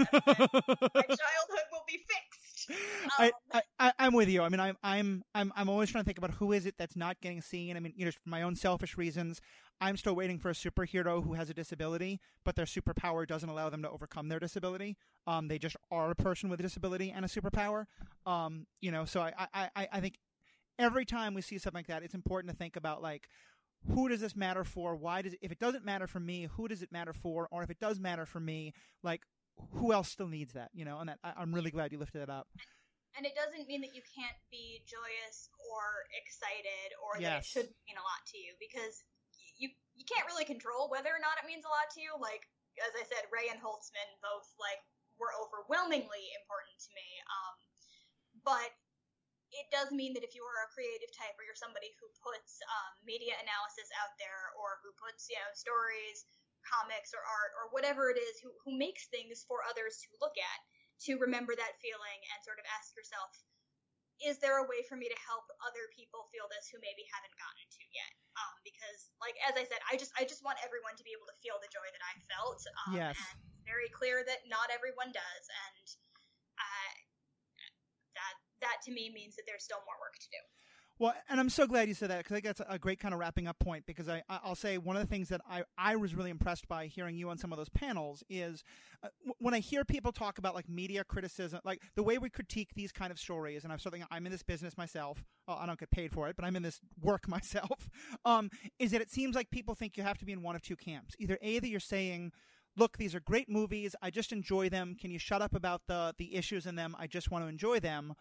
my 0.95 1.07
childhood 1.07 1.65
will 1.71 1.85
be 1.87 1.99
fixed. 2.03 2.41
Um, 3.19 3.29
I, 3.53 3.61
I, 3.79 3.93
I'm 3.99 4.13
with 4.13 4.27
you. 4.27 4.41
I 4.41 4.49
mean, 4.49 4.59
I'm, 4.59 4.75
I'm, 4.83 5.23
I'm, 5.35 5.53
I'm 5.55 5.69
always 5.69 5.91
trying 5.91 6.03
to 6.03 6.05
think 6.05 6.17
about 6.17 6.31
who 6.31 6.51
is 6.51 6.65
it 6.65 6.73
that's 6.79 6.95
not 6.95 7.21
getting 7.21 7.39
seen. 7.39 7.77
I 7.77 7.79
mean, 7.79 7.93
you 7.95 8.05
know, 8.05 8.11
for 8.11 8.27
my 8.27 8.41
own 8.41 8.55
selfish 8.55 8.97
reasons, 8.97 9.39
I'm 9.81 9.97
still 9.97 10.15
waiting 10.15 10.39
for 10.39 10.49
a 10.49 10.53
superhero 10.53 11.23
who 11.23 11.33
has 11.33 11.49
a 11.49 11.53
disability, 11.53 12.21
but 12.43 12.55
their 12.55 12.65
superpower 12.65 13.27
doesn't 13.27 13.49
allow 13.49 13.69
them 13.69 13.81
to 13.83 13.89
overcome 13.89 14.29
their 14.29 14.39
disability. 14.39 14.95
Um, 15.27 15.47
they 15.47 15.59
just 15.59 15.75
are 15.91 16.11
a 16.11 16.15
person 16.15 16.49
with 16.49 16.59
a 16.59 16.63
disability 16.63 17.11
and 17.11 17.25
a 17.25 17.27
superpower. 17.27 17.85
Um, 18.25 18.67
you 18.81 18.91
know, 18.91 19.05
so 19.05 19.21
I, 19.21 19.47
I, 19.53 19.69
I, 19.75 19.87
I 19.93 19.99
think 19.99 20.17
every 20.79 21.05
time 21.05 21.33
we 21.33 21.41
see 21.41 21.57
something 21.57 21.79
like 21.79 21.87
that, 21.87 22.03
it's 22.03 22.13
important 22.13 22.51
to 22.51 22.57
think 22.57 22.75
about 22.75 23.01
like, 23.01 23.27
who 23.93 24.09
does 24.09 24.21
this 24.21 24.35
matter 24.35 24.63
for? 24.63 24.95
Why 24.95 25.21
does 25.21 25.33
it, 25.33 25.39
if 25.41 25.51
it 25.51 25.59
doesn't 25.59 25.85
matter 25.85 26.07
for 26.07 26.19
me, 26.19 26.47
who 26.55 26.67
does 26.67 26.81
it 26.81 26.91
matter 26.91 27.13
for? 27.13 27.47
Or 27.51 27.61
if 27.63 27.69
it 27.69 27.79
does 27.79 27.99
matter 27.99 28.25
for 28.25 28.39
me, 28.39 28.73
like 29.03 29.21
who 29.73 29.93
else 29.93 30.09
still 30.09 30.27
needs 30.27 30.53
that? 30.53 30.69
You 30.73 30.85
know, 30.85 30.99
and 30.99 31.09
that 31.09 31.19
I, 31.23 31.41
am 31.41 31.53
really 31.53 31.71
glad 31.71 31.91
you 31.91 31.99
lifted 31.99 32.21
it 32.21 32.29
up. 32.29 32.47
And 33.17 33.25
it 33.25 33.33
doesn't 33.35 33.67
mean 33.67 33.79
that 33.81 33.95
you 33.95 34.01
can't 34.03 34.35
be 34.51 34.83
joyous 34.83 35.47
or 35.71 36.03
excited 36.19 36.91
or 36.99 37.21
yes. 37.21 37.29
that 37.31 37.37
it 37.37 37.45
should 37.45 37.69
mean 37.87 37.95
a 37.95 38.03
lot 38.03 38.19
to 38.33 38.37
you 38.37 38.51
because 38.59 39.03
you 39.57 39.71
you 39.95 40.05
can't 40.07 40.27
really 40.27 40.45
control 40.45 40.91
whether 40.91 41.11
or 41.11 41.21
not 41.23 41.39
it 41.39 41.47
means 41.47 41.63
a 41.63 41.71
lot 41.71 41.87
to 41.95 42.03
you. 42.03 42.15
Like 42.19 42.43
as 42.83 42.91
I 42.95 43.07
said, 43.07 43.31
Rey 43.31 43.47
and 43.47 43.61
Holtzmann 43.63 44.11
both 44.19 44.47
like 44.59 44.81
were 45.15 45.31
overwhelmingly 45.39 46.25
important 46.43 46.75
to 46.83 46.91
me. 46.91 47.07
Um, 47.31 47.55
but 48.43 48.71
it 49.55 49.71
does 49.71 49.95
mean 49.95 50.11
that 50.17 50.25
if 50.27 50.35
you 50.35 50.43
are 50.43 50.67
a 50.67 50.73
creative 50.75 51.11
type 51.15 51.37
or 51.39 51.47
you're 51.47 51.55
somebody 51.55 51.95
who 52.01 52.11
puts 52.19 52.59
um, 52.67 52.91
media 53.07 53.39
analysis 53.39 53.87
out 54.03 54.11
there 54.19 54.51
or 54.59 54.83
who 54.83 54.91
puts 54.99 55.31
you 55.31 55.39
know 55.39 55.51
stories 55.55 56.27
comics 56.65 57.13
or 57.13 57.21
art 57.21 57.53
or 57.55 57.69
whatever 57.71 58.09
it 58.09 58.17
is 58.17 58.41
who, 58.41 58.49
who 58.65 58.73
makes 58.73 59.05
things 59.13 59.45
for 59.45 59.61
others 59.69 60.01
to 60.01 60.09
look 60.17 60.33
at 60.35 60.59
to 60.97 61.21
remember 61.21 61.53
that 61.53 61.77
feeling 61.79 62.19
and 62.33 62.41
sort 62.41 62.57
of 62.57 62.65
ask 62.73 62.91
yourself 62.97 63.29
is 64.23 64.39
there 64.39 64.63
a 64.63 64.65
way 64.67 64.79
for 64.87 64.95
me 64.95 65.11
to 65.11 65.19
help 65.19 65.43
other 65.65 65.91
people 65.91 66.31
feel 66.31 66.47
this 66.47 66.71
who 66.71 66.79
maybe 66.79 67.03
haven't 67.11 67.35
gotten 67.35 67.65
to 67.67 67.83
yet 67.91 68.11
um, 68.39 68.55
because 68.63 69.11
like 69.19 69.35
as 69.43 69.55
i 69.59 69.63
said 69.67 69.81
i 69.91 69.99
just 69.99 70.15
i 70.15 70.23
just 70.23 70.39
want 70.45 70.55
everyone 70.63 70.95
to 70.95 71.03
be 71.03 71.11
able 71.11 71.27
to 71.27 71.35
feel 71.43 71.59
the 71.59 71.71
joy 71.71 71.87
that 71.91 72.03
i 72.07 72.13
felt 72.31 72.59
um, 72.87 72.95
yes. 72.95 73.15
and 73.19 73.39
it's 73.43 73.63
very 73.67 73.91
clear 73.91 74.23
that 74.23 74.43
not 74.47 74.71
everyone 74.71 75.11
does 75.11 75.43
and 75.67 75.85
uh, 76.55 76.91
that 78.15 78.35
that 78.63 78.77
to 78.87 78.95
me 78.95 79.11
means 79.11 79.35
that 79.35 79.43
there's 79.43 79.67
still 79.67 79.83
more 79.83 79.99
work 79.99 80.15
to 80.15 80.29
do 80.31 80.41
well, 80.97 81.13
and 81.29 81.39
I'm 81.39 81.49
so 81.49 81.67
glad 81.67 81.87
you 81.87 81.93
said 81.93 82.09
that 82.09 82.19
because 82.19 82.31
I 82.31 82.35
think 82.35 82.45
that's 82.45 82.61
a 82.69 82.79
great 82.79 82.99
kind 82.99 83.13
of 83.13 83.19
wrapping 83.19 83.47
up 83.47 83.59
point. 83.59 83.85
Because 83.85 84.07
I, 84.07 84.23
I'll 84.29 84.55
say 84.55 84.77
one 84.77 84.95
of 84.95 85.01
the 85.01 85.07
things 85.07 85.27
that 85.29 85.41
I, 85.49 85.63
I 85.77 85.97
was 85.97 86.15
really 86.15 86.29
impressed 86.29 86.67
by 86.67 86.87
hearing 86.87 87.17
you 87.17 87.29
on 87.29 87.37
some 87.37 87.51
of 87.51 87.57
those 87.57 87.69
panels 87.69 88.23
is 88.29 88.63
uh, 89.03 89.09
when 89.39 89.53
I 89.53 89.59
hear 89.59 89.83
people 89.83 90.13
talk 90.13 90.37
about 90.37 90.55
like 90.55 90.69
media 90.69 91.03
criticism, 91.03 91.59
like 91.65 91.81
the 91.95 92.03
way 92.03 92.17
we 92.17 92.29
critique 92.29 92.69
these 92.75 92.93
kind 92.93 93.11
of 93.11 93.19
stories. 93.19 93.63
And 93.63 93.73
I'm 93.73 93.79
something 93.79 94.05
I'm 94.09 94.25
in 94.25 94.31
this 94.31 94.43
business 94.43 94.77
myself. 94.77 95.23
Well, 95.47 95.57
I 95.59 95.65
don't 95.65 95.79
get 95.79 95.91
paid 95.91 96.13
for 96.13 96.29
it, 96.29 96.35
but 96.37 96.45
I'm 96.45 96.55
in 96.55 96.63
this 96.63 96.79
work 97.01 97.27
myself. 97.27 97.89
Um, 98.23 98.49
is 98.79 98.91
that 98.91 99.01
it 99.01 99.11
seems 99.11 99.35
like 99.35 99.49
people 99.51 99.75
think 99.75 99.97
you 99.97 100.03
have 100.03 100.17
to 100.19 100.25
be 100.25 100.31
in 100.31 100.41
one 100.41 100.55
of 100.55 100.61
two 100.61 100.77
camps. 100.77 101.15
Either 101.19 101.37
a 101.41 101.59
that 101.59 101.67
you're 101.67 101.79
saying 101.79 102.31
look, 102.77 102.97
these 102.97 103.15
are 103.15 103.21
great 103.21 103.49
movies. 103.49 103.95
I 104.01 104.09
just 104.09 104.31
enjoy 104.31 104.69
them. 104.69 104.95
Can 104.99 105.11
you 105.11 105.19
shut 105.19 105.41
up 105.41 105.55
about 105.55 105.81
the 105.87 106.13
the 106.17 106.35
issues 106.35 106.65
in 106.65 106.75
them? 106.75 106.95
I 106.97 107.07
just 107.07 107.31
want 107.31 107.43
to 107.43 107.49
enjoy 107.49 107.79
them. 107.79 108.13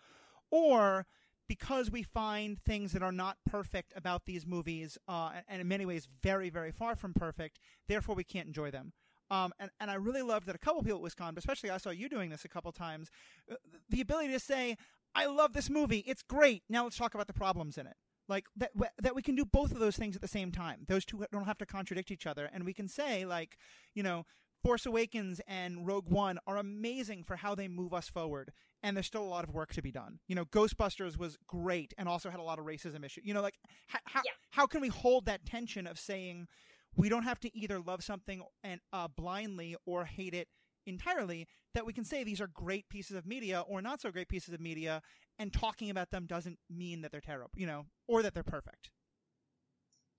Or 0.50 1.06
because 1.48 1.90
we 1.90 2.02
find 2.02 2.58
things 2.62 2.92
that 2.92 3.02
are 3.02 3.12
not 3.12 3.36
perfect 3.44 3.92
about 3.96 4.24
these 4.26 4.46
movies, 4.46 4.98
uh, 5.08 5.32
and 5.48 5.60
in 5.60 5.68
many 5.68 5.86
ways 5.86 6.08
very, 6.22 6.50
very 6.50 6.72
far 6.72 6.96
from 6.96 7.12
perfect, 7.12 7.58
therefore 7.88 8.14
we 8.14 8.24
can't 8.24 8.46
enjoy 8.46 8.70
them. 8.70 8.92
Um, 9.30 9.52
and, 9.58 9.70
and 9.80 9.90
I 9.90 9.94
really 9.94 10.22
love 10.22 10.44
that 10.46 10.54
a 10.54 10.58
couple 10.58 10.82
people 10.82 11.04
at 11.04 11.12
WisCon, 11.12 11.36
especially 11.36 11.70
I 11.70 11.78
saw 11.78 11.90
you 11.90 12.08
doing 12.08 12.30
this 12.30 12.44
a 12.44 12.48
couple 12.48 12.70
times, 12.72 13.10
uh, 13.50 13.56
the 13.88 14.00
ability 14.00 14.32
to 14.32 14.40
say, 14.40 14.76
I 15.14 15.26
love 15.26 15.52
this 15.52 15.70
movie, 15.70 16.04
it's 16.06 16.22
great, 16.22 16.62
now 16.68 16.84
let's 16.84 16.96
talk 16.96 17.14
about 17.14 17.26
the 17.26 17.32
problems 17.32 17.78
in 17.78 17.86
it. 17.86 17.96
Like 18.26 18.46
that, 18.56 18.70
that 18.98 19.14
we 19.14 19.20
can 19.20 19.34
do 19.34 19.44
both 19.44 19.70
of 19.70 19.80
those 19.80 19.96
things 19.96 20.16
at 20.16 20.22
the 20.22 20.28
same 20.28 20.50
time. 20.50 20.84
Those 20.88 21.04
two 21.04 21.26
don't 21.30 21.44
have 21.44 21.58
to 21.58 21.66
contradict 21.66 22.10
each 22.10 22.26
other, 22.26 22.48
and 22.52 22.64
we 22.64 22.72
can 22.72 22.88
say, 22.88 23.26
like, 23.26 23.58
you 23.94 24.02
know, 24.02 24.24
Force 24.62 24.86
Awakens 24.86 25.42
and 25.46 25.86
Rogue 25.86 26.08
One 26.08 26.38
are 26.46 26.56
amazing 26.56 27.22
for 27.22 27.36
how 27.36 27.54
they 27.54 27.68
move 27.68 27.92
us 27.92 28.08
forward 28.08 28.50
and 28.84 28.94
there's 28.94 29.06
still 29.06 29.24
a 29.24 29.24
lot 29.24 29.44
of 29.44 29.50
work 29.50 29.72
to 29.72 29.82
be 29.82 29.90
done. 29.90 30.18
You 30.28 30.36
know, 30.36 30.44
Ghostbusters 30.44 31.18
was 31.18 31.38
great 31.48 31.94
and 31.96 32.06
also 32.06 32.30
had 32.30 32.38
a 32.38 32.42
lot 32.42 32.58
of 32.58 32.66
racism 32.66 33.04
issues. 33.04 33.24
You 33.24 33.32
know, 33.32 33.40
like 33.40 33.58
how 33.88 33.98
how, 34.04 34.20
yeah. 34.24 34.32
how 34.50 34.66
can 34.66 34.82
we 34.82 34.88
hold 34.88 35.24
that 35.24 35.46
tension 35.46 35.86
of 35.86 35.98
saying 35.98 36.46
we 36.94 37.08
don't 37.08 37.24
have 37.24 37.40
to 37.40 37.56
either 37.56 37.80
love 37.80 38.04
something 38.04 38.42
and 38.62 38.80
uh, 38.92 39.08
blindly 39.08 39.74
or 39.86 40.04
hate 40.04 40.34
it 40.34 40.48
entirely 40.86 41.48
that 41.72 41.86
we 41.86 41.94
can 41.94 42.04
say 42.04 42.22
these 42.22 42.42
are 42.42 42.46
great 42.46 42.86
pieces 42.90 43.16
of 43.16 43.26
media 43.26 43.64
or 43.66 43.80
not 43.80 44.02
so 44.02 44.12
great 44.12 44.28
pieces 44.28 44.52
of 44.52 44.60
media 44.60 45.00
and 45.38 45.50
talking 45.52 45.88
about 45.88 46.10
them 46.10 46.26
doesn't 46.26 46.58
mean 46.68 47.00
that 47.00 47.10
they're 47.10 47.22
terrible, 47.22 47.50
you 47.56 47.66
know, 47.66 47.86
or 48.06 48.22
that 48.22 48.34
they're 48.34 48.44
perfect. 48.44 48.90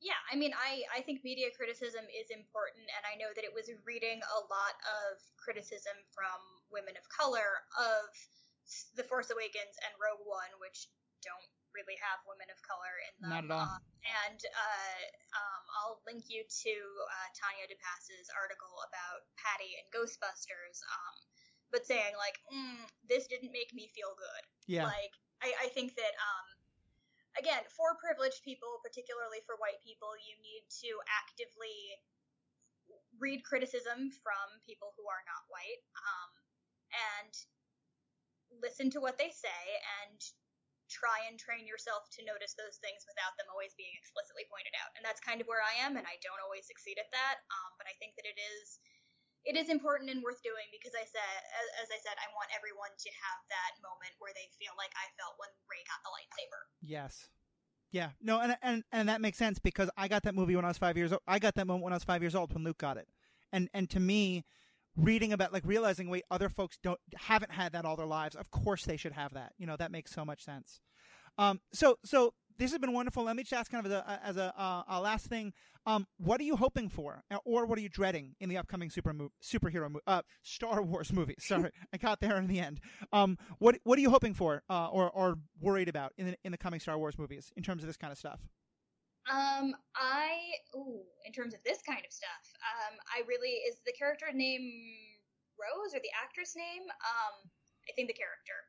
Yeah, 0.02 0.20
I 0.30 0.36
mean, 0.36 0.52
I, 0.54 0.84
I 0.92 1.02
think 1.02 1.24
media 1.24 1.48
criticism 1.56 2.04
is 2.12 2.30
important, 2.30 2.86
and 2.92 3.04
I 3.08 3.16
know 3.16 3.32
that 3.34 3.48
it 3.48 3.54
was 3.56 3.72
reading 3.88 4.20
a 4.22 4.40
lot 4.52 4.76
of 4.86 5.18
criticism 5.40 5.96
from 6.12 6.38
women 6.70 6.94
of 7.00 7.08
color 7.08 7.64
of 7.80 8.12
the 8.98 9.06
Force 9.06 9.30
Awakens 9.30 9.76
and 9.86 9.94
Rogue 10.02 10.26
One, 10.26 10.52
which 10.60 10.90
don't 11.22 11.50
really 11.76 12.00
have 12.00 12.24
women 12.24 12.48
of 12.48 12.60
color 12.64 12.94
in 13.04 13.14
them. 13.20 13.30
Not 13.30 13.44
at 13.44 13.52
all. 13.52 13.68
Uh, 13.68 13.80
and 14.24 14.40
uh, 14.40 15.00
um, 15.36 15.64
I'll 15.82 16.00
link 16.08 16.32
you 16.32 16.48
to 16.48 16.74
uh, 16.74 17.28
Tanya 17.36 17.68
DePass's 17.68 18.32
article 18.32 18.80
about 18.88 19.28
Patty 19.36 19.76
and 19.76 19.88
Ghostbusters. 19.92 20.80
Um, 20.88 21.16
but 21.74 21.84
saying 21.84 22.16
like, 22.16 22.40
mm, 22.48 22.80
this 23.04 23.28
didn't 23.28 23.52
make 23.52 23.76
me 23.76 23.92
feel 23.92 24.16
good. 24.16 24.44
Yeah. 24.72 24.88
Like 24.88 25.14
I, 25.44 25.68
I 25.68 25.74
think 25.76 26.00
that 26.00 26.16
um, 26.16 26.48
again, 27.36 27.68
for 27.76 28.00
privileged 28.00 28.42
people, 28.48 28.80
particularly 28.80 29.44
for 29.44 29.60
white 29.60 29.84
people, 29.84 30.16
you 30.16 30.40
need 30.40 30.64
to 30.88 30.92
actively 31.12 32.00
read 33.20 33.44
criticism 33.44 34.12
from 34.24 34.48
people 34.64 34.96
who 34.96 35.04
are 35.08 35.24
not 35.28 35.44
white 35.52 35.82
um, 36.00 36.32
and 37.20 37.34
listen 38.61 38.90
to 38.94 38.99
what 39.03 39.18
they 39.18 39.32
say 39.32 39.61
and 40.03 40.19
try 40.88 41.26
and 41.26 41.41
train 41.41 41.65
yourself 41.65 42.06
to 42.14 42.22
notice 42.23 42.53
those 42.53 42.77
things 42.77 43.03
without 43.10 43.34
them 43.41 43.49
always 43.49 43.73
being 43.73 43.94
explicitly 43.98 44.45
pointed 44.48 44.73
out. 44.77 44.94
And 44.94 45.02
that's 45.02 45.22
kind 45.23 45.41
of 45.41 45.49
where 45.49 45.64
I 45.65 45.73
am, 45.82 45.98
and 45.98 46.06
I 46.06 46.22
don't 46.22 46.40
always 46.45 46.69
succeed 46.69 47.02
at 47.02 47.10
that. 47.10 47.41
Um, 47.49 47.72
but 47.82 47.90
I 47.90 47.95
think 47.98 48.14
that 48.22 48.27
it 48.30 48.38
is 48.38 48.80
it 49.45 49.53
is 49.53 49.69
important 49.69 50.10
and 50.10 50.26
worth 50.26 50.41
doing 50.41 50.65
because 50.73 50.98
I 50.98 51.06
said, 51.06 51.34
as, 51.53 51.86
as 51.86 51.90
I 51.94 51.99
said, 52.02 52.18
I 52.18 52.34
want 52.34 52.49
everyone 52.49 52.90
to 52.90 53.10
have 53.14 53.40
that 53.53 53.77
moment 53.77 54.18
where 54.18 54.34
they 54.34 54.49
feel 54.57 54.73
like 54.73 54.90
I 54.98 55.06
felt 55.22 55.38
when 55.38 55.53
Rey 55.69 55.86
got 55.86 56.02
the 56.02 56.10
lightsaber. 56.10 56.61
Yes. 56.82 57.30
Yeah. 57.94 58.18
No, 58.22 58.41
and 58.41 58.57
and 58.61 58.84
and 58.91 59.10
that 59.10 59.22
makes 59.22 59.38
sense 59.38 59.60
because 59.61 59.90
I 59.95 60.10
got 60.10 60.23
that 60.23 60.36
movie 60.36 60.56
when 60.57 60.65
I 60.65 60.73
was 60.73 60.82
five 60.82 60.98
years 60.98 61.14
old. 61.14 61.22
I 61.30 61.40
got 61.40 61.56
that 61.56 61.68
moment 61.68 61.86
when 61.86 61.94
I 61.94 61.98
was 61.98 62.03
five 62.03 62.22
years 62.22 62.36
old 62.36 62.53
when 62.53 62.64
Luke 62.64 62.77
got 62.77 62.98
it, 62.98 63.07
and 63.53 63.69
and 63.73 63.90
to 63.91 63.99
me, 63.99 64.44
reading 64.98 65.34
about 65.34 65.52
like 65.54 65.64
realizing 65.66 66.10
wait 66.10 66.24
other 66.32 66.50
folks 66.50 66.78
don't 66.82 67.00
haven't 67.16 67.52
had 67.52 67.74
that 67.74 67.86
all 67.86 67.96
their 67.96 68.06
lives. 68.06 68.36
Of 68.36 68.52
course 68.52 68.86
they 68.86 68.98
should 68.98 69.14
have 69.14 69.34
that. 69.34 69.54
You 69.58 69.68
know 69.68 69.76
that 69.78 69.92
makes 69.92 70.12
so 70.12 70.26
much 70.26 70.44
sense. 70.44 70.80
Um. 71.38 71.60
So 71.74 71.98
so 72.06 72.34
this 72.58 72.72
has 72.72 72.80
been 72.80 72.94
wonderful. 72.94 73.24
Let 73.24 73.36
me 73.36 73.44
just 73.44 73.54
ask 73.54 73.72
kind 73.72 73.86
of 73.86 73.92
as 73.92 73.98
a 73.98 74.20
as 74.24 74.38
a, 74.38 74.54
uh, 74.58 74.84
a 74.88 75.02
last 75.02 75.28
thing. 75.28 75.54
Um. 75.86 76.08
What 76.18 76.40
are 76.40 76.44
you 76.44 76.56
hoping 76.56 76.90
for, 76.90 77.24
or 77.44 77.66
what 77.66 77.78
are 77.78 77.82
you 77.82 77.90
dreading 77.90 78.36
in 78.40 78.50
the 78.50 78.58
upcoming 78.58 78.90
super 78.90 79.14
mo- 79.14 79.32
superhero 79.44 79.92
mo- 79.92 80.00
uh 80.08 80.22
Star 80.44 80.82
Wars 80.82 81.12
movie? 81.12 81.36
Sorry, 81.40 81.72
I 81.94 81.98
got 81.98 82.22
there 82.22 82.38
in 82.38 82.48
the 82.48 82.60
end. 82.60 82.80
Um. 83.12 83.38
What 83.60 83.78
what 83.84 83.98
are 84.00 84.02
you 84.02 84.10
hoping 84.10 84.34
for, 84.34 84.64
uh, 84.70 84.88
or 84.88 85.10
or 85.10 85.38
worried 85.62 85.90
about 85.90 86.14
in 86.18 86.28
the 86.28 86.38
in 86.44 86.52
the 86.52 86.58
coming 86.58 86.80
Star 86.80 86.98
Wars 86.98 87.18
movies 87.18 87.52
in 87.58 87.64
terms 87.64 87.84
of 87.84 87.88
this 87.88 87.98
kind 87.98 88.12
of 88.12 88.18
stuff? 88.18 88.40
Um, 89.26 89.74
I 89.98 90.62
ooh, 90.78 91.02
in 91.26 91.34
terms 91.34 91.54
of 91.54 91.64
this 91.66 91.82
kind 91.82 92.06
of 92.06 92.14
stuff, 92.14 92.46
um, 92.62 92.94
I 93.10 93.26
really 93.26 93.66
is 93.66 93.82
the 93.86 93.96
character 93.98 94.30
name 94.30 94.70
Rose 95.60 95.96
or 95.96 96.02
the 96.04 96.12
actress 96.14 96.56
name? 96.56 96.84
Um, 97.04 97.36
I 97.88 97.92
think 97.96 98.10
the 98.12 98.18
character, 98.18 98.60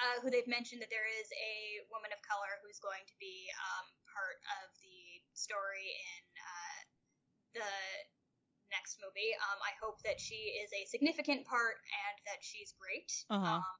uh, 0.00 0.20
who 0.20 0.28
they've 0.28 0.48
mentioned 0.50 0.82
that 0.82 0.92
there 0.92 1.06
is 1.06 1.28
a 1.32 1.84
woman 1.88 2.12
of 2.12 2.20
color 2.26 2.60
who's 2.62 2.82
going 2.82 3.04
to 3.06 3.16
be 3.22 3.48
um, 3.56 3.86
part 4.10 4.38
of 4.62 4.66
the 4.82 5.22
story 5.32 5.88
in 5.88 6.22
uh, 6.36 6.78
the 7.62 7.74
next 8.72 8.98
movie. 8.98 9.32
Um, 9.50 9.58
I 9.62 9.72
hope 9.78 10.02
that 10.02 10.18
she 10.18 10.58
is 10.58 10.70
a 10.74 10.86
significant 10.90 11.46
part 11.46 11.78
and 11.78 12.16
that 12.26 12.42
she's 12.42 12.74
great. 12.76 13.10
Uh-huh. 13.30 13.62
Um, 13.62 13.78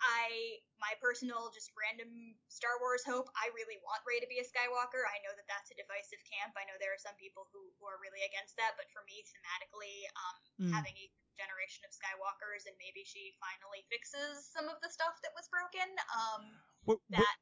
I 0.00 0.60
my 0.80 0.96
personal 0.96 1.52
just 1.52 1.70
random 1.76 2.08
Star 2.48 2.80
Wars 2.80 3.04
hope. 3.04 3.28
I 3.36 3.52
really 3.52 3.76
want 3.84 4.00
Rey 4.08 4.16
to 4.20 4.28
be 4.30 4.40
a 4.40 4.46
Skywalker. 4.46 5.04
I 5.04 5.20
know 5.20 5.32
that 5.36 5.44
that's 5.44 5.68
a 5.68 5.76
divisive 5.76 6.20
camp. 6.24 6.56
I 6.56 6.64
know 6.64 6.74
there 6.80 6.96
are 6.96 7.00
some 7.00 7.14
people 7.20 7.44
who, 7.52 7.60
who 7.76 7.84
are 7.84 8.00
really 8.00 8.24
against 8.24 8.56
that, 8.56 8.80
but 8.80 8.88
for 8.90 9.04
me, 9.04 9.20
thematically, 9.28 10.08
um, 10.16 10.36
Mm. 10.60 10.72
having 10.76 10.92
a 10.96 11.06
generation 11.40 11.84
of 11.88 11.92
Skywalkers 11.96 12.68
and 12.68 12.76
maybe 12.76 13.00
she 13.04 13.32
finally 13.40 13.80
fixes 13.88 14.44
some 14.52 14.68
of 14.68 14.76
the 14.84 14.92
stuff 14.92 15.16
that 15.24 15.32
was 15.32 15.48
broken. 15.48 15.88
Um, 16.12 16.42
Wh- 16.84 17.00
wh- 17.08 17.16
that 17.16 17.36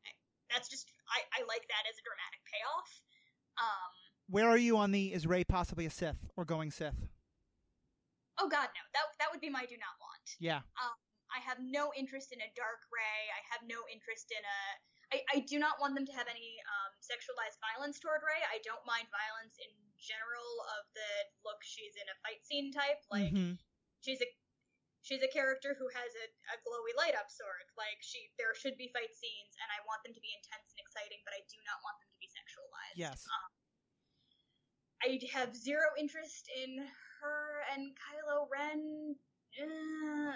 that's 0.50 0.70
just 0.70 0.90
I, 1.10 1.22
I 1.34 1.40
like 1.50 1.66
that 1.66 1.84
as 1.90 1.98
a 1.98 2.04
dramatic 2.06 2.42
payoff. 2.46 2.90
Um, 3.58 3.90
where 4.30 4.46
are 4.46 4.58
you 4.58 4.78
on 4.78 4.90
the 4.94 5.10
is 5.12 5.26
Rey 5.26 5.42
possibly 5.42 5.86
a 5.86 5.90
Sith 5.90 6.30
or 6.38 6.44
going 6.44 6.70
Sith? 6.70 6.94
oh 8.38 8.46
God, 8.46 8.70
no, 8.70 8.82
that 8.94 9.02
that 9.18 9.28
would 9.34 9.40
be 9.42 9.50
my 9.50 9.66
do 9.66 9.74
not 9.78 9.98
want. 9.98 10.26
Yeah. 10.38 10.62
I 11.34 11.40
have 11.44 11.60
no 11.60 11.92
interest 11.96 12.32
in 12.32 12.40
a 12.40 12.50
dark 12.56 12.84
Rey. 12.88 13.28
I 13.32 13.40
have 13.52 13.62
no 13.68 13.84
interest 13.92 14.32
in 14.32 14.40
a. 14.42 14.60
I, 15.08 15.18
I 15.32 15.38
do 15.48 15.56
not 15.56 15.80
want 15.80 15.96
them 15.96 16.04
to 16.04 16.12
have 16.12 16.28
any 16.28 16.60
um, 16.68 16.92
sexualized 17.00 17.56
violence 17.64 17.96
toward 17.96 18.20
Rey. 18.20 18.44
I 18.44 18.60
don't 18.60 18.84
mind 18.84 19.08
violence 19.08 19.56
in 19.56 19.72
general 19.96 20.50
of 20.78 20.84
the 20.92 21.10
look 21.48 21.60
she's 21.64 21.96
in 21.96 22.04
a 22.12 22.16
fight 22.20 22.44
scene 22.44 22.68
type. 22.72 23.00
Like 23.08 23.32
Mhm. 23.32 23.56
she's 24.04 24.20
a 24.20 24.28
she's 25.00 25.24
a 25.24 25.32
character 25.32 25.72
who 25.80 25.88
has 25.88 26.12
a, 26.12 26.26
a 26.52 26.56
glowy 26.60 26.92
light 27.00 27.16
up 27.16 27.32
sword. 27.32 27.66
Like 27.80 27.98
she 28.04 28.28
there 28.36 28.52
should 28.52 28.76
be 28.76 28.92
fight 28.92 29.12
scenes 29.16 29.56
and 29.56 29.68
I 29.72 29.80
want 29.88 30.04
them 30.04 30.12
to 30.12 30.20
be 30.20 30.32
intense 30.36 30.68
and 30.76 30.80
exciting, 30.80 31.24
but 31.24 31.32
I 31.32 31.40
do 31.48 31.58
not 31.64 31.80
want 31.80 31.96
them 32.04 32.10
to 32.12 32.20
be 32.20 32.28
sexualized. 32.28 32.96
Yes. 33.00 33.24
Um, 33.24 33.50
I 35.00 35.08
have 35.32 35.54
zero 35.56 35.88
interest 35.96 36.50
in 36.52 36.84
her 37.22 37.64
and 37.72 37.96
Kylo 37.96 38.50
Ren 38.50 39.16
uh, 39.58 40.32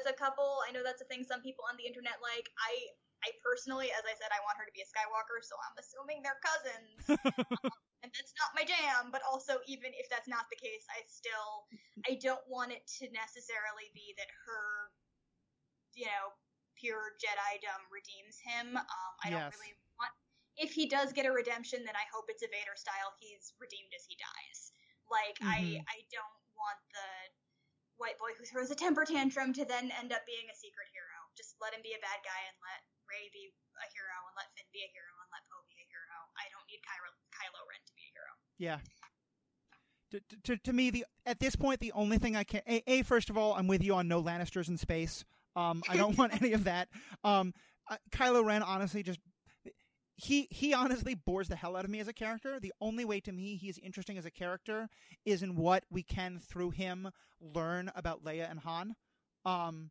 as 0.00 0.08
a 0.08 0.16
couple. 0.16 0.64
I 0.64 0.72
know 0.72 0.80
that's 0.82 1.04
a 1.04 1.08
thing 1.12 1.22
some 1.28 1.44
people 1.44 1.68
on 1.68 1.76
the 1.76 1.84
internet 1.84 2.18
like. 2.24 2.48
I 2.56 2.72
I 3.20 3.36
personally, 3.44 3.92
as 3.92 4.04
I 4.08 4.16
said, 4.16 4.32
I 4.32 4.40
want 4.48 4.56
her 4.56 4.64
to 4.64 4.72
be 4.72 4.80
a 4.80 4.88
Skywalker, 4.88 5.44
so 5.44 5.52
I'm 5.60 5.76
assuming 5.76 6.24
they're 6.24 6.40
cousins. 6.40 7.04
um, 7.68 7.76
and 8.00 8.08
that's 8.16 8.32
not 8.40 8.56
my 8.56 8.64
jam, 8.64 9.12
but 9.12 9.20
also 9.28 9.60
even 9.68 9.92
if 9.92 10.08
that's 10.08 10.24
not 10.28 10.48
the 10.48 10.56
case, 10.56 10.88
I 10.88 11.04
still 11.04 11.68
I 12.08 12.16
don't 12.16 12.40
want 12.48 12.72
it 12.72 12.88
to 13.04 13.12
necessarily 13.12 13.92
be 13.92 14.16
that 14.16 14.32
her 14.48 14.88
you 15.94 16.06
know, 16.06 16.32
pure 16.78 17.12
Jedidom 17.20 17.82
redeems 17.92 18.40
him. 18.40 18.76
Um 18.76 19.12
I 19.24 19.28
don't 19.28 19.52
really 19.52 19.76
want 20.00 20.12
if 20.56 20.72
he 20.72 20.88
does 20.88 21.12
get 21.12 21.26
a 21.28 21.32
redemption, 21.32 21.84
then 21.84 21.96
I 21.96 22.06
hope 22.12 22.26
it's 22.28 22.42
a 22.44 22.50
Vader 22.50 22.76
style. 22.76 23.12
He's 23.20 23.52
redeemed 23.60 23.92
as 23.96 24.04
he 24.08 24.16
dies. 24.16 24.72
Like 25.08 25.36
I, 25.42 25.80
Mhm. 25.80 25.84
I 25.88 25.98
don't 26.12 26.40
want 26.56 26.80
the 26.92 27.08
white 28.00 28.16
boy 28.16 28.32
who 28.34 28.48
throws 28.48 28.72
a 28.72 28.78
temper 28.78 29.04
tantrum 29.04 29.52
to 29.52 29.68
then 29.68 29.92
end 30.00 30.10
up 30.10 30.24
being 30.24 30.48
a 30.48 30.56
secret 30.56 30.88
hero. 30.90 31.18
Just 31.36 31.54
let 31.60 31.76
him 31.76 31.84
be 31.84 31.92
a 31.92 32.00
bad 32.00 32.24
guy 32.24 32.40
and 32.48 32.56
let 32.64 32.80
Rey 33.04 33.28
be 33.30 33.52
a 33.52 33.86
hero 33.92 34.16
and 34.26 34.34
let 34.34 34.48
Finn 34.56 34.66
be 34.72 34.80
a 34.82 34.90
hero 34.90 35.12
and 35.20 35.28
let 35.30 35.44
Poe 35.46 35.62
be 35.68 35.76
a 35.76 35.86
hero. 35.86 36.16
I 36.34 36.48
don't 36.50 36.66
need 36.66 36.80
Kylo, 36.80 37.12
Kylo 37.30 37.60
Ren 37.68 37.82
to 37.84 37.92
be 37.92 38.04
a 38.08 38.12
hero. 38.16 38.32
Yeah. 38.56 38.80
To, 40.10 40.18
to, 40.42 40.52
to 40.66 40.72
me, 40.72 40.90
the 40.90 41.04
at 41.24 41.38
this 41.38 41.54
point, 41.54 41.78
the 41.78 41.92
only 41.92 42.18
thing 42.18 42.34
I 42.34 42.42
can 42.42 42.62
a, 42.66 42.82
a 42.90 43.02
first 43.06 43.30
of 43.30 43.38
all, 43.38 43.54
I'm 43.54 43.68
with 43.68 43.84
you 43.84 43.94
on 43.94 44.08
no 44.08 44.20
Lannisters 44.20 44.68
in 44.68 44.76
space. 44.76 45.24
Um, 45.54 45.82
I 45.88 45.96
don't 45.96 46.18
want 46.18 46.34
any 46.42 46.52
of 46.52 46.64
that. 46.64 46.88
Um, 47.22 47.54
uh, 47.88 47.96
Kylo 48.10 48.44
Ren, 48.44 48.62
honestly, 48.62 49.02
just 49.02 49.20
he 50.20 50.48
he 50.50 50.74
honestly 50.74 51.14
bores 51.14 51.48
the 51.48 51.56
hell 51.56 51.76
out 51.76 51.84
of 51.84 51.90
me 51.90 52.00
as 52.00 52.08
a 52.08 52.12
character. 52.12 52.58
The 52.60 52.72
only 52.80 53.04
way 53.04 53.20
to 53.20 53.32
me 53.32 53.56
he's 53.56 53.78
interesting 53.78 54.18
as 54.18 54.24
a 54.26 54.30
character 54.30 54.88
is 55.24 55.42
in 55.42 55.56
what 55.56 55.84
we 55.90 56.02
can 56.02 56.38
through 56.38 56.70
him 56.70 57.08
learn 57.40 57.90
about 57.94 58.24
Leia 58.24 58.50
and 58.50 58.60
Han. 58.60 58.94
Um, 59.44 59.90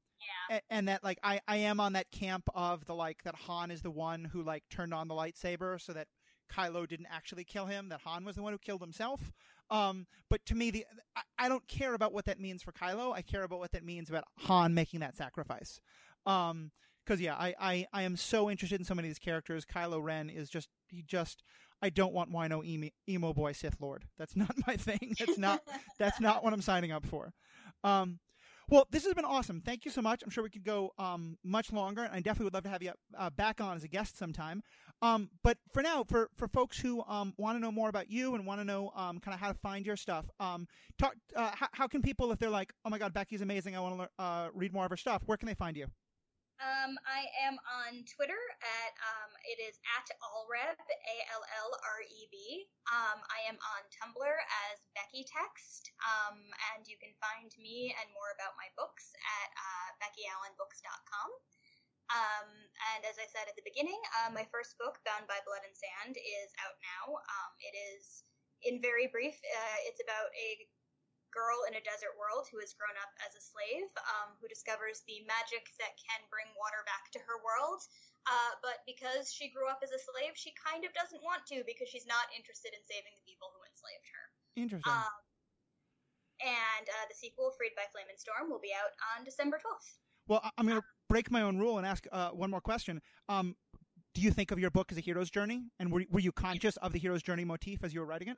Yeah. 0.50 0.58
a- 0.58 0.74
and 0.74 0.88
that 0.88 1.04
like 1.04 1.18
I 1.24 1.40
I 1.48 1.58
am 1.58 1.80
on 1.80 1.94
that 1.94 2.12
camp 2.12 2.44
of 2.54 2.86
the 2.86 2.94
like 2.96 3.24
that 3.24 3.36
Han 3.36 3.72
is 3.72 3.82
the 3.82 3.92
one 3.92 4.26
who 4.26 4.44
like 4.44 4.64
turned 4.70 4.94
on 4.94 5.08
the 5.08 5.16
lightsaber 5.16 5.80
so 5.82 5.94
that 5.94 6.08
Kylo 6.52 6.88
didn't 6.88 7.08
actually 7.12 7.44
kill 7.46 7.66
him. 7.68 7.90
That 7.90 8.02
Han 8.02 8.26
was 8.26 8.36
the 8.36 8.44
one 8.44 8.54
who 8.54 8.60
killed 8.60 8.82
himself. 8.82 9.32
Um, 9.70 10.08
but 10.30 10.46
to 10.48 10.56
me, 10.56 10.72
the 10.72 10.86
I, 11.16 11.22
I 11.46 11.50
don't 11.50 11.68
care 11.68 11.94
about 11.94 12.12
what 12.14 12.26
that 12.26 12.40
means 12.40 12.62
for 12.64 12.72
Kylo. 12.72 13.14
I 13.14 13.22
care 13.22 13.44
about 13.44 13.60
what 13.60 13.72
that 13.72 13.84
means 13.86 14.10
about 14.10 14.26
Han 14.48 14.74
making 14.74 15.00
that 15.02 15.16
sacrifice. 15.16 15.80
Um, 16.26 16.72
because 17.10 17.22
yeah, 17.22 17.34
I, 17.34 17.56
I 17.60 17.88
I 17.92 18.04
am 18.04 18.16
so 18.16 18.52
interested 18.52 18.80
in 18.80 18.86
so 18.86 18.94
many 18.94 19.08
of 19.08 19.10
these 19.10 19.20
characters. 19.20 19.66
Kylo 19.66 20.02
Ren 20.02 20.30
is 20.30 20.48
just 20.48 20.70
he 20.88 21.02
just 21.02 21.42
I 21.82 21.90
don't 21.90 22.14
want 22.14 22.32
wino 22.32 22.64
emo, 22.64 22.90
emo 23.10 23.34
boy 23.34 23.54
Sith 23.54 23.78
Lord. 23.82 24.06
That's 24.20 24.36
not 24.36 24.56
my 24.68 24.76
thing. 24.78 25.16
That's 25.18 25.38
not 25.38 25.64
that's 25.98 26.22
not 26.22 26.44
what 26.44 26.54
I'm 26.54 26.62
signing 26.62 26.92
up 26.92 27.08
for. 27.08 27.34
Um, 27.84 28.20
well, 28.70 28.86
this 28.92 29.04
has 29.06 29.16
been 29.16 29.26
awesome. 29.26 29.62
Thank 29.66 29.86
you 29.86 29.90
so 29.90 30.04
much. 30.04 30.22
I'm 30.22 30.30
sure 30.30 30.44
we 30.44 30.52
could 30.52 30.64
go 30.64 30.92
um, 31.00 31.40
much 31.44 31.74
longer, 31.74 32.04
and 32.04 32.14
I 32.14 32.20
definitely 32.20 32.44
would 32.44 32.54
love 32.54 32.64
to 32.64 32.70
have 32.70 32.84
you 32.84 32.92
uh, 33.18 33.32
back 33.32 33.60
on 33.60 33.76
as 33.76 33.84
a 33.84 33.88
guest 33.88 34.16
sometime. 34.16 34.62
Um, 35.02 35.32
but 35.44 35.58
for 35.74 35.82
now, 35.82 36.04
for, 36.04 36.30
for 36.36 36.48
folks 36.48 36.78
who 36.78 37.04
um, 37.08 37.34
want 37.38 37.58
to 37.58 37.60
know 37.60 37.72
more 37.72 37.90
about 37.90 38.12
you 38.12 38.36
and 38.36 38.46
want 38.46 38.62
to 38.62 38.66
know 38.66 38.92
um, 38.96 39.20
kind 39.22 39.34
of 39.34 39.40
how 39.40 39.48
to 39.48 39.58
find 39.58 39.88
your 39.88 39.96
stuff, 39.96 40.30
um, 40.40 40.68
talk. 41.00 41.16
Uh, 41.36 41.50
how, 41.56 41.68
how 41.72 41.88
can 41.88 42.04
people, 42.04 42.32
if 42.32 42.38
they're 42.38 42.52
like, 42.52 42.72
"Oh 42.86 42.92
my 42.92 43.00
God, 43.00 43.12
Becky's 43.12 43.42
amazing. 43.42 43.76
I 43.76 43.80
want 43.80 44.02
to 44.02 44.24
uh, 44.24 44.50
read 44.54 44.72
more 44.72 44.86
of 44.86 44.92
her 44.92 44.98
stuff," 44.98 45.24
where 45.26 45.38
can 45.38 45.48
they 45.48 45.56
find 45.56 45.76
you? 45.76 45.88
Um, 46.60 47.00
I 47.08 47.24
am 47.48 47.56
on 47.88 48.04
Twitter 48.04 48.40
at 48.60 48.92
um, 49.00 49.32
it 49.48 49.64
is 49.64 49.80
at 49.96 50.12
allreb 50.20 50.76
a 50.76 51.18
l 51.32 51.44
l 51.56 51.72
r 51.88 52.04
e 52.04 52.28
b. 52.28 52.68
Um, 52.92 53.24
I 53.32 53.48
am 53.48 53.56
on 53.56 53.82
Tumblr 53.96 54.36
as 54.68 54.84
Becky 54.92 55.24
Text, 55.24 55.88
um, 56.04 56.36
and 56.76 56.84
you 56.84 57.00
can 57.00 57.16
find 57.24 57.48
me 57.56 57.96
and 57.96 58.12
more 58.12 58.36
about 58.36 58.60
my 58.60 58.68
books 58.76 59.16
at 59.40 59.50
uh, 59.56 59.90
BeckyAllenBooks.com. 60.04 61.30
Um, 62.12 62.50
and 62.92 63.08
as 63.08 63.16
I 63.16 63.32
said 63.32 63.48
at 63.48 63.56
the 63.56 63.64
beginning, 63.64 64.00
uh, 64.20 64.36
my 64.36 64.44
first 64.52 64.76
book, 64.76 65.00
Bound 65.08 65.32
by 65.32 65.40
Blood 65.48 65.64
and 65.64 65.78
Sand, 65.80 66.20
is 66.20 66.52
out 66.60 66.76
now. 66.84 67.24
Um, 67.24 67.52
it 67.64 67.72
is, 67.96 68.28
in 68.68 68.84
very 68.84 69.08
brief, 69.08 69.40
uh, 69.40 69.78
it's 69.88 70.04
about 70.04 70.28
a 70.36 70.68
girl 71.30 71.66
in 71.70 71.78
a 71.78 71.84
desert 71.84 72.18
world 72.18 72.50
who 72.50 72.60
has 72.62 72.74
grown 72.76 72.96
up 73.00 73.12
as 73.24 73.34
a 73.38 73.44
slave, 73.44 73.90
um, 74.06 74.36
who 74.38 74.50
discovers 74.50 75.06
the 75.06 75.22
magic 75.26 75.70
that 75.78 75.98
can 75.98 76.22
bring 76.30 76.50
water 76.58 76.82
back 76.86 77.10
to 77.16 77.20
her 77.24 77.40
world. 77.42 77.82
Uh, 78.28 78.54
but 78.62 78.84
because 78.84 79.32
she 79.32 79.50
grew 79.50 79.70
up 79.72 79.82
as 79.82 79.96
a 79.96 80.02
slave, 80.02 80.36
she 80.36 80.52
kind 80.58 80.84
of 80.84 80.92
doesn't 80.94 81.24
want 81.24 81.46
to 81.50 81.64
because 81.64 81.88
she's 81.88 82.06
not 82.06 82.30
interested 82.36 82.76
in 82.76 82.82
saving 82.86 83.14
the 83.16 83.26
people 83.26 83.50
who 83.56 83.62
enslaved 83.66 84.08
her. 84.12 84.26
Interesting. 84.60 84.92
Um, 84.92 85.16
and 86.40 86.86
uh, 86.88 87.06
the 87.10 87.16
sequel, 87.16 87.52
Freed 87.56 87.76
by 87.76 87.88
Flame 87.92 88.08
and 88.10 88.20
Storm, 88.20 88.50
will 88.50 88.64
be 88.64 88.72
out 88.72 88.92
on 89.16 89.26
December 89.26 89.58
12th. 89.58 90.00
Well, 90.28 90.42
I'm 90.58 90.68
going 90.68 90.80
to 90.80 90.86
break 91.10 91.32
my 91.32 91.42
own 91.42 91.58
rule 91.58 91.78
and 91.78 91.88
ask 91.88 92.06
uh, 92.12 92.30
one 92.30 92.52
more 92.52 92.62
question. 92.62 93.02
Um, 93.28 93.56
do 94.14 94.22
you 94.22 94.32
think 94.32 94.52
of 94.52 94.60
your 94.60 94.70
book 94.70 94.92
as 94.92 94.98
a 94.98 95.02
hero's 95.02 95.30
journey? 95.30 95.64
And 95.80 95.92
were, 95.92 96.04
were 96.10 96.20
you 96.20 96.32
conscious 96.32 96.78
of 96.78 96.94
the 96.94 97.00
hero's 97.00 97.24
journey 97.24 97.46
motif 97.46 97.84
as 97.84 97.94
you 97.94 98.00
were 98.00 98.06
writing 98.06 98.30
it? 98.30 98.38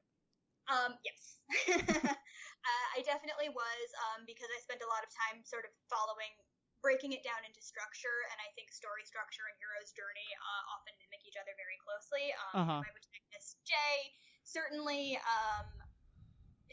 Um, 0.69 0.93
yes. 1.03 2.15
uh, 2.61 2.87
I 2.97 2.99
definitely 3.01 3.49
was 3.49 3.87
um, 4.11 4.25
because 4.29 4.49
I 4.53 4.59
spent 4.61 4.85
a 4.85 4.89
lot 4.89 5.01
of 5.01 5.09
time 5.09 5.41
sort 5.41 5.65
of 5.65 5.73
following, 5.89 6.29
breaking 6.85 7.13
it 7.13 7.25
down 7.25 7.41
into 7.45 7.61
structure, 7.61 8.25
and 8.33 8.37
I 8.41 8.49
think 8.53 8.69
story 8.69 9.05
structure 9.05 9.45
and 9.49 9.57
hero's 9.57 9.93
journey 9.93 10.29
uh, 10.37 10.73
often 10.77 10.93
mimic 11.01 11.25
each 11.25 11.37
other 11.37 11.53
very 11.57 11.77
closely. 11.81 12.33
Um, 12.37 12.53
uh-huh. 12.61 12.79
My 12.85 12.91
protagonist 12.93 13.61
Jae 13.65 14.13
certainly 14.45 15.17
um, 15.25 15.69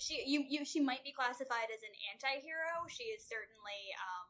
she 0.00 0.24
you, 0.24 0.44
you 0.48 0.64
she 0.64 0.80
might 0.80 1.02
be 1.04 1.12
classified 1.12 1.68
as 1.72 1.82
an 1.84 1.94
anti-hero. 2.14 2.84
She 2.88 3.12
is 3.12 3.24
certainly 3.24 3.80
um, 3.96 4.26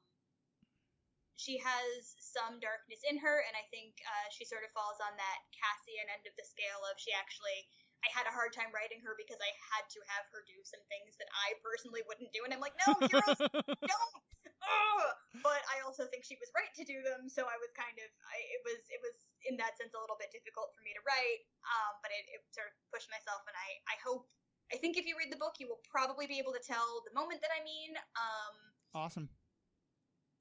she 1.38 1.58
has 1.62 2.18
some 2.18 2.58
darkness 2.58 3.02
in 3.06 3.18
her, 3.22 3.46
and 3.46 3.54
I 3.54 3.62
think 3.70 3.98
uh, 4.02 4.26
she 4.34 4.42
sort 4.42 4.66
of 4.66 4.70
falls 4.74 4.98
on 4.98 5.14
that 5.14 5.38
Cassian 5.54 6.06
end 6.10 6.26
of 6.26 6.34
the 6.34 6.46
scale 6.46 6.82
of 6.86 6.98
she 6.98 7.14
actually. 7.14 7.66
I 8.06 8.08
had 8.14 8.30
a 8.30 8.34
hard 8.34 8.54
time 8.54 8.70
writing 8.70 9.02
her 9.02 9.18
because 9.18 9.38
I 9.42 9.50
had 9.74 9.84
to 9.90 10.00
have 10.14 10.26
her 10.30 10.46
do 10.46 10.58
some 10.62 10.82
things 10.86 11.18
that 11.18 11.26
I 11.34 11.58
personally 11.58 12.06
wouldn't 12.06 12.30
do, 12.30 12.46
and 12.46 12.54
I'm 12.54 12.62
like, 12.62 12.78
no, 12.86 12.94
heroes 13.02 13.40
don't. 13.92 14.14
Ugh! 14.58 15.10
But 15.42 15.62
I 15.70 15.82
also 15.86 16.06
think 16.10 16.26
she 16.26 16.38
was 16.38 16.50
right 16.54 16.70
to 16.78 16.84
do 16.86 17.02
them, 17.02 17.30
so 17.30 17.46
I 17.46 17.58
was 17.58 17.70
kind 17.74 17.94
of, 17.98 18.08
I, 18.26 18.36
it 18.54 18.62
was, 18.66 18.80
it 18.90 19.00
was 19.02 19.16
in 19.46 19.54
that 19.58 19.78
sense 19.78 19.94
a 19.94 20.00
little 20.02 20.18
bit 20.18 20.34
difficult 20.34 20.74
for 20.74 20.82
me 20.82 20.94
to 20.94 21.02
write. 21.06 21.42
Um, 21.66 21.98
but 22.02 22.10
it, 22.14 22.26
it 22.30 22.42
sort 22.54 22.70
of 22.70 22.74
pushed 22.90 23.10
myself, 23.10 23.46
and 23.46 23.54
I, 23.54 23.68
I 23.90 23.96
hope 24.02 24.26
I 24.68 24.76
think 24.76 25.00
if 25.00 25.08
you 25.08 25.16
read 25.16 25.32
the 25.32 25.40
book, 25.40 25.56
you 25.56 25.68
will 25.68 25.80
probably 25.88 26.28
be 26.28 26.36
able 26.36 26.52
to 26.52 26.60
tell 26.60 27.00
the 27.08 27.14
moment 27.16 27.40
that 27.40 27.52
I 27.52 27.64
mean. 27.64 27.96
Um, 27.96 28.54
awesome. 28.92 29.28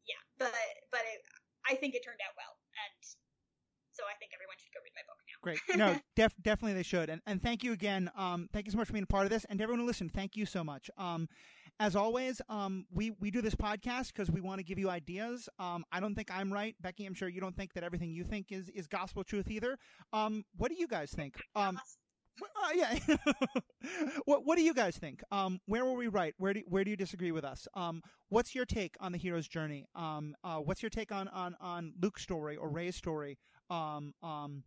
Yeah, 0.03 0.19
but 0.35 0.51
but 0.91 1.03
it, 1.07 1.23
I 1.63 1.79
think 1.79 1.95
it 1.95 2.03
turned 2.03 2.19
out 2.19 2.35
well, 2.35 2.59
and 2.75 2.99
so 3.97 4.03
I 4.05 4.15
think 4.19 4.31
everyone 4.35 4.55
should 4.61 4.73
go 4.73 4.79
read 4.83 4.93
my 4.95 5.05
book 5.09 5.17
now. 5.25 5.37
Great. 5.41 5.59
No, 5.77 5.99
def- 6.15 6.35
definitely 6.41 6.73
they 6.73 6.83
should. 6.83 7.09
And 7.09 7.21
and 7.25 7.41
thank 7.41 7.63
you 7.63 7.73
again. 7.73 8.09
Um, 8.15 8.47
thank 8.53 8.65
you 8.65 8.71
so 8.71 8.77
much 8.77 8.87
for 8.87 8.93
being 8.93 9.03
a 9.03 9.07
part 9.07 9.25
of 9.25 9.29
this, 9.31 9.45
and 9.49 9.59
to 9.59 9.63
everyone 9.63 9.79
who 9.81 9.87
listened, 9.87 10.13
thank 10.13 10.35
you 10.35 10.45
so 10.45 10.63
much. 10.63 10.89
Um, 10.97 11.27
as 11.79 11.95
always, 11.95 12.41
um, 12.49 12.85
we 12.91 13.11
we 13.19 13.29
do 13.31 13.41
this 13.41 13.55
podcast 13.55 14.07
because 14.13 14.31
we 14.31 14.41
want 14.41 14.59
to 14.59 14.63
give 14.63 14.79
you 14.79 14.89
ideas. 14.89 15.49
Um, 15.59 15.83
I 15.91 15.99
don't 15.99 16.15
think 16.15 16.29
I'm 16.31 16.51
right, 16.51 16.75
Becky. 16.81 17.05
I'm 17.05 17.13
sure 17.13 17.27
you 17.29 17.41
don't 17.41 17.55
think 17.55 17.73
that 17.73 17.83
everything 17.83 18.11
you 18.11 18.23
think 18.23 18.51
is 18.51 18.69
is 18.69 18.87
gospel 18.87 19.23
truth 19.23 19.49
either. 19.49 19.77
Um, 20.13 20.43
what 20.57 20.69
do 20.69 20.75
you 20.77 20.87
guys 20.87 21.11
think? 21.11 21.35
Um. 21.55 21.79
Uh, 22.39 22.69
yeah. 22.75 22.99
what 24.25 24.45
What 24.45 24.57
do 24.57 24.63
you 24.63 24.73
guys 24.73 24.97
think? 24.97 25.23
Um, 25.31 25.59
where 25.65 25.85
were 25.85 25.93
we 25.95 26.07
right? 26.07 26.33
Where 26.37 26.53
do 26.53 26.61
Where 26.67 26.83
do 26.83 26.91
you 26.91 26.97
disagree 26.97 27.31
with 27.31 27.43
us? 27.43 27.67
Um, 27.73 28.01
what's 28.29 28.53
your 28.53 28.65
take 28.65 28.95
on 28.99 29.11
the 29.11 29.17
hero's 29.17 29.47
journey? 29.47 29.85
Um, 29.95 30.35
uh, 30.43 30.57
what's 30.57 30.83
your 30.83 30.89
take 30.89 31.11
on 31.11 31.27
on 31.29 31.55
on 31.59 31.93
Luke's 32.01 32.21
story 32.21 32.55
or 32.55 32.69
Rey's 32.69 32.95
story? 32.95 33.37
Um, 33.69 34.13
um, 34.23 34.63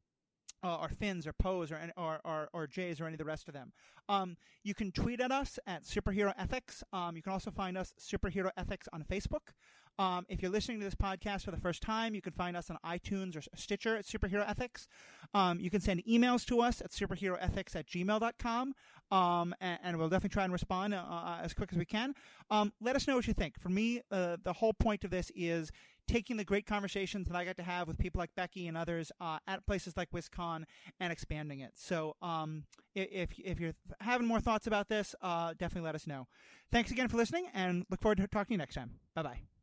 uh, 0.63 0.77
or 0.77 0.91
Finn's 0.91 1.27
or 1.27 1.33
Poe's 1.33 1.73
or, 1.73 1.81
or, 1.97 2.21
or, 2.25 2.49
or 2.53 2.69
Jae's 2.71 3.01
or 3.01 3.07
any 3.07 3.15
of 3.15 3.19
the 3.19 3.25
rest 3.25 3.49
of 3.49 3.55
them. 3.55 3.73
Um, 4.09 4.37
you 4.63 4.75
can 4.75 4.93
tweet 4.93 5.21
at 5.21 5.33
us 5.33 5.59
at 5.67 5.85
Superhero 5.85 6.35
Ethics. 6.39 6.85
Um, 6.93 7.17
you 7.17 7.23
can 7.23 7.33
also 7.33 7.51
find 7.51 7.79
us 7.79 7.95
Superhero 7.99 8.51
Ethics 8.57 8.87
on 8.93 9.03
Facebook. 9.05 9.55
Um, 9.99 10.25
if 10.31 10.41
you're 10.41 10.51
listening 10.51 10.79
to 10.79 10.85
this 10.85 10.95
podcast 10.95 11.45
for 11.45 11.51
the 11.51 11.59
first 11.59 11.83
time, 11.83 12.15
you 12.15 12.23
can 12.23 12.33
find 12.33 12.57
us 12.57 12.71
on 12.71 12.79
iTunes 12.87 13.37
or 13.37 13.43
Stitcher 13.55 13.97
at 13.97 14.07
Superhero 14.07 14.49
Ethics. 14.49 14.89
Um, 15.35 15.61
you 15.61 15.71
can 15.71 15.83
send 15.83 16.03
emails 16.07 16.47
to 16.47 16.63
us 16.63 16.81
at 16.81 16.91
superheroethics 16.91 17.77
at 17.77 17.87
gmail.com, 17.87 18.75
um, 19.11 19.55
and, 19.61 19.79
and, 19.83 19.99
we'll 19.99 20.09
definitely 20.09 20.33
try 20.33 20.45
and 20.45 20.55
respond 20.55 20.95
uh, 20.95 21.05
uh, 21.07 21.41
as 21.43 21.53
quick 21.53 21.71
as 21.73 21.79
we 21.79 21.85
can. 21.85 22.15
Um, 22.51 22.73
let 22.81 22.97
us 22.97 23.07
know 23.07 23.17
what 23.17 23.27
you 23.27 23.35
think. 23.35 23.61
For 23.61 23.69
me, 23.69 24.01
uh, 24.11 24.39
the 24.43 24.55
whole 24.55 24.73
point 24.73 25.05
of 25.05 25.11
this 25.11 25.31
is 25.35 25.71
taking 26.11 26.37
the 26.37 26.45
great 26.45 26.67
conversations 26.67 27.29
that 27.29 27.37
I 27.37 27.45
got 27.45 27.57
to 27.59 27.63
have 27.63 27.87
with 27.87 27.97
people 27.97 28.19
like 28.19 28.35
Becky 28.35 28.67
and 28.67 28.77
others 28.77 29.13
uh, 29.21 29.39
at 29.47 29.65
places 29.65 29.97
like 29.97 30.11
WisCon 30.11 30.65
and 30.99 31.13
expanding 31.13 31.61
it. 31.61 31.73
So 31.77 32.17
um, 32.21 32.65
if, 32.95 33.31
if 33.39 33.61
you're 33.61 33.75
having 34.01 34.27
more 34.27 34.41
thoughts 34.41 34.67
about 34.67 34.89
this, 34.89 35.15
uh, 35.23 35.55
definitely 35.57 35.87
let 35.87 35.95
us 35.95 36.07
know. 36.07 36.27
Thanks 36.73 36.91
again 36.91 37.09
for 37.09 37.17
listening 37.17 37.47
and 37.55 37.87
look 37.91 38.01
forward 38.01 38.19
to 38.19 38.27
talking 38.27 38.49
to 38.49 38.53
you 38.55 38.59
next 38.59 38.75
time. 38.75 38.91
Bye 39.15 39.23
bye. 39.23 39.60